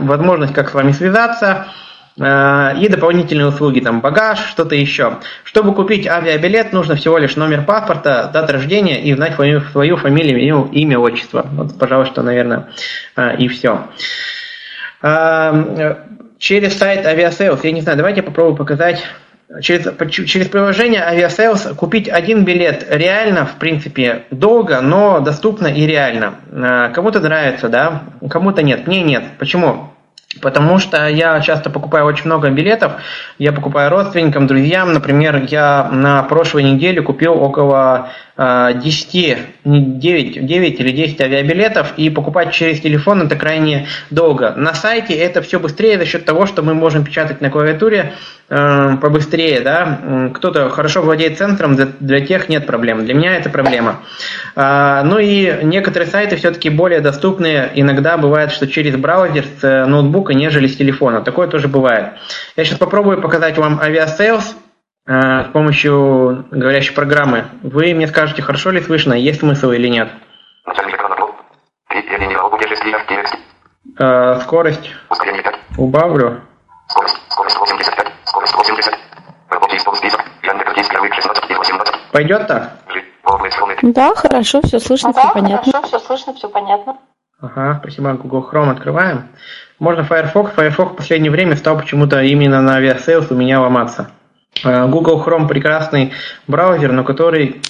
возможность, 0.00 0.54
как 0.54 0.70
с 0.70 0.74
вами 0.74 0.92
связаться, 0.92 1.66
э, 2.18 2.78
и 2.78 2.88
дополнительные 2.88 3.48
услуги, 3.48 3.80
там 3.80 4.00
багаж, 4.00 4.38
что-то 4.38 4.76
еще. 4.76 5.18
Чтобы 5.42 5.74
купить 5.74 6.06
авиабилет, 6.06 6.72
нужно 6.72 6.94
всего 6.94 7.18
лишь 7.18 7.36
номер 7.36 7.64
паспорта, 7.64 8.30
дата 8.32 8.52
рождения 8.52 9.02
и 9.02 9.12
знать 9.14 9.34
свою, 9.34 9.60
свою 9.72 9.96
фамилию, 9.96 10.68
имя, 10.70 10.98
отчество. 10.98 11.46
Вот, 11.52 11.78
пожалуй, 11.78 12.06
что, 12.06 12.22
наверное, 12.22 12.68
э, 13.16 13.36
и 13.38 13.48
все. 13.48 13.80
Э, 15.02 15.96
через 16.38 16.78
сайт 16.78 17.04
Aviasales, 17.04 17.60
я 17.64 17.72
не 17.72 17.80
знаю, 17.80 17.98
давайте 17.98 18.20
я 18.20 18.22
попробую 18.22 18.56
показать 18.56 19.02
через, 19.60 19.86
через 20.28 20.48
приложение 20.48 21.02
Aviasales 21.02 21.74
купить 21.74 22.08
один 22.08 22.44
билет 22.44 22.86
реально, 22.88 23.46
в 23.46 23.54
принципе, 23.56 24.24
долго, 24.30 24.80
но 24.80 25.20
доступно 25.20 25.68
и 25.68 25.86
реально. 25.86 26.34
А, 26.52 26.88
кому-то 26.90 27.20
нравится, 27.20 27.68
да, 27.68 28.02
кому-то 28.28 28.62
нет. 28.62 28.86
Мне 28.86 29.02
нет. 29.02 29.24
Почему? 29.38 29.90
Потому 30.42 30.78
что 30.78 31.08
я 31.08 31.40
часто 31.40 31.70
покупаю 31.70 32.04
очень 32.04 32.26
много 32.26 32.50
билетов. 32.50 32.92
Я 33.38 33.52
покупаю 33.52 33.90
родственникам, 33.90 34.46
друзьям. 34.46 34.92
Например, 34.92 35.46
я 35.48 35.88
на 35.90 36.22
прошлой 36.24 36.62
неделе 36.64 37.00
купил 37.00 37.40
около 37.40 38.10
10, 38.38 39.38
9, 39.64 40.46
9 40.46 40.80
или 40.80 40.90
10 40.90 41.20
авиабилетов 41.22 41.94
и 41.96 42.10
покупать 42.10 42.52
через 42.52 42.80
телефон 42.80 43.22
это 43.22 43.34
крайне 43.34 43.88
долго. 44.10 44.52
На 44.56 44.74
сайте 44.74 45.14
это 45.14 45.40
все 45.40 45.58
быстрее 45.58 45.98
за 45.98 46.04
счет 46.04 46.26
того, 46.26 46.44
что 46.44 46.62
мы 46.62 46.74
можем 46.74 47.04
печатать 47.04 47.40
на 47.40 47.48
клавиатуре 47.48 48.12
э, 48.50 48.96
побыстрее. 49.00 49.60
Да? 49.60 50.30
Кто-то 50.34 50.68
хорошо 50.68 51.00
владеет 51.00 51.38
центром, 51.38 51.76
для, 51.76 52.20
тех 52.20 52.50
нет 52.50 52.66
проблем. 52.66 53.06
Для 53.06 53.14
меня 53.14 53.36
это 53.36 53.48
проблема. 53.48 54.00
Э, 54.54 55.00
ну 55.02 55.18
и 55.18 55.60
некоторые 55.62 56.08
сайты 56.08 56.36
все-таки 56.36 56.68
более 56.68 57.00
доступны. 57.00 57.70
Иногда 57.74 58.18
бывает, 58.18 58.52
что 58.52 58.66
через 58.66 58.96
браузер 58.96 59.46
с 59.60 59.86
ноутбука, 59.86 60.34
нежели 60.34 60.66
с 60.66 60.76
телефона. 60.76 61.22
Такое 61.22 61.48
тоже 61.48 61.68
бывает. 61.68 62.08
Я 62.54 62.64
сейчас 62.64 62.78
попробую 62.78 63.22
показать 63.22 63.56
вам 63.56 63.80
Aviasales. 63.80 64.56
Э, 65.08 65.44
с 65.44 65.52
помощью 65.52 66.46
говорящей 66.50 66.94
программы. 66.94 67.44
Вы 67.62 67.94
мне 67.94 68.08
скажете, 68.08 68.42
хорошо 68.42 68.70
ли 68.70 68.80
слышно, 68.80 69.14
есть 69.14 69.38
смысл 69.38 69.70
или 69.70 69.86
нет. 69.86 70.08
Э, 73.98 74.40
скорость 74.42 74.90
убавлю. 75.78 76.40
Пойдет 82.12 82.46
так? 82.48 82.72
Да, 83.82 84.14
хорошо, 84.16 84.60
все 84.62 84.80
слышно, 84.80 85.12
да, 85.12 85.20
все 85.20 85.32
понятно. 85.34 85.72
Хорошо, 85.72 85.86
все 85.86 85.98
слышно, 86.00 86.34
все 86.34 86.48
понятно. 86.48 86.96
Ага, 87.40 87.78
спасибо. 87.80 88.14
Google 88.14 88.48
Chrome 88.50 88.70
открываем. 88.70 89.28
Можно 89.78 90.02
Firefox. 90.02 90.52
Firefox 90.52 90.92
в 90.92 90.96
последнее 90.96 91.30
время 91.30 91.54
стал 91.54 91.78
почему-то 91.78 92.22
именно 92.22 92.62
на 92.62 92.76
Aviasales 92.76 93.30
у 93.30 93.34
меня 93.34 93.60
ломаться. 93.60 94.10
Э, 94.64 94.86
Google 94.86 95.22
Chrome 95.24 95.48
прекрасный 95.48 96.12
браузер, 96.46 96.92
но 96.92 97.04
который 97.04 97.60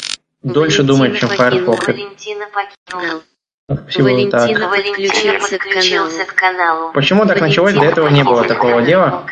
дольше 0.43 0.83
Валентина 0.83 0.87
думает, 0.87 1.19
чем 1.19 1.29
Firefox. 1.29 1.87
Валентина 1.87 2.47
покинула. 2.53 3.23
Спасибо, 3.69 4.05
Валентина 4.05 4.61
так. 4.61 4.71
подключился, 4.71 5.59
подключился 5.59 6.25
к 6.25 6.35
каналу. 6.35 6.93
Почему 6.93 7.27
так 7.27 7.41
Валентина 7.41 7.49
началось? 7.49 7.75
До 7.75 7.85
этого 7.85 8.09
не 8.09 8.23
было 8.23 8.45
такого 8.45 8.83
дела. 8.83 9.25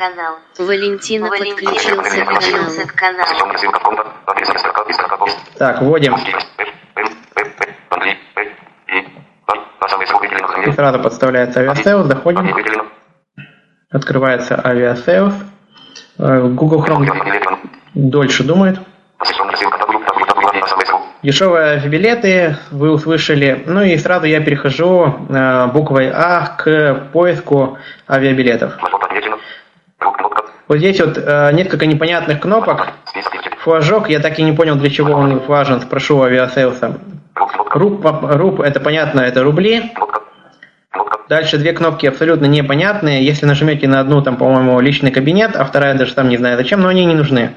Валентина 0.59 1.29
подключился 1.29 2.87
к 2.87 2.95
каналу. 2.95 3.55
Так, 5.57 5.83
вводим. 5.83 6.17
И 10.67 10.73
сразу 10.73 10.99
подставляется 10.99 11.61
Aviasales, 11.61 12.07
заходим. 12.07 12.57
Открывается 13.91 14.61
Aviasales. 14.65 15.35
Э, 16.19 16.49
Google 16.49 16.85
Chrome 16.85 17.09
дольше 17.95 18.45
думает. 18.45 18.79
Дешевые 21.23 21.81
билеты 21.89 22.57
вы 22.71 22.91
услышали. 22.91 23.63
Ну 23.67 23.83
и 23.83 23.97
сразу 23.97 24.27
я 24.27 24.41
перехожу 24.41 25.15
э, 25.29 25.67
буквой 25.69 26.11
А 26.11 26.55
к 26.59 27.09
поиску 27.13 27.79
авиабилетов. 28.09 28.75
Вот 30.69 30.79
здесь 30.79 31.01
вот 31.01 31.19
э, 31.19 31.51
несколько 31.53 31.87
непонятных 31.87 32.41
кнопок. 32.41 32.89
Флажок, 33.61 34.11
я 34.11 34.21
так 34.21 34.39
и 34.39 34.43
не 34.43 34.53
понял, 34.53 34.77
для 34.77 34.91
чего 34.91 35.15
он 35.15 35.39
важен, 35.39 35.81
спрошу 35.81 36.23
Aviasales 36.23 36.85
а. 36.85 36.99
Руб, 37.71 38.05
руб, 38.05 38.61
это 38.61 38.81
понятно, 38.81 39.21
это 39.21 39.43
рубли. 39.43 39.93
Дальше 41.29 41.57
две 41.57 41.73
кнопки 41.73 42.07
абсолютно 42.07 42.45
непонятные. 42.47 43.25
Если 43.25 43.47
нажмете 43.47 43.89
на 43.89 44.01
одну, 44.01 44.23
там, 44.23 44.37
по-моему, 44.37 44.79
личный 44.81 45.11
кабинет, 45.11 45.57
а 45.57 45.65
вторая 45.65 45.95
даже 45.95 46.15
там 46.15 46.29
не 46.29 46.37
знаю 46.37 46.57
зачем, 46.57 46.81
но 46.81 46.89
они 46.89 47.05
не 47.05 47.15
нужны. 47.15 47.55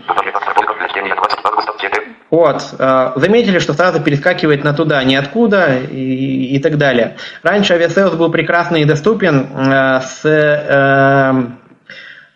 Вот. 2.29 2.61
Э, 2.77 3.13
заметили, 3.15 3.59
что 3.59 3.73
сразу 3.73 4.01
перескакивает 4.01 4.63
на 4.63 4.73
туда, 4.73 5.03
ниоткуда 5.03 5.77
и, 5.77 6.55
и 6.55 6.59
так 6.59 6.77
далее. 6.77 7.15
Раньше 7.43 7.73
Aviasales 7.73 8.15
был 8.15 8.31
прекрасный 8.31 8.81
и 8.81 8.85
доступен 8.85 9.47
э, 9.53 10.01
с 10.01 10.21
э, 10.25 11.45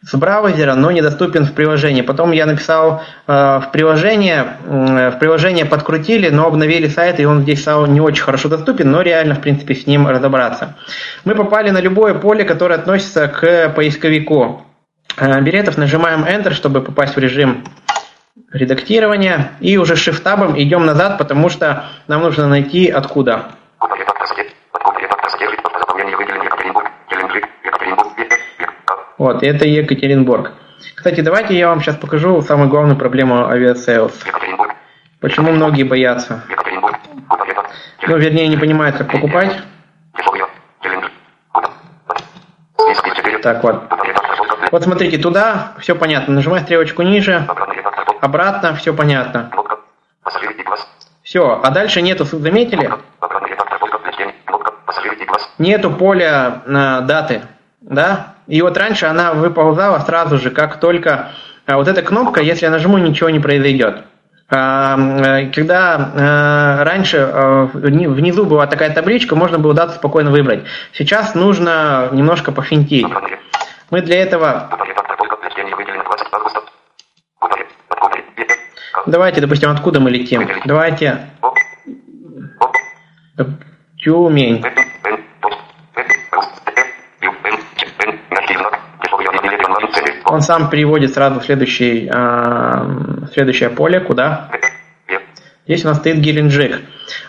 с 0.04 0.16
браузера, 0.16 0.74
но 0.74 0.90
недоступен 0.90 1.46
в 1.46 1.54
приложении. 1.54 2.02
Потом 2.02 2.32
я 2.32 2.48
написал 2.48 3.04
э, 3.28 3.32
в 3.60 3.70
приложение, 3.72 4.58
э, 4.66 5.12
в 5.12 5.20
приложение 5.20 5.66
подкрутили, 5.66 6.30
но 6.30 6.48
обновили 6.48 6.88
сайт, 6.88 7.20
и 7.20 7.26
он 7.26 7.44
здесь 7.44 7.62
стал 7.62 7.86
не 7.86 8.02
очень 8.02 8.24
хорошо 8.24 8.50
доступен, 8.50 8.90
но 8.90 9.02
реально, 9.02 9.36
в 9.36 9.42
принципе, 9.42 9.76
с 9.76 9.86
ним 9.86 10.08
разобраться. 10.08 10.76
Мы 11.24 11.36
попали 11.36 11.70
на 11.70 11.80
любое 11.80 12.16
поле, 12.16 12.44
которое 12.46 12.76
относится 12.76 13.28
к 13.28 13.70
поисковику 13.76 14.66
э, 15.18 15.40
билетов, 15.42 15.78
нажимаем 15.78 16.24
Enter, 16.24 16.54
чтобы 16.54 16.82
попасть 16.82 17.16
в 17.16 17.20
режим 17.20 17.64
редактирования, 18.52 19.52
и 19.60 19.78
уже 19.78 19.94
shift- 19.94 20.30
табом 20.30 20.60
идем 20.60 20.86
назад, 20.86 21.20
потому 21.20 21.50
что 21.50 21.86
нам 22.08 22.24
нужно 22.24 22.48
найти 22.48 22.88
откуда. 22.88 23.52
Вот, 29.22 29.44
это 29.44 29.68
Екатеринбург. 29.68 30.54
Кстати, 30.96 31.22
давайте 31.22 31.56
я 31.56 31.68
вам 31.68 31.80
сейчас 31.80 31.96
покажу 31.96 32.42
самую 32.42 32.70
главную 32.70 32.98
проблему 32.98 33.48
Aviasales. 33.50 34.20
Почему 35.20 35.52
многие 35.52 35.84
боятся? 35.84 36.44
Ну, 38.08 38.18
вернее, 38.18 38.48
не 38.48 38.58
понимают, 38.58 38.98
как 38.98 39.12
покупать. 39.12 39.56
Так 43.44 43.62
вот. 43.62 43.84
Вот 44.72 44.84
смотрите, 44.84 45.20
туда 45.20 45.74
все 45.78 45.94
понятно. 45.94 46.34
Нажимай 46.34 46.62
стрелочку 46.62 47.04
ниже. 47.04 47.48
Обратно 48.22 48.74
все 48.74 48.92
понятно. 48.92 49.52
Все, 51.22 51.62
а 51.64 51.70
дальше 51.70 52.02
нету, 52.02 52.26
заметили? 52.26 52.92
Нету 55.60 55.92
поля 55.92 56.64
на 56.66 57.02
даты, 57.02 57.44
да? 57.82 58.34
И 58.52 58.62
вот 58.62 58.76
раньше 58.76 59.06
она 59.06 59.32
выползала 59.32 60.00
сразу 60.00 60.38
же, 60.38 60.50
как 60.50 60.82
только 60.82 61.32
а, 61.66 61.78
вот 61.78 61.88
эта 61.88 62.02
кнопка, 62.02 62.42
если 62.42 62.66
я 62.66 62.72
нажму, 62.72 62.98
ничего 62.98 63.30
не 63.30 63.40
произойдет. 63.40 64.04
А, 64.50 64.98
э, 64.98 65.52
когда 65.52 66.12
э, 66.14 66.84
раньше 66.84 67.18
э, 67.18 67.70
внизу 67.74 68.46
была 68.46 68.68
такая 68.68 68.94
табличка, 68.94 69.38
можно 69.38 69.58
было 69.58 69.74
дату 69.74 69.94
спокойно 69.94 70.32
выбрать. 70.32 70.66
Сейчас 70.92 71.34
нужно 71.34 72.10
немножко 72.12 72.52
пофинтить. 72.52 73.08
Мы 73.90 74.02
для 74.02 74.22
этого... 74.22 74.70
Давайте, 79.06 79.40
допустим, 79.40 79.70
откуда 79.70 80.02
мы 80.02 80.10
летим? 80.10 80.46
Давайте... 80.66 81.30
Тюмень. 83.98 84.62
Он 90.32 90.42
сам 90.42 90.70
переводит 90.70 91.14
сразу 91.14 91.42
в 91.42 91.44
следующий, 91.44 92.10
э, 92.12 93.28
следующее 93.34 93.70
поле, 93.70 94.00
куда? 94.00 94.50
Здесь 95.66 95.84
у 95.84 95.90
нас 95.90 95.98
стоит 95.98 96.20
Геленджик. 96.20 96.80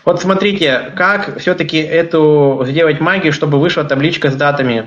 Вот 0.04 0.22
смотрите, 0.22 0.92
как 0.94 1.38
все-таки 1.40 1.78
эту 1.78 2.62
сделать 2.64 3.00
магию, 3.00 3.32
чтобы 3.32 3.58
вышла 3.58 3.82
табличка 3.82 4.30
с 4.30 4.36
датами. 4.36 4.86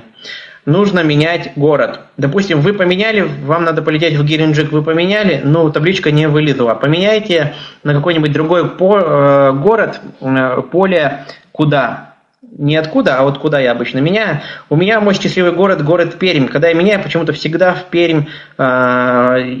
Нужно 0.64 1.00
менять 1.00 1.52
город. 1.56 2.00
Допустим, 2.16 2.60
вы 2.60 2.72
поменяли, 2.72 3.20
вам 3.20 3.64
надо 3.64 3.82
полететь 3.82 4.16
в 4.16 4.24
Геленджик, 4.24 4.72
вы 4.72 4.82
поменяли, 4.82 5.42
но 5.44 5.68
табличка 5.70 6.10
не 6.10 6.26
вылезла. 6.26 6.74
Поменяйте 6.74 7.54
на 7.82 7.92
какой-нибудь 7.92 8.32
другой 8.32 8.70
по, 8.70 8.98
э, 8.98 9.52
город, 9.52 10.00
э, 10.22 10.62
поле 10.72 11.26
куда? 11.52 12.05
Не 12.58 12.76
откуда, 12.76 13.18
а 13.18 13.22
вот 13.22 13.38
куда 13.38 13.60
я 13.60 13.72
обычно 13.72 13.98
меняю. 13.98 14.40
У 14.70 14.76
меня 14.76 15.00
мой 15.00 15.14
счастливый 15.14 15.52
город, 15.52 15.84
город 15.84 16.18
Пермь. 16.18 16.48
Когда 16.48 16.68
я 16.68 16.74
меняю, 16.74 17.02
почему-то 17.02 17.32
всегда 17.32 17.74
в 17.74 17.84
Пермь, 17.84 18.24
э, 18.56 18.62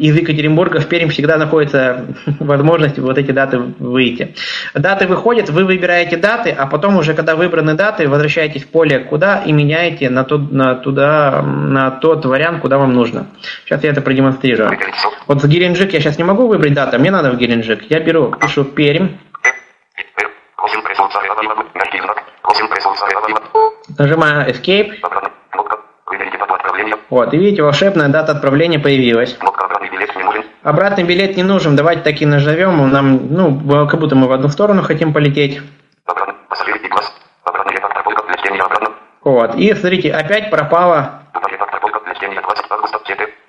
из 0.00 0.16
Екатеринбурга 0.16 0.80
в 0.80 0.86
Пермь 0.86 1.10
всегда 1.10 1.36
находится 1.36 2.06
возможность 2.40 2.98
вот 2.98 3.18
эти 3.18 3.32
даты 3.32 3.58
выйти. 3.58 4.34
Даты 4.74 5.06
выходят, 5.06 5.50
вы 5.50 5.64
выбираете 5.64 6.16
даты, 6.16 6.50
а 6.50 6.66
потом 6.66 6.96
уже, 6.96 7.14
когда 7.14 7.36
выбраны 7.36 7.74
даты, 7.74 8.08
возвращаетесь 8.08 8.64
в 8.64 8.68
поле 8.68 9.00
куда 9.00 9.42
и 9.44 9.52
меняете 9.52 10.08
на, 10.08 10.24
тот, 10.24 10.50
на, 10.50 10.74
туда, 10.74 11.42
на 11.42 11.90
тот 11.90 12.24
вариант, 12.24 12.60
куда 12.60 12.78
вам 12.78 12.94
нужно. 12.94 13.26
Сейчас 13.64 13.84
я 13.84 13.90
это 13.90 14.00
продемонстрирую. 14.00 14.70
Вот 15.26 15.42
в 15.42 15.48
Геленджик 15.48 15.92
я 15.92 16.00
сейчас 16.00 16.18
не 16.18 16.24
могу 16.24 16.46
выбрать 16.46 16.72
дату, 16.72 16.98
мне 16.98 17.10
надо 17.10 17.30
в 17.30 17.36
Геленджик. 17.36 17.90
Я 17.90 18.00
беру, 18.00 18.34
пишу 18.40 18.64
Пермь. 18.64 19.08
Нажимаю 23.98 24.50
Escape. 24.50 24.94
Вот, 27.08 27.32
и 27.32 27.36
видите, 27.36 27.62
волшебная 27.62 28.08
дата 28.08 28.32
отправления 28.32 28.78
появилась. 28.78 29.38
Обратный 30.62 31.04
билет 31.04 31.36
не 31.36 31.44
нужен, 31.44 31.76
давайте 31.76 32.02
таки 32.02 32.26
нажмем, 32.26 32.90
нам, 32.90 33.32
ну, 33.32 33.86
как 33.86 34.00
будто 34.00 34.16
мы 34.16 34.26
в 34.26 34.32
одну 34.32 34.48
сторону 34.48 34.82
хотим 34.82 35.12
полететь. 35.12 35.60
Вот, 39.22 39.54
и 39.54 39.74
смотрите, 39.74 40.12
опять 40.12 40.50
пропало 40.50 41.22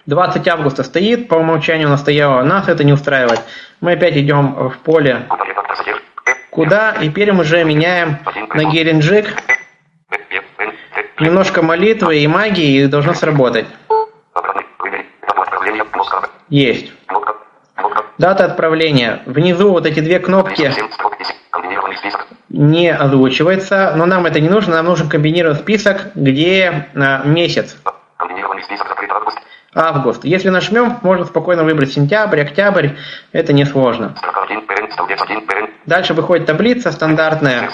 20 0.05 0.47
августа 0.47 0.84
стоит, 0.84 1.27
по 1.27 1.35
умолчанию 1.35 1.88
она 1.88 1.97
стояла, 1.97 2.41
нас 2.41 2.69
это 2.69 2.84
не 2.84 2.93
устраивает. 2.93 3.41
Мы 3.81 3.93
опять 3.93 4.15
идем 4.15 4.69
в 4.69 4.77
поле 4.79 5.27
Куда? 6.57 6.93
И 6.93 7.11
мы 7.31 7.41
уже 7.41 7.63
меняем 7.63 8.17
на 8.55 8.63
Геленджик. 8.71 9.27
Немножко 11.19 11.61
молитвы 11.61 12.17
и 12.17 12.27
магии, 12.27 12.81
и 12.81 12.88
должно 12.88 13.13
сработать. 13.13 13.67
Есть. 16.49 16.91
Дата 18.17 18.45
отправления. 18.45 19.21
Внизу 19.27 19.69
вот 19.69 19.85
эти 19.85 19.99
две 19.99 20.17
кнопки 20.17 20.73
не 22.49 22.91
озвучивается, 22.91 23.93
но 23.95 24.07
нам 24.07 24.25
это 24.25 24.39
не 24.39 24.49
нужно, 24.49 24.77
нам 24.77 24.88
нужен 24.88 25.09
комбинированный 25.09 25.59
список, 25.59 26.07
где 26.15 26.88
а, 26.95 27.21
месяц. 27.23 27.77
Август. 29.78 30.26
Если 30.26 30.49
нажмем, 30.49 30.98
можно 31.04 31.24
спокойно 31.26 31.64
выбрать 31.64 31.94
сентябрь, 31.94 32.41
октябрь, 32.41 32.90
это 33.32 33.54
несложно. 33.54 34.16
Дальше 35.86 36.16
выходит 36.16 36.48
таблица 36.48 36.91
стандартная. 36.91 37.70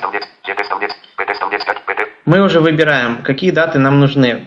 Мы 2.26 2.42
уже 2.42 2.60
выбираем, 2.60 3.24
какие 3.24 3.52
даты 3.52 3.80
нам 3.80 4.02
нужны. 4.02 4.46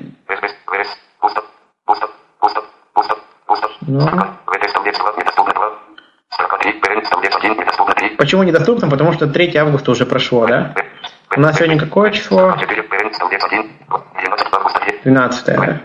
Ну. 3.86 4.00
Почему 8.18 8.42
недоступно? 8.42 8.90
Потому 8.90 9.14
что 9.14 9.26
3 9.28 9.56
августа 9.56 9.92
уже 9.92 10.04
прошло, 10.04 10.46
да? 10.46 10.74
У 11.34 11.40
нас 11.40 11.56
сегодня 11.56 11.78
какое 11.78 12.10
число? 12.10 12.54
12, 15.04 15.46
да? 15.46 15.80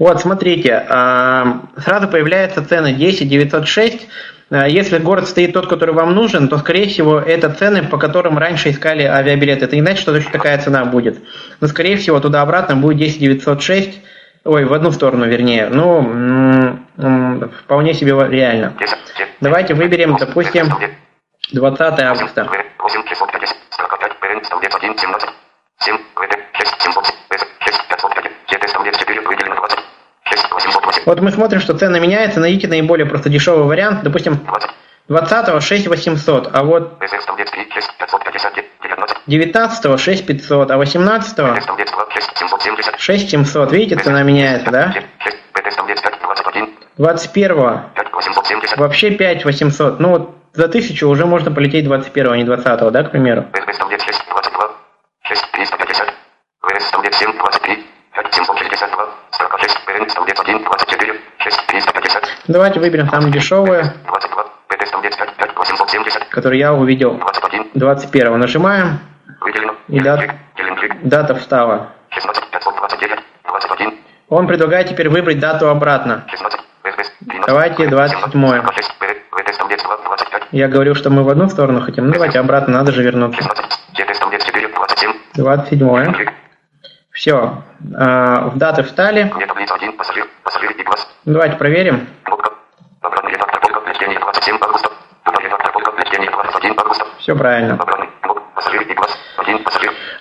Вот, 0.00 0.18
смотрите, 0.18 0.86
а, 0.88 1.60
сразу 1.76 2.08
появляется 2.08 2.64
цена 2.64 2.90
10 2.90 3.28
906. 3.28 4.08
А, 4.50 4.66
если 4.66 4.96
город 4.96 5.28
стоит 5.28 5.52
тот, 5.52 5.68
который 5.68 5.94
вам 5.94 6.14
нужен, 6.14 6.48
то, 6.48 6.56
скорее 6.56 6.88
всего, 6.88 7.20
это 7.20 7.50
цены, 7.50 7.82
по 7.82 7.98
которым 7.98 8.38
раньше 8.38 8.70
искали 8.70 9.02
авиабилеты. 9.02 9.66
Это 9.66 9.76
не 9.76 9.82
значит, 9.82 10.00
что 10.00 10.14
точно 10.14 10.32
такая 10.32 10.56
цена 10.56 10.86
будет. 10.86 11.18
Но, 11.60 11.68
скорее 11.68 11.98
всего, 11.98 12.18
туда-обратно 12.18 12.76
будет 12.76 12.96
10 12.96 13.20
906. 13.20 14.00
Ой, 14.44 14.64
в 14.64 14.72
одну 14.72 14.90
сторону, 14.90 15.26
вернее. 15.26 15.68
Ну, 15.68 16.78
вполне 17.64 17.92
себе 17.92 18.16
реально. 18.30 18.72
Давайте 19.42 19.74
выберем, 19.74 20.16
допустим, 20.18 20.68
20 21.52 22.00
августа. 22.00 22.48
Вот 31.10 31.20
мы 31.20 31.32
смотрим, 31.32 31.58
что 31.58 31.76
цена 31.76 31.98
меняется, 31.98 32.38
найдите 32.38 32.68
наиболее 32.68 33.04
просто 33.04 33.28
дешевый 33.28 33.64
вариант, 33.64 34.04
допустим, 34.04 34.46
20-го 35.08 35.58
6800, 35.58 36.50
а 36.52 36.62
вот 36.62 37.02
19-го 39.26 39.96
6500, 39.96 40.70
а 40.70 40.76
18-го 40.76 41.56
6700. 42.96 43.72
Видите, 43.72 44.00
цена 44.00 44.22
меняется, 44.22 44.70
да? 44.70 44.94
21-го 46.96 47.80
вообще 48.76 49.10
5800. 49.10 49.98
Ну 49.98 50.10
вот 50.10 50.36
за 50.52 50.66
1000 50.66 51.08
уже 51.08 51.26
можно 51.26 51.50
полететь 51.50 51.86
21-го, 51.86 52.30
а 52.30 52.36
не 52.36 52.44
20-го, 52.44 52.90
да, 52.92 53.02
к 53.02 53.10
примеру? 53.10 53.46
Давайте 62.48 62.80
выберем 62.80 63.08
самое 63.08 63.32
дешевое, 63.32 63.94
который 66.30 66.58
я 66.58 66.72
увидел. 66.72 67.20
21 67.74 68.38
нажимаем. 68.38 68.98
И 69.88 70.00
дата, 70.00 70.34
дата 71.02 71.34
встала. 71.34 71.92
Он 74.28 74.46
предлагает 74.46 74.88
теперь 74.88 75.08
выбрать 75.08 75.38
дату 75.38 75.68
обратно. 75.68 76.24
Давайте 77.46 77.86
27 77.88 78.62
Я 80.52 80.68
говорил, 80.68 80.94
что 80.94 81.10
мы 81.10 81.22
в 81.22 81.28
одну 81.28 81.48
сторону 81.48 81.82
хотим. 81.82 82.06
Ну, 82.06 82.12
давайте 82.12 82.38
обратно, 82.38 82.74
надо 82.74 82.92
же 82.92 83.02
вернуться. 83.02 83.48
27 85.34 86.14
Все. 87.20 87.62
А, 87.96 88.48
в 88.48 88.56
даты 88.56 88.82
встали. 88.82 89.30
Давайте 91.26 91.56
проверим. 91.56 92.06
Все 97.18 97.36
правильно. 97.36 97.78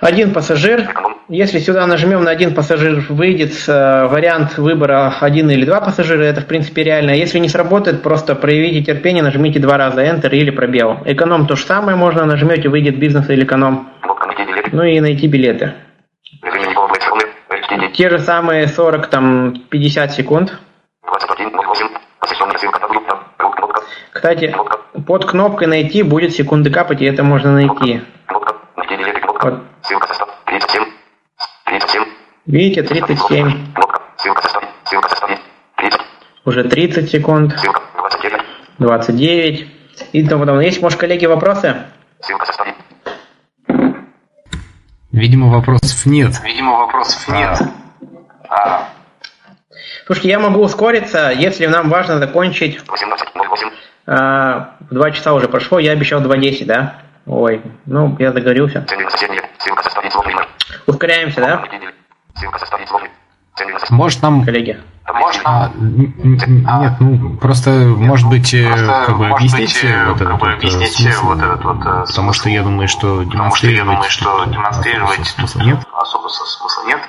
Один 0.02 0.34
пассажир. 0.34 0.90
Если 1.30 1.60
сюда 1.60 1.88
нажмем 1.88 2.26
на 2.26 2.32
один 2.32 2.54
пассажир, 2.54 3.06
выйдет 3.08 3.54
э, 3.70 4.08
вариант 4.08 4.58
выбора 4.58 5.14
один 5.22 5.50
или 5.52 5.64
два 5.64 5.80
пассажира. 5.80 6.24
Это, 6.24 6.42
в 6.42 6.48
принципе, 6.48 6.84
реально. 6.84 7.12
Если 7.12 7.40
не 7.40 7.48
сработает, 7.48 8.04
просто 8.04 8.36
проявите 8.36 8.84
терпение, 8.84 9.24
нажмите 9.24 9.60
два 9.60 9.78
раза 9.78 10.04
Enter 10.04 10.32
или 10.32 10.50
пробел. 10.50 10.98
Эконом 11.06 11.48
то 11.48 11.56
же 11.56 11.64
самое 11.64 11.96
можно, 11.96 12.26
нажмете, 12.26 12.68
выйдет 12.68 13.00
бизнес 13.00 13.30
или 13.30 13.46
эконом. 13.46 13.90
Ну 14.74 14.84
и 14.84 15.00
найти 15.00 15.28
билеты. 15.28 15.76
Те 17.94 18.10
же 18.10 18.20
самые 18.20 18.68
40, 18.68 19.08
там, 19.08 19.54
50 19.70 20.12
секунд. 20.12 20.60
Кстати, 24.12 24.56
под 25.08 25.26
кнопкой 25.26 25.68
«Найти» 25.68 26.04
будет 26.04 26.34
секунды 26.34 26.70
капать, 26.72 27.02
и 27.02 27.06
это 27.06 27.24
можно 27.24 27.54
найти. 27.54 28.02
Вот. 29.42 29.64
Видите, 32.46 32.84
37. 32.84 33.74
Уже 36.46 36.64
30 36.64 37.10
секунд. 37.10 37.56
29. 38.80 39.68
И 40.14 40.28
тому 40.28 40.42
подобное. 40.42 40.66
Есть, 40.66 40.82
может, 40.82 41.00
коллеги, 41.00 41.26
вопросы? 41.28 41.76
Видимо, 45.20 45.50
вопросов 45.50 46.06
нет. 46.06 46.42
Видимо, 46.44 46.78
вопросов 46.78 47.28
нет. 47.28 47.62
А. 48.48 48.88
Слушайте, 50.06 50.30
я 50.30 50.40
могу 50.40 50.62
ускориться, 50.62 51.32
если 51.36 51.66
нам 51.66 51.90
важно 51.90 52.20
закончить... 52.20 52.80
18, 52.88 53.28
08. 53.36 53.70
А, 54.08 54.76
два 54.90 55.12
часа 55.12 55.34
уже 55.34 55.50
прошло, 55.50 55.78
я 55.78 55.92
обещал 55.92 56.22
2.10, 56.22 56.66
да? 56.66 57.02
Ой, 57.26 57.62
ну, 57.86 58.16
я 58.18 58.32
договорился. 58.32 58.86
Ускоряемся, 60.88 61.42
да? 61.42 61.64
Может 63.90 64.22
нам... 64.22 64.44
Коллеги. 64.46 64.78
А, 65.44 65.72
нет, 65.76 66.94
ну 67.00 67.36
просто 67.38 67.72
может 67.72 68.30
быть 68.30 68.54
э, 68.54 68.68
просто, 68.68 69.04
как 69.08 69.18
бы 69.18 69.28
объясните 69.28 69.88
быть, 69.88 70.08
вот 70.08 70.22
этот, 70.22 70.40
вот, 70.40 70.64
э, 70.64 70.88
смысл, 70.88 71.26
вот 71.26 71.38
этот 71.40 71.64
вот 71.64 71.78
э, 71.84 72.04
потому 72.06 72.34
что 72.34 72.50
я 72.50 72.62
думаю, 72.62 72.88
что 72.88 73.24
демонстрировать, 73.24 74.06
что 74.06 74.46
демонстрировать 74.46 75.26
смысла 75.26 75.62
нет. 75.62 75.80
Особо 75.94 76.28
смысла 76.28 76.84
нет. 76.86 77.00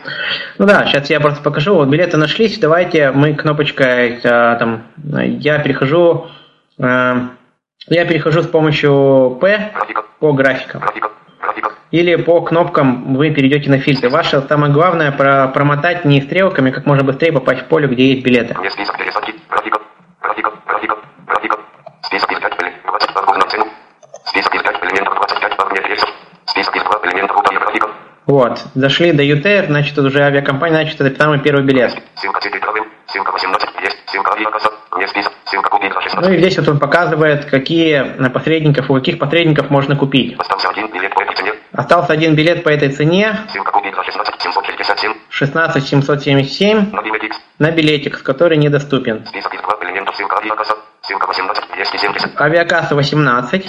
Ну 0.57 0.67
да, 0.67 0.87
сейчас 0.87 1.11
я 1.11 1.21
просто 1.21 1.43
покажу. 1.43 1.75
Вот 1.75 1.89
билеты 1.89 2.17
нашлись. 2.17 2.59
Давайте 2.59 3.11
мы 3.11 3.35
кнопочкой 3.35 4.21
там 4.23 4.85
я 5.03 5.59
перехожу 5.59 6.29
я 6.79 8.05
перехожу 8.05 8.43
с 8.43 8.47
помощью 8.47 9.39
P 9.41 9.73
по 10.21 10.33
графикам. 10.33 10.83
Или 11.91 12.15
по 12.17 12.41
кнопкам 12.41 13.15
вы 13.15 13.31
перейдете 13.31 13.69
на 13.69 13.79
фильтры. 13.79 14.11
Ваше 14.11 14.41
самое 14.49 14.73
главное 14.73 15.11
про 15.11 15.49
промотать 15.49 16.05
не 16.05 16.21
стрелками, 16.21 16.71
как 16.71 16.87
можно 16.87 17.03
быстрее 17.05 17.33
попасть 17.33 17.63
в 17.63 17.65
поле, 17.65 17.89
где 17.89 18.13
есть 18.13 18.25
билеты. 18.25 18.55
Вот, 28.27 28.65
зашли 28.75 29.11
до 29.11 29.25
ЮТР, 29.25 29.67
значит, 29.67 29.99
уже 29.99 30.23
авиакомпания, 30.23 30.83
значит, 30.83 31.01
это 31.01 31.21
самый 31.21 31.41
первый 31.41 31.65
билет. 31.65 31.97
Ну 36.23 36.31
и 36.31 36.39
здесь 36.39 36.59
вот 36.59 36.69
он 36.69 36.79
показывает, 36.79 37.47
какие 37.47 38.29
посредников, 38.29 38.89
у 38.91 38.95
каких 38.95 39.19
посредников 39.19 39.71
можно 39.71 39.97
купить. 39.97 40.39
Остался 40.39 40.69
один 40.69 40.93
билет 40.93 41.13
по 41.13 41.23
этой 41.23 41.35
цене. 41.35 41.53
Остался 41.81 42.13
один 42.13 42.35
билет 42.35 42.63
по 42.63 42.69
этой 42.69 42.91
цене. 42.91 43.39
16 45.31 45.89
777 45.89 46.93
на 47.59 47.71
билетик, 47.71 48.23
который 48.23 48.59
недоступен. 48.59 49.25
Авиакасса 52.39 52.95
18. 52.95 53.67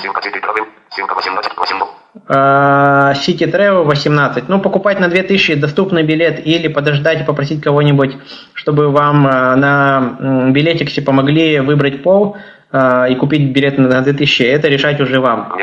City 2.27 3.49
Travel 3.49 3.83
18. 3.83 4.49
Ну, 4.49 4.59
покупать 4.59 4.99
на 4.99 5.07
2000 5.07 5.55
доступный 5.55 6.03
билет 6.03 6.45
или 6.45 6.67
подождать 6.67 7.21
и 7.21 7.23
попросить 7.23 7.61
кого-нибудь, 7.61 8.17
чтобы 8.53 8.89
вам 8.89 9.23
на 9.23 10.17
билетиксе 10.51 11.01
помогли 11.01 11.61
выбрать 11.61 12.03
пол 12.03 12.35
и 12.73 13.15
купить 13.15 13.51
билет 13.51 13.77
на 13.77 14.01
2000, 14.01 14.43
это 14.43 14.67
решать 14.67 14.99
уже 15.01 15.19
вам. 15.19 15.57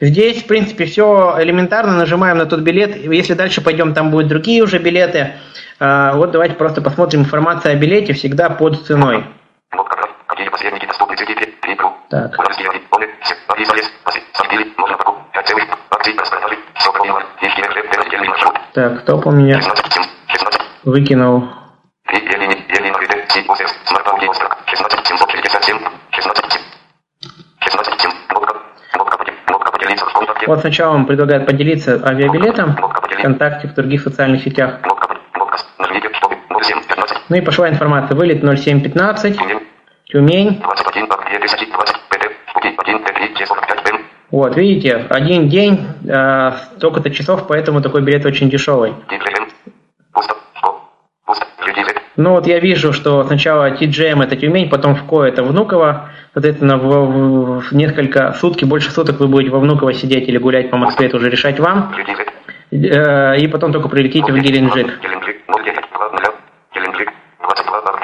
Здесь, 0.00 0.42
в 0.44 0.46
принципе, 0.46 0.84
все 0.84 1.36
элементарно. 1.40 1.96
Нажимаем 1.96 2.38
на 2.38 2.46
тот 2.46 2.60
билет. 2.60 2.96
Если 2.96 3.34
дальше 3.34 3.60
пойдем, 3.60 3.94
там 3.94 4.10
будут 4.10 4.28
другие 4.28 4.62
уже 4.62 4.78
билеты. 4.78 5.32
Вот 5.80 6.30
давайте 6.30 6.54
просто 6.54 6.80
посмотрим 6.82 7.20
информацию 7.20 7.72
о 7.72 7.76
билете 7.76 8.12
всегда 8.12 8.50
под 8.50 8.86
ценой. 8.86 9.24
Так. 12.10 12.36
Так, 18.74 19.04
топ 19.04 19.26
у 19.26 19.30
меня 19.32 19.60
выкинул. 20.84 21.48
Вот 30.46 30.60
сначала 30.60 30.94
он 30.94 31.04
предлагает 31.04 31.46
поделиться 31.46 32.00
авиабилетом 32.02 32.74
ВКонтакте, 33.18 33.68
в 33.68 33.74
других 33.74 34.00
социальных 34.00 34.42
сетях. 34.42 34.80
Ну 37.28 37.36
и 37.36 37.40
пошла 37.42 37.68
информация. 37.68 38.16
Вылет 38.16 38.42
0715, 38.42 39.38
Тюмень. 40.06 40.62
Вот, 44.30 44.56
видите, 44.56 45.06
один 45.10 45.48
день, 45.48 45.86
э, 46.06 46.52
столько-то 46.76 47.10
часов, 47.10 47.46
поэтому 47.46 47.82
такой 47.82 48.02
билет 48.02 48.24
очень 48.24 48.48
дешевый. 48.48 48.94
Ну 52.18 52.32
вот 52.32 52.48
я 52.48 52.58
вижу, 52.58 52.92
что 52.92 53.22
сначала 53.22 53.70
TGM 53.70 54.24
это 54.24 54.34
Тюмень, 54.34 54.68
потом 54.68 54.96
в 54.96 55.04
КО 55.04 55.22
это 55.22 55.44
Внуково. 55.44 56.10
Соответственно, 56.34 56.76
в, 56.76 57.60
в, 57.60 57.72
несколько 57.72 58.32
сутки, 58.32 58.64
больше 58.64 58.90
суток 58.90 59.20
вы 59.20 59.28
будете 59.28 59.52
во 59.52 59.60
Внуково 59.60 59.92
сидеть 59.92 60.28
или 60.28 60.36
гулять 60.36 60.68
по 60.68 60.76
Москве, 60.76 61.06
это 61.06 61.16
уже 61.16 61.30
решать 61.30 61.60
вам. 61.60 61.94
Э, 62.72 63.38
и 63.38 63.46
потом 63.46 63.72
только 63.72 63.88
прилетите 63.88 64.32
в 64.32 64.36
Геленджик. 64.36 64.98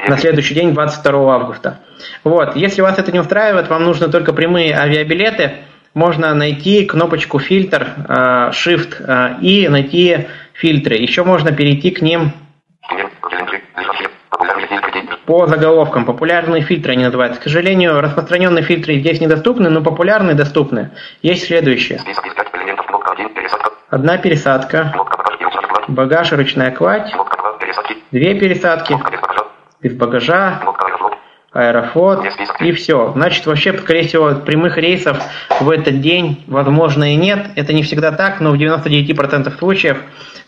На 0.07 0.17
следующий 0.17 0.53
день, 0.53 0.73
22 0.73 1.35
августа. 1.35 1.79
Вот, 2.23 2.55
если 2.55 2.81
вас 2.81 2.97
это 2.97 3.11
не 3.11 3.19
устраивает, 3.19 3.67
вам 3.67 3.83
нужно 3.83 4.07
только 4.07 4.31
прямые 4.31 4.77
авиабилеты, 4.77 5.55
можно 5.93 6.33
найти 6.33 6.85
кнопочку 6.85 7.39
фильтр, 7.39 7.85
э, 8.07 8.13
Shift 8.51 8.95
э, 8.97 9.41
и 9.41 9.67
найти 9.67 10.27
фильтры. 10.53 10.95
Еще 10.95 11.25
можно 11.25 11.51
перейти 11.51 11.91
к 11.91 12.01
ним 12.01 12.31
по 15.25 15.47
заголовкам. 15.47 16.05
Популярные 16.05 16.61
фильтры 16.61 16.93
они 16.93 17.03
называются. 17.03 17.39
К 17.39 17.43
сожалению, 17.43 17.99
распространенные 18.01 18.63
фильтры 18.63 18.99
здесь 18.99 19.19
недоступны, 19.19 19.69
но 19.69 19.81
популярные 19.81 20.35
доступны. 20.35 20.91
Есть 21.21 21.45
следующие. 21.47 21.99
Одна 23.89 24.17
пересадка. 24.17 24.93
Багаж 25.87 26.31
и 26.31 26.35
ручная 26.35 26.71
кладь. 26.71 27.11
Две 28.11 28.35
пересадки. 28.39 28.97
Без 29.81 29.93
багажа. 29.93 30.61
Аэрофлот 31.51 32.25
и 32.59 32.73
все. 32.73 33.13
Значит, 33.13 33.45
вообще, 33.45 33.77
скорее 33.77 34.03
всего, 34.03 34.35
прямых 34.35 34.77
рейсов 34.77 35.17
в 35.61 35.69
этот 35.69 36.01
день, 36.01 36.43
возможно, 36.47 37.13
и 37.13 37.15
нет. 37.15 37.47
Это 37.55 37.71
не 37.71 37.83
всегда 37.83 38.11
так, 38.11 38.41
но 38.41 38.51
в 38.51 38.55
99% 38.55 39.57
случаев 39.57 39.97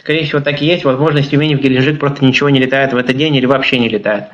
Скорее 0.08 0.24
всего, 0.24 0.40
так 0.40 0.62
и 0.62 0.66
есть. 0.66 0.86
Возможно, 0.86 1.18
из 1.18 1.28
Тюмени 1.28 1.56
в 1.56 1.60
Геленджик 1.60 2.00
просто 2.00 2.24
ничего 2.24 2.50
не 2.50 2.62
летает 2.62 2.94
в 2.94 2.98
этот 2.98 3.18
день 3.18 3.36
или 3.36 3.46
вообще 3.46 3.78
не 3.78 3.90
летает. 3.90 4.28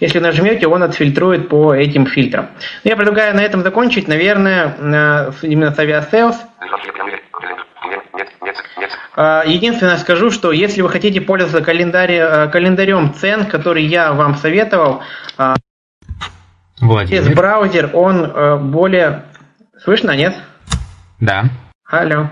Если 0.00 0.18
нажмете, 0.18 0.66
он 0.66 0.82
отфильтрует 0.82 1.48
по 1.48 1.74
этим 1.74 2.06
фильтрам. 2.06 2.48
Я 2.84 2.96
предлагаю 2.96 3.34
на 3.34 3.40
этом 3.40 3.62
закончить, 3.62 4.08
наверное, 4.08 4.74
именно 5.42 5.72
с 5.72 5.78
авиасейлс. 5.78 6.36
А, 9.16 9.42
единственное 9.44 9.96
скажу, 9.96 10.30
что 10.30 10.52
если 10.52 10.80
вы 10.80 10.88
хотите 10.88 11.20
пользоваться 11.20 11.60
календарем, 11.60 12.50
календарем 12.50 13.14
цен, 13.14 13.46
который 13.46 13.84
я 13.84 14.12
вам 14.12 14.36
советовал, 14.36 15.02
а, 15.36 15.56
Владимир. 16.80 17.22
через 17.22 17.34
браузер 17.34 17.90
он 17.92 18.24
э, 18.24 18.56
более... 18.58 19.24
Слышно, 19.82 20.12
нет? 20.12 20.36
Да. 21.20 21.46
Алло. 21.84 22.28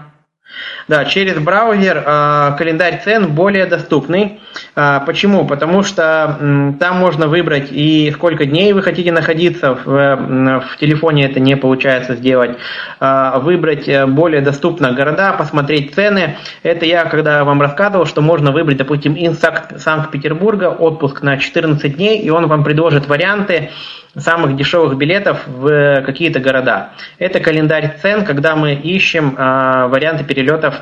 Да, 0.89 1.05
через 1.05 1.37
браузер 1.39 2.01
э, 2.07 2.55
календарь 2.57 3.01
цен 3.03 3.35
более 3.35 3.67
доступный. 3.67 4.41
Э, 4.77 5.01
почему? 5.05 5.45
Потому 5.45 5.83
что 5.83 6.39
э, 6.39 6.73
там 6.79 6.99
можно 6.99 7.27
выбрать 7.27 7.73
и 7.73 8.13
сколько 8.15 8.45
дней 8.45 8.73
вы 8.73 8.83
хотите 8.83 9.11
находиться. 9.11 9.75
В, 9.75 9.89
э, 9.89 10.61
в 10.61 10.77
телефоне 10.79 11.25
это 11.25 11.41
не 11.41 11.57
получается 11.57 12.15
сделать. 12.15 12.57
Э, 13.01 13.33
выбрать 13.41 13.89
более 14.07 14.43
доступно 14.43 14.93
города, 14.93 15.33
посмотреть 15.33 15.93
цены. 15.93 16.37
Это 16.63 16.87
я 16.87 17.05
когда 17.07 17.43
вам 17.43 17.61
рассказывал, 17.61 18.07
что 18.07 18.23
можно 18.23 18.53
выбрать, 18.53 18.77
допустим, 18.77 19.15
из 19.15 19.41
Санкт-Петербурга 19.41 20.67
отпуск 20.67 21.21
на 21.21 21.37
14 21.37 21.97
дней, 21.97 22.21
и 22.21 22.31
он 22.31 22.47
вам 22.47 22.63
предложит 22.63 23.09
варианты 23.09 23.71
самых 24.17 24.57
дешевых 24.57 24.97
билетов 24.97 25.47
в 25.47 26.03
какие-то 26.03 26.41
города. 26.41 26.91
Это 27.19 27.41
календарь 27.41 27.99
цен, 28.01 28.25
когда 28.25 28.57
мы 28.57 28.75
ищем 28.75 29.37
э, 29.37 29.89
варианты 29.89 30.25
перелетов 30.25 30.75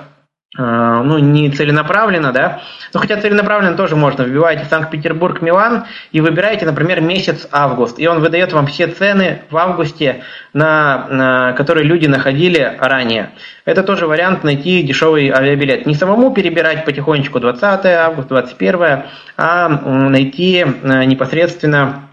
э, 0.56 0.62
ну, 0.62 1.18
не 1.18 1.50
целенаправленно, 1.50 2.32
да, 2.32 2.60
но 2.92 3.00
хотя 3.00 3.20
целенаправленно 3.20 3.76
тоже 3.76 3.96
можно. 3.96 4.22
Вбиваете 4.22 4.66
Санкт-Петербург, 4.66 5.42
Милан 5.42 5.84
и 6.12 6.20
выбираете, 6.20 6.64
например, 6.64 7.00
месяц 7.00 7.48
август. 7.50 7.98
И 7.98 8.06
он 8.06 8.20
выдает 8.20 8.52
вам 8.52 8.68
все 8.68 8.86
цены 8.86 9.42
в 9.50 9.56
августе, 9.56 10.22
на, 10.52 11.08
на 11.08 11.52
которые 11.54 11.84
люди 11.84 12.06
находили 12.06 12.76
ранее. 12.78 13.30
Это 13.64 13.82
тоже 13.82 14.06
вариант 14.06 14.44
найти 14.44 14.82
дешевый 14.84 15.30
авиабилет. 15.30 15.86
Не 15.86 15.94
самому 15.94 16.32
перебирать 16.32 16.84
потихонечку 16.84 17.40
20 17.40 17.86
августа, 17.86 18.28
21, 18.28 19.02
а 19.36 19.68
найти 19.68 20.64
э, 20.64 21.04
непосредственно 21.04 22.04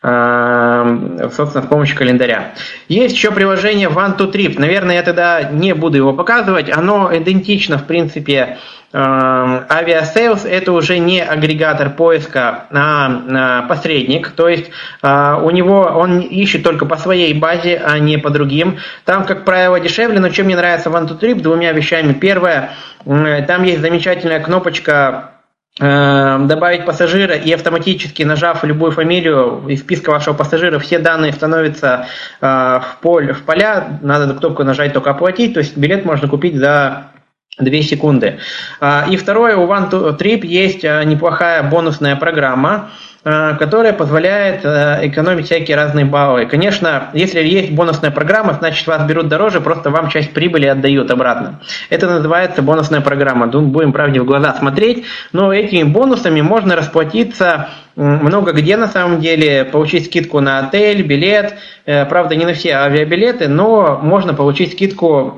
собственно, 0.00 1.64
с 1.64 1.66
помощью 1.66 1.96
календаря. 1.96 2.52
Есть 2.88 3.16
еще 3.16 3.32
приложение 3.32 3.88
OneTwoTrip. 3.88 4.58
Наверное, 4.58 4.96
я 4.96 5.02
тогда 5.02 5.42
не 5.42 5.74
буду 5.74 5.96
его 5.96 6.12
показывать. 6.12 6.70
Оно 6.70 7.10
идентично, 7.12 7.78
в 7.78 7.84
принципе, 7.84 8.58
Авиасейлс– 8.90 10.44
это 10.46 10.72
уже 10.72 10.98
не 10.98 11.20
агрегатор 11.20 11.90
поиска, 11.90 12.64
а 12.70 13.66
посредник. 13.68 14.30
То 14.30 14.48
есть 14.48 14.70
э, 15.02 15.40
у 15.42 15.50
него 15.50 15.82
он 15.82 16.20
ищет 16.20 16.62
только 16.62 16.86
по 16.86 16.96
своей 16.96 17.34
базе, 17.34 17.82
а 17.84 17.98
не 17.98 18.16
по 18.16 18.30
другим. 18.30 18.78
Там, 19.04 19.26
как 19.26 19.44
правило, 19.44 19.78
дешевле, 19.78 20.20
но 20.20 20.30
чем 20.30 20.46
мне 20.46 20.56
нравится 20.56 20.88
One2Trip, 20.88 21.40
двумя 21.40 21.72
вещами. 21.72 22.14
Первое, 22.14 22.70
там 23.04 23.64
есть 23.64 23.80
замечательная 23.80 24.40
кнопочка 24.40 25.32
Эм, 25.32 25.37
добавить 25.78 26.84
пассажира 26.84 27.36
и 27.36 27.52
автоматически 27.52 28.24
нажав 28.24 28.64
любую 28.64 28.90
фамилию 28.92 29.64
из 29.68 29.80
списка 29.80 30.10
вашего 30.10 30.34
пассажира, 30.34 30.78
все 30.78 30.98
данные 30.98 31.32
становятся 31.32 32.06
э, 32.40 32.46
в, 32.46 32.98
поле, 33.00 33.32
в 33.32 33.42
поля, 33.44 33.98
надо 34.02 34.34
кнопку 34.34 34.64
нажать 34.64 34.92
только 34.92 35.10
оплатить, 35.10 35.54
то 35.54 35.60
есть 35.60 35.76
билет 35.76 36.04
можно 36.04 36.26
купить 36.28 36.56
за 36.56 37.12
2 37.58 37.82
секунды. 37.82 38.38
А, 38.80 39.06
и 39.08 39.16
второе, 39.16 39.56
у 39.56 39.66
OneTrip 39.66 40.44
есть 40.44 40.84
э, 40.84 41.04
неплохая 41.04 41.62
бонусная 41.62 42.16
программа, 42.16 42.90
Э, 42.90 43.07
которая 43.22 43.92
позволяет 43.92 44.64
э, 44.64 45.00
экономить 45.08 45.46
всякие 45.46 45.76
разные 45.76 46.04
баллы. 46.04 46.46
Конечно, 46.46 47.10
если 47.12 47.42
есть 47.42 47.72
бонусная 47.72 48.10
программа, 48.10 48.54
значит 48.54 48.86
вас 48.86 49.02
берут 49.06 49.28
дороже, 49.28 49.60
просто 49.60 49.90
вам 49.90 50.08
часть 50.08 50.32
прибыли 50.32 50.66
отдают 50.66 51.10
обратно. 51.10 51.60
Это 51.90 52.08
называется 52.08 52.62
бонусная 52.62 53.00
программа. 53.00 53.46
Будем 53.48 53.92
правде 53.92 54.20
в 54.20 54.24
глаза 54.24 54.54
смотреть, 54.54 55.04
но 55.32 55.52
этими 55.52 55.82
бонусами 55.82 56.40
можно 56.40 56.76
расплатиться 56.76 57.68
много 57.98 58.52
где 58.52 58.76
на 58.76 58.86
самом 58.86 59.20
деле, 59.20 59.64
получить 59.64 60.06
скидку 60.06 60.40
на 60.40 60.60
отель, 60.60 61.02
билет, 61.02 61.56
э, 61.84 62.06
правда 62.06 62.36
не 62.36 62.44
на 62.44 62.54
все 62.54 62.74
авиабилеты, 62.74 63.48
но 63.48 63.98
можно 64.00 64.34
получить 64.34 64.72
скидку, 64.72 65.34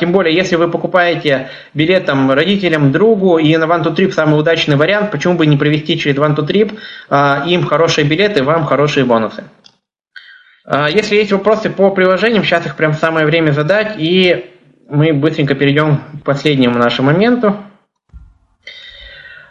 тем 0.00 0.12
более 0.12 0.34
если 0.34 0.56
вы 0.56 0.70
покупаете 0.70 1.48
билет 1.74 2.06
там, 2.06 2.30
родителям, 2.30 2.92
другу 2.92 3.38
и 3.38 3.54
на 3.56 3.64
One 3.64 3.84
to 3.84 3.94
Trip 3.94 4.12
самый 4.12 4.40
удачный 4.40 4.76
вариант, 4.76 5.10
почему 5.10 5.34
бы 5.34 5.44
не 5.44 5.58
провести 5.58 5.98
через 5.98 6.16
One 6.16 6.34
to 6.34 6.46
Trip, 6.46 6.78
а, 7.10 7.44
им 7.46 7.64
хорошие 7.64 8.06
билеты, 8.06 8.42
вам 8.42 8.64
хорошие 8.64 9.04
бонусы. 9.04 9.44
Если 10.90 11.16
есть 11.16 11.32
вопросы 11.32 11.70
по 11.70 11.90
приложениям, 11.90 12.44
сейчас 12.44 12.66
их 12.66 12.76
прям 12.76 12.92
самое 12.92 13.24
время 13.24 13.52
задать, 13.52 13.94
и 13.96 14.50
мы 14.88 15.14
быстренько 15.14 15.54
перейдем 15.54 16.00
к 16.20 16.24
последнему 16.24 16.78
нашему 16.78 17.10
моменту. 17.10 17.56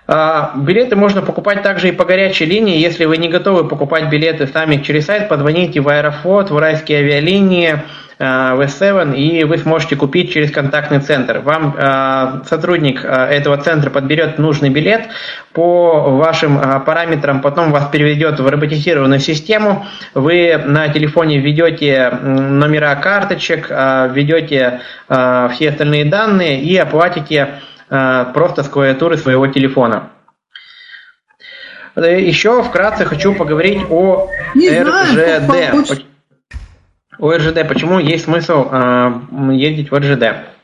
А, 0.07 0.53
билеты 0.55 0.95
можно 0.95 1.21
покупать 1.21 1.63
также 1.63 1.89
и 1.89 1.91
по 1.91 2.05
горячей 2.05 2.45
линии. 2.45 2.79
Если 2.79 3.05
вы 3.05 3.17
не 3.17 3.27
готовы 3.27 3.67
покупать 3.67 4.09
билеты 4.09 4.47
сами 4.47 4.77
через 4.77 5.05
сайт, 5.05 5.27
позвоните 5.27 5.81
в 5.81 5.89
Аэрофлот, 5.89 6.49
в 6.49 6.55
Уральские 6.55 6.99
авиалинии, 6.99 7.81
в 8.19 8.65
S7, 8.65 9.15
и 9.15 9.43
вы 9.43 9.59
сможете 9.59 9.95
купить 9.95 10.33
через 10.33 10.49
контактный 10.49 11.01
центр. 11.01 11.37
Вам 11.37 12.43
сотрудник 12.49 13.05
этого 13.05 13.57
центра 13.57 13.91
подберет 13.91 14.39
нужный 14.39 14.71
билет 14.71 15.03
по 15.53 16.17
вашим 16.17 16.59
параметрам, 16.83 17.41
потом 17.41 17.71
вас 17.71 17.89
переведет 17.91 18.39
в 18.39 18.47
роботизированную 18.47 19.19
систему, 19.19 19.85
вы 20.15 20.59
на 20.65 20.87
телефоне 20.87 21.37
введете 21.37 22.09
номера 22.09 22.95
карточек, 22.95 23.69
введете 23.69 24.81
все 25.07 25.69
остальные 25.69 26.05
данные 26.05 26.59
и 26.59 26.75
оплатите 26.75 27.59
просто 27.87 28.63
с 28.63 28.69
клавиатуры 28.69 29.17
своего 29.17 29.47
телефона. 29.47 30.11
Еще 31.95 32.61
вкратце 32.63 33.05
хочу 33.05 33.33
поговорить 33.33 33.83
о 33.89 34.29
РЖД. 34.55 35.99
О 37.19 37.31
РЖД. 37.31 37.67
Почему 37.67 37.99
есть 37.99 38.25
смысл 38.25 38.69
ездить 39.51 39.89
в 39.91 39.97
РЖД? 39.97 40.56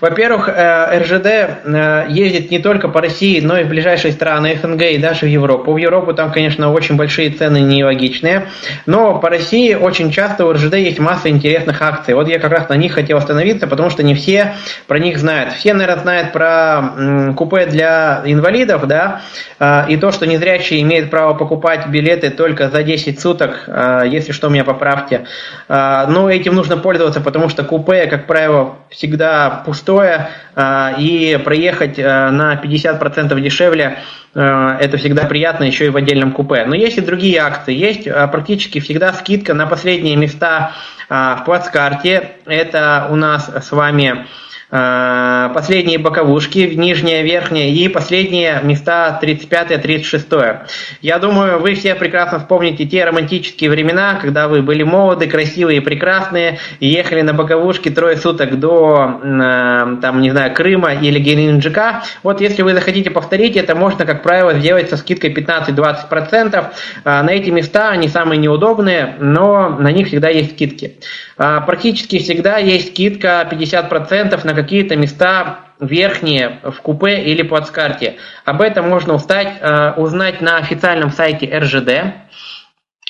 Во-первых, 0.00 0.48
э, 0.48 0.98
РЖД 0.98 1.26
э, 1.26 2.06
ездит 2.08 2.50
не 2.50 2.58
только 2.58 2.88
по 2.88 3.00
России, 3.00 3.40
но 3.40 3.58
и 3.58 3.64
в 3.64 3.68
ближайшие 3.68 4.12
страны 4.12 4.58
СНГ 4.60 4.82
и 4.82 4.98
даже 4.98 5.26
в 5.26 5.28
Европу. 5.28 5.72
В 5.72 5.76
Европу 5.78 6.12
там, 6.12 6.30
конечно, 6.32 6.70
очень 6.70 6.96
большие 6.96 7.30
цены 7.30 7.60
нелогичные, 7.60 8.48
но 8.84 9.18
по 9.18 9.30
России 9.30 9.74
очень 9.74 10.10
часто 10.10 10.44
у 10.44 10.52
РЖД 10.52 10.74
есть 10.74 10.98
масса 10.98 11.30
интересных 11.30 11.80
акций. 11.80 12.14
Вот 12.14 12.28
я 12.28 12.38
как 12.38 12.52
раз 12.52 12.68
на 12.68 12.74
них 12.74 12.92
хотел 12.92 13.18
остановиться, 13.18 13.66
потому 13.66 13.90
что 13.90 14.02
не 14.02 14.14
все 14.14 14.54
про 14.86 14.98
них 14.98 15.18
знают. 15.18 15.54
Все, 15.54 15.72
наверное, 15.72 16.02
знают 16.02 16.32
про 16.32 17.32
купе 17.36 17.66
для 17.66 18.22
инвалидов, 18.26 18.86
да, 18.86 19.22
э, 19.58 19.84
и 19.88 19.96
то, 19.96 20.12
что 20.12 20.26
незрячие 20.26 20.82
имеют 20.82 21.10
право 21.10 21.34
покупать 21.34 21.86
билеты 21.86 22.30
только 22.30 22.68
за 22.68 22.82
10 22.82 23.18
суток, 23.18 23.68
если 24.06 24.32
что, 24.32 24.48
меня 24.48 24.64
поправьте. 24.64 25.26
Но 25.68 26.30
этим 26.30 26.54
нужно 26.54 26.76
пользоваться, 26.76 27.20
потому 27.20 27.48
что 27.48 27.64
купе, 27.64 28.06
как 28.06 28.26
правило, 28.26 28.76
всегда 28.90 29.62
пустое 29.64 29.85
пустое, 29.86 30.28
а, 30.54 30.94
и 30.98 31.38
проехать 31.44 31.98
а, 31.98 32.30
на 32.30 32.54
50% 32.54 33.40
дешевле 33.40 33.98
а, 34.34 34.76
это 34.80 34.96
всегда 34.96 35.24
приятно 35.24 35.64
еще 35.64 35.86
и 35.86 35.90
в 35.90 35.96
отдельном 35.96 36.32
купе. 36.32 36.64
Но 36.66 36.74
есть 36.74 36.98
и 36.98 37.00
другие 37.00 37.38
акции. 37.38 37.74
Есть 37.74 38.04
практически 38.04 38.80
всегда 38.80 39.12
скидка 39.12 39.54
на 39.54 39.66
последние 39.66 40.16
места 40.16 40.72
в 41.08 41.42
плацкарте. 41.44 42.32
Это 42.46 43.06
у 43.10 43.16
нас 43.16 43.48
с 43.48 43.70
вами 43.70 44.26
Э, 44.26 44.55
последние 44.68 45.98
боковушки, 45.98 46.58
нижняя, 46.74 47.22
верхняя 47.22 47.68
и 47.68 47.88
последние 47.88 48.60
места 48.62 49.18
35-36. 49.22 50.68
Я 51.02 51.18
думаю, 51.18 51.60
вы 51.60 51.74
все 51.74 51.94
прекрасно 51.94 52.40
вспомните 52.40 52.84
те 52.84 53.04
романтические 53.04 53.70
времена, 53.70 54.18
когда 54.20 54.48
вы 54.48 54.62
были 54.62 54.82
молоды, 54.82 55.28
красивые 55.28 55.78
и 55.78 55.80
прекрасные, 55.80 56.58
и 56.80 56.88
ехали 56.88 57.22
на 57.22 57.32
боковушке 57.32 57.90
трое 57.90 58.16
суток 58.16 58.58
до, 58.58 59.20
э, 59.22 59.96
там, 60.02 60.20
не 60.20 60.30
знаю, 60.30 60.52
Крыма 60.54 60.94
или 60.94 61.18
Геленджика. 61.18 62.02
Вот 62.22 62.40
если 62.40 62.62
вы 62.62 62.74
захотите 62.74 63.10
повторить, 63.10 63.56
это 63.56 63.74
можно, 63.74 64.04
как 64.04 64.22
правило, 64.22 64.54
сделать 64.54 64.90
со 64.90 64.96
скидкой 64.96 65.32
15-20%. 65.32 66.72
Э, 67.04 67.22
на 67.22 67.30
эти 67.30 67.50
места 67.50 67.90
они 67.90 68.08
самые 68.08 68.38
неудобные, 68.38 69.16
но 69.20 69.68
на 69.68 69.92
них 69.92 70.08
всегда 70.08 70.28
есть 70.28 70.52
скидки. 70.52 70.96
Практически 71.36 72.18
всегда 72.18 72.56
есть 72.56 72.88
скидка 72.88 73.46
50% 73.50 74.44
на 74.44 74.54
какие-то 74.56 74.96
места 74.96 75.60
верхние 75.78 76.58
в 76.64 76.80
купе 76.80 77.22
или 77.22 77.42
плацкарте. 77.42 78.16
Об 78.44 78.60
этом 78.62 78.88
можно 78.88 79.14
устать, 79.14 79.58
э, 79.60 79.92
узнать 79.96 80.40
на 80.40 80.56
официальном 80.56 81.10
сайте 81.12 81.46
РЖД. 81.56 82.14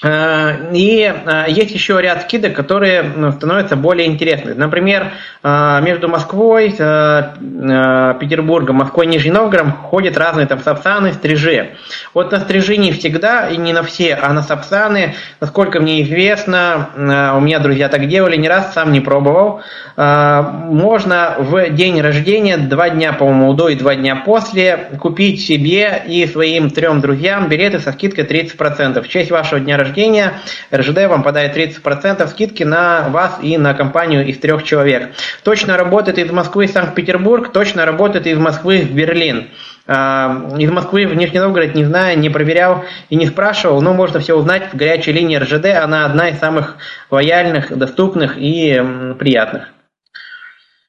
Э, 0.02 0.74
и 0.74 1.04
э, 1.04 1.44
есть 1.48 1.70
еще 1.70 1.98
ряд 2.02 2.22
скидок, 2.22 2.52
которые 2.52 3.32
становятся 3.32 3.76
более 3.76 4.06
интересными. 4.06 4.52
Например, 4.52 5.12
э, 5.42 5.80
между 5.82 6.08
Москвой, 6.08 6.70
Петербургом, 6.70 8.76
Москвой 8.76 9.06
и 9.06 9.08
Нижним 9.08 9.34
Новгородом 9.34 9.72
ходят 9.72 10.18
разные 10.18 10.46
там 10.46 10.60
сапсаны, 10.60 11.14
стрижи. 11.14 11.76
Вот 12.12 12.30
на 12.30 12.40
стрижи 12.40 12.76
не 12.76 12.92
всегда, 12.92 13.48
и 13.48 13.56
не 13.56 13.72
на 13.72 13.82
все, 13.82 14.18
а 14.20 14.34
на 14.34 14.42
сапсаны, 14.42 15.14
насколько 15.40 15.80
мне 15.80 16.02
известно, 16.02 16.90
у 17.36 17.40
меня 17.40 17.58
друзья 17.58 17.88
так 17.88 18.06
делали, 18.08 18.36
не 18.36 18.48
раз 18.48 18.74
сам 18.74 18.92
не 18.92 19.00
пробовал, 19.00 19.62
можно 19.96 21.36
в 21.38 21.70
день 21.70 22.00
рождения, 22.00 22.58
два 22.58 22.90
дня, 22.90 23.12
по-моему, 23.12 23.54
до 23.54 23.68
и 23.68 23.76
два 23.76 23.94
дня 23.94 24.16
после, 24.16 24.90
купить 25.00 25.44
себе 25.44 26.02
и 26.06 26.26
своим 26.26 26.70
трем 26.70 27.00
друзьям 27.00 27.48
билеты 27.48 27.78
со 27.78 27.92
скидкой 27.92 28.24
30%. 28.24 29.02
В 29.02 29.08
честь 29.08 29.30
вашего 29.30 29.60
дня 29.60 29.76
рождения 29.76 29.85
рождения, 29.86 30.40
РЖД 30.74 31.06
вам 31.08 31.22
подает 31.22 31.56
30% 31.56 32.26
скидки 32.28 32.62
на 32.62 33.08
вас 33.08 33.38
и 33.42 33.56
на 33.58 33.74
компанию 33.74 34.26
из 34.26 34.38
трех 34.38 34.62
человек. 34.64 35.10
Точно 35.42 35.76
работает 35.76 36.18
из 36.18 36.30
Москвы 36.30 36.66
в 36.66 36.70
Санкт-Петербург, 36.70 37.52
точно 37.52 37.86
работает 37.86 38.26
из 38.26 38.38
Москвы 38.38 38.80
в 38.80 38.92
Берлин. 38.92 39.48
А, 39.88 40.48
из 40.58 40.70
Москвы 40.70 41.06
в 41.06 41.14
Нижний 41.14 41.38
Новгород 41.38 41.74
не 41.74 41.84
знаю, 41.84 42.18
не 42.18 42.28
проверял 42.28 42.84
и 43.08 43.16
не 43.16 43.26
спрашивал, 43.26 43.80
но 43.80 43.92
можно 43.92 44.18
все 44.18 44.36
узнать 44.36 44.72
в 44.72 44.76
горячей 44.76 45.12
линии 45.12 45.36
РЖД. 45.36 45.66
Она 45.82 46.06
одна 46.06 46.28
из 46.28 46.38
самых 46.38 46.76
лояльных, 47.10 47.76
доступных 47.76 48.34
и 48.36 48.82
приятных. 49.18 49.68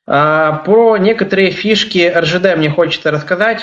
А, 0.08 0.54
про 0.66 0.98
некоторые 0.98 1.52
фишки 1.52 2.12
РЖД 2.16 2.58
мне 2.58 2.70
хочется 2.70 3.12
рассказать. 3.12 3.62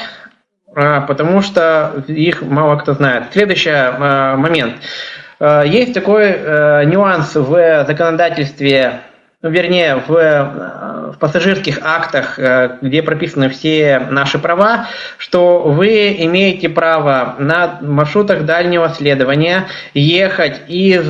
А, 0.77 1.01
потому 1.01 1.40
что 1.43 2.05
их 2.06 2.43
мало 2.43 2.77
кто 2.77 2.94
знает. 2.94 3.24
Следующий 3.32 3.70
момент. 3.70 4.77
Э, 5.40 5.62
есть 5.66 5.94
такой 5.94 6.27
э, 6.27 6.85
нюанс 6.85 7.35
в 7.35 7.85
законодательстве, 7.86 9.01
ну, 9.43 9.51
вернее, 9.51 9.97
в, 10.06 10.15
э, 10.16 11.12
в 11.12 11.19
пассажирских 11.19 11.78
актах, 11.82 12.39
где 12.82 13.02
прописаны 13.02 13.48
все 13.48 14.01
наши 14.11 14.39
права, 14.39 14.89
что 15.16 15.61
вы 15.61 16.16
имеете 16.19 16.69
право 16.69 17.36
на 17.39 17.78
маршрутах 17.82 18.44
дальнего 18.44 18.89
следования 18.89 19.69
ехать 19.93 20.62
из, 20.66 21.06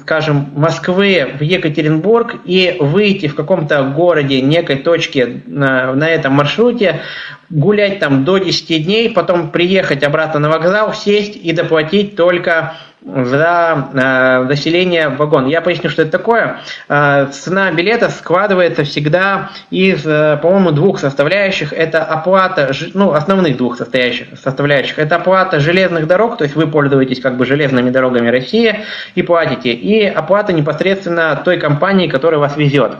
скажем, 0.00 0.50
Москвы 0.56 1.34
в 1.38 1.42
Екатеринбург 1.42 2.34
и 2.44 2.76
выйти 2.80 3.28
в 3.28 3.36
каком-то 3.36 3.84
городе, 3.84 4.40
некой 4.40 4.76
точке 4.76 5.42
на, 5.46 5.92
на 5.94 6.08
этом 6.08 6.32
маршруте, 6.32 7.02
гулять 7.50 8.00
там 8.00 8.24
до 8.24 8.38
10 8.38 8.84
дней, 8.84 9.10
потом 9.10 9.50
приехать 9.50 10.02
обратно 10.02 10.40
на 10.40 10.48
вокзал, 10.48 10.92
сесть 10.92 11.36
и 11.36 11.52
доплатить 11.52 12.16
только 12.16 12.74
за 13.06 13.88
э, 13.94 14.46
заселение 14.48 15.08
в 15.08 15.16
вагон. 15.16 15.46
Я 15.46 15.60
поясню, 15.60 15.90
что 15.90 16.02
это 16.02 16.10
такое. 16.10 16.60
Э, 16.88 17.28
цена 17.30 17.70
билета 17.70 18.10
складывается 18.10 18.82
всегда 18.82 19.50
из, 19.70 20.04
э, 20.04 20.38
по-моему, 20.42 20.72
двух 20.72 20.98
составляющих. 20.98 21.72
Это 21.72 22.02
оплата, 22.02 22.72
ну, 22.94 23.12
основных 23.12 23.56
двух 23.56 23.76
составляющих, 23.76 24.28
составляющих. 24.42 24.98
Это 24.98 25.16
оплата 25.16 25.60
железных 25.60 26.08
дорог, 26.08 26.36
то 26.36 26.44
есть 26.44 26.56
вы 26.56 26.66
пользуетесь 26.66 27.20
как 27.20 27.36
бы 27.36 27.46
железными 27.46 27.90
дорогами 27.90 28.28
России 28.28 28.80
и 29.14 29.22
платите. 29.22 29.70
И 29.70 30.04
оплата 30.04 30.52
непосредственно 30.52 31.40
той 31.44 31.58
компании, 31.58 32.08
которая 32.08 32.40
вас 32.40 32.56
везет. 32.56 32.96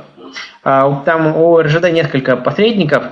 Э, 0.65 0.83
там 1.05 1.37
у 1.37 1.61
РЖД 1.61 1.91
несколько 1.91 2.37
посредников, 2.37 3.05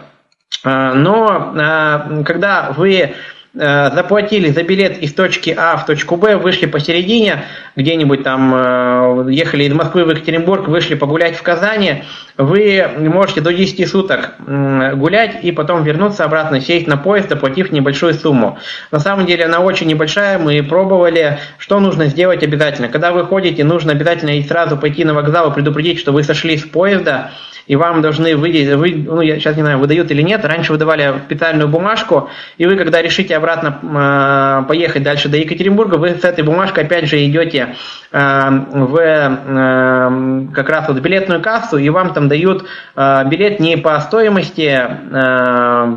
э, 0.64 0.92
но 0.94 1.52
э, 1.56 2.22
когда 2.22 2.72
вы 2.76 3.14
заплатили 3.54 4.50
за 4.50 4.64
билет 4.64 4.98
из 4.98 5.14
точки 5.14 5.54
А 5.56 5.76
в 5.76 5.86
точку 5.86 6.16
Б, 6.16 6.36
вышли 6.36 6.66
посередине, 6.66 7.44
где-нибудь 7.76 8.24
там 8.24 8.52
э, 8.54 9.32
ехали 9.32 9.64
из 9.64 9.72
Москвы 9.72 10.04
в 10.04 10.10
Екатеринбург, 10.10 10.66
вышли 10.66 10.96
погулять 10.96 11.36
в 11.36 11.42
Казани, 11.42 12.02
вы 12.36 12.84
можете 12.98 13.40
до 13.40 13.52
10 13.52 13.88
суток 13.88 14.34
гулять 14.38 15.38
и 15.44 15.52
потом 15.52 15.84
вернуться 15.84 16.24
обратно, 16.24 16.60
сесть 16.60 16.88
на 16.88 16.96
поезд, 16.96 17.30
оплатив 17.30 17.70
небольшую 17.70 18.14
сумму. 18.14 18.58
На 18.90 18.98
самом 18.98 19.26
деле 19.26 19.44
она 19.44 19.60
очень 19.60 19.86
небольшая, 19.86 20.38
мы 20.38 20.60
пробовали, 20.62 21.38
что 21.58 21.78
нужно 21.78 22.06
сделать 22.06 22.42
обязательно. 22.42 22.88
Когда 22.88 23.12
вы 23.12 23.24
ходите, 23.24 23.62
нужно 23.62 23.92
обязательно 23.92 24.38
и 24.38 24.42
сразу 24.42 24.76
пойти 24.76 25.04
на 25.04 25.14
вокзал 25.14 25.50
и 25.50 25.54
предупредить, 25.54 26.00
что 26.00 26.10
вы 26.10 26.24
сошли 26.24 26.56
с 26.56 26.62
поезда, 26.62 27.30
и 27.66 27.76
вам 27.76 28.02
должны 28.02 28.36
выйти, 28.36 28.74
вы, 28.74 28.94
ну, 28.94 29.20
я 29.20 29.38
сейчас 29.38 29.56
не 29.56 29.62
знаю, 29.62 29.78
выдают 29.78 30.10
или 30.10 30.22
нет, 30.22 30.44
раньше 30.44 30.72
выдавали 30.72 31.14
специальную 31.26 31.68
бумажку, 31.68 32.28
и 32.58 32.66
вы, 32.66 32.76
когда 32.76 33.00
решите 33.00 33.36
обратно 33.36 33.78
э, 33.82 34.68
поехать 34.68 35.02
дальше 35.02 35.28
до 35.28 35.36
Екатеринбурга, 35.38 35.96
вы 35.96 36.10
с 36.10 36.24
этой 36.24 36.44
бумажкой 36.44 36.84
опять 36.84 37.08
же 37.08 37.24
идете 37.24 37.76
э, 38.12 38.50
в 38.72 38.98
э, 38.98 40.46
как 40.54 40.68
раз 40.68 40.88
вот 40.88 40.98
билетную 40.98 41.40
кассу, 41.40 41.78
и 41.78 41.88
вам 41.88 42.12
там 42.12 42.28
дают 42.28 42.66
э, 42.96 43.24
билет 43.28 43.60
не 43.60 43.76
по 43.76 43.98
стоимости, 44.00 44.86
э, 45.12 45.96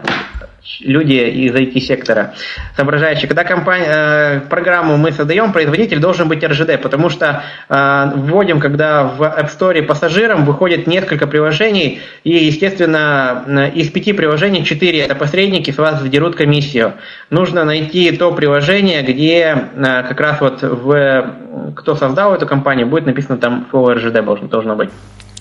люди 0.80 1.14
из 1.14 1.54
IT-сектора 1.54 2.34
соображающие. 2.76 3.28
Когда 3.28 3.44
компания, 3.44 3.86
э, 3.88 4.40
программу 4.50 4.98
мы 4.98 5.12
создаем, 5.12 5.52
производитель 5.52 6.00
должен 6.00 6.28
быть 6.28 6.44
РЖД, 6.44 6.82
потому 6.82 7.10
что 7.10 7.44
э, 7.70 8.12
вводим, 8.16 8.60
когда 8.60 9.04
в 9.04 9.22
App 9.22 9.50
Store 9.58 9.82
пассажирам 9.84 10.46
выходит 10.46 10.88
несколько 10.88 11.28
приложений, 11.28 12.02
и, 12.24 12.32
естественно, 12.32 13.44
э, 13.48 13.72
из 13.72 13.90
пяти 13.90 14.14
приложений 14.14 14.66
четыре 14.66 15.00
это 15.00 15.16
посредники, 15.16 15.72
с 15.72 15.78
вас 15.78 16.02
задерут 16.02 16.36
комиссию. 16.36 16.94
Нужно 17.30 17.64
найти 17.64 18.12
то 18.12 18.32
приложение, 18.32 19.02
где 19.02 19.70
как 19.78 20.20
раз 20.20 20.42
вот 20.42 20.62
в, 20.62 21.36
кто 21.76 21.96
создал 21.96 22.34
эту 22.34 22.46
компанию, 22.46 22.88
будет 22.88 23.06
написано 23.06 23.38
там 23.38 23.68
слово 23.70 23.96
РЖД 23.96 24.24
должно, 24.24 24.48
должно 24.48 24.76
быть. 24.76 24.90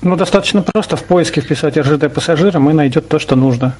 Ну, 0.02 0.16
достаточно 0.16 0.62
просто 0.62 0.96
в 0.96 1.04
поиске 1.04 1.40
вписать 1.40 1.76
РЖД 1.76 2.12
пассажирам 2.12 2.68
и 2.70 2.72
найдет 2.72 3.08
то, 3.08 3.18
что 3.18 3.36
нужно. 3.36 3.74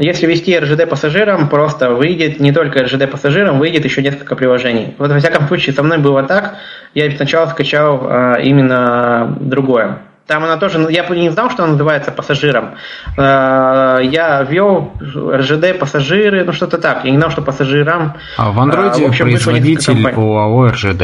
Если 0.00 0.26
ввести 0.26 0.58
РЖД 0.58 0.88
пассажирам, 0.88 1.48
просто 1.48 1.90
выйдет 1.90 2.40
не 2.40 2.50
только 2.50 2.82
РЖД 2.82 3.08
пассажирам, 3.08 3.60
выйдет 3.60 3.84
еще 3.84 4.02
несколько 4.02 4.34
приложений. 4.34 4.96
Вот 4.98 5.12
во 5.12 5.18
всяком 5.20 5.46
случае 5.46 5.72
со 5.72 5.84
мной 5.84 5.98
было 5.98 6.24
так. 6.24 6.56
Я 6.94 7.08
сначала 7.12 7.46
скачал 7.46 8.00
а, 8.02 8.34
именно 8.40 9.36
другое. 9.38 9.98
Там 10.26 10.42
она 10.42 10.56
тоже, 10.56 10.84
я 10.90 11.06
не 11.08 11.30
знал, 11.30 11.48
что 11.50 11.62
она 11.62 11.72
называется 11.72 12.10
пассажиром. 12.10 12.70
А, 13.16 14.00
я 14.00 14.42
ввел 14.42 14.94
РЖД 15.00 15.78
пассажиры, 15.78 16.42
ну 16.42 16.52
что-то 16.52 16.78
так. 16.78 17.04
Я 17.04 17.12
не 17.12 17.18
знал, 17.18 17.30
что 17.30 17.42
пассажирам. 17.42 18.14
А 18.36 18.50
в 18.50 18.58
андроиде 18.58 19.06
а, 19.06 19.12
производитель 19.12 20.08
ОАО 20.08 20.70
РЖД. 20.70 21.02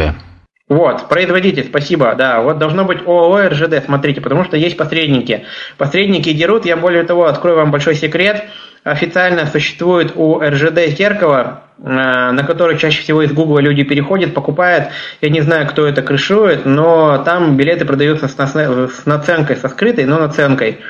Вот, 0.68 1.08
производитель, 1.08 1.64
спасибо, 1.64 2.14
да, 2.14 2.42
вот 2.42 2.58
должно 2.58 2.84
быть 2.84 3.00
ООО 3.06 3.48
РЖД, 3.48 3.84
смотрите, 3.86 4.20
потому 4.20 4.44
что 4.44 4.58
есть 4.58 4.76
посредники. 4.76 5.47
Посредники 5.78 6.30
дерут, 6.32 6.66
я 6.66 6.76
более 6.76 7.05
того, 7.05 7.24
открою 7.24 7.56
вам 7.56 7.70
большой 7.70 7.94
секрет, 7.94 8.44
официально 8.84 9.47
существует 9.47 10.12
у 10.14 10.38
РЖД 10.40 10.88
зеркало, 10.88 11.62
э, 11.78 11.82
на 11.82 12.44
который 12.44 12.76
чаще 12.76 13.00
всего 13.00 13.22
из 13.22 13.32
Гугла 13.32 13.60
люди 13.60 13.82
переходят, 13.82 14.34
покупают. 14.34 14.88
Я 15.22 15.30
не 15.30 15.40
знаю, 15.40 15.66
кто 15.68 15.86
это 15.86 16.02
крышует, 16.02 16.66
но 16.66 17.22
там 17.24 17.56
билеты 17.56 17.86
продаются 17.86 18.28
с 18.28 19.06
наценкой, 19.06 19.56
со 19.56 19.70
скрытой, 19.70 20.05
но 20.05 20.18
наценкой. 20.18 20.80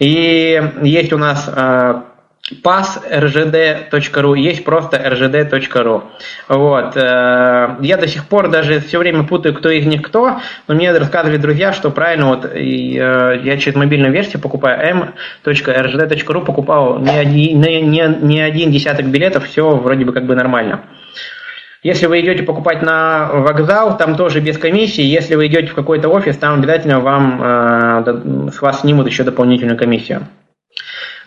И 0.00 0.60
есть 0.82 1.12
у 1.12 1.18
нас 1.18 1.48
э, 2.50 2.54
pass.rgd.ru, 2.62 4.38
есть 4.38 4.64
просто 4.64 4.96
rgd.ru. 4.96 6.02
Вот. 6.48 6.96
Э, 6.96 7.76
я 7.80 7.96
до 7.96 8.06
сих 8.06 8.26
пор 8.26 8.48
даже 8.48 8.80
все 8.80 8.98
время 8.98 9.24
путаю, 9.24 9.54
кто 9.54 9.70
из 9.70 9.86
них 9.86 10.02
кто, 10.02 10.38
но 10.66 10.74
мне 10.74 10.92
рассказывали 10.92 11.36
друзья, 11.38 11.72
что 11.72 11.90
правильно, 11.90 12.26
вот 12.26 12.44
э, 12.44 12.60
я 12.60 13.56
через 13.58 13.76
мобильную 13.76 14.12
версию 14.12 14.40
покупаю 14.42 14.80
m.rgd.ru, 15.44 16.44
покупал 16.44 16.98
не 16.98 17.16
один, 17.16 17.60
не, 17.60 17.80
не, 17.82 18.18
не 18.20 18.40
один 18.40 18.70
десяток 18.70 19.06
билетов, 19.06 19.46
все 19.46 19.76
вроде 19.76 20.04
бы 20.04 20.12
как 20.12 20.26
бы 20.26 20.34
нормально. 20.34 20.82
Если 21.82 22.06
вы 22.06 22.20
идете 22.20 22.42
покупать 22.42 22.82
на 22.82 23.30
вокзал, 23.32 23.96
там 23.96 24.16
тоже 24.16 24.40
без 24.40 24.58
комиссии. 24.58 25.02
Если 25.02 25.36
вы 25.36 25.46
идете 25.46 25.68
в 25.68 25.74
какой-то 25.74 26.08
офис, 26.08 26.36
там 26.36 26.58
обязательно 26.58 26.98
вам 26.98 27.40
э, 27.40 28.50
с 28.52 28.60
вас 28.60 28.80
снимут 28.80 29.06
еще 29.06 29.22
дополнительную 29.22 29.78
комиссию. 29.78 30.26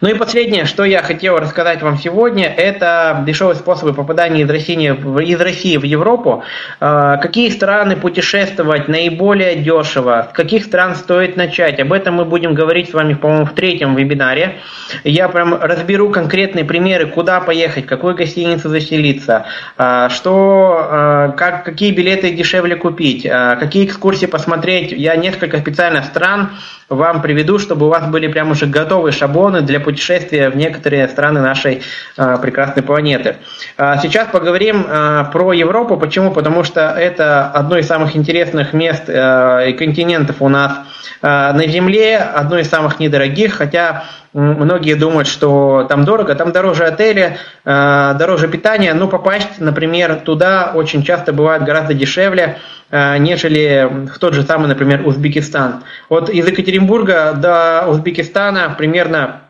Ну 0.02 0.10
и 0.10 0.16
последнее, 0.16 0.66
что 0.66 0.84
я 0.84 1.04
хотел 1.04 1.38
рассказать 1.38 1.84
вам 1.84 2.00
сегодня, 2.00 2.48
это 2.48 3.24
дешевые 3.24 3.56
способы 3.56 3.94
попадания 3.94 4.42
из 4.42 4.50
России, 4.50 4.88
из 5.24 5.40
России 5.40 5.78
в 5.78 5.84
Европу. 5.84 6.44
А, 6.80 7.18
какие 7.18 7.52
страны 7.52 7.96
путешествовать 7.96 8.88
наиболее 8.88 9.58
дешево, 9.58 10.30
с 10.32 10.36
каких 10.36 10.66
стран 10.66 10.96
стоит 10.96 11.38
начать. 11.38 11.80
Об 11.80 11.94
этом 11.94 12.16
мы 12.16 12.26
будем 12.26 12.56
говорить 12.56 12.90
с 12.90 12.94
вами, 12.94 13.14
по-моему, 13.14 13.46
в 13.46 13.54
третьем 13.54 13.94
вебинаре. 13.94 14.58
Я 15.04 15.30
прям 15.30 15.54
разберу 15.54 16.10
конкретные 16.10 16.66
примеры, 16.66 17.06
куда 17.06 17.40
поехать, 17.40 17.86
какой 17.86 18.16
гостинице 18.16 18.70
заселиться, 18.70 19.46
а, 19.78 20.10
что, 20.10 20.80
а, 20.82 21.30
как, 21.38 21.64
какие 21.64 21.92
билеты 21.92 22.32
дешевле 22.32 22.76
купить, 22.76 23.28
какие 23.30 23.86
экскурсии 23.86 24.26
посмотреть. 24.26 24.94
Я 24.94 25.16
несколько 25.16 25.60
специальных 25.60 26.06
стран 26.06 26.50
вам 26.96 27.22
приведу, 27.22 27.58
чтобы 27.58 27.88
у 27.88 27.90
вас 27.90 28.06
были 28.08 28.28
прям 28.28 28.52
уже 28.52 28.66
готовые 28.66 29.14
шаблоны 29.14 29.62
для 29.62 29.80
путешествия 29.80 30.50
в 30.50 30.56
некоторые 30.56 31.08
страны 31.08 31.42
нашей 31.42 31.82
э, 32.18 32.38
прекрасной 32.42 32.84
планеты. 32.84 33.38
А 33.78 33.98
сейчас 33.98 34.28
поговорим 34.28 34.86
э, 34.88 35.26
про 35.32 35.54
Европу. 35.54 35.98
Почему? 35.98 36.32
Потому 36.32 36.64
что 36.64 36.90
это 36.92 37.48
одно 37.48 37.78
из 37.78 37.88
самых 37.88 38.16
интересных 38.16 38.74
мест 38.74 39.04
э, 39.08 39.70
и 39.70 39.74
континентов 39.74 40.38
у 40.42 40.50
нас 40.50 40.80
на 41.22 41.68
Земле, 41.68 42.18
одно 42.18 42.58
из 42.58 42.68
самых 42.68 43.00
недорогих, 43.00 43.54
хотя 43.54 44.06
Многие 44.34 44.96
думают, 44.96 45.28
что 45.28 45.86
там 45.90 46.06
дорого, 46.06 46.36
там 46.36 46.52
дороже 46.54 46.86
отели, 46.86 47.38
дороже 47.66 48.48
питания, 48.48 48.94
но 48.94 49.08
попасть, 49.08 49.60
например, 49.60 50.22
туда 50.22 50.72
очень 50.74 51.04
часто 51.04 51.34
бывает 51.34 51.64
гораздо 51.64 51.94
дешевле, 51.94 52.58
Э, 52.92 53.18
нежели 53.18 53.90
в 54.14 54.20
тот 54.20 54.34
же 54.34 54.44
самый, 54.44 54.68
например, 54.68 55.08
Узбекистан. 55.08 55.84
Вот 56.10 56.30
из 56.30 56.46
Екатеринбурга 56.46 57.34
до 57.34 57.86
Узбекистана 57.88 58.76
примерно 58.78 59.44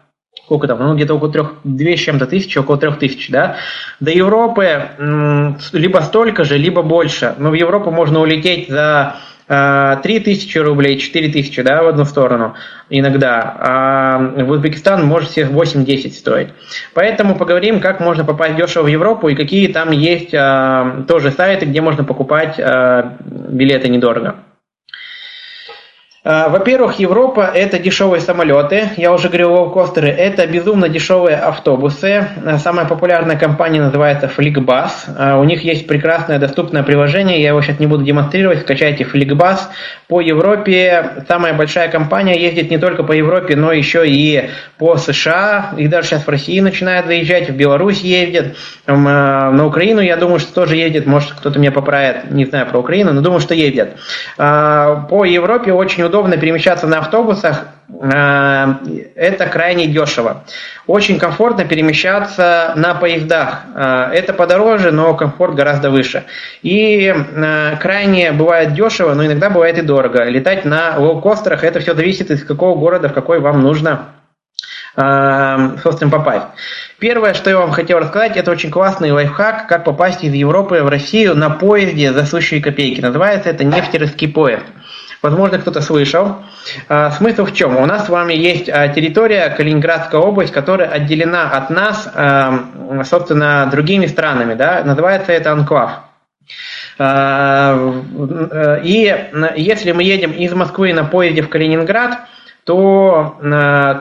сколько 0.46 0.68
там, 0.68 0.80
ну, 0.80 0.96
где-то 0.96 1.16
около 1.16 1.32
трех, 1.32 1.56
две 1.64 1.98
с 1.98 2.00
чем-то 2.00 2.26
тысячи, 2.26 2.58
около 2.58 2.78
трех 2.78 3.00
тысяч, 3.00 3.30
да. 3.30 3.58
До 4.00 4.12
Европы 4.12 4.90
либо 5.72 6.00
столько 6.00 6.44
же, 6.44 6.58
либо 6.58 6.84
больше. 6.84 7.36
Но 7.38 7.50
в 7.50 7.54
Европу 7.54 7.90
можно 7.90 8.20
улететь 8.20 8.70
за 8.70 9.18
3000 9.48 10.58
а, 10.58 10.64
рублей, 10.64 10.98
4000 10.98 11.62
да, 11.62 11.84
в 11.84 11.88
одну 11.88 12.06
сторону 12.06 12.56
иногда, 12.90 13.56
а 13.60 14.18
в 14.20 14.50
Узбекистан 14.50 15.06
может 15.06 15.30
всех 15.30 15.50
8-10 15.50 16.12
стоить. 16.12 16.50
Поэтому 16.94 17.36
поговорим, 17.36 17.80
как 17.80 18.00
можно 18.00 18.24
попасть 18.24 18.56
дешево 18.56 18.84
в 18.84 18.88
Европу 18.88 19.30
и 19.30 19.36
какие 19.36 19.68
там 19.68 19.92
есть 19.92 20.34
а, 20.34 21.04
тоже 21.08 21.32
сайты, 21.32 21.66
где 21.66 21.82
можно 21.82 22.04
покупать 22.04 22.60
а, 22.60 23.18
билеты 23.26 23.90
недорого. 23.90 24.36
А, 26.24 26.50
во-первых, 26.50 27.00
Европа– 27.00 27.50
это 27.56 27.80
дешевые 27.80 28.22
самолеты, 28.22 28.90
я 28.98 29.12
уже 29.12 29.28
говорил, 29.28 29.54
лоукостеры– 29.54 30.08
это 30.10 30.46
безумно 30.46 30.88
дешевые 30.88 31.36
автобусы. 31.36 32.28
А, 32.46 32.60
самая 32.60 32.86
популярная 32.86 33.38
компания 33.38 33.82
называется 33.82 34.30
FlickBus. 34.38 34.92
А, 35.18 35.40
у 35.40 35.44
них 35.46 35.64
есть 35.64 35.88
прекрасное 35.88 36.38
доступное 36.38 36.84
приложение, 36.84 37.42
я 37.42 37.50
его 37.50 37.62
сейчас 37.64 37.80
не 37.80 37.88
буду 37.88 38.04
демонстрировать, 38.04 38.62
скачайте 38.62 39.04
FlickBus. 39.04 39.62
По 40.08 40.22
Европе 40.22 41.24
самая 41.28 41.56
большая 41.56 41.90
компания 41.90 42.40
ездит 42.40 42.70
не 42.70 42.78
только 42.78 43.02
по 43.02 43.14
Европе, 43.14 43.56
но 43.56 43.72
еще 43.72 44.08
и 44.08 44.52
по 44.78 44.98
США, 44.98 45.72
и 45.76 45.88
даже 45.88 46.10
сейчас 46.10 46.28
в 46.28 46.30
России 46.30 46.60
начинает 46.60 47.08
заезжать, 47.08 47.50
в 47.50 47.56
Беларусь 47.56 48.02
ездит, 48.02 48.58
на 48.86 49.66
Украину, 49.66 50.02
я 50.02 50.18
думаю, 50.18 50.40
что 50.40 50.54
тоже 50.54 50.76
ездит, 50.76 51.08
может 51.08 51.32
кто-то 51.32 51.58
меня 51.58 51.72
поправит, 51.72 52.30
не 52.30 52.46
знаю 52.46 52.68
про 52.68 52.80
Украину, 52.80 53.12
но 53.12 53.22
думаю, 53.22 53.40
что 53.40 53.56
ездит. 53.56 53.96
По 54.38 55.26
Европе 55.26 55.72
очень 55.72 56.04
удобно 56.12 56.36
перемещаться 56.36 56.88
на 56.88 57.00
автобусах, 57.00 57.68
э, 57.90 58.74
это 59.16 59.46
крайне 59.46 59.88
дешево. 59.88 60.44
Очень 60.88 61.18
комфортно 61.18 61.64
перемещаться 61.64 62.74
на 62.76 62.94
поездах. 62.96 63.62
Э, 63.74 64.10
это 64.12 64.34
подороже, 64.34 64.92
но 64.92 65.14
комфорт 65.16 65.56
гораздо 65.56 65.90
выше. 65.90 66.26
И 66.62 67.14
э, 67.16 67.78
крайне 67.80 68.34
бывает 68.34 68.74
дешево, 68.74 69.14
но 69.14 69.26
иногда 69.26 69.50
бывает 69.50 69.78
и 69.78 69.82
дорого. 69.82 70.26
Летать 70.26 70.66
на 70.66 70.98
лоукостерах, 70.98 71.64
это 71.64 71.80
все 71.80 71.96
зависит 71.96 72.30
из 72.30 72.44
какого 72.44 72.78
города, 72.78 73.08
в 73.08 73.14
какой 73.14 73.40
вам 73.40 73.62
нужно 73.62 74.10
собственно, 74.94 76.12
попасть. 76.12 76.48
Первое, 77.00 77.34
что 77.34 77.50
я 77.50 77.58
вам 77.58 77.72
хотел 77.72 78.00
рассказать, 78.00 78.36
это 78.36 78.52
очень 78.52 78.70
классный 78.70 79.12
лайфхак, 79.12 79.68
как 79.68 79.86
попасть 79.86 80.22
из 80.26 80.34
Европы 80.34 80.84
в 80.84 80.90
Россию 80.90 81.34
на 81.34 81.50
поезде 81.50 82.12
за 82.12 82.26
сущие 82.26 82.62
копейки. 82.62 83.00
Называется 83.00 83.50
это 83.50 83.64
нефтерский 83.64 84.28
поезд. 84.28 84.66
Возможно, 85.22 85.60
кто-то 85.60 85.82
слышал. 85.82 86.38
А, 86.90 87.12
смысл 87.12 87.46
в 87.46 87.54
чем? 87.54 87.78
У 87.78 87.86
нас 87.86 88.08
с 88.08 88.10
вами 88.10 88.34
есть 88.34 88.68
а, 88.70 88.88
территория 88.88 89.50
Калининградская 89.50 90.20
область, 90.20 90.52
которая 90.52 90.90
отделена 90.90 91.52
от 91.52 91.70
нас, 91.70 92.12
а, 92.14 93.04
собственно, 93.04 93.68
другими 93.72 94.08
странами. 94.08 94.56
Да? 94.56 94.82
Называется 94.84 95.32
это 95.32 95.52
анклав. 95.52 96.02
И 97.00 97.04
если 99.56 99.92
мы 99.92 100.04
едем 100.04 100.32
из 100.32 100.54
Москвы 100.54 100.94
на 100.94 101.06
поезде 101.06 101.42
в 101.42 101.50
Калининград, 101.50 102.20
то 102.66 103.38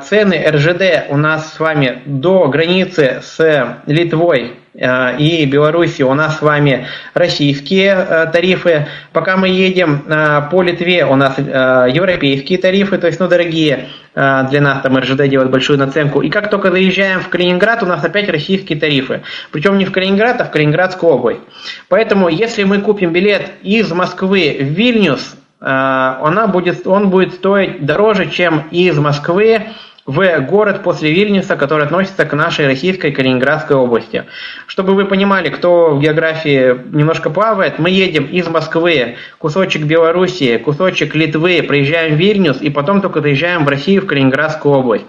цены 0.05 0.44
РЖД 0.47 1.08
у 1.08 1.16
нас 1.16 1.55
с 1.55 1.60
вами 1.60 2.02
до 2.05 2.49
границы 2.49 3.20
с 3.23 3.78
Литвой 3.86 4.59
и 4.74 5.47
Беларуси 5.47 6.02
у 6.02 6.15
нас 6.15 6.39
с 6.39 6.42
вами 6.42 6.86
российские 7.12 7.92
э, 7.92 8.26
тарифы. 8.32 8.86
Пока 9.12 9.36
мы 9.36 9.49
едем 9.49 10.05
э, 10.07 10.42
по 10.50 10.62
Литве, 10.62 11.05
у 11.05 11.16
нас 11.16 11.36
европейские 11.39 12.58
тарифы, 12.58 12.99
то 12.99 13.08
есть, 13.08 13.18
ну, 13.18 13.28
дорогие 13.28 13.89
для 14.15 14.60
нас, 14.60 14.82
там 14.82 14.99
РЖД 14.99 15.28
делает 15.28 15.50
большую 15.50 15.78
наценку. 15.78 16.20
И 16.20 16.31
как 16.31 16.50
только 16.50 16.70
заезжаем 16.70 17.20
в 17.20 17.28
Калининград, 17.28 17.82
у 17.82 17.86
нас 17.86 18.05
опять 18.05 18.28
российские 18.28 18.78
тарифы. 18.78 19.23
Причем 19.52 19.78
не 19.78 19.84
в 19.84 19.92
Калининград, 19.92 20.40
а 20.40 20.44
в 20.44 20.50
Калининградскую 20.50 21.12
область. 21.12 21.40
Поэтому, 21.89 22.28
если 22.28 22.65
мы 22.65 22.81
купим 22.81 23.12
билет 23.12 23.50
из 23.62 23.90
Москвы 23.92 24.57
в 24.60 24.65
Вильнюс, 24.65 25.36
она 25.60 26.49
будет, 26.49 26.86
он 26.86 27.10
будет 27.10 27.34
стоить 27.34 27.84
дороже, 27.84 28.31
чем 28.31 28.65
из 28.70 28.99
Москвы 28.99 29.62
в 30.10 30.40
город 30.40 30.82
после 30.82 31.12
Вильнюса, 31.12 31.56
который 31.56 31.84
относится 31.84 32.24
к 32.24 32.32
нашей 32.32 32.66
российской 32.66 33.12
Калининградской 33.12 33.76
области. 33.76 34.24
Чтобы 34.66 34.94
вы 34.94 35.05
понимали, 35.05 35.50
кто 35.50 35.94
в 35.94 36.00
географии 36.00 36.76
немножко 36.92 37.30
плавает, 37.30 37.78
мы 37.78 37.90
едем 37.90 38.24
из 38.24 38.48
Москвы, 38.48 39.16
кусочек 39.39 39.84
Белоруссии, 39.84 40.56
кусочек 40.56 41.14
Литвы, 41.14 41.62
проезжаем 41.62 42.16
в 42.16 42.18
Вильнюс 42.18 42.60
и 42.60 42.70
потом 42.70 43.00
только 43.00 43.20
доезжаем 43.20 43.64
в 43.64 43.68
Россию, 43.68 44.02
в 44.02 44.06
Калининградскую 44.06 44.74
область. 44.74 45.06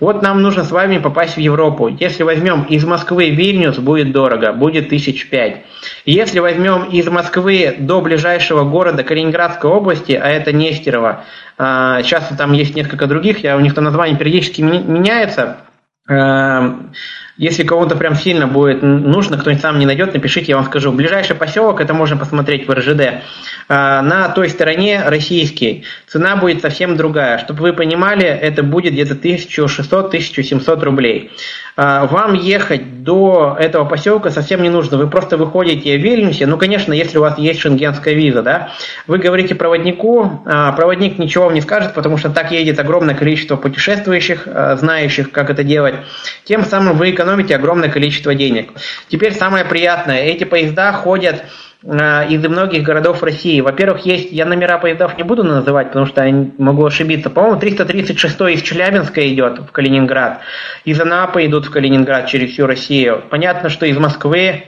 Вот 0.00 0.22
нам 0.22 0.42
нужно 0.42 0.64
с 0.64 0.70
вами 0.70 0.98
попасть 0.98 1.36
в 1.36 1.40
Европу. 1.40 1.88
Если 1.88 2.22
возьмем 2.22 2.64
из 2.64 2.84
Москвы 2.84 3.30
Вильнюс, 3.30 3.78
будет 3.78 4.12
дорого, 4.12 4.52
будет 4.52 4.88
тысяч 4.88 5.28
пять. 5.28 5.64
Если 6.04 6.40
возьмем 6.40 6.84
из 6.84 7.06
Москвы 7.08 7.74
до 7.78 8.00
ближайшего 8.00 8.64
города 8.64 9.04
Калининградской 9.04 9.70
области, 9.70 10.12
а 10.12 10.28
это 10.28 10.52
Нестерово, 10.52 11.24
сейчас 11.56 12.30
а, 12.30 12.36
там 12.36 12.52
есть 12.52 12.74
несколько 12.74 13.06
других, 13.06 13.44
я, 13.44 13.56
у 13.56 13.60
них 13.60 13.74
там 13.74 13.84
название 13.84 14.16
периодически 14.16 14.62
меняется, 14.62 15.58
Эм, 16.06 16.92
если 17.36 17.64
кому-то 17.64 17.96
прям 17.96 18.14
сильно 18.14 18.46
будет 18.46 18.82
нужно, 18.82 19.36
кто-нибудь 19.36 19.62
сам 19.62 19.80
не 19.80 19.86
найдет, 19.86 20.14
напишите, 20.14 20.52
я 20.52 20.56
вам 20.56 20.66
скажу. 20.66 20.92
Ближайший 20.92 21.34
поселок, 21.34 21.80
это 21.80 21.92
можно 21.92 22.16
посмотреть 22.16 22.68
в 22.68 22.72
РЖД, 22.72 23.00
э, 23.00 23.20
на 23.68 24.28
той 24.28 24.48
стороне 24.48 25.02
российский. 25.04 25.84
Цена 26.06 26.36
будет 26.36 26.60
совсем 26.60 26.96
другая. 26.96 27.38
Чтобы 27.38 27.62
вы 27.62 27.72
понимали, 27.72 28.24
это 28.24 28.62
будет 28.62 28.92
где-то 28.92 29.14
1600-1700 29.14 30.84
рублей. 30.84 31.32
Э, 31.76 32.06
вам 32.08 32.34
ехать 32.34 33.02
до 33.02 33.56
этого 33.58 33.84
поселка 33.84 34.30
совсем 34.30 34.62
не 34.62 34.68
нужно. 34.68 34.96
Вы 34.96 35.08
просто 35.08 35.36
выходите 35.36 35.98
в 35.98 36.00
Вильнюсе. 36.00 36.46
Ну, 36.46 36.56
конечно, 36.56 36.92
если 36.92 37.18
у 37.18 37.22
вас 37.22 37.36
есть 37.36 37.58
шенгенская 37.58 38.14
виза, 38.14 38.42
да. 38.42 38.70
Вы 39.08 39.18
говорите 39.18 39.56
проводнику, 39.56 40.40
э, 40.46 40.72
проводник 40.76 41.18
ничего 41.18 41.46
вам 41.46 41.54
не 41.54 41.62
скажет, 41.62 41.94
потому 41.94 42.16
что 42.16 42.30
так 42.30 42.52
едет 42.52 42.78
огромное 42.78 43.16
количество 43.16 43.56
путешествующих, 43.56 44.46
знающих, 44.76 45.32
как 45.32 45.50
это 45.50 45.64
делать, 45.64 45.96
тем 46.44 46.64
самым 46.64 46.96
вы 46.96 47.10
экономите 47.24 47.56
огромное 47.56 47.88
количество 47.88 48.34
денег. 48.34 48.72
Теперь 49.08 49.32
самое 49.32 49.64
приятное, 49.64 50.24
эти 50.24 50.44
поезда 50.44 50.92
ходят 50.92 51.44
э, 51.82 52.28
из 52.28 52.46
многих 52.46 52.82
городов 52.82 53.22
России. 53.22 53.60
Во-первых, 53.60 54.04
есть, 54.04 54.30
я 54.30 54.44
номера 54.44 54.78
поездов 54.78 55.16
не 55.16 55.24
буду 55.24 55.42
называть, 55.42 55.88
потому 55.88 56.06
что 56.06 56.22
я 56.22 56.46
могу 56.58 56.84
ошибиться. 56.84 57.30
По-моему, 57.30 57.58
336 57.58 58.40
из 58.40 58.62
Челябинска 58.62 59.26
идет 59.26 59.58
в 59.60 59.72
Калининград. 59.72 60.40
Из 60.84 61.00
Анапы 61.00 61.46
идут 61.46 61.66
в 61.66 61.70
Калининград 61.70 62.26
через 62.26 62.52
всю 62.52 62.66
Россию. 62.66 63.24
Понятно, 63.30 63.70
что 63.70 63.86
из 63.86 63.96
Москвы, 63.96 64.64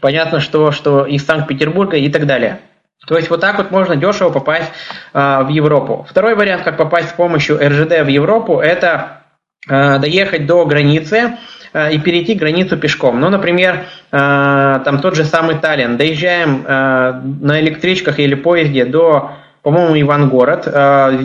понятно, 0.00 0.40
что, 0.40 0.72
что 0.72 1.06
из 1.06 1.24
Санкт-Петербурга 1.24 1.96
и 1.96 2.10
так 2.10 2.26
далее. 2.26 2.60
То 3.06 3.16
есть 3.16 3.28
вот 3.28 3.40
так 3.40 3.58
вот 3.58 3.70
можно 3.70 3.96
дешево 3.96 4.30
попасть 4.30 4.70
э, 5.14 5.42
в 5.42 5.48
Европу. 5.48 6.06
Второй 6.08 6.34
вариант, 6.34 6.64
как 6.64 6.76
попасть 6.76 7.10
с 7.10 7.12
помощью 7.12 7.56
РЖД 7.56 8.02
в 8.04 8.08
Европу, 8.08 8.60
это 8.60 9.24
Э, 9.66 9.98
доехать 9.98 10.46
до 10.46 10.66
границы 10.66 11.38
и 11.74 11.98
перейти 11.98 12.34
границу 12.34 12.76
пешком. 12.76 13.20
Ну, 13.20 13.30
например, 13.30 13.86
э, 14.12 14.80
там 14.84 15.00
тот 15.00 15.16
же 15.16 15.24
самый 15.24 15.56
Таллин. 15.56 15.96
Доезжаем 15.96 16.64
на 16.64 17.60
электричках 17.60 18.18
или 18.20 18.34
поезде 18.34 18.84
до, 18.84 19.32
по-моему, 19.62 20.00
Ивангород. 20.00 20.66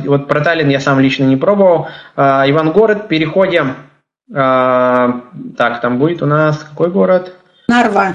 Вот 0.08 0.28
про 0.28 0.42
Таллин 0.42 0.70
я 0.70 0.80
сам 0.80 1.00
лично 1.00 1.26
не 1.26 1.38
пробовал. 1.38 1.88
Ивангород, 2.18 3.08
переходим... 3.08 3.76
Так, 4.32 5.82
там 5.82 5.98
будет 5.98 6.22
у 6.22 6.28
нас 6.28 6.60
какой 6.60 6.92
город? 6.92 7.34
Нарва. 7.68 8.14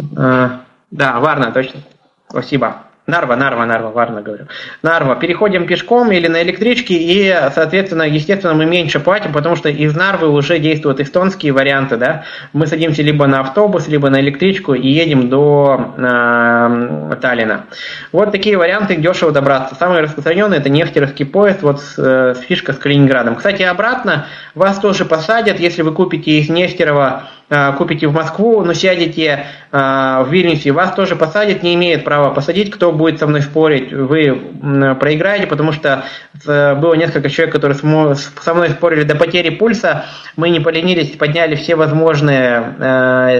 Да, 0.00 1.20
Варна, 1.20 1.50
точно. 1.50 1.80
Спасибо. 2.28 2.87
Нарва, 3.08 3.36
Нарва, 3.36 3.64
Нарва, 3.64 3.90
Варна 3.90 4.20
говорю. 4.20 4.44
Нарва. 4.82 5.16
Переходим 5.16 5.66
пешком 5.66 6.12
или 6.12 6.28
на 6.28 6.42
электричке, 6.42 6.94
и, 6.94 7.34
соответственно, 7.54 8.02
естественно, 8.02 8.52
мы 8.52 8.66
меньше 8.66 9.00
платим, 9.00 9.32
потому 9.32 9.56
что 9.56 9.70
из 9.70 9.96
Нарвы 9.96 10.28
уже 10.28 10.58
действуют 10.58 11.00
эстонские 11.00 11.52
варианты, 11.52 11.96
да. 11.96 12.24
Мы 12.52 12.66
садимся 12.66 13.02
либо 13.02 13.26
на 13.26 13.40
автобус, 13.40 13.88
либо 13.88 14.10
на 14.10 14.20
электричку 14.20 14.74
и 14.74 14.86
едем 14.86 15.30
до 15.30 15.94
э, 15.96 17.16
Таллина. 17.22 17.64
Вот 18.12 18.30
такие 18.30 18.58
варианты 18.58 18.96
дешево 18.96 19.32
добраться. 19.32 19.74
Самый 19.74 20.02
распространенный 20.02 20.58
это 20.58 20.68
нефтеровский 20.68 21.24
поезд, 21.24 21.62
вот 21.62 21.80
э, 21.96 22.34
фишка 22.46 22.74
с 22.74 22.76
Калининградом. 22.76 23.36
Кстати, 23.36 23.62
обратно 23.62 24.26
вас 24.54 24.78
тоже 24.80 25.06
посадят, 25.06 25.58
если 25.58 25.80
вы 25.80 25.92
купите 25.92 26.32
из 26.32 26.50
Нестерова 26.50 27.30
купите 27.78 28.06
в 28.06 28.12
Москву, 28.12 28.62
но 28.62 28.74
сядете 28.74 29.46
э, 29.72 29.78
в 29.78 30.28
Вильнюсе, 30.28 30.70
вас 30.72 30.94
тоже 30.94 31.16
посадят, 31.16 31.62
не 31.62 31.74
имеет 31.74 32.04
права 32.04 32.30
посадить, 32.30 32.70
кто 32.70 32.92
будет 32.92 33.18
со 33.18 33.26
мной 33.26 33.40
спорить, 33.40 33.90
вы 33.90 34.94
проиграете, 35.00 35.46
потому 35.46 35.72
что 35.72 36.04
э, 36.46 36.74
было 36.74 36.92
несколько 36.94 37.30
человек, 37.30 37.54
которые 37.54 37.76
со 37.78 38.54
мной 38.54 38.70
спорили 38.70 39.04
до 39.04 39.16
потери 39.16 39.48
пульса, 39.48 40.04
мы 40.36 40.50
не 40.50 40.60
поленились, 40.60 41.16
подняли 41.16 41.54
все 41.54 41.74
возможные 41.74 42.76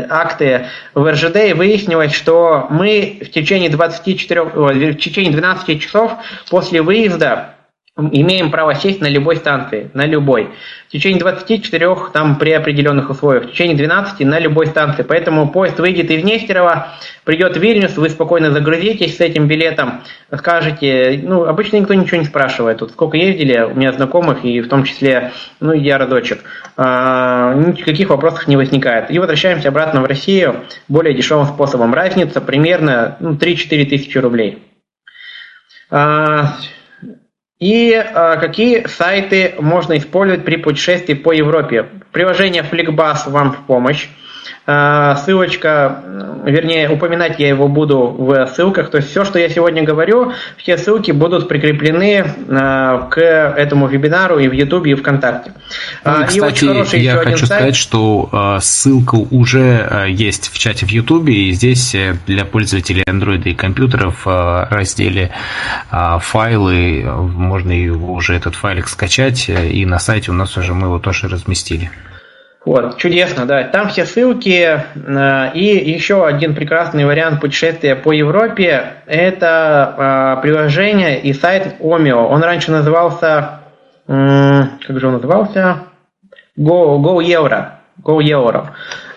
акты 0.09 0.67
в 0.95 1.11
РЖД, 1.11 1.37
и 1.37 1.53
выяснилось, 1.53 2.15
что 2.15 2.67
мы 2.71 3.21
в 3.23 3.31
течение 3.31 3.69
24, 3.69 4.43
в 4.43 4.95
течение 4.95 5.33
12 5.33 5.83
часов 5.83 6.13
после 6.49 6.81
выезда 6.81 7.57
имеем 7.99 8.51
право 8.51 8.75
сесть 8.75 9.01
на 9.01 9.09
любой 9.09 9.37
станции, 9.37 9.91
на 9.93 10.07
любой. 10.07 10.51
В 10.89 10.93
течение 10.93 11.19
24, 11.19 11.97
там 12.13 12.37
при 12.37 12.53
определенных 12.53 13.11
условиях, 13.11 13.45
в 13.45 13.51
течение 13.51 13.77
12 13.77 14.21
на 14.21 14.39
любой 14.39 14.69
станции. 14.69 15.03
Поэтому 15.03 15.51
поезд 15.51 15.79
выйдет 15.81 16.11
из 16.11 16.23
Нестерова, 16.23 16.95
придет 17.25 17.57
в 17.57 17.61
Вильнюс, 17.61 17.97
вы 17.97 18.09
спокойно 18.09 18.53
загрузитесь 18.53 19.17
с 19.17 19.21
этим 19.21 19.49
билетом, 19.49 20.01
скажете, 20.35 21.21
ну, 21.23 21.45
обычно 21.45 21.79
никто 21.79 21.93
ничего 21.95 22.19
не 22.19 22.25
спрашивает. 22.25 22.79
Тут 22.79 22.93
сколько 22.93 23.17
ездили, 23.17 23.59
у 23.61 23.75
меня 23.75 23.93
знакомых, 23.93 24.45
и 24.45 24.61
в 24.61 24.69
том 24.69 24.85
числе, 24.85 25.33
ну, 25.61 25.73
я 25.73 25.99
родочек. 25.99 26.45
А, 26.77 27.55
никаких 27.55 28.11
вопросов 28.11 28.47
не 28.47 28.57
возникает. 28.57 29.11
И 29.11 29.19
возвращаемся 29.19 29.69
обратно 29.69 30.01
в 30.03 30.05
Россию 30.05 30.61
более 30.87 31.15
дешевым 31.15 31.47
способом. 31.47 31.93
Разница 31.93 32.41
примерно 32.41 33.17
ну, 33.19 33.33
3-4 33.33 33.87
тысячи 33.87 34.19
рублей. 34.19 34.63
А, 35.91 36.55
и 37.61 37.91
э, 37.93 38.37
какие 38.39 38.87
сайты 38.87 39.55
можно 39.59 39.99
использовать 39.99 40.45
при 40.45 40.57
путешествии 40.57 41.15
по 41.15 41.33
Европе. 41.33 41.87
Приложение 42.13 42.63
FlickBus 42.63 43.31
вам 43.31 43.53
в 43.53 43.67
помощь. 43.67 44.09
А, 44.67 45.17
ссылочка, 45.17 46.03
вернее, 46.45 46.91
упоминать 46.91 47.39
я 47.39 47.49
его 47.49 47.69
буду 47.69 48.15
в 48.19 48.47
ссылках. 48.47 48.91
То 48.91 48.99
есть 48.99 49.11
все, 49.11 49.25
что 49.25 49.39
я 49.39 49.49
сегодня 49.49 49.83
говорю, 49.83 50.33
все 50.57 50.77
ссылки 50.79 51.11
будут 51.11 51.49
прикреплены 51.49 52.25
а, 52.49 53.09
к 53.09 53.21
этому 53.21 53.89
вебинару 53.89 54.39
и 54.39 54.49
в 54.49 54.53
YouTube, 54.53 54.87
и 54.87 54.95
ВКонтакте. 54.95 55.53
Ну, 56.05 56.23
и, 56.23 56.25
кстати, 56.25 56.97
и 56.97 57.01
я 57.01 57.17
хочу 57.17 57.47
сказать, 57.47 57.77
что 57.77 58.59
ссылка 58.61 59.15
уже 59.15 60.07
есть 60.09 60.51
в 60.53 60.59
чате 60.59 60.87
в 60.87 60.91
YouTube, 60.91 61.29
и 61.29 61.53
здесь 61.53 61.95
э, 61.95 62.17
для 62.27 62.45
пользователей 62.45 63.03
Android 63.07 63.43
и 63.45 63.55
компьютеров 63.55 64.25
в 64.25 64.69
разделе 64.71 65.31
файлы 66.21 67.05
можно 67.05 67.73
его 67.73 68.13
уже 68.13 68.35
этот 68.35 68.55
файлик 68.55 68.89
скачать, 68.89 69.49
э, 69.49 69.69
и 69.69 69.85
на 69.87 69.99
сайте 69.99 70.31
у 70.31 70.35
нас 70.35 70.57
уже 70.57 70.75
мы 70.75 70.87
его 70.87 70.99
тоже 70.99 71.29
разместили. 71.29 71.91
Вот, 72.65 72.99
чудесно, 72.99 73.47
да. 73.47 73.65
Там 73.65 73.89
все 73.89 74.05
ссылки. 74.05 74.81
Э, 74.95 75.53
и 75.55 75.91
еще 75.91 76.27
один 76.27 76.55
прекрасный 76.55 77.05
вариант 77.05 77.41
путешествия 77.41 77.95
по 77.97 78.13
Европе– 78.13 78.95
это 79.07 80.37
э, 80.39 80.43
приложение 80.43 81.21
и 81.21 81.33
сайт 81.33 81.77
Omio. 81.81 82.27
Он 82.27 82.43
раньше 82.43 82.71
назывался, 82.71 83.61
как 84.07 85.01
же 85.01 85.07
он 85.07 85.15
назывался? 85.15 85.85
Go, 86.59 86.99
Go 86.99 87.23
Euro. 87.23 87.67
Go 88.03 88.21
Euro. 88.21 88.69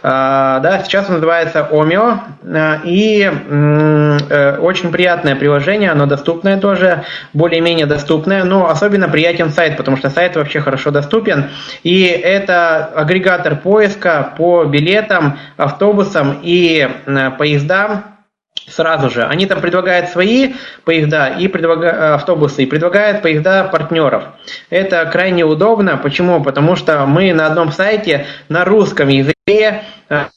А, 0.04 0.60
да, 0.60 0.84
сейчас 0.84 1.08
он 1.10 1.16
называется 1.16 1.68
Omio, 1.72 2.18
а, 2.44 2.82
и 2.84 3.22
э, 3.22 4.58
очень 4.58 4.92
приятное 4.92 5.36
приложение, 5.36 5.92
оно 5.92 6.08
доступное 6.08 6.60
тоже, 6.60 7.04
более-менее 7.34 7.86
доступное, 7.86 8.44
но 8.44 8.68
особенно 8.70 9.10
приятен 9.10 9.52
сайт, 9.52 9.78
потому 9.78 9.98
что 9.98 10.10
сайт 10.10 10.36
вообще 10.36 10.60
хорошо 10.60 10.90
доступен, 10.90 11.52
и 11.84 12.04
это 12.04 12.86
агрегатор 12.96 13.56
поиска 13.58 14.34
по 14.38 14.64
билетам, 14.64 15.38
автобусам 15.58 16.40
и 16.42 16.90
поездам, 17.38 18.04
сразу 18.68 19.10
же. 19.10 19.24
Они 19.24 19.46
там 19.46 19.62
предлагают 19.62 20.10
свои 20.10 20.54
поезда 20.84 21.28
и 21.28 21.48
предлагают, 21.48 21.96
э, 21.96 22.14
автобусы 22.14 22.64
и 22.64 22.66
предлагают 22.66 23.22
поезда 23.22 23.66
партнеров. 23.66 24.24
Это 24.70 25.06
крайне 25.06 25.46
удобно. 25.46 25.98
Почему? 25.98 26.44
Потому 26.44 26.76
что 26.76 27.06
мы 27.06 27.34
на 27.34 27.48
одном 27.48 27.72
сайте 27.72 28.26
на 28.50 28.66
русском 28.66 29.08
языке 29.10 29.41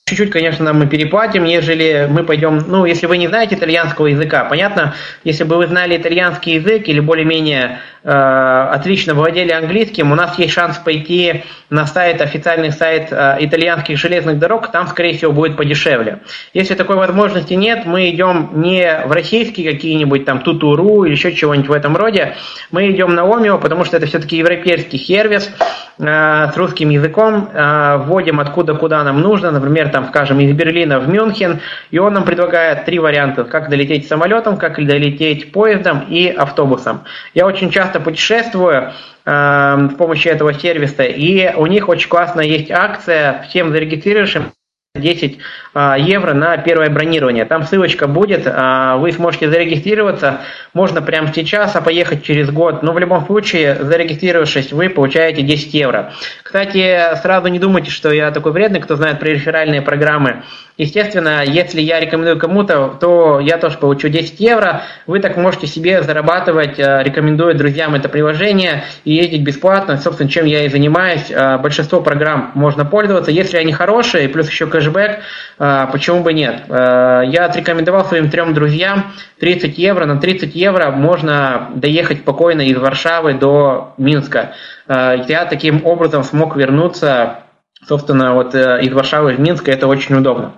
Чуть-чуть, 0.06 0.30
конечно, 0.30 0.72
мы 0.72 0.86
переплатим, 0.86 1.44
ежели 1.44 2.06
мы 2.10 2.24
пойдем, 2.24 2.62
ну, 2.68 2.84
если 2.84 3.06
вы 3.06 3.18
не 3.18 3.26
знаете 3.26 3.54
итальянского 3.54 4.06
языка, 4.06 4.44
понятно, 4.44 4.94
если 5.24 5.44
бы 5.44 5.56
вы 5.56 5.66
знали 5.66 5.96
итальянский 5.96 6.54
язык 6.54 6.88
или 6.88 7.00
более-менее 7.00 7.80
э, 8.04 8.08
отлично 8.08 9.14
владели 9.14 9.50
английским, 9.50 10.12
у 10.12 10.14
нас 10.14 10.38
есть 10.38 10.52
шанс 10.52 10.78
пойти 10.78 11.42
на 11.70 11.86
сайт, 11.86 12.20
официальный 12.20 12.70
сайт 12.70 13.08
э, 13.10 13.36
итальянских 13.40 13.98
железных 13.98 14.38
дорог, 14.38 14.70
там, 14.70 14.86
скорее 14.86 15.16
всего, 15.16 15.32
будет 15.32 15.56
подешевле. 15.56 16.20
Если 16.52 16.74
такой 16.74 16.96
возможности 16.96 17.54
нет, 17.54 17.86
мы 17.86 18.10
идем 18.10 18.50
не 18.62 19.02
в 19.06 19.10
российские 19.10 19.72
какие-нибудь 19.72 20.24
там 20.24 20.40
Тутуру 20.40 21.04
или 21.04 21.12
еще 21.12 21.32
чего-нибудь 21.32 21.68
в 21.68 21.72
этом 21.72 21.96
роде, 21.96 22.36
мы 22.70 22.90
идем 22.90 23.14
на 23.14 23.24
Омио, 23.24 23.58
потому 23.58 23.84
что 23.84 23.96
это 23.96 24.06
все-таки 24.06 24.36
европейский 24.36 24.98
сервис 24.98 25.50
э, 25.50 25.83
с 25.98 26.56
русским 26.56 26.90
языком, 26.90 27.48
э, 27.52 27.96
вводим 27.98 28.40
откуда 28.40 28.74
куда 28.74 29.04
нам 29.04 29.20
нужно, 29.20 29.50
например, 29.50 29.90
там, 29.90 30.08
скажем, 30.08 30.40
из 30.40 30.52
Берлина 30.52 30.98
в 30.98 31.08
Мюнхен, 31.08 31.60
и 31.90 31.98
он 31.98 32.14
нам 32.14 32.24
предлагает 32.24 32.84
три 32.84 32.98
варианта, 32.98 33.44
как 33.44 33.70
долететь 33.70 34.08
самолетом, 34.08 34.56
как 34.56 34.84
долететь 34.84 35.52
поездом 35.52 36.04
и 36.08 36.28
автобусом. 36.28 37.04
Я 37.34 37.46
очень 37.46 37.70
часто 37.70 38.00
путешествую 38.00 38.92
э, 39.24 39.88
с 39.92 39.94
помощью 39.94 40.32
этого 40.32 40.52
сервиса, 40.52 41.04
и 41.04 41.54
у 41.54 41.66
них 41.66 41.88
очень 41.88 42.08
классная 42.08 42.44
есть 42.44 42.70
акция, 42.70 43.44
всем 43.48 43.70
зарегистрировавшим 43.70 44.52
10 44.96 45.38
а, 45.74 45.98
евро 45.98 46.34
на 46.34 46.56
первое 46.56 46.88
бронирование. 46.88 47.44
Там 47.46 47.64
ссылочка 47.64 48.06
будет, 48.06 48.46
а, 48.46 48.96
вы 48.96 49.10
сможете 49.10 49.50
зарегистрироваться, 49.50 50.42
можно 50.72 51.02
прямо 51.02 51.32
сейчас, 51.34 51.74
а 51.74 51.80
поехать 51.80 52.22
через 52.22 52.48
год. 52.52 52.84
Но 52.84 52.92
в 52.92 52.98
любом 53.00 53.26
случае, 53.26 53.74
зарегистрировавшись, 53.74 54.70
вы 54.70 54.88
получаете 54.88 55.42
10 55.42 55.74
евро. 55.74 56.12
Кстати, 56.54 57.16
сразу 57.20 57.48
не 57.48 57.58
думайте, 57.58 57.90
что 57.90 58.12
я 58.12 58.30
такой 58.30 58.52
вредный, 58.52 58.78
кто 58.78 58.94
знает 58.94 59.18
про 59.18 59.28
реферальные 59.28 59.82
программы. 59.82 60.44
Естественно, 60.78 61.42
если 61.44 61.80
я 61.80 61.98
рекомендую 61.98 62.38
кому-то, 62.38 62.96
то 63.00 63.40
я 63.40 63.58
тоже 63.58 63.76
получу 63.76 64.08
10 64.08 64.38
евро. 64.38 64.82
Вы 65.08 65.18
так 65.18 65.36
можете 65.36 65.66
себе 65.66 66.02
зарабатывать, 66.02 66.78
а, 66.78 67.02
рекомендуя 67.02 67.54
друзьям 67.54 67.96
это 67.96 68.08
приложение 68.08 68.84
и 69.04 69.14
ездить 69.14 69.42
бесплатно. 69.42 69.96
Собственно, 69.96 70.30
чем 70.30 70.46
я 70.46 70.64
и 70.64 70.68
занимаюсь. 70.68 71.28
Большинство 71.60 72.00
программ 72.00 72.52
можно 72.54 72.84
пользоваться. 72.84 73.32
Если 73.32 73.56
они 73.56 73.72
хорошие, 73.72 74.28
плюс 74.28 74.48
еще 74.48 74.68
кэшбэк, 74.68 75.20
а, 75.58 75.86
почему 75.86 76.22
бы 76.22 76.32
нет? 76.32 76.62
Я 76.68 77.46
отрекомендовал 77.46 78.04
своим 78.04 78.30
трем 78.30 78.54
друзьям 78.54 79.12
30 79.40 79.76
евро. 79.76 80.06
На 80.06 80.20
30 80.20 80.54
евро 80.54 80.90
можно 80.92 81.70
доехать 81.74 82.18
спокойно 82.18 82.62
из 82.62 82.76
Варшавы 82.76 83.34
до 83.34 83.94
Минска. 83.98 84.54
А, 84.86 85.14
я 85.14 85.44
таким 85.44 85.84
образом 85.86 86.24
смог 86.24 86.56
вернуться 86.56 87.44
Собственно, 87.86 88.32
вот 88.32 88.54
э, 88.54 88.80
из 88.82 88.92
Варшавы 88.92 89.34
в 89.34 89.40
Минск 89.40 89.68
это 89.68 89.86
очень 89.86 90.14
удобно. 90.14 90.54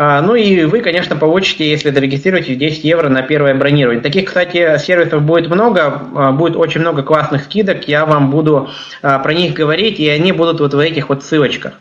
Ну 0.00 0.36
и 0.36 0.64
вы, 0.64 0.80
конечно, 0.80 1.16
получите, 1.16 1.68
если 1.68 1.90
зарегистрируетесь, 1.90 2.56
10 2.56 2.84
евро 2.84 3.08
на 3.08 3.22
первое 3.22 3.52
бронирование. 3.56 4.00
Таких, 4.00 4.26
кстати, 4.26 4.78
сервисов 4.78 5.22
будет 5.22 5.50
много, 5.50 5.90
будет 6.34 6.54
очень 6.54 6.82
много 6.82 7.02
классных 7.02 7.42
скидок, 7.42 7.88
я 7.88 8.06
вам 8.06 8.30
буду 8.30 8.70
про 9.02 9.34
них 9.34 9.54
говорить, 9.54 9.98
и 9.98 10.08
они 10.08 10.30
будут 10.30 10.60
вот 10.60 10.72
в 10.72 10.78
этих 10.78 11.08
вот 11.08 11.24
ссылочках. 11.24 11.72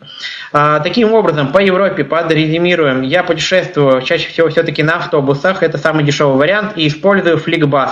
Таким 0.52 1.14
образом, 1.14 1.52
по 1.52 1.60
Европе 1.60 2.04
подрезюмируем, 2.04 3.04
я 3.04 3.22
путешествую 3.22 4.02
чаще 4.02 4.30
всего 4.30 4.50
все-таки 4.50 4.82
на 4.82 4.96
автобусах, 4.96 5.62
это 5.62 5.78
самый 5.78 6.04
дешевый 6.04 6.38
вариант, 6.38 6.72
и 6.76 6.88
использую 6.88 7.38
FlickBus. 7.38 7.90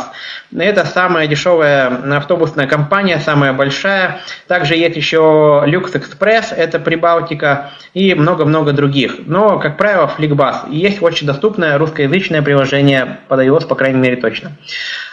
Это 0.57 0.85
самая 0.85 1.27
дешевая 1.27 2.17
автобусная 2.17 2.65
компания, 2.65 3.19
самая 3.19 3.53
большая. 3.53 4.21
Также 4.47 4.75
есть 4.75 4.95
еще 4.95 5.63
Lux 5.67 5.93
Express, 5.93 6.45
это 6.55 6.79
Прибалтика 6.79 7.71
и 7.93 8.15
много-много 8.15 8.71
других. 8.71 9.17
Но, 9.27 9.59
как 9.59 9.77
правило, 9.77 10.14
FlixBus. 10.17 10.71
есть 10.71 11.01
очень 11.01 11.27
доступное 11.27 11.77
русскоязычное 11.77 12.41
приложение 12.41 13.19
под 13.27 13.39
iOS, 13.39 13.67
по 13.67 13.75
крайней 13.75 13.99
мере, 13.99 14.15
точно. 14.17 14.51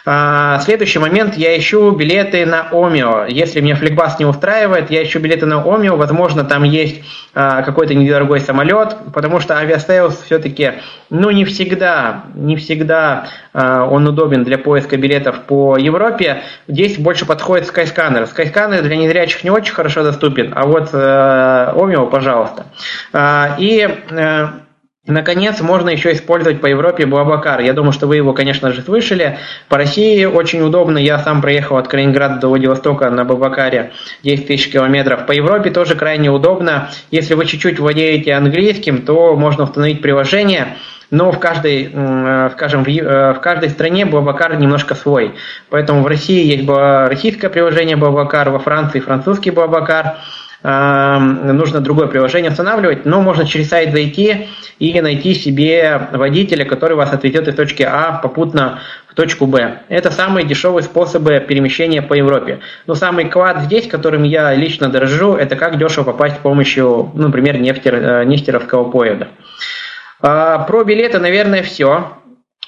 А, 0.05 0.59
следующий 0.61 0.99
момент, 0.99 1.37
я 1.37 1.57
ищу 1.57 1.93
билеты 1.93 2.45
на 2.45 2.69
Omio. 2.73 3.27
Если 3.27 3.61
мне 3.61 3.77
FlixBus 3.77 4.19
не 4.19 4.25
устраивает, 4.25 4.91
я 4.91 5.05
ищу 5.05 5.21
билеты 5.21 5.47
на 5.47 5.63
Omio, 5.63 5.97
возможно, 5.97 6.43
там 6.43 6.65
есть 6.65 7.03
а, 7.35 7.63
какой-то 7.63 7.95
недорогой 7.95 8.41
самолет, 8.41 8.97
потому 9.15 9.39
что 9.39 9.57
авиасейлс 9.57 10.23
все-таки, 10.23 10.73
ну, 11.09 11.31
не 11.31 11.45
всегда, 11.45 12.25
не 12.35 12.57
всегда 12.57 13.29
а, 13.53 13.87
он 13.87 14.09
удобен 14.09 14.43
для 14.43 14.59
поиска 14.59 14.97
билетов 14.97 15.43
по 15.43 15.77
Европе. 15.77 16.43
Здесь 16.67 16.99
больше 16.99 17.25
подходит 17.25 17.69
Skyscanner. 17.69 18.29
Skyscanner 18.29 18.83
для 18.83 18.97
незрячих 18.97 19.45
не 19.45 19.51
очень 19.51 19.73
хорошо 19.73 20.03
доступен, 20.03 20.53
а 20.57 20.67
вот 20.67 20.93
Omio, 20.93 22.07
пожалуйста. 22.07 22.67
И 23.59 23.89
э, 24.11 24.47
Наконец, 25.05 25.61
можно 25.61 25.89
еще 25.89 26.13
использовать 26.13 26.61
по 26.61 26.67
Европе 26.67 27.07
Блаблакар. 27.07 27.61
Я 27.61 27.73
думаю, 27.73 27.93
что 27.93 28.07
вы 28.07 28.15
его, 28.17 28.33
конечно 28.33 28.71
же, 28.71 28.83
слышали. 28.83 29.37
По 29.69 29.77
России 29.77 30.25
очень 30.25 30.63
удобно. 30.63 30.97
Я 30.97 31.19
сам 31.19 31.43
проехал 31.43 31.77
от 31.77 31.89
Калининграда 31.89 32.37
до 32.37 32.47
Владивостока 32.47 33.11
на 33.11 33.25
Блаблакаре 33.25 33.91
10 34.23 34.47
тысяч 34.47 34.71
километров. 34.71 35.27
По 35.27 35.33
Европе 35.33 35.71
тоже 35.71 35.97
крайне 35.97 36.31
удобно. 36.31 36.91
Если 37.11 37.35
вы 37.35 37.47
чуть-чуть 37.47 37.81
владеете 37.81 38.33
английским, 38.35 39.03
то 39.03 39.35
можно 39.35 39.65
установить 39.65 40.03
приложение 40.03 40.77
но 41.11 41.31
в 41.31 41.39
каждой, 41.39 41.91
скажем, 42.53 42.85
в 42.85 43.39
каждой 43.43 43.69
стране 43.69 44.07
Блаблакар 44.07 44.57
немножко 44.57 44.95
свой. 44.95 45.35
Поэтому 45.69 46.03
в 46.03 46.07
России 46.07 46.43
есть 46.47 46.67
российское 46.67 47.51
приложение 47.51 47.97
Блаблакар, 47.97 48.49
во 48.49 48.59
Франции 48.59 49.01
французский 49.01 49.51
Блаблакар 49.51 50.17
нужно 50.63 51.81
другое 51.81 52.07
приложение 52.07 52.51
устанавливать, 52.51 53.05
но 53.05 53.21
можно 53.21 53.45
через 53.47 53.69
сайт 53.69 53.93
зайти 53.93 54.49
и 54.79 55.01
найти 55.01 55.35
себе 55.35 56.09
водителя, 56.13 56.65
который 56.65 56.97
вас 56.97 57.13
отведет 57.13 57.49
из 57.49 57.55
точки 57.55 57.83
А 57.83 58.21
попутно 58.23 58.81
в 59.13 59.15
точку 59.15 59.47
Б. 59.47 59.83
Это 59.89 60.11
самые 60.11 60.47
дешевые 60.47 60.83
способы 60.83 61.45
перемещения 61.47 62.01
по 62.01 62.15
Европе. 62.15 62.61
Но 62.87 62.95
самый 62.95 63.29
клад 63.29 63.61
здесь, 63.63 63.87
которым 63.87 64.23
я 64.23 64.55
лично 64.55 64.89
дорожу, 64.89 65.35
это 65.35 65.55
как 65.55 65.79
дешево 65.79 66.05
попасть 66.05 66.37
с 66.37 66.39
помощью, 66.39 67.11
ну, 67.15 67.27
например, 67.27 67.59
нефтер, 67.59 67.95
э, 67.95 68.25
нефтеровского 68.25 68.91
поезда. 68.91 69.29
А, 70.21 70.61
про 70.61 70.85
билеты, 70.85 71.19
наверное, 71.19 71.63
все. 71.63 72.17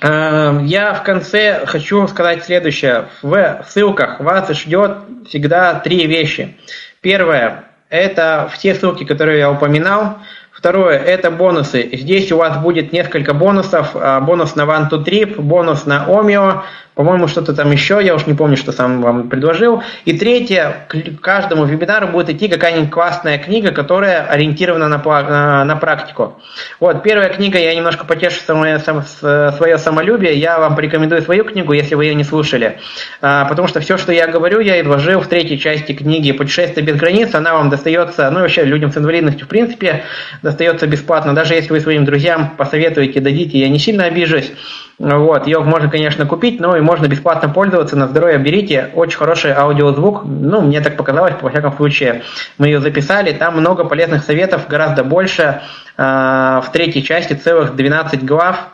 А, 0.02 0.60
я 0.62 0.92
в 0.92 1.02
конце 1.02 1.64
хочу 1.64 2.06
сказать 2.08 2.44
следующее. 2.44 3.06
В 3.22 3.64
ссылках 3.66 4.20
вас 4.20 4.50
ждет 4.50 4.98
всегда 5.26 5.74
три 5.80 6.06
вещи. 6.06 6.58
Первое 7.00 7.64
это 7.88 8.50
все 8.52 8.74
ссылки, 8.74 9.04
которые 9.04 9.38
я 9.38 9.50
упоминал. 9.50 10.18
Второе, 10.52 10.98
это 10.98 11.30
бонусы. 11.30 11.90
Здесь 11.92 12.30
у 12.32 12.38
вас 12.38 12.58
будет 12.58 12.92
несколько 12.92 13.34
бонусов. 13.34 13.90
А, 13.94 14.20
бонус 14.20 14.54
на 14.56 14.62
One 14.62 14.88
to 14.88 15.04
Trip, 15.04 15.40
бонус 15.40 15.84
на 15.84 16.06
Omio, 16.08 16.62
по-моему, 16.94 17.26
что-то 17.26 17.54
там 17.54 17.70
еще, 17.72 18.00
я 18.02 18.14
уж 18.14 18.26
не 18.26 18.34
помню, 18.34 18.56
что 18.56 18.72
сам 18.72 19.02
вам 19.02 19.28
предложил. 19.28 19.82
И 20.04 20.16
третье, 20.16 20.86
к 20.88 21.20
каждому 21.20 21.64
вебинару 21.64 22.08
будет 22.08 22.30
идти 22.30 22.48
какая-нибудь 22.48 22.90
классная 22.90 23.38
книга, 23.38 23.72
которая 23.72 24.22
ориентирована 24.26 24.88
на, 24.88 24.98
на, 24.98 25.64
на 25.64 25.76
практику. 25.76 26.40
Вот, 26.80 27.02
первая 27.02 27.30
книга, 27.30 27.58
я 27.58 27.74
немножко 27.74 28.04
потешу 28.04 28.40
свое, 28.40 28.78
свое 28.78 29.78
самолюбие, 29.78 30.34
я 30.34 30.58
вам 30.58 30.76
порекомендую 30.76 31.22
свою 31.22 31.44
книгу, 31.44 31.72
если 31.72 31.94
вы 31.94 32.04
ее 32.04 32.14
не 32.14 32.24
слушали. 32.24 32.78
А, 33.20 33.44
потому 33.46 33.66
что 33.66 33.80
все, 33.80 33.96
что 33.96 34.12
я 34.12 34.26
говорю, 34.26 34.60
я 34.60 34.80
изложил 34.80 35.20
в 35.20 35.26
третьей 35.26 35.58
части 35.58 35.92
книги 35.92 36.32
«Путешествие 36.32 36.86
без 36.86 36.96
границ», 36.96 37.34
она 37.34 37.54
вам 37.54 37.70
достается, 37.70 38.30
ну 38.30 38.40
вообще 38.40 38.64
людям 38.64 38.92
с 38.92 38.96
инвалидностью 38.96 39.46
в 39.46 39.48
принципе, 39.48 40.04
достается 40.42 40.86
бесплатно. 40.86 41.34
Даже 41.34 41.54
если 41.54 41.72
вы 41.72 41.80
своим 41.80 42.04
друзьям 42.04 42.54
посоветуете, 42.56 43.20
дадите, 43.20 43.58
я 43.58 43.68
не 43.68 43.78
сильно 43.78 44.04
обижусь. 44.04 44.52
Вот, 44.98 45.46
ее 45.46 45.60
можно, 45.60 45.90
конечно, 45.90 46.24
купить, 46.24 46.60
но 46.60 46.76
и 46.76 46.80
можно 46.80 47.08
бесплатно 47.08 47.48
пользоваться, 47.48 47.96
на 47.96 48.06
здоровье 48.06 48.38
берите. 48.38 48.90
Очень 48.94 49.18
хороший 49.18 49.52
аудиозвук, 49.52 50.24
ну, 50.24 50.60
мне 50.60 50.80
так 50.80 50.96
показалось, 50.96 51.34
во 51.40 51.50
всяком 51.50 51.74
случае, 51.74 52.22
мы 52.58 52.68
ее 52.68 52.80
записали. 52.80 53.32
Там 53.32 53.58
много 53.58 53.84
полезных 53.84 54.24
советов, 54.24 54.68
гораздо 54.68 55.02
больше. 55.02 55.60
А, 55.96 56.60
в 56.60 56.72
третьей 56.72 57.02
части 57.02 57.34
целых 57.34 57.74
12 57.76 58.24
глав, 58.24 58.73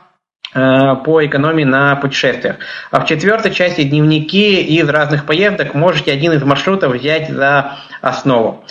по 0.52 1.24
экономии 1.24 1.64
на 1.64 1.94
путешествиях. 1.96 2.56
А 2.90 3.00
в 3.00 3.06
четвертой 3.06 3.52
части 3.52 3.82
дневники 3.84 4.60
из 4.62 4.88
разных 4.88 5.24
поездок 5.24 5.74
можете 5.74 6.12
один 6.12 6.32
из 6.32 6.42
маршрутов 6.42 6.92
взять 6.92 7.28
за 7.28 7.76
основу. 8.00 8.64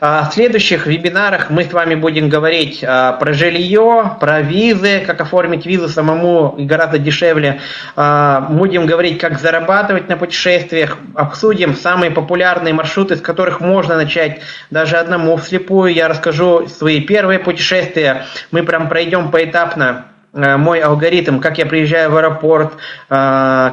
А 0.00 0.28
в 0.28 0.34
следующих 0.34 0.86
вебинарах 0.86 1.48
мы 1.48 1.64
с 1.64 1.72
вами 1.72 1.94
будем 1.94 2.28
говорить 2.28 2.82
а, 2.82 3.12
про 3.12 3.32
жилье, 3.32 4.16
про 4.18 4.40
визы, 4.40 5.04
как 5.06 5.20
оформить 5.20 5.64
визу 5.64 5.88
самому 5.88 6.56
гораздо 6.58 6.98
дешевле. 6.98 7.60
А, 7.94 8.40
будем 8.40 8.86
говорить, 8.86 9.18
как 9.18 9.38
зарабатывать 9.38 10.08
на 10.08 10.16
путешествиях. 10.16 10.98
Обсудим 11.14 11.76
самые 11.76 12.10
популярные 12.10 12.74
маршруты, 12.74 13.16
с 13.16 13.20
которых 13.20 13.60
можно 13.60 13.94
начать 13.94 14.40
даже 14.70 14.96
одному 14.96 15.36
вслепую. 15.36 15.92
Я 15.92 16.08
расскажу 16.08 16.66
свои 16.66 17.00
первые 17.00 17.38
путешествия. 17.38 18.26
Мы 18.50 18.64
прям 18.64 18.88
пройдем 18.88 19.30
поэтапно 19.30 20.06
Э, 20.06 20.11
мой 20.32 20.80
алгоритм, 20.80 21.40
как 21.40 21.58
я 21.58 21.66
приезжаю 21.66 22.10
в 22.10 22.16
аэропорт, 22.16 22.74
э, 22.74 22.76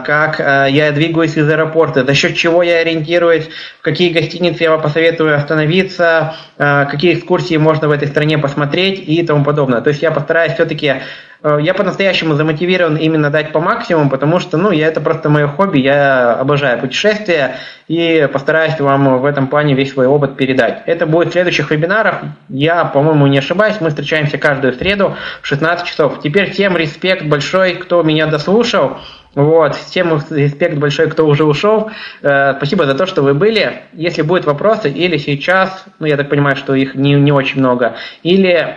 как 0.05 0.39
э, 0.39 0.67
я 0.69 0.91
двигаюсь 0.91 1.37
из 1.37 1.49
аэропорта, 1.49 2.03
за 2.03 2.13
счет 2.13 2.35
чего 2.35 2.63
я 2.63 2.79
ориентируюсь, 2.79 3.49
в 3.79 3.81
какие 3.81 4.11
гостиницы 4.11 4.63
я 4.63 4.71
вам 4.71 4.81
посоветую 4.81 5.35
остановиться, 5.35 6.35
какие 6.57 7.13
экскурсии 7.13 7.55
можно 7.55 7.87
в 7.87 7.91
этой 7.91 8.07
стране 8.07 8.37
посмотреть 8.37 8.99
и 8.99 9.23
тому 9.23 9.45
подобное. 9.45 9.81
То 9.81 9.89
есть 9.89 10.01
я 10.01 10.11
постараюсь 10.11 10.53
все-таки 10.53 10.95
Э, 10.95 11.28
я 11.43 11.73
по-настоящему 11.73 12.35
замотивирован 12.35 12.97
именно 12.97 13.29
дать 13.29 13.51
по 13.51 13.59
максимуму, 13.61 14.09
потому 14.09 14.39
что, 14.39 14.57
ну, 14.57 14.71
я 14.71 14.87
это 14.87 14.99
просто 14.99 15.29
мое 15.29 15.47
хобби, 15.47 15.79
я 15.79 16.33
обожаю 16.33 16.79
путешествия 16.79 17.55
и 17.87 18.27
постараюсь 18.31 18.79
вам 18.79 19.19
в 19.19 19.25
этом 19.25 19.47
плане 19.47 19.73
весь 19.73 19.93
свой 19.93 20.05
опыт 20.07 20.35
передать. 20.35 20.83
Это 20.85 21.05
будет 21.05 21.29
в 21.29 21.31
следующих 21.31 21.71
вебинарах. 21.71 22.21
Я, 22.49 22.85
по-моему, 22.85 23.27
не 23.27 23.37
ошибаюсь, 23.37 23.77
мы 23.79 23.89
встречаемся 23.89 24.37
каждую 24.37 24.73
среду 24.73 25.15
в 25.41 25.47
16 25.47 25.87
часов. 25.87 26.19
Теперь 26.21 26.51
всем 26.51 26.75
респект 26.75 27.25
большой, 27.25 27.75
кто 27.75 28.03
меня 28.03 28.27
дослушал. 28.27 28.97
Вот, 29.35 29.75
всем 29.75 30.19
респект 30.31 30.77
большой, 30.77 31.09
кто 31.09 31.25
уже 31.25 31.45
ушел. 31.45 31.91
Э, 32.21 32.55
спасибо 32.57 32.85
за 32.85 32.95
то, 32.95 33.05
что 33.05 33.21
вы 33.21 33.33
были. 33.33 33.83
Если 33.93 34.23
будут 34.23 34.45
вопросы, 34.45 34.89
или 34.89 35.17
сейчас, 35.17 35.85
ну, 35.99 36.07
я 36.07 36.17
так 36.17 36.29
понимаю, 36.29 36.55
что 36.55 36.73
их 36.73 36.95
не, 36.95 37.13
не 37.13 37.31
очень 37.31 37.59
много, 37.59 37.95
или 38.23 38.75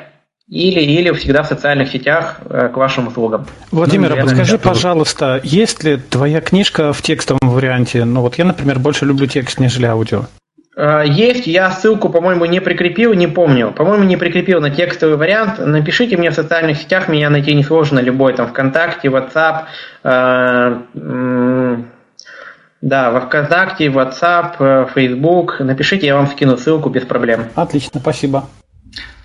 или, 0.53 0.81
или 0.81 1.11
всегда 1.13 1.43
в 1.43 1.47
социальных 1.47 1.89
сетях 1.89 2.41
э, 2.45 2.69
к 2.69 2.77
вашим 2.77 3.09
услугам. 3.09 3.47
Владимир, 3.71 4.15
ну, 4.15 4.21
подскажи, 4.21 4.59
пожалуйста, 4.59 5.41
есть 5.43 5.83
ли 5.83 5.97
твоя 5.97 6.43
книжка 6.43 6.93
в 6.93 7.01
текстовом 7.01 7.49
варианте? 7.49 8.05
Ну 8.05 8.21
вот 8.21 8.37
я, 8.37 8.45
например, 8.45 8.79
больше 8.79 9.07
люблю 9.07 9.27
текст, 9.27 9.59
нежели 9.59 9.87
аудио. 9.87 10.27
Э, 10.77 11.05
есть, 11.07 11.47
я 11.47 11.71
ссылку, 11.71 12.11
по-моему, 12.11 12.45
не 12.45 12.61
прикрепил, 12.61 13.15
не 13.15 13.29
помню. 13.29 13.73
По-моему, 13.73 14.05
не 14.05 14.19
прикрепил 14.19 14.61
на 14.61 14.69
текстовый 14.69 15.17
вариант. 15.17 15.59
Напишите 15.59 16.19
мне 16.19 16.31
в 16.31 16.35
социальных 16.35 16.77
сетях, 16.77 17.09
меня 17.09 17.31
найти 17.31 17.55
несложно, 17.55 18.01
любой 18.01 18.35
там 18.35 18.49
ВКонтакте, 18.49 19.09
WhatsApp, 19.09 19.63
э, 20.05 20.77
да, 22.83 23.11
во 23.11 23.21
ВКонтакте, 23.23 23.87
WhatsApp, 23.87 24.91
Facebook. 24.95 25.61
Напишите, 25.61 26.09
я 26.09 26.17
вам 26.17 26.27
скину 26.27 26.59
ссылку 26.59 26.91
без 26.91 27.05
проблем. 27.05 27.47
Отлично, 27.55 28.01
спасибо. 28.01 28.45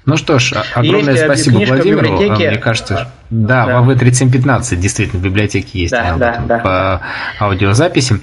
Ну 0.08 0.16
что 0.16 0.40
ж, 0.40 0.54
огромное 0.74 1.14
есть 1.14 1.26
спасибо 1.26 1.58
Владимиру. 1.58 2.18
Мне 2.18 2.58
кажется, 2.58 3.12
да, 3.30 3.66
да. 3.66 3.82
в 3.82 3.90
AV3715 3.90 4.78
действительно 4.78 5.20
в 5.20 5.24
библиотеке 5.24 5.82
есть 5.82 5.92
да, 5.92 6.16
да, 6.16 6.42
да. 6.48 6.58
по 6.60 7.02
аудиозаписи. 7.46 8.22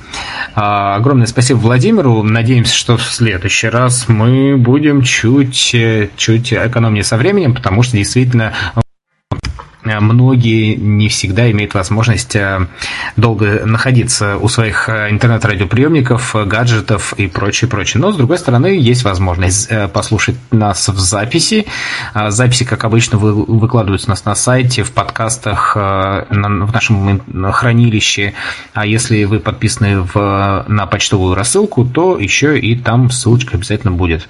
А, 0.55 0.97
огромное 0.97 1.27
спасибо 1.27 1.59
Владимиру. 1.59 2.23
Надеемся, 2.23 2.75
что 2.75 2.97
в 2.97 3.03
следующий 3.03 3.69
раз 3.69 4.09
мы 4.09 4.57
будем 4.57 5.03
чуть, 5.03 5.77
чуть 6.17 6.53
экономнее 6.55 7.05
со 7.05 7.19
временем, 7.19 7.55
потому 7.55 7.83
что 7.83 7.99
действительно 7.99 8.55
Э, 8.75 8.81
многие 9.85 10.75
не 10.75 11.09
всегда 11.09 11.51
имеют 11.51 11.75
возможность 11.75 12.35
э, 12.37 12.67
долго 13.17 13.65
находиться 13.65 14.39
у 14.39 14.49
своих 14.49 14.89
э, 14.89 15.11
интернет-радиоприемников, 15.11 16.35
гаджетов 16.47 17.13
и 17.15 17.27
прочее, 17.27 17.71
прочее. 17.71 18.01
Но, 18.01 18.13
с 18.13 18.17
другой 18.17 18.39
стороны, 18.39 18.79
есть 18.79 19.05
возможность 19.05 19.71
послушать 19.93 20.37
нас 20.51 20.89
в 20.89 20.99
записи. 20.99 21.67
Записи, 22.15 22.65
как 22.65 22.85
обычно, 22.85 23.19
выкладываются 23.19 24.09
у 24.09 24.11
нас 24.11 24.25
на 24.25 24.35
сайте, 24.35 24.83
в 24.83 24.93
подкастах, 24.93 25.77
в 25.77 26.25
нашем 26.31 27.23
хранилище. 27.53 28.35
А 28.73 28.87
если 28.87 29.25
вы 29.25 29.41
подписаны 29.41 30.01
в, 30.01 30.65
на 30.69 30.87
почтовую 30.87 31.35
рассылку, 31.35 31.85
то 31.85 32.19
еще 32.19 32.59
и 32.59 32.77
там 32.77 33.11
ссылочка 33.11 33.57
обязательно 33.57 33.93
будет. 33.93 34.29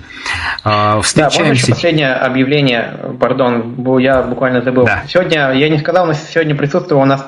Встречаемся... 0.62 1.16
Да, 1.16 1.30
можно 1.30 1.52
еще 1.52 1.66
последнее 1.68 2.14
объявление, 2.14 2.98
пардон, 3.20 3.98
я 4.00 4.22
буквально 4.22 4.62
забыл. 4.62 4.84
Да. 4.86 5.04
Сегодня 5.08 5.43
я 5.52 5.68
не 5.68 5.78
сказал, 5.78 6.06
но 6.06 6.12
сегодня 6.12 6.54
присутствовал 6.54 7.02
у 7.02 7.06
нас 7.06 7.24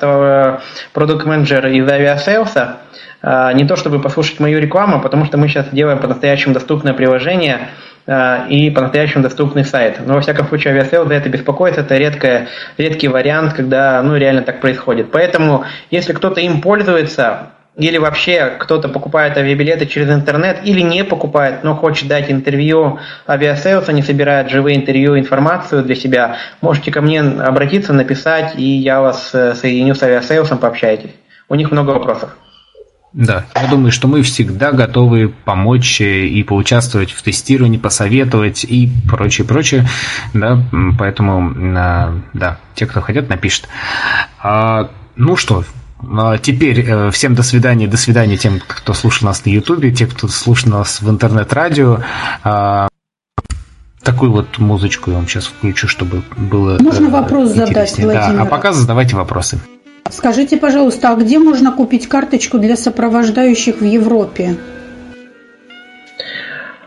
продукт-менеджер 0.93 1.67
из 1.67 1.89
авиасейлса. 1.89 2.77
А, 3.21 3.51
не 3.53 3.65
то 3.65 3.75
чтобы 3.75 3.99
послушать 3.99 4.39
мою 4.39 4.59
рекламу, 4.59 5.01
потому 5.01 5.25
что 5.25 5.37
мы 5.37 5.47
сейчас 5.47 5.67
делаем 5.71 5.99
по-настоящему 5.99 6.53
доступное 6.53 6.93
приложение 6.93 7.69
а, 8.05 8.45
и 8.47 8.69
по-настоящему 8.69 9.23
доступный 9.23 9.65
сайт. 9.65 9.99
Но 10.05 10.13
во 10.13 10.21
всяком 10.21 10.47
случае 10.47 10.73
авиасейлс 10.73 11.07
за 11.07 11.15
это 11.15 11.29
беспокоится, 11.29 11.81
это 11.81 11.97
редкое, 11.97 12.47
редкий 12.77 13.07
вариант, 13.07 13.53
когда 13.53 14.01
ну, 14.03 14.15
реально 14.15 14.43
так 14.43 14.61
происходит. 14.61 15.11
Поэтому, 15.11 15.65
если 15.89 16.13
кто-то 16.13 16.39
им 16.39 16.61
пользуется, 16.61 17.49
или 17.77 17.97
вообще 17.97 18.55
кто-то 18.57 18.89
покупает 18.89 19.37
авиабилеты 19.37 19.85
через 19.85 20.09
интернет, 20.09 20.61
или 20.63 20.81
не 20.81 21.03
покупает, 21.03 21.63
но 21.63 21.75
хочет 21.75 22.07
дать 22.07 22.31
интервью 22.31 22.99
авиасейлса, 23.27 23.93
не 23.93 24.01
собирает 24.01 24.49
живые 24.49 24.77
интервью, 24.77 25.17
информацию 25.17 25.83
для 25.83 25.95
себя, 25.95 26.37
можете 26.61 26.91
ко 26.91 27.01
мне 27.01 27.21
обратиться, 27.21 27.93
написать, 27.93 28.53
и 28.57 28.63
я 28.63 28.99
вас 28.99 29.29
э, 29.33 29.53
соединю 29.53 29.93
с 29.93 30.01
авиасейлсом, 30.01 30.57
пообщайтесь. 30.57 31.11
У 31.49 31.55
них 31.55 31.71
много 31.71 31.91
вопросов. 31.91 32.35
Да, 33.13 33.45
я 33.55 33.67
думаю, 33.67 33.91
что 33.91 34.07
мы 34.07 34.21
всегда 34.21 34.71
готовы 34.71 35.29
помочь 35.29 36.01
и 36.01 36.43
поучаствовать 36.43 37.11
в 37.11 37.21
тестировании, 37.21 37.77
посоветовать 37.77 38.63
и 38.63 38.91
прочее, 39.07 39.47
прочее. 39.47 39.87
Да, 40.33 40.59
поэтому, 40.99 41.53
а, 41.77 42.15
да, 42.33 42.59
те, 42.75 42.85
кто 42.85 43.01
хотят, 43.01 43.29
напишут. 43.29 43.69
А, 44.39 44.89
ну 45.15 45.35
что, 45.35 45.63
теперь 46.41 46.85
э, 46.87 47.11
всем 47.11 47.35
до 47.35 47.43
свидания, 47.43 47.87
до 47.87 47.97
свидания 47.97 48.37
тем, 48.37 48.61
кто 48.65 48.93
слушал 48.93 49.27
нас 49.27 49.45
на 49.45 49.49
Ютубе, 49.49 49.91
те, 49.91 50.05
кто 50.05 50.27
слушал 50.27 50.71
нас 50.71 51.01
в 51.01 51.09
интернет-радио. 51.09 51.99
А, 52.43 52.87
такую 54.03 54.31
вот 54.31 54.57
музычку 54.59 55.11
я 55.11 55.17
вам 55.17 55.27
сейчас 55.27 55.45
включу, 55.45 55.87
чтобы 55.87 56.23
было 56.37 56.77
Можно 56.79 57.07
э, 57.07 57.11
вопрос 57.11 57.49
задать, 57.49 57.97
Владимир? 57.97 58.37
Да, 58.37 58.41
а 58.43 58.45
пока 58.45 58.73
задавайте 58.73 59.15
вопросы. 59.15 59.59
Скажите, 60.09 60.57
пожалуйста, 60.57 61.11
а 61.11 61.15
где 61.15 61.39
можно 61.39 61.71
купить 61.71 62.07
карточку 62.07 62.59
для 62.59 62.77
сопровождающих 62.77 63.81
в 63.81 63.83
Европе? 63.83 64.57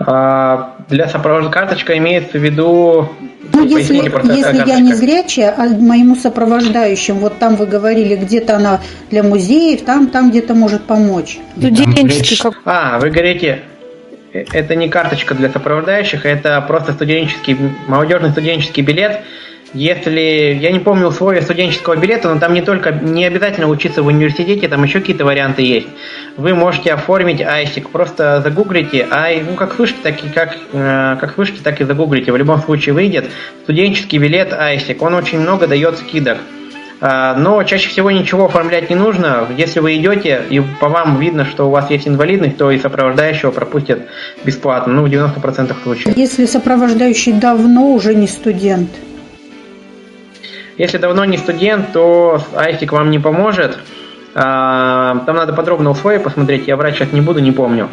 А, 0.07 0.77
для 0.89 1.09
сопровождения 1.09 1.53
карточка 1.53 1.97
имеется 1.99 2.39
в 2.39 2.43
виду 2.43 3.11
ну, 3.53 3.67
если, 3.67 3.97
если 3.97 4.69
я 4.69 4.81
не 4.81 4.95
зрячая, 4.95 5.55
а 5.57 5.69
моему 5.69 6.17
сопровождающим, 6.17 7.19
вот 7.19 7.39
там 7.39 7.57
вы 7.57 7.67
говорили, 7.67 8.17
где-то 8.17 8.57
она 8.57 8.81
для 9.11 9.23
музеев, 9.23 9.83
там, 9.83 10.09
там 10.09 10.31
где-то 10.31 10.55
может 10.55 10.85
помочь. 10.85 11.39
Студенческий 11.57 12.39
как... 12.39 12.55
А, 12.65 12.99
вы 12.99 13.11
говорите, 13.11 13.61
э, 14.33 14.45
это 14.53 14.75
не 14.75 14.89
карточка 14.89 15.35
для 15.35 15.51
сопровождающих, 15.51 16.25
это 16.25 16.61
просто 16.67 16.93
студенческий, 16.93 17.57
молодежный 17.87 18.31
студенческий 18.31 18.83
билет, 18.83 19.21
если, 19.73 20.59
я 20.61 20.73
не 20.73 20.81
помню 20.81 21.07
условия 21.07 21.43
студенческого 21.43 21.97
билета, 21.97 22.33
но 22.33 22.41
там 22.41 22.55
не 22.55 22.63
только, 22.63 22.91
не 22.91 23.25
обязательно 23.25 23.69
учиться 23.69 24.03
в 24.03 24.07
университете, 24.07 24.69
там 24.69 24.83
еще 24.83 25.01
какие-то 25.01 25.25
варианты 25.25 25.63
есть. 25.63 25.89
Вы 26.37 26.55
можете 26.55 26.93
оформить 26.93 27.41
айсик, 27.41 27.91
просто 27.91 28.41
загуглите, 28.43 29.07
ай, 29.11 29.43
ну 29.49 29.55
как 29.55 29.75
слышите, 29.75 30.01
так 30.03 30.25
и 30.25 30.29
как, 30.29 30.57
э, 30.73 31.17
как 31.21 31.35
слышите, 31.35 31.61
так 31.63 31.81
и 31.81 31.85
загуглите. 31.85 32.33
В 32.33 32.37
любом 32.37 32.61
случае 32.61 32.95
выйдет 32.95 33.31
студенческий 33.63 34.19
билет 34.19 34.53
айсик, 34.53 35.03
он 35.03 35.15
очень 35.15 35.41
много 35.41 35.67
дает 35.67 35.99
скидок. 35.99 36.39
А, 37.03 37.35
но 37.35 37.63
чаще 37.63 37.89
всего 37.89 38.11
ничего 38.11 38.45
оформлять 38.47 38.91
не 38.91 38.97
нужно. 38.97 39.47
Если 39.57 39.81
вы 39.81 39.97
идете 39.97 40.43
и 40.51 40.61
по 40.61 40.89
вам 40.89 41.19
видно, 41.19 41.47
что 41.47 41.67
у 41.67 41.71
вас 41.71 41.91
есть 41.91 42.07
инвалидность, 42.07 42.59
то 42.59 42.71
и 42.71 42.79
сопровождающего 42.79 43.51
пропустят 43.53 44.03
бесплатно, 44.45 44.93
ну, 44.93 45.07
в 45.07 45.07
90% 45.07 45.75
случаев. 45.83 46.17
Если 46.17 46.45
сопровождающий 46.45 47.33
давно 47.33 47.93
уже 47.93 48.15
не 48.15 48.29
студент? 48.29 48.91
Если 50.77 50.99
давно 50.99 51.25
не 51.25 51.37
студент, 51.37 51.93
то 51.93 52.41
Айсик 52.55 52.93
вам 52.93 53.11
не 53.11 53.19
поможет. 53.19 53.79
А, 54.35 55.23
там 55.27 55.37
надо 55.37 55.53
подробно 55.53 55.91
условия 55.91 56.21
посмотреть, 56.21 56.69
я 56.69 56.77
врач 56.77 56.97
сейчас 56.97 57.13
не 57.13 57.21
буду, 57.21 57.41
не 57.41 57.53
помню. 57.53 57.89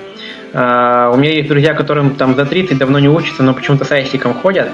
А, 0.53 1.11
у 1.11 1.17
меня 1.17 1.31
есть 1.31 1.49
друзья, 1.49 1.73
которым 1.73 2.15
там 2.15 2.35
за 2.35 2.45
30 2.45 2.77
давно 2.77 2.99
не 2.99 3.09
учатся, 3.09 3.43
но 3.43 3.53
почему-то 3.53 3.85
с 3.85 3.91
Айсиком 3.91 4.33
ходят. 4.33 4.69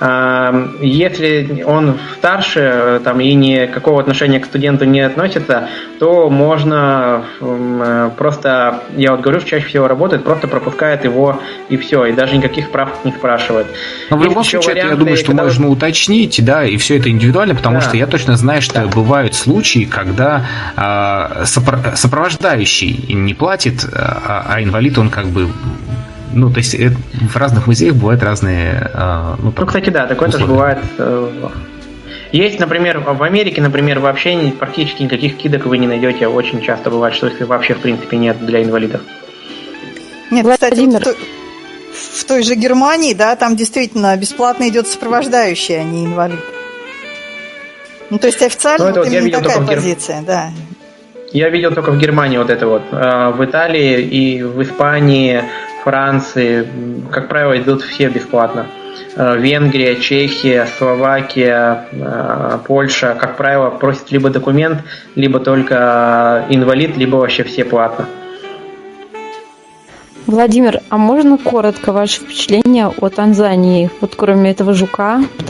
Если 0.00 1.62
он 1.64 1.98
старше 2.16 3.00
там, 3.04 3.20
и 3.20 3.32
никакого 3.34 4.00
отношения 4.00 4.40
к 4.40 4.46
студенту 4.46 4.84
не 4.84 5.00
относится, 5.00 5.68
то 6.00 6.28
можно 6.28 7.24
э, 7.40 8.10
просто, 8.16 8.82
я 8.96 9.12
вот 9.12 9.20
говорю, 9.20 9.40
чаще 9.40 9.66
всего 9.66 9.86
работает, 9.86 10.24
просто 10.24 10.48
пропускает 10.48 11.04
его 11.04 11.40
и 11.68 11.76
все, 11.76 12.06
и 12.06 12.12
даже 12.12 12.36
никаких 12.36 12.70
прав 12.70 12.90
не 13.04 13.12
спрашивает. 13.12 13.66
Но 14.10 14.16
в 14.16 14.24
любом 14.24 14.44
случае, 14.44 14.72
варианты, 14.72 14.92
я 14.92 14.98
думаю, 14.98 15.16
что 15.16 15.26
когда... 15.28 15.44
можно 15.44 15.68
уточнить, 15.68 16.44
да, 16.44 16.64
и 16.64 16.76
все 16.76 16.98
это 16.98 17.08
индивидуально, 17.10 17.54
потому 17.54 17.76
да. 17.76 17.82
что 17.82 17.96
я 17.96 18.06
точно 18.06 18.36
знаю, 18.36 18.62
что 18.62 18.82
да. 18.82 18.86
бывают 18.86 19.34
случаи, 19.34 19.84
когда 19.84 20.44
э, 20.76 21.44
сопровождающий 21.46 23.14
не 23.14 23.34
платит, 23.34 23.84
а, 23.92 24.44
а 24.48 24.62
инвалид 24.62 24.98
он 24.98 25.10
как 25.10 25.26
бы 25.26 25.48
ну, 26.34 26.50
то 26.50 26.58
есть 26.58 26.74
это, 26.74 26.96
в 27.12 27.36
разных 27.36 27.66
музеях 27.66 27.94
бывают 27.94 28.22
разные... 28.22 28.90
Э, 28.92 29.36
ну, 29.38 29.52
ну, 29.56 29.66
кстати, 29.66 29.90
да, 29.90 30.06
такое 30.06 30.28
условия. 30.28 30.46
тоже 30.46 30.52
бывает. 30.52 30.78
Э, 30.98 31.48
есть, 32.32 32.58
например, 32.58 32.98
в 32.98 33.22
Америке, 33.22 33.62
например, 33.62 34.00
вообще 34.00 34.52
практически 34.58 35.02
никаких 35.02 35.36
кидок 35.36 35.66
вы 35.66 35.78
не 35.78 35.86
найдете. 35.86 36.26
Очень 36.26 36.60
часто 36.60 36.90
бывает, 36.90 37.14
что 37.14 37.28
если 37.28 37.44
вообще, 37.44 37.74
в 37.74 37.78
принципе, 37.78 38.16
нет 38.16 38.44
для 38.44 38.62
инвалидов. 38.62 39.00
Нет, 40.30 40.44
Владимир. 40.44 40.98
кстати, 40.98 41.16
в, 41.92 42.20
в 42.20 42.24
той 42.24 42.42
же 42.42 42.56
Германии, 42.56 43.14
да, 43.14 43.36
там 43.36 43.54
действительно 43.54 44.16
бесплатно 44.16 44.68
идет 44.68 44.88
сопровождающий, 44.88 45.80
а 45.80 45.84
не 45.84 46.06
инвалид. 46.06 46.40
Ну, 48.10 48.18
то 48.18 48.26
есть 48.26 48.42
официально 48.42 48.86
ну, 48.86 48.90
это 48.90 49.00
вот 49.00 49.08
именно 49.08 49.40
такая 49.40 49.66
позиция, 49.66 50.18
Гер... 50.18 50.26
да. 50.26 50.50
Я 51.32 51.48
видел 51.48 51.72
только 51.72 51.90
в 51.90 51.98
Германии 51.98 52.38
вот 52.38 52.50
это 52.50 52.66
вот. 52.66 52.82
Э, 52.92 53.30
в 53.30 53.44
Италии 53.44 54.02
и 54.02 54.42
в 54.42 54.62
Испании 54.62 55.42
Франции, 55.84 56.66
как 57.10 57.28
правило, 57.28 57.56
идут 57.58 57.82
все 57.82 58.08
бесплатно. 58.08 58.66
Э, 59.16 59.36
Венгрия, 59.38 59.96
Чехия, 59.96 60.66
Словакия, 60.78 61.86
э, 61.92 62.58
Польша, 62.66 63.14
как 63.20 63.36
правило, 63.36 63.70
просят 63.70 64.10
либо 64.10 64.30
документ, 64.30 64.82
либо 65.14 65.40
только 65.40 66.46
инвалид, 66.48 66.96
либо 66.96 67.16
вообще 67.16 67.44
все 67.44 67.64
платно. 67.64 68.06
Владимир, 70.26 70.80
а 70.88 70.96
можно 70.96 71.36
коротко 71.36 71.92
ваше 71.92 72.22
впечатление 72.22 72.86
о 72.86 73.08
Танзании, 73.10 73.90
вот 74.00 74.14
кроме 74.16 74.52
этого 74.52 74.72
жука, 74.72 75.20
потому 75.36 75.46